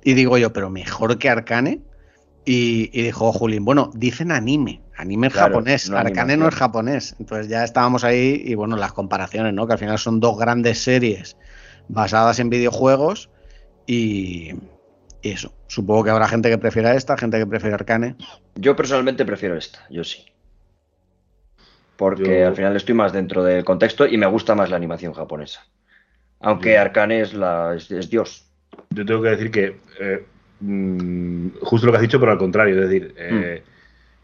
Y 0.03 0.13
digo 0.13 0.37
yo, 0.37 0.51
pero 0.51 0.69
mejor 0.69 1.17
que 1.17 1.29
Arcane. 1.29 1.81
Y, 2.45 2.89
y 2.91 3.03
dijo 3.03 3.31
Julín, 3.31 3.63
bueno, 3.63 3.89
dicen 3.93 4.29
anime, 4.29 4.81
anime 4.97 5.27
es 5.27 5.33
Claro, 5.33 5.53
japonés, 5.53 5.89
no 5.89 5.97
Arcane 5.97 6.35
no 6.35 6.49
es 6.49 6.55
japonés. 6.55 7.15
Entonces 7.17 7.47
ya 7.47 7.63
estábamos 7.63 8.03
ahí 8.03 8.41
y 8.45 8.55
bueno, 8.55 8.75
las 8.75 8.91
comparaciones, 8.91 9.53
¿no? 9.53 9.65
Que 9.65 9.73
al 9.73 9.79
final 9.79 9.97
son 9.97 10.19
dos 10.19 10.37
grandes 10.37 10.83
series 10.83 11.37
basadas 11.87 12.39
en 12.39 12.49
videojuegos 12.49 13.29
y, 13.87 14.51
y 15.23 15.31
eso. 15.31 15.51
Supongo 15.67 16.03
que 16.03 16.09
habrá 16.11 16.27
gente 16.27 16.49
que 16.49 16.57
prefiera 16.59 16.93
esta, 16.93 17.17
gente 17.17 17.39
que 17.39 17.47
prefiere 17.47 17.73
Arcane. 17.73 18.15
Yo 18.55 18.75
personalmente 18.75 19.25
prefiero 19.25 19.57
esta, 19.57 19.79
yo 19.89 20.03
sí. 20.03 20.25
Porque 21.95 22.39
Yo- 22.41 22.47
al 22.47 22.55
final 22.55 22.75
estoy 22.75 22.93
más 22.95 23.13
dentro 23.13 23.43
del 23.43 23.63
contexto 23.63 24.05
y 24.05 24.17
me 24.17 24.25
gusta 24.27 24.53
más 24.55 24.69
la 24.69 24.75
animación 24.75 25.13
japonesa. 25.13 25.65
Aunque 26.41 26.73
Yo- 26.73 26.81
Arcane 26.81 27.21
es, 27.21 27.33
la, 27.33 27.73
es, 27.75 27.89
es 27.91 28.09
Dios. 28.09 28.45
Yo 28.89 29.05
tengo 29.05 29.21
que 29.21 29.29
decir 29.29 29.51
que. 29.51 29.79
eh, 29.99 30.25
mm, 30.59 31.49
justo 31.61 31.85
lo 31.87 31.93
que 31.93 31.97
has 31.97 32.01
dicho, 32.01 32.19
pero 32.19 32.31
al 32.31 32.37
contrario. 32.37 32.75
Es 32.83 32.89
decir, 32.89 33.13
eh, 33.17 33.63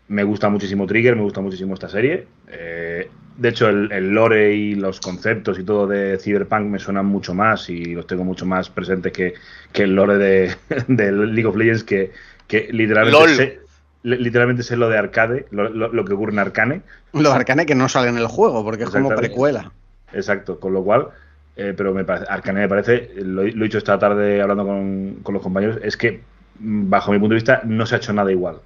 me 0.09 0.23
gusta 0.23 0.49
muchísimo 0.49 0.85
Trigger, 0.87 1.15
me 1.15 1.23
gusta 1.23 1.41
muchísimo 1.41 1.73
esta 1.73 1.89
serie. 1.89 2.27
Eh, 2.47 3.09
de 3.37 3.49
hecho, 3.49 3.69
el, 3.69 3.91
el 3.91 4.09
lore 4.09 4.53
y 4.53 4.75
los 4.75 4.99
conceptos 4.99 5.57
y 5.59 5.63
todo 5.63 5.87
de 5.87 6.17
Cyberpunk 6.19 6.65
me 6.65 6.79
suenan 6.79 7.05
mucho 7.05 7.33
más 7.33 7.69
y 7.69 7.93
los 7.95 8.07
tengo 8.07 8.23
mucho 8.25 8.45
más 8.45 8.69
presentes 8.69 9.13
que, 9.13 9.33
que 9.71 9.83
el 9.83 9.95
lore 9.95 10.17
de, 10.17 10.55
de 10.87 11.11
League 11.11 11.45
of 11.45 11.55
Legends, 11.55 11.83
que, 11.83 12.11
que 12.47 12.67
literalmente 12.71 13.27
sé, 13.29 13.59
li- 14.03 14.17
literalmente 14.17 14.63
sé 14.63 14.75
lo 14.75 14.89
de 14.89 14.97
arcade, 14.97 15.45
lo, 15.51 15.69
lo- 15.69 15.93
lo 15.93 16.05
que 16.05 16.13
ocurre 16.13 16.33
en 16.33 16.39
Arcane. 16.39 16.81
Lo 17.13 17.29
de 17.29 17.35
Arcane 17.35 17.65
que 17.65 17.75
no 17.75 17.87
sale 17.87 18.09
en 18.09 18.17
el 18.17 18.27
juego, 18.27 18.63
porque 18.63 18.83
es 18.83 18.89
como 18.89 19.09
precuela. 19.15 19.71
Exacto, 20.11 20.59
con 20.59 20.73
lo 20.73 20.83
cual, 20.83 21.09
eh, 21.55 21.73
pero 21.77 21.93
me 21.93 22.03
parece, 22.03 22.25
Arcane 22.29 22.61
me 22.61 22.67
parece, 22.69 23.11
lo, 23.17 23.43
he 23.43 23.51
lo 23.51 23.61
he 23.63 23.67
dicho 23.67 23.77
esta 23.77 23.99
tarde 23.99 24.41
hablando 24.41 24.65
con, 24.65 25.15
con 25.23 25.33
los 25.35 25.43
compañeros, 25.43 25.77
es 25.83 25.95
que 25.97 26.21
mm, 26.59 26.89
bajo 26.89 27.11
mi 27.11 27.19
punto 27.19 27.33
de 27.33 27.41
vista 27.41 27.61
no 27.65 27.85
se 27.85 27.95
ha 27.95 27.97
hecho 27.99 28.13
nada 28.13 28.31
igual. 28.31 28.59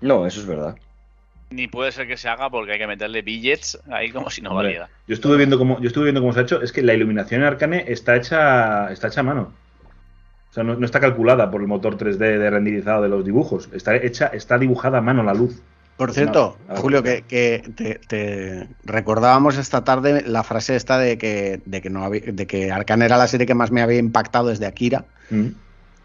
No, 0.00 0.26
eso 0.26 0.40
es 0.40 0.46
verdad. 0.46 0.76
Ni 1.50 1.66
puede 1.66 1.92
ser 1.92 2.06
que 2.06 2.16
se 2.18 2.28
haga 2.28 2.50
porque 2.50 2.72
hay 2.72 2.78
que 2.78 2.86
meterle 2.86 3.22
billets 3.22 3.78
ahí 3.90 4.10
como 4.10 4.28
si 4.30 4.42
no 4.42 4.50
Hombre, 4.50 4.66
valiera. 4.66 4.88
Yo 5.06 5.14
estuve 5.14 5.36
viendo 5.38 5.56
cómo, 5.58 5.80
yo 5.80 5.86
estuve 5.86 6.04
viendo 6.04 6.20
cómo 6.20 6.32
se 6.34 6.40
ha 6.40 6.42
hecho, 6.42 6.60
es 6.60 6.72
que 6.72 6.82
la 6.82 6.92
iluminación 6.94 7.40
en 7.40 7.46
Arcane 7.46 7.84
está 7.88 8.16
hecha, 8.16 8.92
está 8.92 9.08
hecha 9.08 9.20
a 9.20 9.24
mano. 9.24 9.52
O 10.50 10.52
sea, 10.52 10.62
no, 10.62 10.74
no 10.76 10.84
está 10.84 11.00
calculada 11.00 11.50
por 11.50 11.60
el 11.62 11.66
motor 11.66 11.96
3D 11.96 12.16
de 12.38 12.50
renderizado 12.50 13.02
de 13.02 13.08
los 13.08 13.24
dibujos. 13.24 13.68
Está 13.72 13.96
hecha, 13.96 14.26
está 14.28 14.58
dibujada 14.58 14.98
a 14.98 15.02
mano 15.02 15.22
la 15.22 15.34
luz. 15.34 15.60
Por 15.96 16.12
cierto, 16.12 16.56
No. 16.68 16.76
Julio, 16.76 17.02
que, 17.02 17.22
que 17.22 17.64
te, 17.74 17.94
te 18.06 18.68
recordábamos 18.84 19.56
esta 19.56 19.82
tarde 19.84 20.22
la 20.26 20.44
frase 20.44 20.76
esta 20.76 20.96
de 20.98 21.18
que, 21.18 21.60
de 21.64 21.80
que 21.82 21.90
no 21.90 22.04
había- 22.04 22.20
de 22.32 22.46
que 22.46 22.70
Arcane 22.70 23.04
era 23.06 23.16
la 23.18 23.26
serie 23.26 23.46
que 23.46 23.54
más 23.54 23.70
me 23.72 23.82
había 23.82 23.98
impactado 23.98 24.48
desde 24.48 24.66
Akira. 24.66 25.06
Mm. 25.30 25.48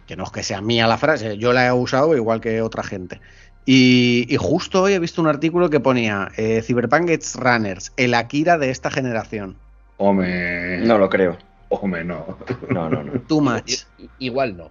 Que 0.07 0.15
no 0.17 0.23
es 0.23 0.31
que 0.31 0.41
sea 0.43 0.61
mía 0.61 0.87
la 0.87 0.97
frase, 0.97 1.37
yo 1.37 1.53
la 1.53 1.67
he 1.67 1.71
usado 1.71 2.15
igual 2.15 2.41
que 2.41 2.61
otra 2.61 2.83
gente. 2.83 3.21
Y, 3.65 4.25
y 4.29 4.37
justo 4.37 4.81
hoy 4.83 4.93
he 4.93 4.99
visto 4.99 5.21
un 5.21 5.27
artículo 5.27 5.69
que 5.69 5.79
ponía 5.79 6.29
eh, 6.37 6.61
Cyberpunk 6.61 7.09
Edge 7.09 7.35
Runners, 7.35 7.93
el 7.97 8.13
Akira 8.13 8.57
de 8.57 8.69
esta 8.69 8.91
generación. 8.91 9.55
Hombre. 9.97 10.79
No 10.79 10.97
lo 10.97 11.09
creo. 11.09 11.37
Hombre, 11.69 12.03
no. 12.03 12.37
No, 12.69 12.89
no, 12.89 13.03
no. 13.03 13.13
Too 13.21 13.41
much. 13.41 13.83
Igual 14.19 14.57
no. 14.57 14.69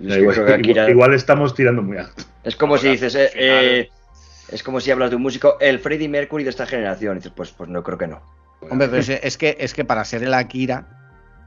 igual, 0.00 0.34
creo 0.34 0.46
que 0.46 0.54
Akira- 0.54 0.70
igual- 0.84 0.90
igual 0.90 1.14
estamos 1.14 1.54
tirando 1.54 1.82
muy 1.82 1.98
alto. 1.98 2.22
Es 2.44 2.56
como 2.56 2.78
si 2.78 2.88
dices, 2.88 3.14
eh, 3.14 3.30
eh, 3.34 3.90
es 4.50 4.62
como 4.62 4.80
si 4.80 4.90
hablas 4.90 5.10
de 5.10 5.16
un 5.16 5.22
músico, 5.22 5.56
el 5.60 5.78
Freddie 5.80 6.08
Mercury 6.08 6.44
de 6.44 6.50
esta 6.50 6.66
generación. 6.66 7.16
Y 7.16 7.18
dices, 7.18 7.32
pues, 7.34 7.50
pues 7.50 7.68
no 7.68 7.82
creo 7.82 7.98
que 7.98 8.06
no. 8.06 8.22
Hombre, 8.70 8.88
pero 8.88 9.00
es, 9.00 9.08
es 9.10 9.36
que, 9.36 9.56
es 9.60 9.74
que 9.74 9.84
para 9.84 10.04
ser 10.04 10.22
el 10.22 10.32
Akira 10.34 10.95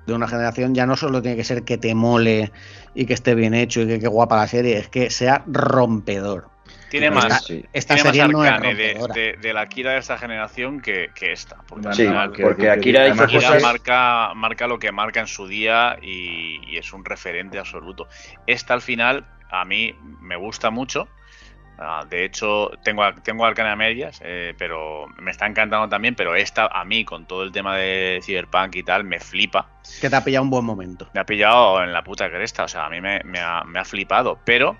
de 0.10 0.16
una 0.16 0.28
generación 0.28 0.76
ya 0.76 0.86
no 0.86 0.96
solo 0.98 1.22
tiene 1.22 1.38
que 1.38 1.44
ser 1.44 1.64
que 1.64 1.78
te 1.78 1.96
mole 1.96 2.52
y 2.94 3.06
que 3.06 3.14
esté 3.14 3.36
bien 3.36 3.54
hecho 3.54 3.82
y 3.82 3.88
que 3.88 4.00
qué 4.00 4.08
guapa 4.08 4.36
la 4.38 4.48
serie, 4.48 4.78
es 4.78 4.90
que 4.90 5.10
sea 5.10 5.44
rompedor. 5.48 6.50
Tiene 6.90 7.08
Esta- 7.08 7.20
más, 7.30 7.46
Sí. 7.46 7.64
Esta 7.72 7.94
tiene 7.96 8.10
serie 8.10 8.24
más 8.24 8.32
no 8.32 8.44
es 8.46 8.52
Arcane 8.52 8.76
de, 8.76 8.94
de- 9.14 9.38
de 9.40 9.54
la 9.54 9.62
Akira 9.62 9.92
de 9.92 10.00
esta 10.00 10.18
generación 10.18 10.82
que, 10.82 11.12
que 11.14 11.32
esta. 11.32 11.58
Porque 11.68 11.88
al 11.88 11.94
Sí, 11.94 12.06
final, 12.08 12.32
que- 12.32 12.42
porque 12.44 12.62
que- 12.64 12.70
Akira 12.72 13.08
hizo 13.08 13.12
además 13.14 13.26
Akira 13.36 13.48
cosas... 13.50 13.62
marca, 13.64 14.34
marca 14.36 14.68
lo 14.68 14.80
que 14.80 14.92
marca 14.92 15.20
en 15.20 15.28
su 15.28 15.48
día 15.48 15.98
y, 16.02 16.60
y 16.68 16.78
es 16.78 16.92
un 16.92 17.06
referente 17.06 17.60
absoluto. 17.60 18.08
Esta 18.48 18.74
al 18.74 18.82
final 18.82 19.26
a 19.52 19.66
mí 19.66 19.96
me 20.20 20.36
gusta 20.36 20.72
mucho. 20.72 21.08
Ah, 21.82 22.06
de 22.10 22.26
hecho, 22.26 22.72
tengo, 22.84 23.04
tengo 23.24 23.46
Arcane 23.46 23.70
a 23.70 23.76
medias, 23.76 24.20
eh, 24.22 24.54
pero 24.58 25.08
me 25.18 25.32
está 25.32 25.48
encantando 25.48 25.88
también. 25.88 26.14
Pero 26.14 26.36
esta 26.36 26.68
a 26.68 26.84
mí, 26.84 27.06
con 27.06 27.26
todo 27.26 27.44
el 27.44 27.54
tema 27.54 27.78
de 27.78 28.20
Cyberpunk 28.22 28.76
y 28.76 28.84
tal, 28.84 29.06
me 29.06 29.20
flipa. 29.20 29.68
Que 30.02 30.10
te 30.10 30.16
ha 30.16 30.24
pillado 30.24 30.44
un 30.44 30.50
buen 30.50 30.66
momento. 30.66 31.08
Me 31.14 31.22
ha 31.22 31.26
pillado 31.26 31.82
en 31.82 31.94
la 31.94 32.04
puta 32.04 32.30
cresta. 32.30 32.66
O 32.66 32.68
sea, 32.68 32.86
a 32.86 32.90
mí 32.90 33.00
me, 33.00 33.22
me 33.24 33.40
ha, 33.40 33.64
me 33.64 33.80
ha 33.80 33.86
flipado. 33.86 34.40
Pero 34.44 34.76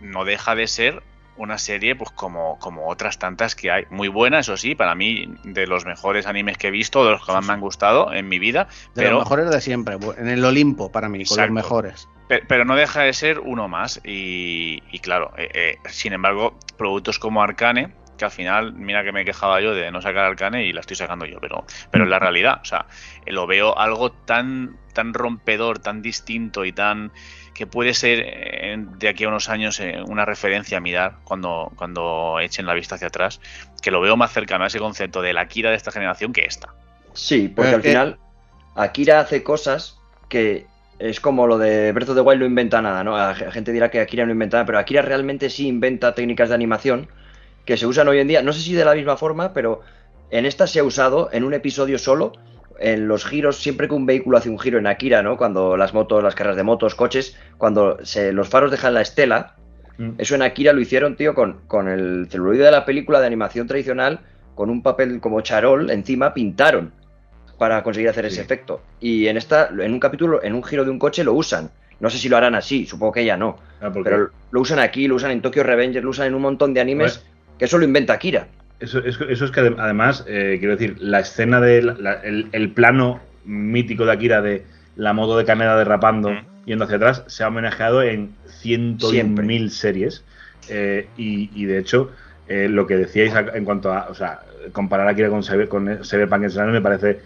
no 0.00 0.24
deja 0.24 0.54
de 0.54 0.66
ser 0.66 1.02
una 1.36 1.58
serie, 1.58 1.94
pues 1.96 2.10
como, 2.10 2.58
como 2.58 2.88
otras 2.88 3.18
tantas 3.18 3.54
que 3.54 3.70
hay. 3.70 3.84
Muy 3.90 4.08
buena, 4.08 4.40
eso 4.40 4.56
sí, 4.56 4.74
para 4.74 4.94
mí, 4.94 5.26
de 5.44 5.66
los 5.66 5.86
mejores 5.86 6.26
animes 6.26 6.58
que 6.58 6.68
he 6.68 6.70
visto, 6.70 7.04
de 7.04 7.12
los 7.12 7.24
que 7.24 7.32
más 7.32 7.46
me 7.46 7.52
han 7.52 7.60
gustado 7.60 8.12
en 8.12 8.28
mi 8.28 8.38
vida. 8.38 8.64
De 8.94 9.02
pero, 9.02 9.12
los 9.12 9.24
mejores 9.24 9.50
de 9.50 9.60
siempre, 9.60 9.96
en 10.18 10.28
el 10.28 10.44
Olimpo 10.44 10.92
para 10.92 11.08
mí, 11.08 11.18
con 11.18 11.38
Exacto. 11.38 11.42
los 11.42 11.54
mejores. 11.54 12.08
Pe- 12.30 12.42
pero 12.46 12.64
no 12.64 12.76
deja 12.76 13.02
de 13.02 13.12
ser 13.12 13.40
uno 13.40 13.68
más. 13.68 14.00
Y, 14.04 14.82
y 14.92 15.00
claro, 15.00 15.32
eh, 15.36 15.48
eh, 15.84 15.88
sin 15.90 16.12
embargo, 16.12 16.58
productos 16.78 17.18
como 17.18 17.42
Arcane, 17.42 17.92
que 18.16 18.24
al 18.26 18.30
final, 18.30 18.74
mira 18.74 19.02
que 19.04 19.12
me 19.12 19.24
quejaba 19.24 19.60
yo 19.60 19.74
de 19.74 19.90
no 19.90 20.00
sacar 20.02 20.24
Arcane 20.26 20.64
y 20.66 20.72
la 20.72 20.80
estoy 20.80 20.96
sacando 20.96 21.26
yo, 21.26 21.38
pero, 21.40 21.64
pero 21.90 22.04
es 22.04 22.10
la 22.10 22.18
realidad. 22.18 22.60
O 22.62 22.64
sea, 22.64 22.86
eh, 23.26 23.32
lo 23.32 23.46
veo 23.46 23.76
algo 23.78 24.12
tan, 24.12 24.78
tan 24.94 25.14
rompedor, 25.14 25.80
tan 25.80 26.02
distinto 26.02 26.64
y 26.64 26.72
tan 26.72 27.12
que 27.54 27.66
puede 27.66 27.94
ser 27.94 28.22
eh, 28.24 28.76
de 28.78 29.08
aquí 29.08 29.24
a 29.24 29.28
unos 29.28 29.48
años 29.48 29.80
eh, 29.80 30.00
una 30.06 30.24
referencia 30.24 30.78
a 30.78 30.80
mirar 30.80 31.18
cuando, 31.24 31.72
cuando 31.76 32.38
echen 32.40 32.66
la 32.66 32.74
vista 32.74 32.94
hacia 32.94 33.08
atrás, 33.08 33.40
que 33.82 33.90
lo 33.90 34.00
veo 34.00 34.16
más 34.16 34.32
cercano 34.32 34.64
a 34.64 34.68
ese 34.68 34.78
concepto 34.78 35.22
de 35.22 35.32
la 35.32 35.48
Kira 35.48 35.70
de 35.70 35.76
esta 35.76 35.90
generación 35.92 36.32
que 36.32 36.44
esta. 36.44 36.74
Sí, 37.14 37.48
porque 37.48 37.74
al 37.74 37.82
final 37.82 38.20
Akira 38.74 39.20
hace 39.20 39.42
cosas 39.42 40.04
que 40.28 40.69
es 41.00 41.20
como 41.20 41.46
lo 41.46 41.58
de 41.58 41.92
Breath 41.92 42.10
of 42.10 42.14
the 42.14 42.20
Wild 42.20 42.40
no 42.40 42.46
inventa 42.46 42.80
nada, 42.82 43.02
¿no? 43.02 43.16
La 43.16 43.34
gente 43.34 43.72
dirá 43.72 43.90
que 43.90 44.00
Akira 44.00 44.26
no 44.26 44.32
inventa 44.32 44.58
nada, 44.58 44.66
pero 44.66 44.78
Akira 44.78 45.02
realmente 45.02 45.50
sí 45.50 45.66
inventa 45.66 46.14
técnicas 46.14 46.48
de 46.50 46.54
animación 46.54 47.08
que 47.64 47.76
se 47.76 47.86
usan 47.86 48.08
hoy 48.08 48.18
en 48.18 48.28
día, 48.28 48.42
no 48.42 48.52
sé 48.52 48.60
si 48.60 48.74
de 48.74 48.84
la 48.84 48.94
misma 48.94 49.16
forma, 49.16 49.52
pero 49.52 49.80
en 50.30 50.46
esta 50.46 50.66
se 50.66 50.80
ha 50.80 50.84
usado 50.84 51.28
en 51.32 51.44
un 51.44 51.54
episodio 51.54 51.98
solo, 51.98 52.32
en 52.78 53.08
los 53.08 53.26
giros, 53.26 53.58
siempre 53.58 53.88
que 53.88 53.94
un 53.94 54.06
vehículo 54.06 54.38
hace 54.38 54.48
un 54.48 54.58
giro 54.58 54.78
en 54.78 54.86
Akira, 54.86 55.22
¿no? 55.22 55.36
Cuando 55.36 55.76
las 55.76 55.92
motos, 55.92 56.22
las 56.22 56.34
carreras 56.34 56.56
de 56.56 56.62
motos, 56.62 56.94
coches, 56.94 57.36
cuando 57.58 57.98
se, 58.04 58.32
los 58.32 58.48
faros 58.48 58.70
dejan 58.70 58.94
la 58.94 59.02
estela, 59.02 59.56
Mm. 60.00 60.12
eso 60.16 60.34
en 60.34 60.40
Akira 60.40 60.72
lo 60.72 60.80
hicieron, 60.80 61.14
tío, 61.14 61.34
con, 61.34 61.60
con 61.66 61.86
el 61.86 62.26
celuloide 62.30 62.64
de 62.64 62.70
la 62.70 62.86
película 62.86 63.20
de 63.20 63.26
animación 63.26 63.66
tradicional, 63.66 64.20
con 64.54 64.70
un 64.70 64.82
papel 64.82 65.20
como 65.20 65.42
charol 65.42 65.90
encima, 65.90 66.32
pintaron 66.32 66.92
para 67.60 67.82
conseguir 67.82 68.08
hacer 68.08 68.24
ese 68.24 68.40
efecto. 68.40 68.80
Y 69.00 69.26
en 69.26 69.36
esta, 69.36 69.68
en 69.68 69.92
un 69.92 70.00
capítulo, 70.00 70.42
en 70.42 70.54
un 70.54 70.64
giro 70.64 70.82
de 70.82 70.90
un 70.90 70.98
coche 70.98 71.22
lo 71.24 71.34
usan. 71.34 71.68
No 72.00 72.08
sé 72.08 72.16
si 72.16 72.30
lo 72.30 72.38
harán 72.38 72.54
así, 72.54 72.86
supongo 72.86 73.12
que 73.12 73.22
ya 73.26 73.36
no. 73.36 73.58
Ah, 73.82 73.90
Pero 74.02 74.30
lo 74.50 74.60
usan 74.62 74.78
aquí, 74.78 75.06
lo 75.06 75.16
usan 75.16 75.30
en 75.32 75.42
Tokyo 75.42 75.62
Revengers, 75.62 76.02
lo 76.02 76.08
usan 76.08 76.28
en 76.28 76.34
un 76.34 76.40
montón 76.40 76.72
de 76.72 76.80
animes 76.80 77.18
Bueno. 77.18 77.56
que 77.58 77.64
eso 77.66 77.76
lo 77.76 77.84
inventa 77.84 78.14
Akira. 78.14 78.46
Eso, 78.80 79.00
eso- 79.04 79.28
eso 79.28 79.44
es 79.44 79.50
que 79.50 79.60
adem- 79.60 79.74
además, 79.78 80.24
eh, 80.26 80.56
quiero 80.58 80.74
decir, 80.74 80.96
la 81.00 81.20
escena 81.20 81.60
de 81.60 81.82
la- 81.82 81.92
la- 82.00 82.14
el, 82.22 82.46
el 82.52 82.70
plano 82.70 83.20
mítico 83.44 84.06
de 84.06 84.12
Akira 84.12 84.40
de 84.40 84.64
la 84.96 85.12
modo 85.12 85.36
de 85.36 85.44
Caneda 85.44 85.76
derrapando 85.76 86.30
Mm. 86.30 86.38
yendo 86.64 86.86
hacia 86.86 86.96
atrás 86.96 87.24
se 87.26 87.44
ha 87.44 87.48
homenajeado 87.48 88.02
en 88.02 88.30
cientos 88.46 89.10
y 89.10 89.16
Siempre. 89.16 89.44
mil 89.44 89.70
series. 89.70 90.24
Eh, 90.70 91.08
y, 91.18 91.50
y 91.54 91.66
de 91.66 91.76
hecho, 91.76 92.10
eh, 92.48 92.68
lo 92.70 92.86
que 92.86 92.96
decíais 92.96 93.34
a- 93.34 93.54
en 93.54 93.66
cuanto 93.66 93.92
a, 93.92 94.06
o 94.08 94.14
sea, 94.14 94.40
comparar 94.72 95.06
Akira 95.08 95.28
con, 95.28 95.42
Cyber, 95.42 95.68
con 95.68 95.86
Cyberpunk 96.02 96.44
Entertainment 96.44 96.72
me 96.72 96.80
parece, 96.80 97.20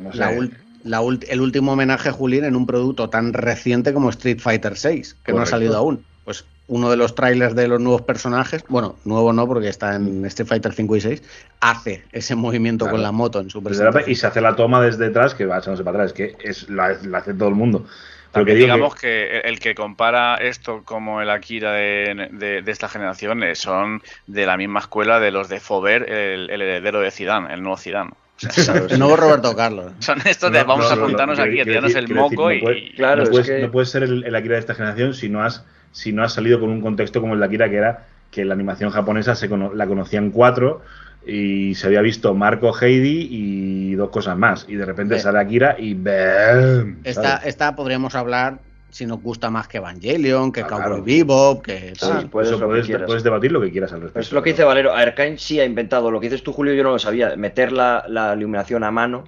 no 0.00 0.12
sé, 0.12 0.18
La 0.18 0.30
ul- 0.32 0.52
la 0.84 1.00
ult- 1.00 1.24
el 1.28 1.40
último 1.40 1.72
homenaje 1.72 2.08
a 2.08 2.12
Julín 2.12 2.44
en 2.44 2.56
un 2.56 2.66
producto 2.66 3.08
tan 3.08 3.32
reciente 3.32 3.92
como 3.92 4.10
Street 4.10 4.38
Fighter 4.40 4.74
VI, 4.74 5.02
que 5.24 5.32
no 5.32 5.42
ha 5.42 5.46
salido 5.46 5.76
aún. 5.76 6.04
Pues 6.24 6.44
uno 6.68 6.90
de 6.90 6.96
los 6.96 7.14
trailers 7.14 7.54
de 7.54 7.68
los 7.68 7.80
nuevos 7.80 8.02
personajes, 8.02 8.64
bueno, 8.68 8.96
nuevo 9.04 9.32
no, 9.32 9.46
porque 9.46 9.68
está 9.68 9.96
en 9.96 10.24
Street 10.26 10.48
Fighter 10.48 10.72
5 10.72 10.96
y 10.96 11.00
6, 11.00 11.22
hace 11.60 12.04
ese 12.12 12.34
movimiento 12.34 12.84
Claro. 12.84 12.96
con 12.96 13.02
la 13.02 13.12
moto 13.12 13.40
en 13.40 13.50
su 13.50 13.60
y 14.06 14.14
se 14.14 14.26
hace 14.26 14.40
la 14.40 14.54
toma 14.56 14.80
desde 14.80 15.06
atrás 15.06 15.34
que 15.34 15.44
va 15.46 15.58
echándose 15.58 15.84
para 15.84 15.98
atrás, 15.98 16.12
que 16.12 16.36
es 16.42 16.68
la, 16.70 16.96
la 17.04 17.18
hace 17.18 17.34
todo 17.34 17.48
el 17.48 17.54
mundo. 17.56 17.84
Pero 18.32 18.46
que 18.46 18.52
También 18.52 18.56
digo 18.56 18.66
que- 18.66 18.72
digamos 18.74 18.94
que... 18.94 19.38
el 19.40 19.60
que 19.60 19.74
compara 19.74 20.36
esto 20.36 20.82
como 20.84 21.20
el 21.20 21.28
Akira 21.28 21.72
de, 21.72 22.28
de- 22.32 22.62
de 22.62 22.72
esta 22.72 22.88
generación 22.88 23.42
eh, 23.42 23.54
son 23.54 24.00
de 24.26 24.46
la 24.46 24.56
misma 24.56 24.80
escuela 24.80 25.20
de 25.20 25.30
los 25.32 25.48
de 25.50 25.60
Fover, 25.60 26.10
el, 26.10 26.48
el 26.48 26.62
heredero 26.62 27.00
de 27.00 27.10
Zidane, 27.10 27.52
el 27.52 27.60
nuevo 27.62 27.76
Zidane. 27.76 28.12
El 28.90 28.98
nuevo 28.98 29.16
Roberto 29.16 29.54
Carlos. 29.54 29.92
son 30.00 30.18
estos 30.26 30.50
de 30.52 30.60
No, 30.60 30.66
vamos 30.66 30.86
no, 30.86 30.92
a 30.92 30.96
no, 30.96 31.04
juntarnos 31.06 31.38
no, 31.38 31.44
aquí, 31.44 31.60
a 31.60 31.64
tirarnos 31.64 31.94
el 31.94 32.02
decir, 32.06 32.16
moco 32.16 32.42
no 32.48 32.52
y... 32.52 32.60
puede- 32.60 32.92
Claro, 32.96 33.16
no, 33.18 33.22
es 33.24 33.30
puedes, 33.30 33.46
que- 33.48 33.60
no 33.60 33.70
puedes 33.70 33.90
ser 33.90 34.02
el, 34.02 34.24
el 34.24 34.34
Akira 34.34 34.54
de 34.54 34.60
esta 34.60 34.74
generación 34.74 35.14
si 35.14 35.28
no 35.28 35.42
has 35.42 35.64
si 35.92 36.12
no 36.12 36.22
has 36.24 36.32
salido 36.32 36.58
con 36.58 36.70
un 36.70 36.80
contexto 36.80 37.20
como 37.20 37.34
el 37.34 37.40
de 37.40 37.46
Akira, 37.46 37.68
que 37.68 37.76
era 37.76 38.06
que 38.30 38.44
la 38.46 38.54
animación 38.54 38.90
japonesa 38.90 39.34
se 39.34 39.48
cono- 39.50 39.74
la 39.74 39.86
conocían 39.86 40.30
cuatro 40.30 40.80
y 41.26 41.74
se 41.74 41.86
había 41.86 42.00
visto 42.00 42.34
Marco 42.34 42.72
Heidi 42.74 43.28
y 43.30 43.94
dos 43.94 44.08
cosas 44.10 44.36
más. 44.38 44.64
Y 44.68 44.74
de 44.76 44.86
repente 44.86 45.16
Sí. 45.16 45.20
sale 45.22 45.38
Akira 45.38 45.76
y 45.78 45.92
¡bam! 45.94 46.96
Esta, 47.04 47.36
esta 47.36 47.76
podríamos 47.76 48.14
hablar 48.14 48.58
si 48.92 49.06
nos 49.06 49.22
gusta 49.22 49.48
más 49.50 49.66
que 49.68 49.78
Evangelion, 49.78 50.52
que 50.52 50.60
Ah, 50.60 50.66
Cowboy 50.66 50.84
claro. 50.86 51.02
Bebop, 51.02 51.62
que 51.64 51.94
Sí, 51.94 52.00
tal. 52.00 52.28
puedes 52.28 52.50
Eso 52.50 52.58
lo 52.60 52.66
que 52.66 52.82
puedes, 53.06 53.24
debatir 53.24 53.50
lo 53.50 53.60
que 53.62 53.70
quieras 53.72 53.90
al 53.94 54.02
respecto. 54.02 54.20
Es 54.20 54.32
lo 54.32 54.42
que 54.42 54.50
dice 54.50 54.64
Valero. 54.64 54.92
Arkane 54.92 55.38
sí 55.38 55.58
ha 55.58 55.64
inventado 55.64 56.10
lo 56.10 56.20
que 56.20 56.26
dices 56.26 56.42
tú, 56.42 56.52
Julio, 56.52 56.74
yo 56.74 56.82
no 56.82 56.90
lo 56.90 56.98
sabía. 56.98 57.34
Meter 57.36 57.72
la, 57.72 58.04
la 58.06 58.34
iluminación 58.36 58.84
a 58.84 58.90
mano. 58.90 59.24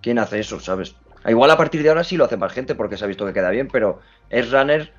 ¿Quién 0.00 0.18
hace 0.18 0.40
eso, 0.40 0.58
sabes? 0.60 0.96
Igual 1.26 1.50
a 1.50 1.56
partir 1.58 1.82
de 1.82 1.90
ahora 1.90 2.02
sí 2.04 2.16
lo 2.16 2.24
hace 2.24 2.36
más 2.38 2.52
gente 2.52 2.74
porque 2.74 2.96
se 2.96 3.04
ha 3.04 3.06
visto 3.06 3.26
que 3.26 3.32
queda 3.34 3.50
bien, 3.50 3.68
pero 3.70 4.00
es 4.30 4.50
Runner 4.50 4.90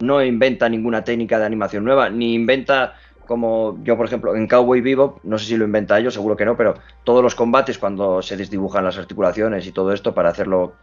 no 0.00 0.22
inventa 0.22 0.68
ninguna 0.68 1.02
técnica 1.02 1.38
de 1.40 1.46
animación 1.46 1.84
nueva, 1.84 2.08
ni 2.10 2.34
inventa 2.34 2.94
como 3.26 3.78
yo, 3.82 3.96
por 3.96 4.06
ejemplo, 4.06 4.36
en 4.36 4.46
Cowboy 4.46 4.80
Bebop, 4.80 5.18
no 5.24 5.38
sé 5.38 5.46
si 5.46 5.56
lo 5.56 5.64
inventa 5.64 5.98
ellos, 5.98 6.14
seguro 6.14 6.36
que 6.36 6.44
no, 6.44 6.56
pero 6.56 6.74
todos 7.04 7.22
los 7.22 7.34
combates 7.34 7.76
cuando 7.78 8.22
se 8.22 8.36
desdibujan 8.36 8.84
las 8.84 8.96
articulaciones 8.96 9.66
y 9.66 9.72
todo 9.72 9.92
esto 9.92 10.14
para 10.14 10.30
hacerlo 10.30 10.74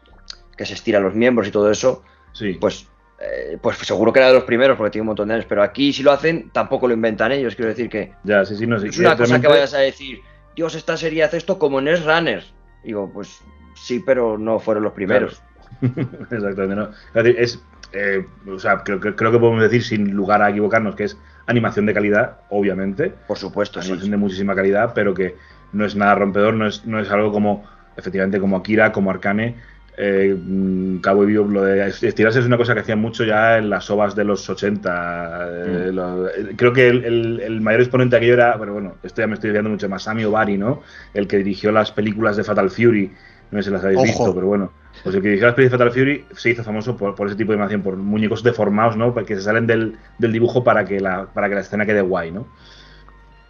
que 0.58 0.66
se 0.66 0.74
estiran 0.74 1.02
los 1.04 1.16
miembros 1.16 1.48
y 1.48 1.52
todo 1.52 1.72
eso, 1.72 2.04
Sí. 2.36 2.58
pues, 2.60 2.88
eh, 3.20 3.58
pues 3.62 3.78
seguro 3.78 4.12
que 4.12 4.20
era 4.20 4.28
de 4.28 4.34
los 4.36 4.44
primeros 4.44 4.76
porque 4.78 4.92
tiene 4.92 5.04
un 5.04 5.08
montón 5.08 5.30
de 5.30 5.36
años, 5.36 5.46
pero 5.48 5.64
aquí 5.64 5.94
si 5.94 6.04
lo 6.04 6.12
hacen 6.12 6.50
tampoco 6.52 6.88
lo 6.88 6.94
inventan 6.94 7.32
ellos, 7.32 7.56
quiero 7.56 7.70
decir 7.70 7.90
que 7.90 8.12
ya, 8.24 8.44
sí, 8.44 8.58
sí, 8.58 8.68
no, 8.68 8.78
sí, 8.78 8.90
es 8.90 9.00
una 9.00 9.16
cosa 9.16 9.40
que 9.40 9.48
vayas 9.48 9.74
a 9.74 9.80
decir, 9.80 10.20
Dios, 10.56 10.76
esta 10.76 10.98
serie 10.98 11.24
hace 11.24 11.38
esto 11.38 11.58
como 11.58 11.80
en 11.80 11.88
Runner. 12.06 12.44
Digo, 12.84 13.10
pues 13.14 13.40
sí, 13.74 14.04
pero 14.06 14.38
no 14.38 14.60
fueron 14.60 14.84
los 14.84 14.94
primeros. 14.94 15.42
Exactamente, 15.82 16.76
¿no? 16.76 16.90
Es, 17.14 17.24
decir, 17.24 17.36
es, 17.40 17.64
eh, 17.94 18.26
o 18.48 18.60
sea, 18.60 18.84
creo, 18.84 19.00
que- 19.00 19.16
creo 19.16 19.32
que 19.32 19.40
podemos 19.40 19.62
decir 19.62 19.84
sin 19.84 20.12
lugar 20.12 20.42
a 20.42 20.50
equivocarnos 20.50 20.96
que 20.96 21.06
es 21.06 21.18
animación 21.48 21.86
de 21.86 21.94
calidad, 21.94 22.40
obviamente. 22.50 23.14
Por 23.28 23.38
supuesto, 23.38 23.82
sí. 23.82 23.88
animación 23.88 24.12
de 24.12 24.18
muchísima 24.18 24.56
calidad, 24.56 24.92
pero 24.94 25.14
que 25.14 25.36
no 25.74 25.86
es 25.86 25.96
nada 25.96 26.16
rompedor, 26.16 26.54
no 26.54 26.68
es, 26.68 26.86
no 26.86 27.00
es 27.00 27.10
algo 27.12 27.32
como, 27.32 27.66
efectivamente, 27.98 28.40
como 28.40 28.58
Akira, 28.58 28.92
como 28.92 29.10
Arcane. 29.12 29.56
Eh, 29.98 30.36
mm, 30.38 30.98
Cowboy 30.98 31.26
Bebop, 31.28 31.52
lo 31.52 31.64
de 31.64 31.88
estirarse 31.88 32.40
es 32.40 32.46
una 32.46 32.58
cosa 32.58 32.74
que 32.74 32.82
hacían 32.82 33.00
mucho 33.00 33.24
ya 33.24 33.58
en 33.58 33.70
las 33.70 33.90
ovas 33.90 34.14
de 34.16 34.26
los 34.26 34.50
80. 34.50 35.48
eh, 35.52 35.88
Mm. 35.92 35.96
lo- 35.96 36.28
eh, 36.30 36.54
creo 36.58 36.74
que 36.74 36.88
el, 36.90 37.06
el- 37.06 37.40
el 37.40 37.62
mayor 37.62 37.80
exponente 37.82 38.16
de 38.16 38.18
aquello 38.18 38.34
era, 38.34 38.60
pero 38.60 38.74
bueno, 38.74 38.96
esto 39.04 39.22
ya 39.22 39.28
me 39.28 39.36
estoy 39.36 39.52
olvidando 39.52 39.70
mucho 39.70 39.88
más, 39.88 40.04
Sami 40.04 40.26
Obari, 40.26 40.58
¿no? 40.58 40.82
El 41.14 41.28
que 41.28 41.38
dirigió 41.38 41.72
las 41.72 41.92
películas 41.92 42.36
de 42.36 42.44
Fatal 42.44 42.70
Fury, 42.70 43.10
no 43.52 43.60
sé 43.60 43.70
si 43.70 43.72
las 43.72 43.84
habéis 43.84 44.00
Ojo. 44.00 44.06
visto, 44.08 44.36
pero 44.36 44.48
bueno. 44.48 44.72
Pues 45.04 45.16
el 45.16 45.22
que 45.22 45.28
dirigió 45.30 45.48
las 45.48 45.56
películas 45.56 45.80
de 45.80 45.86
Fatal 45.86 45.94
Fury 46.00 46.26
se 46.36 46.50
hizo 46.50 46.64
famoso 46.64 46.98
por, 46.98 47.16
por 47.16 47.28
ese 47.28 47.36
tipo 47.38 47.52
de 47.52 47.56
animación, 47.58 47.82
por 47.82 47.96
muñecos 47.96 48.44
deformados, 48.44 48.98
¿no? 48.98 49.14
Que 49.16 49.36
se 49.36 49.42
salen 49.44 49.66
del, 49.68 49.96
del 50.20 50.32
dibujo 50.34 50.62
para 50.64 50.84
que, 50.84 51.00
la, 51.00 51.26
para 51.28 51.48
que 51.48 51.56
la 51.56 51.62
escena 51.62 51.86
quede 51.86 52.02
guay, 52.02 52.32
¿no? 52.34 52.46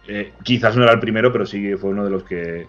Eh, 0.08 0.32
quizás 0.44 0.76
no 0.76 0.84
era 0.84 0.92
el 0.92 1.00
primero, 1.00 1.32
pero 1.32 1.44
sí 1.46 1.74
fue 1.74 1.90
uno 1.90 2.04
de 2.04 2.10
los 2.10 2.22
que 2.22 2.66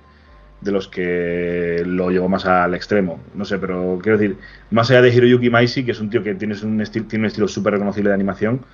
de 0.61 0.71
los 0.71 0.87
que 0.87 1.83
lo 1.85 2.09
llevó 2.11 2.29
más 2.29 2.45
al 2.45 2.73
extremo. 2.75 3.19
No 3.35 3.45
sé, 3.45 3.59
pero 3.59 3.99
quiero 4.01 4.17
decir, 4.17 4.37
más 4.71 4.89
allá 4.91 5.01
de 5.03 5.09
Hiroyuki 5.13 5.49
Maisi, 5.49 5.85
que 5.85 5.91
es 5.91 5.99
un 5.99 6.09
tío 6.09 6.23
que 6.23 6.35
tiene 6.35 6.55
un, 6.63 6.79
esti- 6.79 7.07
tiene 7.07 7.23
un 7.23 7.27
estilo 7.27 7.47
súper 7.47 7.73
reconocible 7.73 8.09
de 8.09 8.15
animación, 8.15 8.65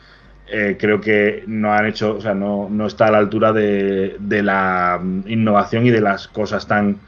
eh, 0.48 0.78
creo 0.80 1.02
que 1.02 1.44
no 1.48 1.74
han 1.74 1.86
hecho, 1.88 2.18
o 2.18 2.22
sea, 2.22 2.34
no, 2.34 2.70
no 2.70 2.88
está 2.88 3.08
a 3.08 3.12
la 3.12 3.18
altura 3.20 3.54
de, 3.54 4.18
de 4.20 4.44
la 4.44 5.00
mm, 5.02 5.24
innovación 5.28 5.86
y 5.86 5.92
de 5.92 6.02
las 6.02 6.28
cosas 6.28 6.68
tan 6.68 7.00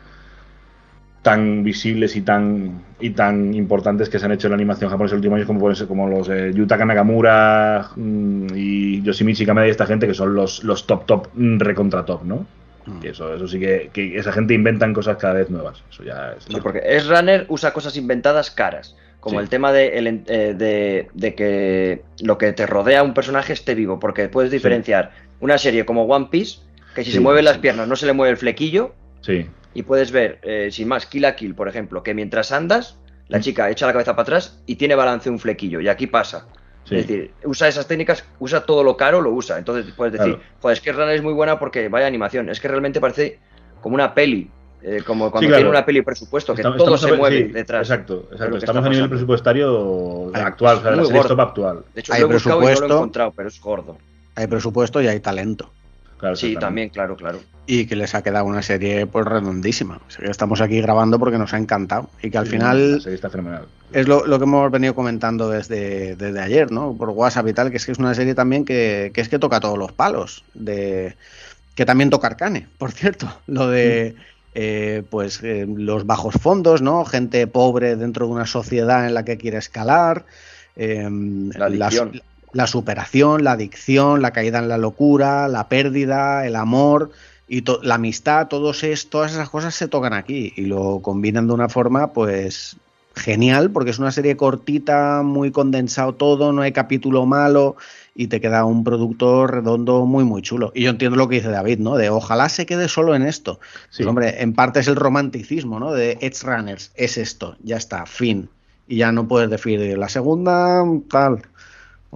tan 1.22 1.64
visibles 1.64 2.16
y 2.16 2.22
tan 2.22 2.84
y 3.00 3.10
tan 3.12 3.54
importantes 3.56 4.10
que 4.10 4.20
se 4.20 4.26
han 4.26 4.32
hecho 4.32 4.48
en 4.48 4.52
la 4.52 4.56
animación 4.56 4.90
japonesa 4.92 5.16
en 5.16 5.18
los 5.18 5.22
últimos 5.24 5.38
años 5.38 5.48
como 5.48 5.60
pueden 5.60 5.76
ser 5.76 5.88
como 5.88 6.08
los 6.08 6.30
eh, 6.30 6.52
Yutaka 6.54 6.86
Nakamura 6.86 7.90
mm, 7.96 8.48
y 8.56 9.02
Yoshimichi 9.02 9.46
Kameda 9.46 9.68
y 9.68 9.72
esta 9.72 9.88
gente 9.88 10.06
que 10.08 10.14
son 10.14 10.36
los, 10.36 10.64
los 10.64 10.86
top 10.86 11.06
top 11.08 11.28
mm, 11.34 11.60
recontra 11.60 12.06
top, 12.06 12.24
¿no? 12.26 12.46
Mm. 12.86 13.00
Que 13.00 13.10
eso, 13.10 13.34
eso 13.34 13.48
sí 13.48 13.60
que, 13.60 13.90
que 13.94 14.16
esa 14.18 14.32
gente 14.32 14.54
inventan 14.54 14.94
cosas 14.94 15.18
cada 15.18 15.34
vez 15.36 15.50
nuevas. 15.50 15.84
Eso 15.92 16.04
ya 16.04 16.34
es. 16.38 16.44
Sí, 16.46 16.58
porque 16.62 16.82
es 16.86 17.08
Runner 17.08 17.46
usa 17.50 17.74
cosas 17.74 17.98
inventadas 17.98 18.52
caras. 18.52 18.96
Como 19.20 19.40
Sí. 19.40 19.44
el 19.44 19.50
tema 19.50 19.72
de, 19.72 19.98
el 19.98 20.08
eh, 20.28 20.54
de, 20.56 21.08
de 21.14 21.34
que 21.36 22.04
lo 22.22 22.38
que 22.38 22.54
te 22.54 22.68
rodea 22.68 23.00
a 23.00 23.04
un 23.04 23.14
personaje 23.16 23.54
esté 23.54 23.74
vivo. 23.74 24.00
Porque 24.00 24.30
puedes 24.30 24.52
diferenciar 24.52 25.12
una 25.40 25.58
serie 25.58 25.84
como 25.86 26.04
One 26.06 26.28
Piece, 26.30 26.60
que 26.94 27.04
si 27.04 27.10
Sí, 27.10 27.18
se 27.18 27.22
mueven 27.22 27.44
las 27.46 27.58
piernas 27.58 27.88
no 27.88 27.96
se 27.96 28.06
le 28.06 28.14
mueve 28.14 28.32
el 28.32 28.38
flequillo. 28.38 28.94
Sí, 29.22 29.48
Y 29.74 29.84
puedes 29.84 30.12
ver, 30.12 30.40
eh, 30.44 30.70
sin 30.72 30.88
más, 30.88 31.06
Kill 31.08 31.26
a 31.26 31.36
Kill, 31.36 31.54
por 31.56 31.68
ejemplo, 31.68 32.02
que 32.04 32.14
mientras 32.14 32.52
andas, 32.54 32.98
la 33.28 33.40
Mm. 33.40 33.42
chica 33.42 33.70
echa 33.72 33.86
la 33.88 33.92
cabeza 33.94 34.14
para 34.16 34.22
atrás 34.24 34.62
y 34.68 34.76
tiene 34.76 34.94
balance 34.96 35.30
un 35.30 35.40
flequillo. 35.40 35.82
Y 35.82 35.90
aquí 35.90 36.08
pasa. 36.08 36.46
Sí. 36.86 36.96
Es 36.96 37.08
decir, 37.08 37.34
usa 37.44 37.68
esas 37.68 37.88
técnicas, 37.88 38.24
usa 38.40 38.66
todo 38.66 38.84
lo 38.84 38.96
caro, 38.96 39.20
lo 39.22 39.32
usa. 39.32 39.58
Entonces 39.58 39.94
puedes 39.96 40.14
decir, 40.14 40.36
Claro. 40.36 40.50
joder, 40.62 40.78
es 40.78 40.82
que 40.82 40.92
Runner 40.94 41.16
es 41.16 41.22
muy 41.24 41.34
buena 41.34 41.60
porque 41.60 41.90
vaya 41.90 42.08
animación. 42.08 42.50
Es 42.50 42.60
que 42.60 42.68
realmente 42.68 43.00
parece 43.02 43.40
como 43.82 43.96
una 43.96 44.14
peli. 44.14 44.50
eh, 44.88 45.02
como 45.04 45.32
cuando 45.32 45.48
claro. 45.48 45.62
tiene 45.62 45.70
una 45.72 45.84
peli 45.84 46.04
presupuesto, 46.04 46.54
que 46.54 46.62
Estamos- 46.62 46.78
todo 46.78 46.94
estamos 46.94 47.12
se 47.16 47.18
mueve 47.20 47.48
sí, 47.48 47.52
detrás. 47.54 47.90
Exacto, 47.90 48.28
exacto. 48.32 48.58
Estamos 48.58 48.86
a 48.86 48.90
nivel 48.90 49.10
presupuestario 49.10 50.32
Hay- 50.32 50.42
actual, 50.44 50.78
o 50.78 50.82
sea, 50.82 50.92
la 50.92 51.06
serie 51.06 51.22
actual. 51.40 51.86
De 51.96 52.02
hecho, 52.02 52.14
Hay 52.14 52.22
lo 52.22 52.30
he 52.30 52.34
buscado 52.34 52.58
y 52.58 52.60
no 52.60 52.62
lo 52.62 52.66
he 52.66 52.70
presupuesto. 52.70 52.96
encontrado, 52.98 53.34
pero 53.36 53.50
es 53.50 53.60
gordo. 53.60 53.98
Hay 54.36 54.46
presupuesto 54.46 55.02
y 55.02 55.08
hay 55.08 55.20
talento. 55.22 55.72
Claro, 56.18 56.36
Sí, 56.36 56.56
también, 56.56 56.90
claro, 56.90 57.16
claro. 57.16 57.40
Y 57.68 57.88
que 57.88 57.96
les 57.96 58.14
ha 58.16 58.22
quedado 58.24 58.46
una 58.46 58.62
serie 58.62 59.06
pues 59.08 59.26
redondísima. 59.26 60.00
O 60.08 60.12
sea, 60.12 60.24
que 60.26 60.32
estamos 60.32 60.62
aquí 60.62 60.80
grabando 60.82 61.18
porque 61.20 61.38
nos 61.38 61.54
ha 61.54 61.58
encantado. 61.58 62.10
Y 62.22 62.30
que 62.30 62.38
al 62.38 62.46
Sí, 62.46 62.52
final 62.52 62.94
La 62.94 63.00
serie 63.02 63.16
está 63.16 63.30
fenomenal. 63.30 63.66
es 63.92 64.08
lo, 64.08 64.26
lo 64.26 64.38
que 64.38 64.44
hemos 64.44 64.72
venido 64.72 64.94
comentando 64.96 65.50
desde, 65.50 66.16
desde 66.16 66.40
ayer, 66.40 66.72
¿no? 66.72 66.96
Por 66.96 67.10
WhatsApp 67.10 67.48
y 67.48 67.54
tal, 67.54 67.72
que 67.72 67.78
es 67.78 67.86
que 67.86 67.92
es 67.92 67.98
una 68.00 68.14
serie 68.14 68.34
también 68.36 68.64
que, 68.66 69.12
que 69.14 69.22
es 69.22 69.30
que 69.30 69.40
toca 69.40 69.60
todos 69.60 69.78
los 69.78 69.92
palos. 69.92 70.44
De, 70.54 71.16
que 71.74 71.86
también 71.86 72.10
toca 72.10 72.28
Arcane, 72.28 72.68
por 72.78 72.92
cierto. 72.92 73.28
Lo 73.48 73.68
de 73.68 74.16
eh, 74.54 75.04
pues 75.10 75.42
eh, 75.44 75.66
los 75.68 76.06
bajos 76.06 76.36
fondos, 76.36 76.82
¿no? 76.82 77.04
Gente 77.04 77.46
pobre 77.48 77.96
dentro 77.98 78.28
de 78.28 78.32
una 78.32 78.46
sociedad 78.46 79.06
en 79.08 79.14
la 79.16 79.26
que 79.26 79.38
quiere 79.38 79.58
escalar. 79.58 80.26
eh, 80.78 81.10
La 81.56 81.66
adicción. 81.66 82.22
La 82.56 82.68
superación, 82.68 83.44
la 83.44 83.52
adicción, 83.52 84.22
la 84.22 84.32
caída 84.32 84.60
en 84.60 84.70
la 84.70 84.78
locura, 84.78 85.50
la 85.50 85.68
pérdida, 85.68 86.48
el 86.48 86.56
amor 86.56 87.12
y 87.50 87.66
la 87.84 87.96
amistad, 87.96 88.48
todos 88.48 88.86
es, 88.86 89.10
todas 89.10 89.34
esas 89.34 89.50
cosas 89.50 89.76
se 89.76 89.90
tocan 89.90 90.14
aquí 90.14 90.54
y 90.56 90.62
lo 90.62 91.02
combinan 91.02 91.48
de 91.48 91.54
una 91.54 91.68
forma 91.68 92.14
pues 92.14 92.78
genial 93.14 93.72
porque 93.72 93.92
es 93.92 94.00
una 94.00 94.14
serie 94.14 94.38
cortita, 94.38 95.22
muy 95.22 95.52
condensado 95.52 96.14
todo, 96.14 96.54
no 96.54 96.62
hay 96.62 96.72
capítulo 96.72 97.26
malo 97.26 97.76
y 98.16 98.28
te 98.28 98.40
queda 98.40 98.64
un 98.64 98.86
producto 98.86 99.48
redondo 99.48 100.06
muy 100.06 100.24
muy 100.24 100.42
chulo. 100.42 100.72
Y 100.74 100.84
yo 100.84 100.92
entiendo 100.92 101.18
lo 101.18 101.28
que 101.28 101.36
dice 101.36 101.50
David, 101.50 101.80
¿no? 101.80 101.98
De 101.98 102.10
ojalá 102.10 102.48
se 102.48 102.66
quede 102.66 102.88
solo 102.88 103.16
en 103.16 103.24
esto. 103.24 103.60
Sí. 103.90 103.98
Pues, 103.98 104.08
hombre, 104.08 104.42
en 104.42 104.54
parte 104.54 104.80
es 104.80 104.88
el 104.88 104.96
romanticismo, 104.96 105.78
¿no? 105.78 105.92
De 105.92 106.18
Edge 106.22 106.44
Runners, 106.44 106.94
es 106.96 107.18
esto, 107.18 107.58
ya 107.62 107.76
está, 107.76 108.06
fin. 108.06 108.48
Y 108.88 108.98
ya 108.98 109.12
no 109.12 109.28
puedes 109.28 109.50
decir 109.50 109.98
la 109.98 110.08
segunda, 110.08 110.86
tal. 111.10 111.42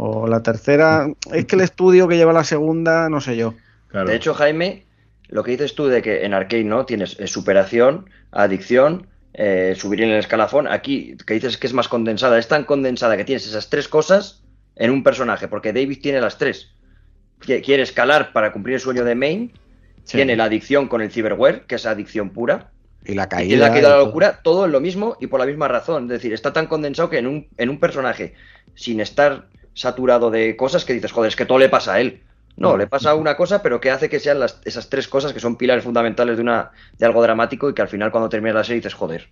O 0.02 0.28
la 0.28 0.42
tercera, 0.42 1.08
es 1.34 1.44
que 1.44 1.58
el 1.58 1.62
estudio 1.62 2.08
que 2.08 2.16
lleva 2.16 2.32
la 2.32 2.46
segunda, 2.46 3.10
no 3.10 3.20
sé 3.20 3.36
yo. 3.36 3.54
Claro. 3.90 4.08
De 4.10 4.16
hecho, 4.16 4.34
Jaime, 4.34 4.86
lo 5.28 5.44
que 5.44 5.52
dices 5.52 5.76
tú 5.76 5.88
de 5.88 6.02
que 6.02 6.24
en 6.24 6.34
Arcane 6.34 6.64
no 6.64 6.86
tienes 6.86 7.20
eh, 7.20 7.28
superación, 7.28 8.10
adicción, 8.32 9.08
eh, 9.34 9.74
subir 9.76 10.02
en 10.02 10.10
el 10.12 10.20
escalafón. 10.20 10.68
Aquí, 10.68 11.18
que 11.28 11.34
dices 11.34 11.58
que 11.58 11.68
es 11.68 11.74
más 11.74 11.90
condensada, 11.90 12.40
es 12.40 12.48
tan 12.48 12.64
condensada 12.64 13.18
que 13.18 13.26
tienes 13.26 13.46
esas 13.46 13.70
tres 13.70 13.90
cosas 13.90 14.42
en 14.78 14.92
un 14.92 15.04
personaje, 15.04 15.50
porque 15.50 15.74
David 15.74 16.00
tiene 16.02 16.22
las 16.22 16.38
tres. 16.38 16.72
Qui- 17.42 17.62
Quiere 17.62 17.84
escalar 17.84 18.32
para 18.32 18.54
cumplir 18.54 18.76
el 18.76 18.82
sueño 18.82 19.04
de 19.04 19.16
Main, 19.16 19.52
Sí. 20.06 20.16
tiene 20.18 20.38
la 20.38 20.46
adicción 20.46 20.88
con 20.88 21.02
el 21.02 21.12
ciberware, 21.12 21.66
que 21.68 21.76
es 21.76 21.86
adicción 21.86 22.30
pura, 22.30 22.72
Y 23.06 23.16
la 23.16 23.26
y 23.26 23.28
caída. 23.28 23.48
tiene 23.50 23.62
la 23.64 23.70
caída 23.72 23.90
de 23.90 23.96
y 23.96 23.98
la 24.00 24.06
locura, 24.06 24.40
todo 24.44 24.64
en 24.66 24.72
lo 24.72 24.80
mismo 24.80 25.18
y 25.20 25.28
por 25.28 25.42
la 25.42 25.46
misma 25.46 25.68
razón. 25.68 26.04
Es 26.06 26.10
decir, 26.10 26.32
está 26.34 26.54
tan 26.54 26.68
condensado 26.68 27.10
que 27.10 27.18
en 27.18 27.28
un, 27.28 27.48
en 27.58 27.70
un 27.70 27.80
personaje, 27.82 28.34
sin 28.76 29.02
estar 29.02 29.48
saturado 29.80 30.30
de 30.30 30.56
cosas, 30.58 30.84
que 30.86 30.94
dices, 30.94 31.12
joder, 31.12 31.30
es 31.30 31.36
que 31.36 31.46
todo 31.46 31.58
le 31.60 31.70
pasa 31.70 31.94
a 31.94 32.02
él. 32.02 32.22
No, 32.58 32.76
le 32.76 32.88
pasa 32.88 33.16
una 33.16 33.38
cosa, 33.38 33.62
pero 33.62 33.80
que 33.80 33.90
hace 33.90 34.10
que 34.10 34.20
sean 34.20 34.40
las- 34.40 34.60
esas 34.66 34.90
tres 34.90 35.08
cosas 35.08 35.32
que 35.32 35.40
son 35.40 35.56
pilares 35.56 35.86
fundamentales 35.86 36.36
de, 36.36 36.44
una, 36.44 36.72
de 36.98 37.06
algo 37.06 37.22
dramático 37.22 37.70
y 37.70 37.74
que 37.74 37.82
al 37.82 37.88
final 37.88 38.12
cuando 38.12 38.28
terminas 38.28 38.56
la 38.56 38.64
serie 38.66 38.82
dices, 38.82 38.94
joder, 38.94 39.30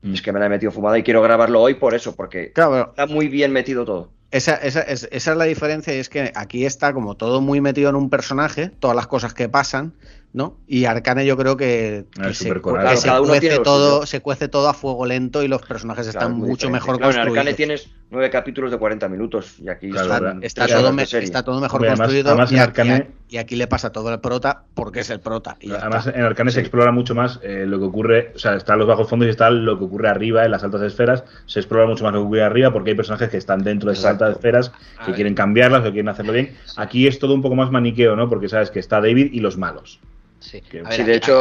Mm. 0.00 0.14
es 0.14 0.22
que 0.22 0.32
me 0.32 0.40
la 0.40 0.46
he 0.46 0.48
metido 0.48 0.72
fumada 0.72 0.98
y 0.98 1.02
quiero 1.02 1.20
grabarlo 1.22 1.60
hoy 1.60 1.74
por 1.74 1.94
eso, 1.94 2.14
porque 2.16 2.52
Claro, 2.52 2.88
está 2.90 3.06
muy 3.06 3.28
bien 3.28 3.52
metido 3.52 3.84
todo. 3.84 4.10
Esa, 4.30 4.54
esa, 4.56 4.80
es, 4.80 5.08
esa 5.12 5.30
es 5.32 5.36
la 5.36 5.44
diferencia 5.44 5.94
y 5.94 5.98
es 5.98 6.08
que 6.08 6.32
aquí 6.34 6.64
está 6.66 6.92
como 6.94 7.14
todo 7.16 7.40
muy 7.42 7.60
metido 7.60 7.90
en 7.90 7.96
un 7.96 8.08
personaje, 8.10 8.70
todas 8.80 8.96
las 8.96 9.06
cosas 9.06 9.32
que 9.34 9.48
pasan, 9.48 9.92
¿no? 10.34 10.58
Y 10.66 10.84
Arcane 10.84 11.24
yo 11.24 11.36
creo 11.36 11.56
que, 11.56 12.06
Ah, 12.18 12.26
que 12.28 12.34
se, 12.34 12.44
supercorado. 12.44 12.80
que 12.80 12.84
Claro, 12.86 13.00
se 13.00 13.06
cada 13.06 13.20
uno 13.20 13.28
cuece 13.30 13.58
todo, 13.60 14.04
se 14.04 14.20
cuece 14.20 14.48
todo 14.48 14.68
a 14.68 14.74
fuego 14.74 15.06
lento 15.06 15.42
y 15.44 15.48
los 15.48 15.62
personajes 15.62 16.10
Claro, 16.10 16.18
están 16.26 16.32
mucho 16.38 16.66
diferente. 16.66 16.70
mejor 16.72 16.96
Claro, 16.98 17.10
en 17.12 17.16
construidos. 17.16 17.38
Arcane 17.38 17.54
tienes 17.56 17.90
nueve 18.10 18.30
capítulos 18.30 18.70
de 18.72 18.78
40 18.78 19.08
minutos 19.08 19.54
y 19.60 19.68
aquí 19.68 19.90
Claro. 19.90 20.38
Está 20.42 20.66
todo, 20.66 20.92
me- 20.92 21.04
está 21.04 21.42
todo 21.44 21.60
mejor 21.60 21.80
además- 21.82 21.98
construido 22.00 22.28
además 22.30 22.50
y, 22.50 22.54
en 22.56 23.38
aquí 23.38 23.56
le 23.56 23.66
pasa 23.68 23.90
todo 23.90 24.08
al 24.08 24.20
prota 24.20 24.64
porque 24.74 25.00
es 25.00 25.10
el 25.10 25.20
prota. 25.20 25.56
y 25.60 25.70
Además, 25.70 26.06
está. 26.08 26.18
en 26.18 26.24
Arcane 26.24 26.50
se 26.50 26.60
explora 26.60 26.90
mucho 26.90 27.14
más 27.14 27.38
eh, 27.44 27.64
lo 27.66 27.78
que 27.78 27.84
ocurre, 27.84 28.32
o 28.34 28.38
sea, 28.38 28.54
están 28.56 28.78
los 28.80 28.88
bajos 28.88 29.08
fondos 29.08 29.26
y 29.28 29.30
está 29.30 29.50
lo 29.50 29.78
que 29.78 29.84
ocurre 29.84 30.08
arriba, 30.08 30.44
en 30.44 30.50
las 30.50 30.64
altas 30.64 30.82
esferas. 30.82 31.22
Se 31.46 31.60
explora 31.60 31.86
mucho 31.86 32.02
más 32.04 32.12
lo 32.12 32.20
que 32.20 32.26
ocurre 32.26 32.42
arriba 32.42 32.72
porque 32.72 32.90
hay 32.90 32.96
personajes 32.96 33.28
que 33.28 33.36
están 33.36 33.62
dentro 33.62 33.88
de 33.88 33.94
esas 33.94 34.04
Exacto. 34.06 34.24
altas 34.24 34.38
esferas 34.38 34.72
que 35.06 35.12
quieren 35.12 35.34
cambiarlas, 35.34 35.82
que 35.82 35.92
quieren 35.92 36.08
hacerlo 36.08 36.32
bien. 36.32 36.56
Aquí 36.76 37.06
es 37.06 37.18
todo 37.20 37.34
un 37.34 37.42
poco 37.42 37.54
más 37.54 37.70
maniqueo, 37.70 38.16
¿no? 38.16 38.28
Porque 38.28 38.48
sabes 38.48 38.70
que 38.72 38.80
está 38.80 39.00
David 39.00 39.30
y 39.32 39.38
los 39.40 39.56
malos. 39.56 40.00
Sí. 40.44 40.60
Que- 40.60 40.80
A 40.80 40.82
ver, 40.84 40.92
Sí, 40.94 41.00
aquí- 41.02 41.10
de 41.10 41.16
hecho, 41.16 41.40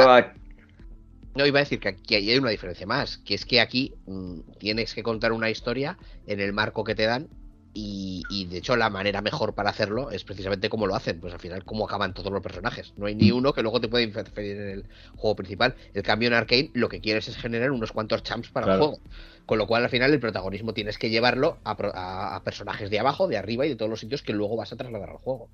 No, 1.35 1.47
iba 1.47 1.57
a 1.59 1.63
decir 1.63 1.79
que 1.79 1.89
aquí 1.89 2.13
hay 2.15 2.37
una 2.37 2.51
diferencia 2.51 2.85
más, 2.85 3.17
que 3.17 3.33
es 3.33 3.43
que 3.43 3.59
aquí 3.59 3.95
mm, 4.05 4.41
tienes 4.59 4.93
que 4.93 5.01
contar 5.01 5.31
una 5.31 5.49
historia 5.49 5.97
en 6.27 6.39
el 6.39 6.53
marco 6.53 6.83
que 6.83 6.93
te 6.93 7.05
dan 7.05 7.27
y, 7.73 8.21
y, 8.29 8.45
de 8.45 8.59
hecho 8.59 8.75
la 8.75 8.91
manera 8.91 9.23
mejor 9.23 9.55
para 9.55 9.71
hacerlo 9.71 10.11
es 10.11 10.23
precisamente 10.23 10.69
cómo 10.69 10.85
lo 10.85 10.95
hacen, 10.95 11.19
pues 11.19 11.33
al 11.33 11.39
final 11.39 11.65
cómo 11.65 11.85
acaban 11.85 12.13
todos 12.13 12.31
los 12.31 12.43
personajes. 12.43 12.93
No 12.97 13.07
hay 13.07 13.15
ni 13.15 13.31
uno 13.31 13.51
que 13.51 13.63
luego 13.63 13.81
te 13.81 13.87
pueda 13.87 14.03
interferir 14.03 14.57
en 14.57 14.69
el 14.69 14.85
juego 15.15 15.35
principal. 15.35 15.73
El 15.95 16.03
cambio 16.03 16.27
en 16.27 16.35
Arcane 16.35 16.69
lo 16.75 16.87
que 16.87 17.01
quieres 17.01 17.27
es 17.27 17.35
generar 17.35 17.71
unos 17.71 17.91
cuantos 17.91 18.21
champs 18.21 18.49
para 18.51 18.67
Claro. 18.67 18.79
el 18.83 18.87
juego. 18.89 19.03
Con 19.47 19.57
lo 19.57 19.65
cual 19.65 19.83
al 19.85 19.89
final 19.89 20.13
el 20.13 20.19
protagonismo 20.19 20.75
tienes 20.75 20.99
que 20.99 21.09
llevarlo 21.09 21.57
a- 21.63 22.35
a 22.35 22.43
personajes 22.43 22.91
de 22.91 22.99
abajo, 22.99 23.27
de 23.27 23.37
arriba 23.37 23.65
y 23.65 23.69
de 23.69 23.75
todos 23.75 23.89
los 23.89 23.99
sitios 23.99 24.21
que 24.21 24.33
luego 24.33 24.55
vas 24.55 24.71
a 24.71 24.75
trasladar 24.77 25.09
al 25.09 25.17
juego. 25.17 25.49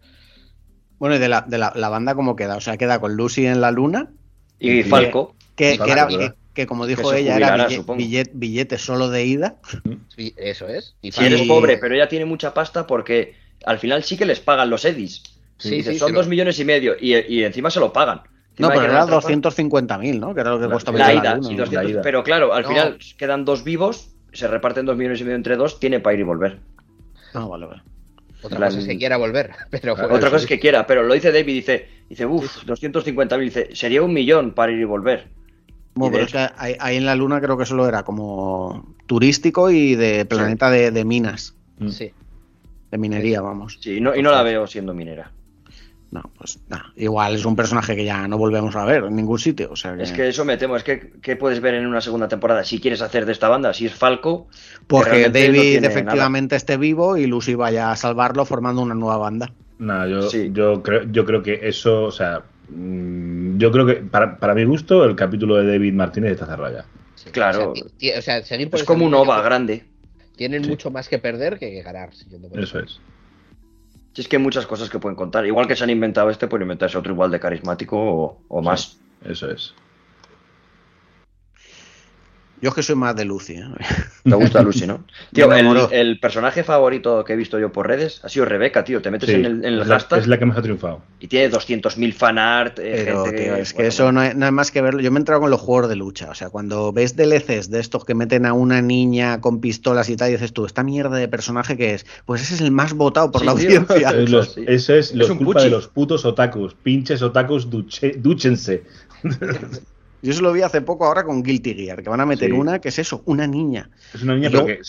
Bueno, 0.99 1.15
y 1.15 1.19
de 1.19 1.29
la, 1.29 1.41
de 1.41 1.57
la, 1.57 1.71
la 1.75 1.89
banda 1.89 2.13
cómo 2.15 2.35
queda, 2.35 2.57
o 2.57 2.61
sea, 2.61 2.77
queda 2.77 2.99
con 2.99 3.15
Lucy 3.15 3.45
en 3.45 3.61
la 3.61 3.71
luna, 3.71 4.09
y 4.59 4.79
Y- 4.79 4.83
Falco. 4.83 5.35
que, 5.55 5.73
era, 5.73 6.07
que, 6.07 6.33
que 6.53 6.67
como 6.67 6.85
dijo 6.85 7.13
ella, 7.13 7.37
era 7.37 7.65
jubilará, 7.67 7.93
billete, 7.95 8.31
billete 8.33 8.77
solo 8.77 9.09
de 9.09 9.25
ida. 9.25 9.55
Sí, 10.15 10.33
eso 10.37 10.67
es. 10.67 10.95
Y 11.01 11.11
Si 11.11 11.23
eres 11.25 11.41
pobre, 11.43 11.77
pero 11.77 11.95
ella 11.95 12.07
tiene 12.09 12.25
mucha 12.25 12.53
pasta 12.53 12.85
porque 12.85 13.35
al 13.65 13.79
final 13.79 14.03
sí 14.03 14.17
que 14.17 14.25
les 14.25 14.39
pagan 14.39 14.69
los 14.69 14.83
edis. 14.85 15.23
Sí, 15.57 15.71
Dices, 15.71 15.93
sí, 15.93 15.99
son 15.99 16.13
dos 16.13 16.25
lo- 16.25 16.29
millones 16.29 16.57
y 16.59 16.65
medio 16.65 16.95
y, 16.99 17.15
y 17.15 17.43
encima 17.43 17.69
se 17.69 17.79
lo 17.81 17.91
pagan. 17.91 18.21
No, 18.57 18.67
pero 18.69 18.81
era 18.83 19.05
dar 19.05 19.07
trampa. 19.21 19.27
250.000, 19.29 20.19
¿no? 20.19 20.33
Que 20.33 20.41
era 20.41 20.51
lo 20.51 20.59
que 20.59 20.67
La- 20.67 20.73
costaba 20.73 20.97
La 20.97 21.13
ida, 21.13 21.35
luna, 21.35 21.47
sí, 21.47 21.55
¿no? 21.55 21.59
200, 21.63 21.73
La 21.83 21.89
ida. 21.89 22.01
pero 22.01 22.23
claro, 22.23 22.53
al 22.53 22.63
No. 22.63 22.69
final 22.69 22.97
quedan 23.17 23.45
dos 23.45 23.63
vivos, 23.63 24.09
se 24.33 24.47
reparten 24.47 24.85
dos 24.85 24.97
millones 24.97 25.19
y 25.21 25.23
medio 25.23 25.35
entre 25.37 25.55
dos, 25.55 25.79
tiene 25.79 25.99
para 26.01 26.13
ir 26.15 26.19
y 26.21 26.23
volver. 26.23 26.59
Ah, 27.33 27.45
vale, 27.45 27.65
vale. 27.67 27.81
Otra 28.41 28.67
cosa 28.67 28.79
es 28.79 28.87
que 28.87 28.97
quiera 28.97 29.17
volver, 29.17 29.51
pero 29.69 29.95
Claro, 29.95 30.15
Otra 30.15 30.29
cosa 30.29 30.43
es 30.43 30.47
que 30.47 30.59
quiera, 30.59 30.87
pero 30.87 31.03
lo 31.03 31.13
dice 31.13 31.31
David, 31.31 31.53
dice, 31.53 31.87
dice, 32.09 32.25
uff, 32.25 32.63
250.000, 32.65 33.39
dice, 33.39 33.69
sería 33.73 34.01
un 34.01 34.13
millón 34.13 34.51
para 34.51 34.71
ir 34.71 34.79
y 34.79 34.85
volver. 34.85 35.27
Bueno, 35.95 36.13
pero 36.13 36.25
es 36.25 36.31
que 36.31 36.47
ahí, 36.55 36.75
ahí 36.79 36.97
en 36.97 37.05
la 37.05 37.15
luna 37.15 37.41
creo 37.41 37.57
que 37.57 37.65
solo 37.65 37.87
era 37.87 38.03
como 38.03 38.95
turístico 39.07 39.69
y 39.69 39.95
de 39.95 40.25
planeta 40.25 40.69
de, 40.69 40.91
de 40.91 41.03
minas, 41.03 41.55
sí. 41.89 42.13
de 42.91 42.97
minería, 42.97 43.41
vamos. 43.41 43.77
Sí, 43.81 43.97
y 43.97 44.01
no, 44.01 44.15
y 44.15 44.21
no 44.21 44.31
la 44.31 44.43
veo 44.43 44.67
siendo 44.67 44.93
minera. 44.93 45.31
No, 46.11 46.23
pues 46.37 46.57
nada, 46.69 46.91
igual 46.95 47.35
es 47.35 47.45
un 47.45 47.55
personaje 47.55 47.95
que 47.95 48.03
ya 48.03 48.27
no 48.27 48.37
volvemos 48.39 48.75
a 48.75 48.83
ver 48.83 49.03
en 49.03 49.15
ningún 49.15 49.37
sitio. 49.37 49.69
O 49.71 49.75
sea 49.75 49.95
que... 49.95 50.01
Es 50.03 50.11
que 50.11 50.27
eso 50.27 50.43
me 50.43 50.57
temo, 50.57 50.75
es 50.75 50.83
que 50.83 51.11
¿qué 51.21 51.35
puedes 51.35 51.61
ver 51.61 51.75
en 51.75 51.85
una 51.85 52.01
segunda 52.01 52.27
temporada? 52.27 52.63
Si 52.63 52.79
quieres 52.81 53.01
hacer 53.03 53.27
de 53.27 53.31
esta 53.31 53.47
banda, 53.47 53.73
si 53.75 53.85
es 53.85 53.93
Falco, 53.93 54.47
que 54.87 55.03
realmente 55.03 55.47
no 55.49 55.53
David 55.57 55.83
efectivamente 55.85 56.55
esté 56.55 56.77
vivo 56.77 57.15
y 57.15 57.27
Lucy 57.27 57.53
vaya 57.53 57.91
a 57.91 57.95
salvarlo 57.95 58.43
formando 58.45 58.81
una 58.81 58.95
nueva 58.95 59.17
banda. 59.17 59.51
Nada, 59.77 60.07
yo, 60.07 60.23
Sí. 60.23 60.49
yo, 60.51 60.81
creo, 60.81 61.03
yo 61.11 61.25
creo 61.25 61.43
que 61.43 61.59
eso, 61.63 62.05
o 62.05 62.11
sea, 62.11 62.41
mm, 62.69 63.57
yo 63.59 63.71
creo 63.71 63.85
que 63.85 63.93
para, 63.95 64.37
para 64.39 64.55
mi 64.55 64.63
gusto 64.63 65.03
el 65.05 65.15
capítulo 65.15 65.57
de 65.57 65.67
David 65.71 65.93
Martínez 65.93 66.31
está 66.31 66.47
cerrado 66.47 66.73
ya. 66.75 66.85
sí. 67.15 67.29
Claro. 67.31 67.71
O 67.71 67.75
sea, 67.75 67.83
ti- 67.85 67.93
ti- 67.97 68.11
o 68.17 68.21
sea, 68.23 68.43
seguir 68.43 68.69
por 68.71 68.79
es 68.79 68.85
como 68.85 69.05
un 69.05 69.13
OVA 69.13 69.41
grande. 69.43 69.83
Tienen 70.35 70.63
Sí. 70.63 70.69
mucho 70.71 70.89
más 70.89 71.07
que 71.07 71.19
perder 71.19 71.59
que 71.59 71.81
ganar. 71.83 72.15
siguiendo 72.15 72.49
por 72.49 72.59
Eso 72.61 72.79
es. 72.79 72.99
Si 74.19 74.23
es 74.23 74.27
que 74.27 74.35
hay 74.35 74.43
muchas 74.43 74.67
cosas 74.67 74.89
que 74.89 74.99
pueden 74.99 75.15
contar. 75.15 75.45
Igual 75.45 75.65
que 75.65 75.77
se 75.77 75.85
han 75.85 75.89
inventado 75.91 76.29
este, 76.29 76.49
pueden 76.49 76.63
inventarse 76.63 76.97
otro 76.97 77.13
igual 77.13 77.31
de 77.31 77.39
carismático 77.39 77.97
o, 77.97 78.41
o 78.49 78.61
más. 78.61 78.99
Eso 79.23 79.49
es. 79.49 79.73
Yo 82.61 82.69
es 82.69 82.75
que 82.75 82.83
soy 82.83 82.95
más 82.95 83.15
de 83.15 83.25
Lucy. 83.25 83.53
¿eh? 83.53 83.63
Te 84.23 84.35
gusta 84.35 84.61
Lucy, 84.61 84.85
¿no? 84.85 85.05
Tío, 85.33 85.49
el, 85.91 86.19
personaje 86.19 86.63
favorito 86.63 87.23
que 87.23 87.33
he 87.33 87.35
visto 87.35 87.57
yo 87.59 87.71
por 87.71 87.87
redes 87.87 88.19
ha 88.23 88.29
sido 88.29 88.45
Rebeca, 88.45 88.83
tío. 88.83 89.01
Te 89.01 89.11
metes 89.11 89.29
Sí, 89.29 89.35
en 89.35 89.45
el, 89.45 89.51
en 89.59 89.65
el 89.65 89.81
es, 89.81 89.87
la, 89.87 89.95
hashtag 89.95 90.19
es 90.19 90.27
la 90.27 90.37
que 90.37 90.45
más 90.45 90.57
ha 90.57 90.61
triunfado. 90.61 91.01
y 91.19 91.27
tiene 91.27 91.49
200.000 91.51 92.13
fanart. 92.13 92.79
eh, 92.79 93.03
Pero, 93.05 93.25
gente 93.25 93.43
tío, 93.43 93.55
es 93.55 93.71
que 93.71 93.77
bueno, 93.77 93.87
eso 93.89 94.11
no 94.11 94.19
hay, 94.19 94.31
no 94.35 94.45
hay 94.45 94.51
más 94.51 94.71
que 94.71 94.81
verlo. 94.81 94.99
Yo 95.01 95.11
me 95.11 95.19
he 95.19 95.21
entrado 95.21 95.41
con 95.41 95.49
los 95.51 95.61
juegos 95.61 95.89
de 95.89 95.95
lucha. 95.95 96.29
O 96.29 96.35
sea, 96.35 96.49
cuando 96.49 96.91
ves 96.91 97.15
DLCs 97.15 97.69
de 97.69 97.79
estos 97.79 98.03
que 98.05 98.13
meten 98.15 98.45
a 98.45 98.53
una 98.53 98.81
niña 98.81 99.39
con 99.41 99.61
pistolas 99.61 100.09
y 100.09 100.15
tal, 100.17 100.29
y 100.29 100.33
dices 100.33 100.51
tú, 100.53 100.65
¿esta 100.65 100.83
mierda 100.83 101.15
de 101.17 101.27
personaje 101.27 101.77
que 101.77 101.93
es? 101.93 102.05
Pues 102.25 102.41
ese 102.41 102.55
es 102.55 102.61
el 102.61 102.71
más 102.71 102.93
votado 102.93 103.31
por 103.31 103.41
Sí, 103.41 103.47
la 103.47 103.55
tío. 103.55 103.79
audiencia. 103.79 104.11
Los- 104.27 104.53
sí. 104.55 104.65
Ese 104.67 104.99
es, 104.99 105.15
los 105.15 105.29
culpa 105.29 105.45
puchi. 105.53 105.63
de 105.65 105.69
los 105.71 105.87
putos 105.87 106.25
otakus. 106.25 106.73
Pinches 106.75 107.21
otakus, 107.21 107.69
duche- 107.69 108.15
dúchense. 108.17 108.83
Yo 110.21 110.33
se 110.33 110.41
lo 110.41 110.51
vi 110.51 110.61
hace 110.61 110.81
poco 110.81 111.05
ahora 111.05 111.23
con 111.23 111.41
Guilty 111.43 111.73
Gear, 111.75 112.03
que 112.03 112.09
van 112.09 112.19
a 112.21 112.25
meter 112.25 112.49
Sí. 112.49 112.55
una, 112.55 112.79
que 112.79 112.89
es 112.89 112.99
eso, 112.99 113.21
una 113.25 113.47
niña. 113.47 113.89
Es 114.13 114.21
una 114.23 114.35
niña, 114.35 114.49
pero 114.51 114.65
que. 114.65 114.79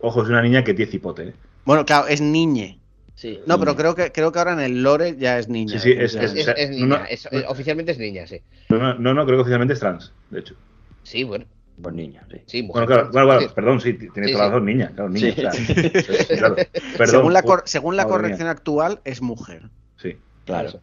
Ojo, 0.00 0.22
es 0.22 0.28
una 0.28 0.42
niña 0.42 0.62
que 0.64 0.74
tiene 0.74 0.90
cipote. 0.90 1.28
¿eh? 1.28 1.34
Bueno, 1.64 1.84
claro, 1.86 2.06
es 2.08 2.20
niñe. 2.20 2.78
Sí. 3.14 3.40
No, 3.46 3.58
pero 3.58 3.74
creo 3.74 3.94
que 3.94 4.12
creo 4.12 4.30
que 4.30 4.38
ahora 4.38 4.52
en 4.52 4.60
el 4.60 4.82
lore 4.82 5.16
ya 5.18 5.38
es 5.38 5.48
niña. 5.48 5.78
Sí, 5.78 5.92
sí, 5.92 5.98
es- 5.98 6.14
Es, 6.14 6.70
niña, 6.70 6.86
no, 6.86 7.04
es- 7.08 7.26
no. 7.32 7.48
oficialmente 7.48 7.92
es 7.92 7.98
niña, 7.98 8.26
sí. 8.26 8.42
No, 8.68 8.78
no, 8.98 9.14
no, 9.14 9.24
creo 9.24 9.38
que 9.38 9.42
oficialmente 9.42 9.72
es 9.72 9.80
trans, 9.80 10.12
de 10.30 10.40
hecho. 10.40 10.54
Sí, 11.02 11.24
bueno, 11.24 11.46
Pues 11.80 11.94
niña, 11.94 12.26
sí. 12.30 12.40
sí, 12.44 12.62
mujer. 12.62 12.84
Bueno, 12.84 12.86
claro, 12.86 13.10
claro, 13.10 13.26
claro, 13.28 13.40
Sí. 13.40 13.54
perdón, 13.54 13.80
sí, 13.80 13.94
tiene 13.94 14.26
Sí, 14.28 14.32
toda 14.34 14.44
la 14.44 14.50
sí. 14.50 14.52
razón, 14.52 14.64
niña, 14.66 14.92
claro, 14.94 15.08
niña. 15.08 15.34
Claro. 16.38 16.56
Perdón, 16.98 17.06
según 17.08 17.32
la, 17.32 17.40
oh, 17.40 17.42
cor- 17.44 17.62
según 17.64 17.96
la 17.96 18.02
madre 18.04 18.12
mía. 18.16 18.22
corrección 18.22 18.48
actual, 18.48 19.00
es 19.04 19.22
mujer. 19.22 19.62
Sí. 19.96 20.16
Claro. 20.44 20.80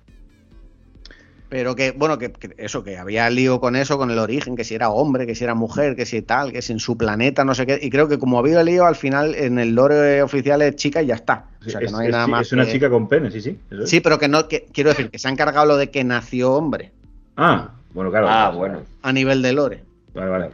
Pero 1.54 1.76
que, 1.76 1.92
bueno, 1.92 2.18
que, 2.18 2.32
que 2.32 2.56
eso, 2.58 2.84
que 2.84 2.98
había 2.98 3.30
lío 3.30 3.60
con 3.60 3.76
eso, 3.76 4.00
con 4.00 4.10
el 4.10 4.18
origen, 4.18 4.56
que 4.56 4.64
si 4.64 4.74
era 4.74 4.90
hombre, 4.90 5.28
que 5.28 5.36
si 5.36 5.44
era 5.44 5.54
mujer, 5.54 5.96
que 5.96 6.08
si 6.08 6.24
tal, 6.24 6.52
que 6.52 6.64
si 6.64 6.74
en 6.74 6.80
su 6.80 6.98
planeta, 6.98 7.46
no 7.46 7.54
sé 7.54 7.68
qué. 7.68 7.78
Y 7.80 7.92
creo 7.92 8.08
que 8.08 8.18
como 8.18 8.40
había 8.40 8.64
lío, 8.64 8.88
al 8.88 8.96
final 8.96 9.36
en 9.36 9.60
el 9.60 9.76
lore 9.76 10.24
oficial 10.24 10.64
es 10.64 10.76
chica 10.78 11.04
y 11.04 11.06
ya 11.06 11.14
está. 11.14 11.46
O 11.64 11.70
sea, 11.70 11.80
que 11.80 11.86
es, 11.86 11.92
no 11.92 12.00
hay 12.00 12.08
es 12.08 12.12
nada 12.12 12.26
más. 12.26 12.48
es 12.48 12.54
una 12.54 12.66
que- 12.66 12.72
chica 12.72 12.90
con 12.90 13.08
pene, 13.08 13.30
sí, 13.30 13.40
sí. 13.40 13.56
eso 13.70 13.84
es. 13.84 13.90
Sí, 13.92 14.00
pero 14.00 14.18
que 14.18 14.28
no, 14.28 14.48
que, 14.48 14.66
quiero 14.74 14.90
decir, 14.90 15.12
que 15.12 15.20
se 15.20 15.28
han 15.28 15.36
cargado 15.36 15.68
lo 15.68 15.78
de 15.78 15.92
que 15.92 16.04
nació 16.04 16.54
hombre 16.54 16.92
Ah, 17.38 17.70
bueno, 17.94 18.10
claro. 18.10 18.28
Ah, 18.30 18.50
bueno. 18.50 18.82
a 19.04 19.14
nivel 19.14 19.44
de 19.44 19.54
lore. 19.54 19.84
Vale, 20.16 20.30
vale. 20.32 20.50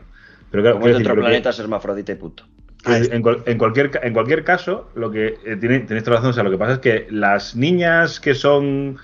Pero 0.51 0.63
claro, 0.63 0.79
Como 0.81 0.93
otro 0.93 1.15
planeta, 1.15 1.51
es 1.51 1.59
hermafrodita 1.59 2.11
y 2.11 2.15
puto. 2.15 2.43
Que 2.83 2.95
en, 2.97 3.21
cual- 3.21 3.43
en 3.45 3.57
cualquier, 3.57 3.91
en 4.03 4.11
cualquier 4.13 4.43
caso, 4.43 4.89
lo 4.95 5.09
que 5.11 5.37
eh, 5.45 5.55
tiene, 5.59 5.79
tenéis 5.79 6.03
toda 6.03 6.15
la 6.15 6.17
razón, 6.17 6.29
o 6.31 6.33
sea, 6.33 6.43
lo 6.43 6.51
que 6.51 6.57
pasa 6.57 6.73
es 6.73 6.79
que 6.79 7.07
las 7.09 7.55
niñas 7.55 8.19
que 8.19 8.35
son 8.35 8.97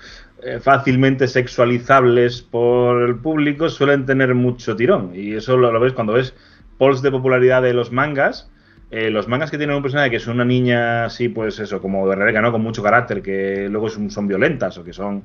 fácilmente 0.60 1.26
sexualizables 1.28 2.42
por 2.42 3.02
el 3.08 3.16
público 3.16 3.68
suelen 3.68 4.06
tener 4.06 4.34
mucho 4.34 4.76
tirón. 4.76 5.12
Y 5.14 5.34
eso 5.34 5.56
lo, 5.56 5.72
lo 5.72 5.80
ves 5.80 5.92
cuando 5.92 6.12
ves 6.14 6.34
polls 6.78 7.02
de 7.02 7.10
popularidad 7.10 7.62
de 7.62 7.72
los 7.74 7.90
mangas. 7.92 8.50
eh, 8.90 9.10
los 9.10 9.26
mangas 9.28 9.50
que 9.50 9.58
tienen 9.58 9.76
un 9.76 9.82
personaje 9.82 10.10
que 10.10 10.16
es 10.16 10.26
una 10.28 10.44
niña 10.44 11.06
así, 11.06 11.28
pues 11.28 11.58
eso, 11.58 11.80
como 11.82 12.08
de 12.08 12.14
Rebeca, 12.16 12.40
¿no? 12.40 12.52
Con 12.52 12.62
mucho 12.62 12.82
carácter, 12.82 13.20
que 13.22 13.68
luego 13.68 13.88
son, 13.88 14.10
son 14.10 14.28
violentas 14.28 14.78
o 14.78 14.84
que 14.84 14.92
son 14.92 15.24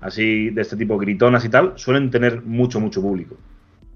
así 0.00 0.50
de 0.50 0.62
este 0.62 0.76
tipo 0.76 0.98
gritonas 0.98 1.44
y 1.44 1.48
tal, 1.50 1.72
suelen 1.76 2.10
tener 2.10 2.42
mucho, 2.42 2.80
mucho 2.80 3.00
público. 3.02 3.36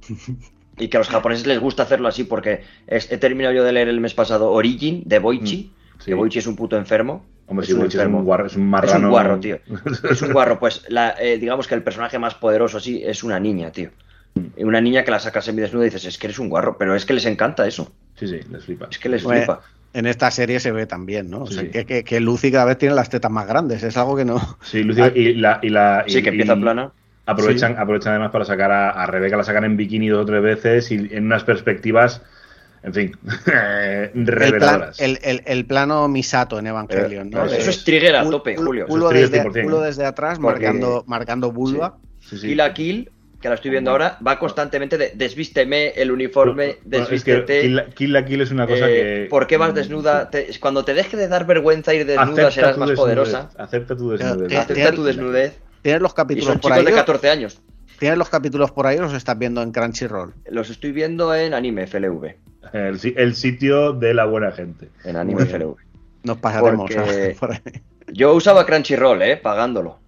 Y 0.81 0.89
que 0.89 0.97
a 0.97 1.01
los 1.01 1.09
japoneses 1.09 1.47
les 1.47 1.59
gusta 1.59 1.82
hacerlo 1.82 2.07
así 2.07 2.23
porque 2.24 2.62
es- 2.86 3.11
he 3.11 3.19
terminado 3.19 3.53
yo 3.55 3.65
de 3.65 3.73
leer 3.73 3.89
el 3.89 4.01
mes 4.01 4.15
pasado 4.15 4.53
Origin 4.53 5.03
de 5.07 5.19
Boichi. 5.19 5.57
Mm, 5.74 6.01
sí. 6.01 6.05
Que 6.07 6.15
Boichi 6.15 6.39
es 6.39 6.47
un 6.47 6.55
puto 6.55 6.77
enfermo. 6.77 7.27
Hombre, 7.49 7.65
Es 7.65 7.70
sí, 7.70 7.75
un 7.79 7.87
es 7.87 7.95
un 7.97 8.25
guarro, 8.25 8.47
es 8.47 8.57
un 8.57 8.62
Es 8.62 8.69
marrano. 8.69 9.07
un 9.07 9.11
guarro, 9.11 9.41
tío. 9.41 9.59
Es 10.11 10.23
un 10.23 10.33
guarro. 10.33 10.59
Pues 10.59 10.85
la, 10.89 11.15
eh, 11.20 11.39
digamos 11.39 11.66
que 11.66 11.75
el 11.75 11.83
personaje 11.83 12.19
más 12.19 12.35
poderoso 12.35 12.77
así 12.79 13.03
es 13.05 13.25
una 13.25 13.41
niña, 13.41 13.73
tío. 13.73 13.91
Una 14.59 14.81
niña 14.81 15.03
que 15.05 15.11
la 15.11 15.19
sacas 15.19 15.47
semidesnuda 15.47 15.85
y 15.85 15.89
dices, 15.89 16.05
es 16.05 16.19
que 16.19 16.27
eres 16.29 16.39
un 16.39 16.49
guarro, 16.49 16.77
pero 16.79 16.95
es 16.95 17.05
que 17.07 17.15
les 17.15 17.25
encanta 17.27 17.66
eso. 17.66 17.91
Sí, 18.16 18.29
sí, 18.29 18.41
les 18.51 18.65
flipa. 18.65 18.89
Es 18.91 18.99
que 18.99 19.09
les 19.09 19.23
Bueno, 19.25 19.41
flipa. 19.41 19.61
En 19.95 20.07
esta 20.07 20.31
serie 20.31 20.61
se 20.61 20.70
ve 20.70 20.87
también, 20.87 21.31
¿no? 21.31 21.43
O 21.43 21.47
Sí, 21.47 21.55
sea, 21.55 21.62
sí. 21.65 21.70
que, 21.70 21.87
que, 21.87 22.05
que 22.05 22.20
Lucy 22.20 22.53
cada 22.53 22.66
vez 22.66 22.77
tiene 22.79 22.95
las 22.95 23.09
tetas 23.09 23.31
más 23.31 23.49
grandes. 23.49 23.83
Es 23.83 23.97
algo 23.97 24.15
que 24.16 24.25
no. 24.27 24.41
Sí, 24.62 24.83
Lucy, 24.85 25.01
y 25.15 25.35
la. 25.35 25.59
Y 25.62 25.70
la 25.70 26.05
y- 26.07 26.12
Sí, 26.12 26.23
que 26.23 26.29
empieza 26.29 26.55
y 26.55 26.61
plana. 26.61 26.93
Aprovechan, 27.25 27.77
aprovechan 27.79 28.12
además 28.12 28.31
para 28.31 28.45
sacar 28.45 28.70
a, 28.70 28.91
a 28.91 29.07
Rebeca, 29.07 29.37
la 29.37 29.45
sacan 29.45 29.65
en 29.65 29.77
bikini 29.77 30.09
dos 30.09 30.23
o 30.23 30.27
tres 30.27 30.43
veces 30.43 30.91
y 30.91 31.09
en 31.11 31.27
unas 31.27 31.45
perspectivas, 31.45 32.23
en 32.82 32.94
fin, 32.94 33.12
El, 33.46 34.10
plan- 34.10 34.26
reveladoras. 34.26 35.00
el, 35.00 35.18
el- 35.22 35.42
el 35.46 35.64
plano 35.66 36.06
Misato 36.09 36.59
en 36.59 36.66
Evangelion, 36.68 37.30
¿no? 37.30 37.44
Eso 37.44 37.70
es 37.70 37.84
trigger 37.84 38.16
a 38.16 38.28
tope, 38.28 38.56
Julio. 38.56 38.86
Culo 38.86 39.09
desde, 39.10 39.42
100%, 39.42 39.62
culo 39.64 39.82
¿eh? 39.82 39.86
desde 39.86 40.05
atrás, 40.05 40.38
Porque- 40.38 40.64
marcando, 40.66 41.05
marcando 41.06 41.52
vulva. 41.52 41.96
Sí, 42.20 42.36
sí. 42.38 42.46
Kill 42.48 42.56
la 42.56 42.74
Kill, 42.74 43.10
que 43.40 43.48
la 43.48 43.55
estoy 43.55 43.70
viendo 43.70 43.90
ahora, 43.90 44.18
va 44.26 44.38
constantemente 44.38 44.98
de 44.98 45.12
desvísteme 45.14 45.88
el 45.90 46.10
uniforme, 46.10 46.76
Bueno, 46.84 47.05
es 47.14 47.22
que 47.22 47.32
desvístete. 47.34 47.60
Kill, 47.94 48.12
la- 48.12 48.24
Kill 48.24 48.40
es 48.40 48.50
una 48.50 48.66
cosa 48.66 48.88
eh, 48.88 48.92
que. 49.22 49.26
¿Por 49.30 49.46
qué 49.46 49.56
vas 49.56 49.74
desnuda? 49.74 50.28
Te- 50.30 50.48
cuando 50.60 50.84
te 50.84 50.94
deje 50.94 51.16
de 51.16 51.28
dar 51.28 51.46
vergüenza 51.46 51.94
ir 51.94 52.05
desnuda, 52.06 52.24
Acepta 52.32 52.50
serás 52.50 52.78
más 52.78 52.88
desnudez, 52.90 52.96
poderosa. 53.16 53.50
Acepta 53.56 53.96
tu 53.96 54.10
desnudez. 54.10 54.52
eh, 54.52 54.56
Acepta 54.59 54.92
tu 54.92 55.05
desnudez. 55.05 55.59
¿Tienes 55.82 56.02
los 56.02 56.12
Y 56.12 56.14
capítulos 56.14 56.46
son 56.52 56.60
por 56.60 56.70
chicos 56.72 56.78
ahí? 56.78 56.84
de 56.86 56.92
o- 56.92 56.96
14 56.96 57.30
años. 57.30 57.60
¿Tienes 57.99 58.19
los 58.19 58.29
capítulos 58.29 58.70
por 58.70 58.87
ahí 58.87 58.99
o 58.99 59.03
los 59.03 59.12
estás 59.15 59.39
viendo 59.39 59.61
en 59.62 59.73
Crunchyroll? 59.73 60.33
Los 60.51 60.70
estoy 60.70 60.93
viendo 60.93 61.35
en 61.35 61.55
Anime 61.55 61.87
FLV. 61.87 62.35
El, 62.73 62.99
si- 62.99 63.15
el 63.16 63.35
sitio 63.35 63.93
de 63.93 64.15
la 64.15 64.25
buena 64.27 64.53
gente. 64.53 64.89
En 65.05 65.16
Anime. 65.16 65.45
FLV. 65.45 65.75
Nos 66.25 66.37
pasaremos 66.39 66.91
Porque- 66.91 67.37
por 67.41 67.53
ahí. 67.53 67.61
Yo 68.12 68.35
usaba 68.35 68.65
Crunchyroll, 68.66 69.20
¿eh? 69.23 69.37
Pagándolo. 69.37 69.99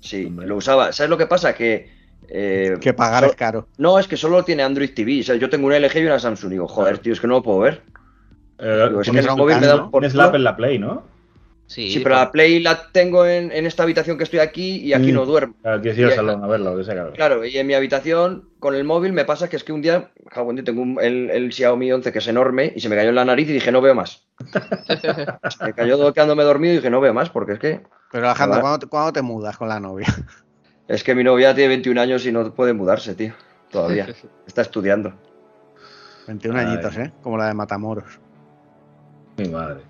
Sí, 0.00 0.26
Hombre. 0.26 0.46
lo 0.46 0.56
usaba. 0.56 0.92
¿Sabes 0.92 1.10
lo 1.10 1.18
que 1.18 1.26
pasa? 1.26 1.54
Que. 1.54 1.90
eh, 2.28 2.76
Que 2.80 2.92
pagar 2.94 3.24
so- 3.24 3.30
es 3.30 3.36
caro. 3.36 3.68
No, 3.78 3.98
es 3.98 4.08
que 4.08 4.16
solo 4.16 4.44
tiene 4.44 4.62
Android 4.62 4.90
TV. 4.94 5.20
O 5.20 5.22
sea, 5.24 5.36
yo 5.36 5.48
tengo 5.50 5.66
una 5.66 5.78
LG 5.78 5.96
y 5.98 6.04
una 6.06 6.18
Samsung. 6.18 6.50
Digo, 6.50 6.66
joder, 6.68 6.92
Claro. 6.94 7.02
tío, 7.02 7.12
es 7.12 7.20
que 7.20 7.26
no 7.26 7.34
lo 7.34 7.42
puedo 7.42 7.60
ver. 7.60 7.82
Eh, 8.58 8.86
Digo, 8.88 9.00
es 9.02 9.10
que 9.10 9.18
el 9.18 9.26
móvil 9.36 9.60
me 9.60 9.66
da 9.66 9.90
por 9.90 10.00
Tienes 10.00 10.14
la 10.14 10.24
culo. 10.24 10.28
Apple 10.28 10.38
en 10.38 10.44
la 10.44 10.56
Play, 10.56 10.78
¿no? 10.78 11.02
Sí, 11.70 11.88
Sí, 11.92 12.00
pero 12.00 12.16
la 12.16 12.32
Play 12.32 12.58
la 12.58 12.90
tengo 12.90 13.24
en, 13.24 13.52
en 13.52 13.64
esta 13.64 13.84
habitación 13.84 14.18
que 14.18 14.24
estoy 14.24 14.40
aquí 14.40 14.78
y 14.78 14.92
aquí 14.92 15.12
Mm. 15.12 15.14
no 15.14 15.24
duermo. 15.24 15.54
Claro, 15.62 15.80
ir 15.84 16.04
al 16.04 16.10
Y- 16.10 16.14
salón 16.16 16.42
a 16.42 16.48
verlo, 16.48 16.72
lo 16.72 16.76
que 16.78 16.82
sea, 16.84 16.94
claro. 16.94 17.12
Claro, 17.12 17.44
y 17.44 17.56
en 17.56 17.64
mi 17.68 17.74
habitación 17.74 18.48
con 18.58 18.74
el 18.74 18.82
móvil 18.82 19.12
me 19.12 19.24
pasa 19.24 19.48
que 19.48 19.54
es 19.54 19.62
que 19.62 19.72
un 19.72 19.80
día, 19.80 20.10
en 20.34 20.54
Dios, 20.56 20.64
tengo 20.64 20.82
un- 20.82 20.98
el, 21.00 21.30
el 21.30 21.52
Xiaomi 21.52 21.92
11 21.92 22.10
que 22.12 22.18
es 22.18 22.26
enorme 22.26 22.72
y 22.74 22.80
se 22.80 22.88
me 22.88 22.96
cayó 22.96 23.10
en 23.10 23.14
la 23.14 23.24
nariz 23.24 23.48
y 23.48 23.52
dije, 23.52 23.70
no 23.70 23.80
veo 23.80 23.94
más. 23.94 24.26
Se 25.58 25.64
me 25.64 25.72
cayó 25.72 26.12
quedándome 26.12 26.42
dormido 26.42 26.72
y 26.74 26.76
dije, 26.78 26.90
no 26.90 27.00
veo 27.00 27.14
más 27.14 27.30
porque 27.30 27.52
es 27.52 27.58
que 27.60 27.82
Pero 28.10 28.26
Alejandro. 28.26 28.60
¿cuándo 28.62 28.78
te, 28.80 28.86
cuándo 28.88 29.12
te 29.12 29.22
mudas 29.22 29.56
con 29.56 29.68
la 29.68 29.78
novia? 29.78 30.08
es 30.88 31.04
que 31.04 31.14
mi 31.14 31.22
novia 31.22 31.54
tiene 31.54 31.68
21 31.68 32.00
años 32.00 32.26
y 32.26 32.32
no 32.32 32.52
puede 32.52 32.72
mudarse, 32.72 33.14
tío. 33.14 33.32
Todavía. 33.70 34.08
Está 34.48 34.62
estudiando. 34.62 35.12
21 36.26 36.58
Ay. 36.58 36.66
añitos, 36.66 36.96
¿eh? 36.96 37.12
Como 37.22 37.38
la 37.38 37.46
de 37.46 37.54
Matamoros. 37.54 38.18
Mi 39.36 39.48
madre. 39.48 39.82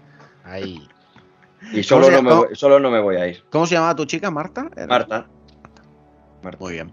Ahí. 0.44 0.86
Y 1.72 1.82
solo 1.82 2.06
se 2.06 2.12
no, 2.12 2.22
me 2.22 2.32
voy, 2.34 2.48
solo 2.54 2.80
no 2.80 2.90
me 2.90 3.00
voy 3.00 3.16
a 3.16 3.28
ir. 3.28 3.42
¿Cómo 3.50 3.66
se 3.66 3.74
llamaba 3.74 3.94
tu 3.94 4.04
chica, 4.06 4.30
Marta? 4.30 4.68
¿Era? 4.76 4.86
Marta. 4.86 5.26
Marta. 6.42 6.58
Muy 6.60 6.72
bien. 6.72 6.92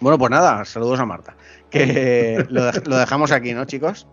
Bueno, 0.00 0.18
pues 0.18 0.30
nada, 0.30 0.64
saludos 0.64 0.98
a 1.00 1.06
Marta. 1.06 1.36
Que 1.70 2.44
lo, 2.50 2.62
dej- 2.70 2.86
lo 2.86 2.96
dejamos 2.96 3.30
aquí, 3.32 3.52
¿no, 3.54 3.64
chicos? 3.64 4.06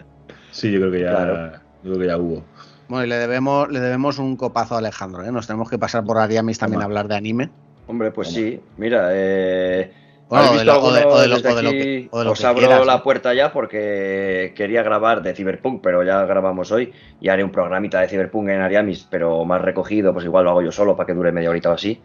Sí, 0.52 0.72
yo 0.72 0.80
creo 0.80 0.92
que 0.92 1.00
ya, 1.02 1.10
Claro. 1.12 1.52
yo 1.84 1.92
creo 1.94 2.00
que 2.00 2.08
ya 2.08 2.18
hubo. 2.18 2.44
Bueno, 2.90 3.06
y 3.06 3.08
le 3.10 3.16
debemos, 3.18 3.70
le 3.70 3.80
debemos 3.80 4.20
un 4.20 4.36
copazo 4.36 4.76
a 4.76 4.80
Alejandro, 4.80 5.24
¿eh? 5.24 5.32
Nos 5.32 5.48
tenemos 5.48 5.70
que 5.70 5.78
pasar 5.80 6.04
por 6.04 6.18
Ariamis 6.18 6.58
también 6.60 6.82
a 6.82 6.86
hablar 6.86 7.08
de 7.08 7.16
anime. 7.16 7.50
Hombre, 7.88 8.12
pues 8.12 8.28
Toma. 8.30 8.38
sí. 8.40 8.60
Mira, 8.78 9.10
eh, 9.14 9.94
Bueno, 10.32 10.46
¿habéis 10.48 10.62
o 10.62 10.66
de 10.66 10.72
visto 10.72 10.82
lo- 10.82 10.88
o 10.88 10.92
de- 10.94 11.00
alguno 11.00 11.16
o 11.16 11.20
de 11.22 11.28
lo- 11.28 11.36
desde 11.36 11.50
o 11.52 11.56
de 11.56 11.62
lo 11.64 11.70
aquí? 11.70 11.78
que- 11.78 12.08
o 12.12 12.20
de 12.20 12.26
lo 12.26 12.32
Os 12.32 12.40
que 12.40 12.48
abro 12.48 12.60
quieras, 12.60 12.86
la 12.88 13.04
puerta 13.04 13.34
ya 13.34 13.52
porque 13.54 14.54
quería 14.56 14.82
grabar 14.82 15.22
de 15.22 15.36
Cyberpunk, 15.36 15.82
pero 15.84 16.04
ya 16.04 16.26
grabamos 16.26 16.72
hoy 16.72 16.92
y 17.20 17.28
haré 17.30 17.44
un 17.44 17.52
programita 17.52 18.00
de 18.02 18.08
Cyberpunk 18.08 18.50
en 18.50 18.62
Ariamis, 18.62 19.08
pero 19.12 19.44
más 19.46 19.62
recogido, 19.62 20.14
pues 20.14 20.26
igual 20.26 20.46
lo 20.46 20.52
hago 20.52 20.62
yo 20.64 20.72
solo 20.72 20.96
para 20.96 21.06
que 21.08 21.14
dure 21.14 21.32
media 21.32 21.50
horita 21.50 21.70
o 21.70 21.74
así. 21.74 22.02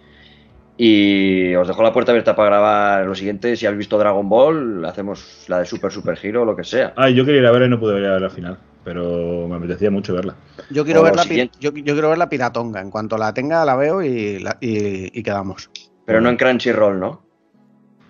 Y 0.79 1.55
os 1.55 1.67
dejo 1.67 1.83
la 1.83 1.93
puerta 1.93 2.13
abierta 2.13 2.37
para 2.37 2.51
grabar 2.51 3.07
lo 3.07 3.15
siguiente. 3.15 3.57
Si 3.57 3.65
habéis 3.65 3.79
visto 3.79 3.97
Dragon 3.99 4.29
Ball, 4.29 4.85
hacemos 4.85 5.45
la 5.49 5.61
de 5.61 5.65
Super 5.65 5.91
Super 5.91 6.19
Hero 6.23 6.43
o 6.43 6.45
lo 6.45 6.55
que 6.55 6.65
sea. 6.65 6.93
Ah, 6.97 7.09
yo 7.09 7.25
quería 7.25 7.41
ir 7.41 7.47
a 7.47 7.51
ver 7.53 7.63
y 7.63 7.69
no 7.71 7.81
pude 7.81 7.99
ir 7.99 8.07
a 8.07 8.13
ver 8.15 8.25
al 8.25 8.31
final, 8.31 8.59
pero 8.85 9.49
me 9.49 9.57
apetecía 9.57 9.91
mucho 9.91 10.13
verla. 10.15 10.35
Yo 10.71 10.85
quiero, 10.85 11.01
O 11.01 11.05
ver 11.05 11.17
la, 11.17 11.23
siguiente. 11.23 11.57
pi- 11.59 11.65
yo, 11.65 11.71
yo 11.73 11.95
quiero 11.95 12.11
ver 12.11 12.19
la 12.19 12.29
piratonga. 12.29 12.81
En 12.83 12.91
cuanto 12.91 13.17
la 13.17 13.33
tenga, 13.33 13.65
la 13.65 13.75
veo 13.77 14.03
y, 14.03 14.39
la- 14.41 14.59
y, 14.61 15.19
y 15.19 15.23
quedamos. 15.23 15.71
Pero 16.05 16.21
no 16.21 16.29
en 16.29 16.37
Crunchyroll, 16.37 17.01
¿no? 17.01 17.26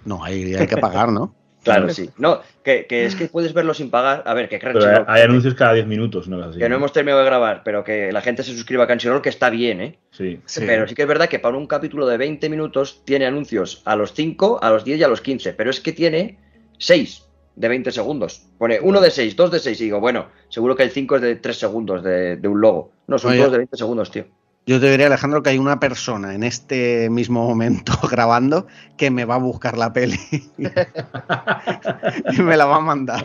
No, 0.06 0.24
ahí 0.24 0.54
hay 0.54 0.66
que 0.66 0.76
pagar, 0.78 1.12
¿no? 1.12 1.34
Claro, 1.66 1.90
sí. 1.90 2.08
No, 2.16 2.42
que, 2.62 2.86
que 2.86 3.06
es 3.06 3.16
que 3.16 3.26
puedes 3.26 3.52
verlo 3.52 3.74
sin 3.74 3.90
pagar. 3.90 4.22
A 4.24 4.34
ver, 4.34 4.48
que 4.48 4.58
Pero 4.58 4.86
hay, 4.86 5.02
hay 5.08 5.22
anuncios 5.22 5.54
cada 5.54 5.72
10 5.72 5.88
minutos, 5.88 6.28
¿no? 6.28 6.40
Así, 6.40 6.60
Que 6.60 6.68
no 6.68 6.76
hemos 6.76 6.92
terminado 6.92 7.22
de 7.22 7.26
grabar, 7.26 7.62
pero 7.64 7.82
que 7.82 8.12
la 8.12 8.20
gente 8.20 8.44
se 8.44 8.52
suscriba 8.52 8.84
a 8.84 8.86
Crunchyroll, 8.86 9.20
que 9.20 9.30
está 9.30 9.50
bien, 9.50 9.80
¿eh? 9.80 9.98
Sí. 10.12 10.38
Sí. 10.46 10.62
Pero 10.64 10.86
sí 10.86 10.94
que 10.94 11.02
es 11.02 11.08
verdad 11.08 11.28
que 11.28 11.40
para 11.40 11.56
un 11.56 11.66
capítulo 11.66 12.06
de 12.06 12.18
20 12.18 12.48
minutos 12.48 13.02
tiene 13.04 13.26
anuncios 13.26 13.82
a 13.84 13.96
los 13.96 14.12
5, 14.12 14.60
a 14.62 14.70
los 14.70 14.84
10 14.84 15.00
y 15.00 15.02
a 15.02 15.08
los 15.08 15.20
15, 15.20 15.54
pero 15.54 15.70
es 15.70 15.80
que 15.80 15.92
tiene 15.92 16.38
6 16.78 17.24
de 17.56 17.68
20 17.68 17.90
segundos. 17.90 18.46
Pone 18.58 18.78
uno 18.80 19.00
de 19.00 19.10
6, 19.10 19.34
dos 19.34 19.50
de 19.50 19.58
6 19.58 19.80
y 19.80 19.84
digo, 19.84 19.98
bueno, 19.98 20.26
seguro 20.48 20.76
que 20.76 20.84
el 20.84 20.90
5 20.90 21.16
es 21.16 21.22
de 21.22 21.36
3 21.36 21.56
segundos 21.56 22.04
de, 22.04 22.36
de 22.36 22.48
un 22.48 22.60
logo. 22.60 22.92
No, 23.08 23.18
son 23.18 23.32
Oye. 23.32 23.40
todos 23.40 23.52
de 23.52 23.58
20 23.58 23.76
segundos, 23.76 24.10
tío. 24.10 24.26
Yo 24.68 24.80
te 24.80 24.90
diría, 24.90 25.06
Alejandro, 25.06 25.44
que 25.44 25.50
hay 25.50 25.58
una 25.58 25.78
persona 25.78 26.34
en 26.34 26.42
este 26.42 27.08
mismo 27.08 27.46
momento 27.46 27.92
grabando 28.10 28.66
que 28.96 29.12
me 29.12 29.24
va 29.24 29.36
a 29.36 29.38
buscar 29.38 29.78
la 29.78 29.92
peli 29.92 30.18
y 30.58 32.42
me 32.42 32.56
la 32.56 32.66
va 32.66 32.76
a 32.76 32.80
mandar. 32.80 33.24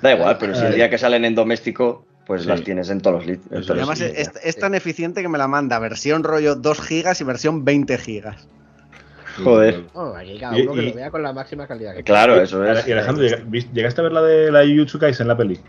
Da 0.00 0.14
igual, 0.14 0.38
pero 0.38 0.54
si 0.54 0.64
el 0.64 0.74
día 0.74 0.88
que 0.88 0.96
salen 0.96 1.24
en 1.26 1.34
doméstico, 1.34 2.06
pues 2.26 2.42
Sí. 2.42 2.48
las 2.48 2.62
tienes 2.62 2.88
en 2.88 3.00
todos 3.02 3.16
los 3.16 3.26
lit- 3.26 3.42
en 3.50 3.58
Eso 3.58 3.74
todos 3.74 3.86
los 3.86 4.00
Además, 4.00 4.00
es, 4.00 4.30
es 4.42 4.56
tan 4.56 4.74
eficiente 4.74 5.20
que 5.20 5.28
me 5.28 5.36
la 5.36 5.48
manda 5.48 5.78
versión 5.78 6.24
rollo 6.24 6.54
2 6.54 6.80
gigas 6.80 7.20
y 7.20 7.24
versión 7.24 7.64
20 7.66 7.98
gigas. 7.98 8.48
Joder. 9.42 9.84
Oh, 9.94 10.14
aquí 10.16 10.38
cada 10.38 10.56
Y- 10.58 10.62
uno 10.62 10.72
que 10.74 10.82
y- 10.82 10.88
lo 10.90 10.94
vea 10.94 11.10
con 11.10 11.22
la 11.22 11.32
máxima 11.34 11.66
calidad 11.66 11.94
que 11.94 12.04
Claro, 12.04 12.40
eso 12.40 12.64
es. 12.64 12.86
Y 12.88 12.92
Alejandro, 12.92 13.24
¿llega- 13.24 13.42
vis- 13.46 13.70
¿llegaste 13.72 14.00
a 14.00 14.04
ver 14.04 14.12
la 14.12 14.22
de 14.22 14.50
la 14.50 14.62
Jujutsu 14.64 14.98
Kaisen, 14.98 15.28
la 15.28 15.36
peli? 15.36 15.60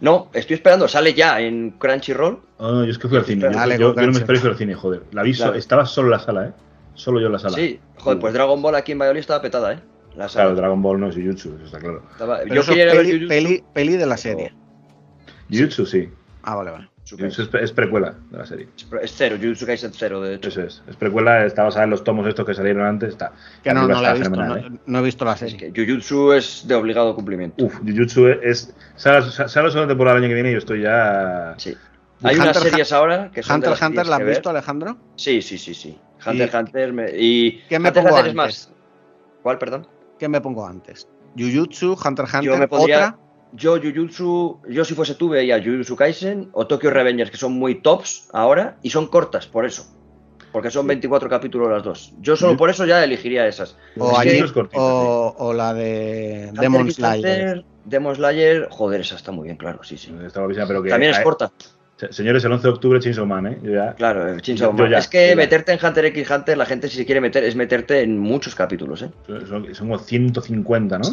No, 0.00 0.28
estoy 0.32 0.54
esperando, 0.54 0.88
sale 0.88 1.14
ya 1.14 1.40
en 1.40 1.70
Crunchyroll. 1.78 2.40
Oh, 2.58 2.84
yo 2.84 2.90
es 2.90 2.98
que 2.98 3.08
fui 3.08 3.18
al 3.18 3.24
cine. 3.24 3.42
Yo, 3.42 3.50
yo- 3.50 3.58
yo 3.78 3.86
no 3.88 3.88
me 3.88 3.94
Crunchy. 3.94 4.18
esperé 4.18 4.38
y 4.38 4.40
fui 4.40 4.50
al 4.50 4.56
cine, 4.56 4.74
joder. 4.74 5.02
La 5.12 5.22
vi 5.22 5.34
Claro. 5.34 5.54
estaba 5.54 5.86
solo 5.86 6.08
en 6.08 6.12
la 6.12 6.18
sala, 6.18 6.46
¿eh? 6.48 6.52
Solo 6.94 7.20
yo 7.20 7.26
en 7.26 7.32
la 7.32 7.38
sala. 7.38 7.56
Sí, 7.56 7.78
joder, 7.98 8.18
pues 8.18 8.34
Dragon 8.34 8.60
Ball 8.60 8.74
aquí 8.74 8.92
en 8.92 8.98
Valladolid 8.98 9.20
estaba 9.20 9.40
petada, 9.42 9.72
¿eh? 9.74 9.78
La 10.16 10.28
sala. 10.28 10.44
Claro, 10.46 10.56
Dragon 10.56 10.82
Ball 10.82 11.00
no 11.00 11.08
es 11.08 11.14
Jujutsu, 11.14 11.54
eso 11.56 11.64
está 11.66 11.78
claro. 11.78 12.02
Estaba- 12.12 12.44
Yo 12.44 12.60
eso 12.60 12.72
quería 12.72 12.84
a 12.84 12.94
ver 12.94 12.96
peli, 12.98 13.12
Jujutsu, 13.12 13.28
peli, 13.28 13.64
peli 13.72 13.96
de 13.96 14.06
la 14.06 14.16
serie. 14.16 14.52
Jujutsu 15.50 15.86
sí. 15.86 16.08
Ah, 16.42 16.54
vale, 16.56 16.70
vale. 16.70 16.88
Jujutsu 17.16 17.42
es, 17.42 17.48
pre- 17.48 17.64
es 17.64 17.72
precuela 17.72 18.14
de 18.30 18.38
la 18.38 18.46
serie. 18.46 18.68
Es 19.02 19.12
cero, 19.16 19.36
Jujutsu 19.40 19.66
Kaisen 19.66 19.92
cero, 19.94 20.20
de 20.20 20.34
hecho. 20.34 20.48
Eso 20.48 20.62
es. 20.62 20.82
Es 20.88 20.96
precuela, 20.96 21.44
está 21.46 21.62
basada 21.64 21.84
en 21.84 21.90
los 21.90 22.02
tomos 22.04 22.26
estos 22.26 22.44
que 22.46 22.54
salieron 22.54 22.84
antes. 22.86 23.10
Está. 23.10 23.32
Que 23.62 23.72
no, 23.72 23.86
no 23.86 24.00
la 24.00 24.10
he 24.14 24.18
visto, 24.18 24.30
no, 24.36 24.56
¿eh? 24.56 24.70
no 24.86 24.98
he 24.98 25.02
visto 25.02 25.24
la 25.24 25.32
Es 25.32 25.38
serie. 25.40 25.72
que 25.72 25.86
Jujutsu 25.86 26.32
es 26.32 26.66
de 26.66 26.74
obligado 26.74 27.14
cumplimiento. 27.14 27.64
Uf, 27.64 27.78
Jujutsu 27.80 28.28
es. 28.28 28.74
La 29.04 29.22
segunda 29.22 29.86
temporada 29.88 30.16
el 30.18 30.24
año 30.24 30.28
que 30.30 30.34
viene 30.34 30.50
y 30.50 30.52
yo 30.52 30.58
estoy 30.58 30.82
ya. 30.82 31.54
Sí. 31.58 31.76
¿Y 32.20 32.26
Hay 32.28 32.36
unas 32.36 32.56
Hunter 32.56 32.62
series 32.70 32.92
ahora 32.92 33.30
que 33.32 33.42
son 33.42 33.60
de 33.60 33.66
Hunter 33.66 33.70
las 33.70 33.78
x 33.78 33.80
que 33.80 33.86
Hunter, 33.86 34.06
¿la 34.06 34.16
has 34.16 34.26
visto, 34.26 34.50
Alejandro? 34.50 34.96
Sí, 35.16 35.42
sí, 35.42 35.58
sí, 35.58 35.74
sí. 35.74 35.98
Hunter 36.24 36.36
¿Y 36.36 36.42
x 36.44 36.54
Hunter 36.54 36.92
me- 36.92 37.10
y 37.18 37.62
qué 37.68 37.78
me 37.80 37.88
Hunter 37.88 38.02
pongo 38.04 38.14
Hunter 38.16 38.26
es 38.32 38.38
antes? 38.38 38.68
más. 38.68 38.72
¿Cuál, 39.42 39.58
perdón? 39.58 39.88
¿Qué 40.20 40.28
me 40.28 40.40
pongo 40.40 40.64
antes? 40.64 41.08
Jujutsu, 41.36 41.94
Hunter 42.04 42.24
x 42.26 42.32
Yo 42.34 42.38
Hunter, 42.52 42.58
me 42.60 42.68
pondría 42.68 42.96
otra. 42.96 43.18
Yo 43.52 43.78
Jujutsu, 43.80 44.60
yo 44.68 44.84
si 44.84 44.94
fuese 44.94 45.14
tú 45.14 45.28
veía 45.28 45.62
Jujutsu 45.62 45.96
Kaisen 45.96 46.48
o 46.52 46.66
Tokyo 46.66 46.90
Revengers 46.90 47.30
que 47.30 47.36
son 47.36 47.52
muy 47.52 47.76
tops 47.82 48.28
ahora 48.32 48.76
y 48.82 48.90
son 48.90 49.06
cortas 49.08 49.46
por 49.46 49.64
eso. 49.66 49.86
Porque 50.52 50.70
son 50.70 50.86
24 50.86 51.30
capítulos 51.30 51.70
las 51.70 51.82
dos. 51.82 52.12
Yo 52.20 52.36
solo 52.36 52.58
por 52.58 52.68
eso 52.68 52.84
ya 52.84 53.02
elegiría 53.02 53.46
esas. 53.46 53.76
O, 53.98 54.12
Es 54.12 54.18
que 54.18 54.28
allí- 54.28 54.36
eso 54.36 54.44
es 54.44 54.52
cortito, 54.52 54.82
o, 54.82 55.34
o 55.38 55.52
la 55.54 55.72
de 55.72 56.50
Demon 56.52 56.90
Slayer. 56.90 57.64
Demon 57.86 58.14
Slayer, 58.14 58.68
joder, 58.70 59.00
esa 59.00 59.16
está 59.16 59.32
muy 59.32 59.44
bien, 59.46 59.56
claro, 59.56 59.82
sí, 59.82 59.96
sí. 59.96 60.14
Estaba 60.26 60.44
avisando, 60.44 60.68
pero 60.68 60.82
que. 60.82 60.90
También 60.90 61.12
es 61.12 61.18
eh, 61.18 61.22
corta. 61.22 61.50
se- 61.96 62.12
Señores, 62.12 62.44
el 62.44 62.52
11 62.52 62.62
de 62.68 62.72
octubre, 62.74 63.00
Chainsaw 63.00 63.24
Man, 63.26 63.46
¿eh? 63.46 63.58
Yo 63.62 63.72
ya. 63.72 63.94
Claro, 63.94 64.28
el 64.28 64.42
Chainsaw 64.42 64.72
Man. 64.72 64.78
yo 64.78 64.86
ya, 64.92 64.98
es 64.98 65.08
que 65.08 65.34
meterte 65.34 65.72
en 65.72 65.84
Hunter 65.84 66.04
x 66.04 66.30
Hunter, 66.30 66.58
la 66.58 66.66
gente 66.66 66.88
si 66.88 66.98
se 66.98 67.06
quiere 67.06 67.22
meter, 67.22 67.42
es 67.44 67.56
meterte 67.56 68.02
en 68.02 68.18
muchos 68.18 68.54
capítulos, 68.54 69.00
¿eh? 69.02 69.10
Son, 69.48 69.74
son 69.74 69.88
como 69.88 69.98
150, 69.98 70.98
¿no? 70.98 71.04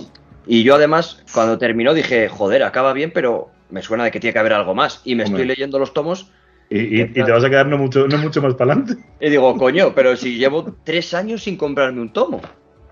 Y 0.52 0.64
yo 0.64 0.74
además, 0.76 1.24
cuando 1.32 1.60
terminó, 1.60 1.94
dije, 1.94 2.28
joder, 2.28 2.64
acaba 2.64 2.92
bien, 2.92 3.12
pero 3.14 3.52
me 3.70 3.84
suena 3.84 4.04
de 4.04 4.10
que 4.10 4.20
tiene 4.20 4.34
que 4.34 4.40
haber 4.40 4.54
algo 4.54 4.74
más. 4.74 5.00
Y 5.06 5.14
me 5.14 5.24
Hombre. 5.24 5.44
estoy 5.44 5.48
leyendo 5.56 5.78
los 5.78 5.94
tomos 5.94 6.32
Y, 6.72 6.80
y- 6.98 7.02
y 7.02 7.06
te 7.14 7.32
vas 7.32 7.44
a 7.44 7.50
quedar 7.52 7.68
no 7.68 7.78
mucho, 7.78 8.08
no 8.08 8.18
mucho 8.18 8.42
más 8.42 8.56
para 8.56 8.74
adelante. 8.74 9.00
y 9.20 9.30
digo, 9.30 9.56
coño, 9.58 9.94
pero 9.94 10.16
si 10.16 10.38
llevo 10.40 10.76
tres 10.84 11.14
años 11.14 11.44
sin 11.44 11.56
comprarme 11.56 12.02
un 12.02 12.12
tomo. 12.12 12.42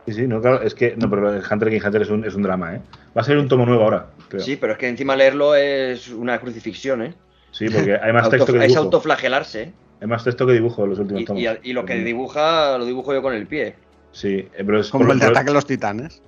Sí, 0.05 0.13
sí, 0.13 0.27
no, 0.27 0.39
claro, 0.39 0.61
es 0.61 0.75
que. 0.75 0.95
No, 0.95 1.09
pero 1.09 1.33
el 1.33 1.43
Hunter 1.49 1.67
x 1.69 1.83
Hunter 1.83 2.01
es 2.03 2.09
un, 2.11 2.23
es 2.25 2.35
un 2.35 2.43
drama, 2.43 2.75
¿eh? 2.75 2.81
Va 3.17 3.21
a 3.21 3.23
salir 3.23 3.39
un 3.39 3.47
tomo 3.47 3.65
nuevo 3.65 3.83
ahora, 3.83 4.07
creo. 4.29 4.41
Sí, 4.41 4.55
pero 4.55 4.73
es 4.73 4.79
que 4.79 4.87
encima 4.87 5.15
leerlo 5.15 5.55
es 5.55 6.09
una 6.09 6.39
crucifixión, 6.39 7.01
¿eh? 7.01 7.13
Sí, 7.51 7.69
porque 7.69 7.95
hay 7.99 8.13
más 8.13 8.29
texto 8.29 8.53
que 8.53 8.59
es 8.59 8.67
dibujo. 8.67 8.83
autoflagelarse. 8.85 9.61
¿eh? 9.63 9.73
Hay 9.99 10.07
más 10.07 10.23
texto 10.23 10.45
que 10.45 10.53
dibujo 10.53 10.83
en 10.83 10.89
los 10.91 10.99
últimos 10.99 11.23
Y, 11.23 11.25
tomos. 11.25 11.41
y- 11.41 11.69
y 11.71 11.73
lo 11.73 11.85
que 11.85 11.95
Mm. 11.95 12.05
dibuja, 12.05 12.77
lo 12.77 12.85
dibujo 12.85 13.13
yo 13.15 13.21
con 13.23 13.33
el 13.33 13.47
pie. 13.47 13.75
Sí, 14.11 14.29
eh, 14.29 14.49
pero 14.57 14.79
es 14.79 14.89
Como 14.89 15.11
el 15.11 15.19
de 15.19 15.25
Ataque 15.25 15.49
a 15.49 15.53
los 15.53 15.65
Titanes. 15.65 16.21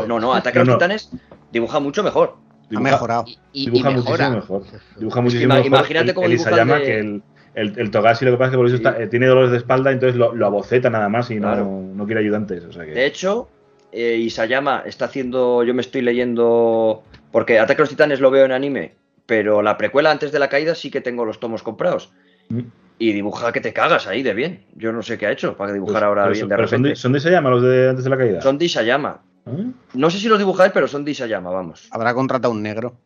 Bueno, 0.00 0.20
No, 0.20 0.26
no, 0.28 0.34
Ataque 0.34 0.58
a 0.58 0.62
los 0.62 0.68
no, 0.68 0.74
Titanes 0.74 1.10
dibuja 1.52 1.80
mucho 1.80 2.02
mejor. 2.02 2.36
Ha 2.74 2.80
mejorado. 2.80 3.24
Y, 3.26 3.30
y- 3.52 3.62
y 3.62 3.64
Dibuja 3.70 3.90
mejora. 3.90 4.30
muchísimo 4.30 4.58
mejor. 4.60 4.80
Dibuja 4.98 5.20
muchísimo 5.20 5.44
ima- 5.52 5.56
mejor. 5.56 5.66
imagínate 5.66 6.08
el, 6.08 6.14
cómo 6.14 6.26
el 6.26 6.30
dibuja 6.32 6.48
el 6.50 6.54
Isayama 6.54 6.78
de- 6.78 6.84
que 6.84 6.98
el, 6.98 7.22
el, 7.54 7.78
el 7.78 7.90
Togashi 7.90 8.24
lo 8.24 8.30
que 8.32 8.36
pasa 8.38 8.46
es 8.46 8.50
que 8.52 8.56
por 8.56 8.66
eso 8.66 8.76
Sí. 8.76 8.82
está- 8.82 9.00
eh, 9.02 9.06
tiene 9.06 9.26
dolores 9.26 9.50
de 9.50 9.56
espalda, 9.58 9.92
entonces 9.92 10.16
lo, 10.16 10.34
lo 10.34 10.46
aboceta 10.46 10.90
nada 10.90 11.08
más 11.08 11.30
y 11.30 11.38
Claro. 11.38 11.64
no, 11.64 11.80
no 11.94 12.06
quiere 12.06 12.20
ayudantes. 12.20 12.64
O 12.64 12.72
sea 12.72 12.84
que, 12.84 12.92
De 12.92 13.06
hecho, 13.06 13.48
eh, 13.92 14.16
Isayama 14.16 14.82
está 14.86 15.04
haciendo. 15.04 15.62
Yo 15.62 15.74
me 15.74 15.82
estoy 15.82 16.02
leyendo. 16.02 17.02
Porque 17.30 17.58
Ataque 17.58 17.82
a 17.82 17.84
los 17.84 17.90
Titanes 17.90 18.20
lo 18.20 18.30
veo 18.30 18.44
en 18.44 18.52
anime, 18.52 18.94
pero 19.26 19.60
la 19.62 19.76
precuela 19.76 20.10
antes 20.10 20.32
de 20.32 20.38
la 20.38 20.48
caída 20.48 20.74
sí 20.74 20.90
que 20.90 21.00
tengo 21.00 21.24
los 21.24 21.38
tomos 21.40 21.62
comprados. 21.62 22.12
Mm. 22.48 22.60
Y 22.98 23.12
dibuja 23.12 23.52
que 23.52 23.60
te 23.60 23.72
cagas 23.72 24.06
ahí 24.06 24.22
de 24.22 24.34
bien. 24.34 24.64
Yo 24.76 24.92
no 24.92 25.02
sé 25.02 25.18
qué 25.18 25.26
ha 25.26 25.32
hecho 25.32 25.56
para 25.56 25.72
dibujar 25.72 25.94
Pues- 25.94 26.02
ahora 26.04 26.22
pero 26.22 26.32
bien 26.32 26.40
son- 26.42 26.48
de 26.48 26.54
pero 26.56 26.68
son 26.68 26.72
repente. 26.78 26.88
de, 26.90 26.96
son 26.96 27.12
de 27.12 27.18
Isayama 27.18 27.50
los 27.50 27.62
de 27.62 27.88
antes 27.90 28.04
de 28.04 28.10
la 28.10 28.16
caída. 28.16 28.40
Son 28.40 28.56
de 28.58 28.64
Isayama. 28.64 29.22
¿Ah? 29.46 29.52
No 29.94 30.10
sé 30.10 30.18
si 30.18 30.28
los 30.28 30.38
dibuja 30.38 30.64
él, 30.66 30.72
pero 30.72 30.88
son 30.88 31.04
de 31.04 31.10
Isayama, 31.12 31.50
vamos. 31.50 31.88
Habrá 31.90 32.14
contratado 32.14 32.52
un 32.52 32.62
negro. 32.62 32.96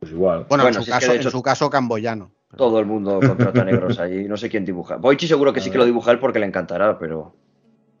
Pues 0.00 0.12
igual. 0.12 0.46
Bueno, 0.48 0.64
Bueno, 0.64 0.68
en, 0.68 0.74
su 0.74 0.82
si 0.84 0.90
es 0.90 0.96
que 0.96 1.00
caso, 1.00 1.12
de 1.12 1.18
hecho- 1.18 1.28
en 1.28 1.32
su 1.32 1.42
caso, 1.42 1.70
camboyano. 1.70 2.30
Todo 2.56 2.78
el 2.80 2.86
mundo 2.86 3.18
contrata 3.26 3.64
negros 3.64 3.98
ahí. 3.98 4.24
No 4.28 4.36
sé 4.36 4.50
quién 4.50 4.64
dibuja. 4.64 4.96
Boichi 4.96 5.26
seguro 5.26 5.52
que 5.52 5.60
sí 5.60 5.70
que 5.70 5.78
lo 5.78 5.84
dibuja 5.86 6.10
él 6.10 6.18
porque 6.18 6.38
le 6.38 6.46
encantará, 6.46 6.98
pero. 6.98 7.34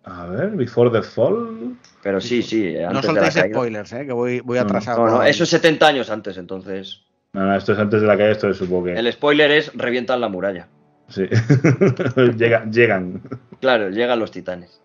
A 0.04 0.26
ver, 0.26 0.50
Before 0.50 0.90
the 0.90 1.02
Fall. 1.02 1.76
Pero 2.02 2.20
sí, 2.20 2.42
sí. 2.42 2.74
No 2.74 2.88
Antes 2.88 3.02
de 3.02 3.08
la 3.08 3.12
soltéis 3.30 3.34
caída. 3.34 3.54
spoilers, 3.54 3.92
¿eh? 3.94 4.04
que 4.06 4.12
voy, 4.12 4.40
voy 4.40 4.58
No, 4.58 4.64
atrasado. 4.64 5.06
No, 5.06 5.10
no, 5.18 5.22
eso 5.22 5.44
es 5.44 5.48
70 5.50 5.86
años 5.86 6.10
antes, 6.10 6.36
entonces. 6.36 7.02
No, 7.32 7.46
no, 7.46 7.56
esto 7.56 7.72
es 7.72 7.78
antes 7.78 8.00
de 8.02 8.06
la 8.06 8.16
caída, 8.16 8.32
esto 8.32 8.48
es 8.50 8.56
supongo 8.58 8.84
que. 8.86 8.92
El 8.94 9.10
spoiler 9.12 9.50
es 9.52 9.72
revientan 9.74 10.20
la 10.20 10.28
muralla. 10.28 10.68
Sí. 11.08 11.22
Llega- 12.36 12.64
llegan. 12.70 13.22
Claro, 13.60 13.90
llegan 13.90 14.18
los 14.18 14.30
titanes. 14.32 14.80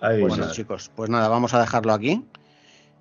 Bueno, 0.00 0.28
madre. 0.36 0.52
chicos, 0.52 0.90
pues 0.94 1.10
nada, 1.10 1.28
vamos 1.28 1.54
a 1.54 1.60
dejarlo 1.60 1.92
aquí. 1.92 2.24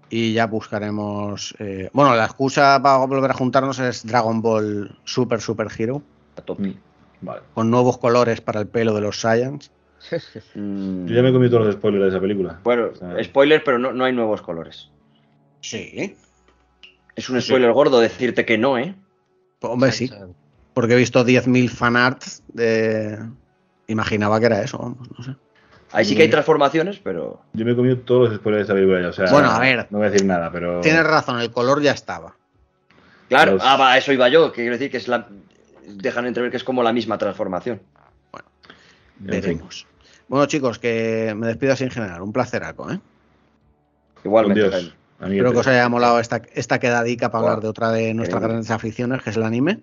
Y 0.10 0.34
ya 0.34 0.46
buscaremos. 0.48 1.56
eh, 1.60 1.90
Bueno, 1.94 2.16
la 2.16 2.26
excusa 2.26 2.80
para 2.82 2.98
volver 3.06 3.32
a 3.32 3.34
juntarnos 3.34 3.80
es 3.80 4.06
Dragon 4.06 4.42
Ball 4.42 4.98
Super 5.04 5.42
Super 5.42 5.68
Hero. 5.78 6.02
A 6.38 6.42
tope. 6.42 6.64
Mm, 6.64 6.74
Vale. 7.22 7.42
Con 7.54 7.72
nuevos 7.72 7.98
colores 7.98 8.40
para 8.42 8.60
el 8.60 8.68
pelo 8.68 8.94
de 8.94 9.02
los 9.02 9.20
Saiyans. 9.20 9.72
Mm, 10.56 11.08
Yo 11.08 11.16
ya 11.16 11.24
me 11.24 11.30
he 11.30 11.34
comido 11.34 11.52
todos 11.52 11.66
los 11.66 11.76
spoilers 11.76 12.04
de 12.04 12.10
esa 12.10 12.20
película. 12.20 12.60
Bueno, 12.64 12.90
O 12.94 12.96
sea, 12.96 13.24
spoiler, 13.24 13.64
pero 13.64 13.80
no, 13.80 13.92
no 13.94 14.04
hay 14.06 14.14
nuevos 14.14 14.42
colores. 14.44 14.90
Sí. 15.62 16.16
Es 17.16 17.30
un 17.30 17.42
spoiler 17.42 17.72
gordo 17.72 18.00
decirte 18.00 18.46
que 18.46 18.58
no, 18.58 18.78
¿eh? 18.78 18.94
Hombre, 19.62 19.92
sí. 19.92 20.12
Porque 20.76 20.94
he 20.94 20.98
visto 20.98 21.26
10.000 21.26 21.70
fanarts 21.70 22.44
de. 22.54 23.18
Imaginaba 23.88 24.40
que 24.40 24.46
era 24.48 24.62
eso, 24.62 24.78
vamos, 24.78 25.08
no 25.18 25.24
sé. 25.24 25.36
Ahí 25.92 26.04
sí 26.06 26.16
que 26.16 26.24
hay 26.24 26.30
transformaciones, 26.30 27.00
pero. 27.04 27.42
Yo 27.54 27.66
me 27.66 27.72
he 27.72 27.76
comido 27.76 27.98
todos 28.00 28.30
los 28.30 28.38
spoilers 28.40 28.68
de 28.68 28.74
esa 28.74 28.74
película 28.74 29.02
ya. 29.02 29.10
O 29.10 29.14
sea, 29.14 29.32
Bueno, 29.32 29.50
a 29.50 29.60
ver. 29.60 29.88
No 29.90 30.00
voy 30.00 30.08
a 30.08 30.10
decir 30.10 30.26
nada, 30.28 30.52
pero. 30.52 30.82
Tienes 30.82 31.04
razón, 31.06 31.40
el 31.40 31.52
color 31.52 31.82
ya 31.82 31.92
estaba. 31.92 32.36
Claro, 33.30 33.54
Los- 33.54 33.64
ah, 33.64 33.78
va, 33.78 33.94
a 33.94 33.98
eso 33.98 34.12
iba 34.12 34.28
yo. 34.30 34.52
que 34.52 34.62
Quiero 34.62 34.74
decir 34.74 34.92
que 34.92 34.98
es 34.98 35.08
la. 35.08 35.28
Dejan 35.88 36.26
entrever 36.26 36.52
que 36.52 36.58
es 36.58 36.64
como 36.64 36.84
la 36.84 36.92
misma 36.92 37.18
transformación. 37.18 37.82
En 39.22 39.28
Veremos. 39.28 39.88
Bueno, 40.28 40.46
chicos, 40.48 40.80
que 40.80 41.34
me 41.38 41.48
despido 41.48 41.74
así 41.74 41.84
en 41.84 41.92
general. 41.92 42.22
Un 42.22 42.34
placeraco, 42.34 42.92
¿eh? 42.92 43.00
Igualmente. 44.24 44.94
Espero 45.22 45.54
que 45.54 45.60
os 45.60 45.68
haya 45.68 45.88
molado 45.88 46.20
esta, 46.20 46.42
esta 46.54 46.80
quedadica 46.80 47.32
para 47.32 47.44
hablar 47.44 47.62
de 47.62 47.68
otra 47.70 47.92
de 47.92 48.14
nuestras 48.14 48.42
grandes 48.42 48.70
aficiones, 48.72 49.22
que 49.24 49.30
es 49.30 49.38
el 49.38 49.44
anime. 49.44 49.80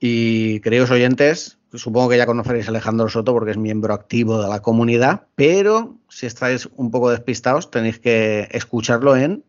Y 0.00 0.60
queridos 0.60 0.90
oyentes, 0.90 1.58
supongo 1.74 2.08
que 2.08 2.16
ya 2.16 2.26
conoceréis 2.26 2.66
a 2.66 2.70
Alejandro 2.70 3.08
Soto 3.08 3.32
porque 3.32 3.50
es 3.50 3.56
miembro 3.56 3.94
activo 3.94 4.40
de 4.40 4.48
la 4.48 4.60
comunidad, 4.60 5.26
pero 5.34 5.96
si 6.08 6.26
estáis 6.26 6.68
un 6.76 6.90
poco 6.90 7.10
despistados, 7.10 7.70
tenéis 7.70 7.98
que 7.98 8.48
escucharlo 8.52 9.16
en. 9.16 9.44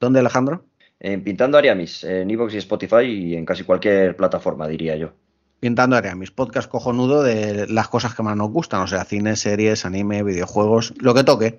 ¿Dónde, 0.00 0.20
Alejandro? 0.20 0.64
En 1.00 1.22
Pintando 1.22 1.58
Ariamis, 1.58 2.04
en 2.04 2.30
Evox 2.30 2.54
y 2.54 2.58
Spotify 2.58 3.02
y 3.04 3.36
en 3.36 3.44
casi 3.44 3.64
cualquier 3.64 4.16
plataforma, 4.16 4.68
diría 4.68 4.96
yo. 4.96 5.12
Pintando 5.60 5.96
Área, 5.96 6.14
mis 6.14 6.30
podcast 6.30 6.70
cojonudo 6.70 7.24
de 7.24 7.66
las 7.66 7.88
cosas 7.88 8.14
que 8.14 8.22
más 8.22 8.36
nos 8.36 8.50
gustan, 8.50 8.80
o 8.82 8.86
sea, 8.86 9.04
cine, 9.04 9.34
series, 9.34 9.84
anime, 9.84 10.22
videojuegos, 10.22 10.94
lo 11.00 11.14
que 11.14 11.24
toque. 11.24 11.58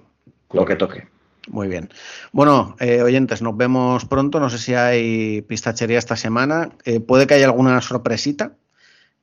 Lo 0.53 0.63
que 0.63 0.77
toque. 0.77 1.07
Muy 1.49 1.67
bien. 1.67 1.89
Bueno, 2.31 2.75
eh, 2.79 3.01
oyentes, 3.01 3.41
nos 3.41 3.57
vemos 3.57 4.05
pronto. 4.05 4.39
No 4.39 4.49
sé 4.49 4.59
si 4.59 4.75
hay 4.75 5.41
pistachería 5.41 5.97
esta 5.97 6.15
semana. 6.15 6.71
Eh, 6.85 6.99
puede 6.99 7.27
que 7.27 7.33
haya 7.33 7.45
alguna 7.45 7.81
sorpresita 7.81 8.53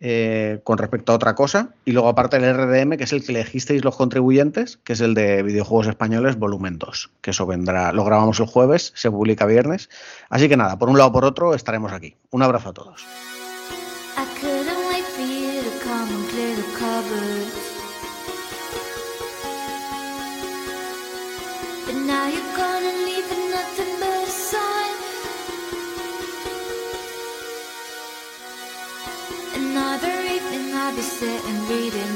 eh, 0.01 0.61
con 0.65 0.77
respecto 0.77 1.13
a 1.13 1.15
otra 1.15 1.35
cosa. 1.35 1.71
Y 1.85 1.93
luego, 1.93 2.09
aparte, 2.09 2.37
el 2.37 2.53
RDM, 2.53 2.97
que 2.97 3.05
es 3.05 3.13
el 3.13 3.25
que 3.25 3.33
elegisteis 3.33 3.85
los 3.85 3.97
contribuyentes, 3.97 4.79
que 4.79 4.95
es 4.95 5.01
el 5.01 5.15
de 5.15 5.43
videojuegos 5.43 5.87
españoles, 5.87 6.37
volumen 6.37 6.79
2. 6.79 7.11
Que 7.21 7.31
eso 7.31 7.47
vendrá, 7.47 7.93
lo 7.93 8.05
grabamos 8.05 8.41
el 8.41 8.47
jueves, 8.47 8.93
se 8.97 9.11
publica 9.11 9.47
viernes. 9.47 9.89
Así 10.29 10.49
que 10.49 10.57
nada, 10.57 10.79
por 10.79 10.89
un 10.89 10.99
lado 10.99 11.11
o 11.11 11.13
por 11.13 11.25
otro, 11.25 11.55
estaremos 11.55 11.93
aquí. 11.93 12.17
Un 12.31 12.43
abrazo 12.43 12.71
a 12.71 12.75
todos. 12.75 13.07
I'll 30.87 30.95
be 30.95 31.03
sitting 31.03 31.69
reading 31.69 32.16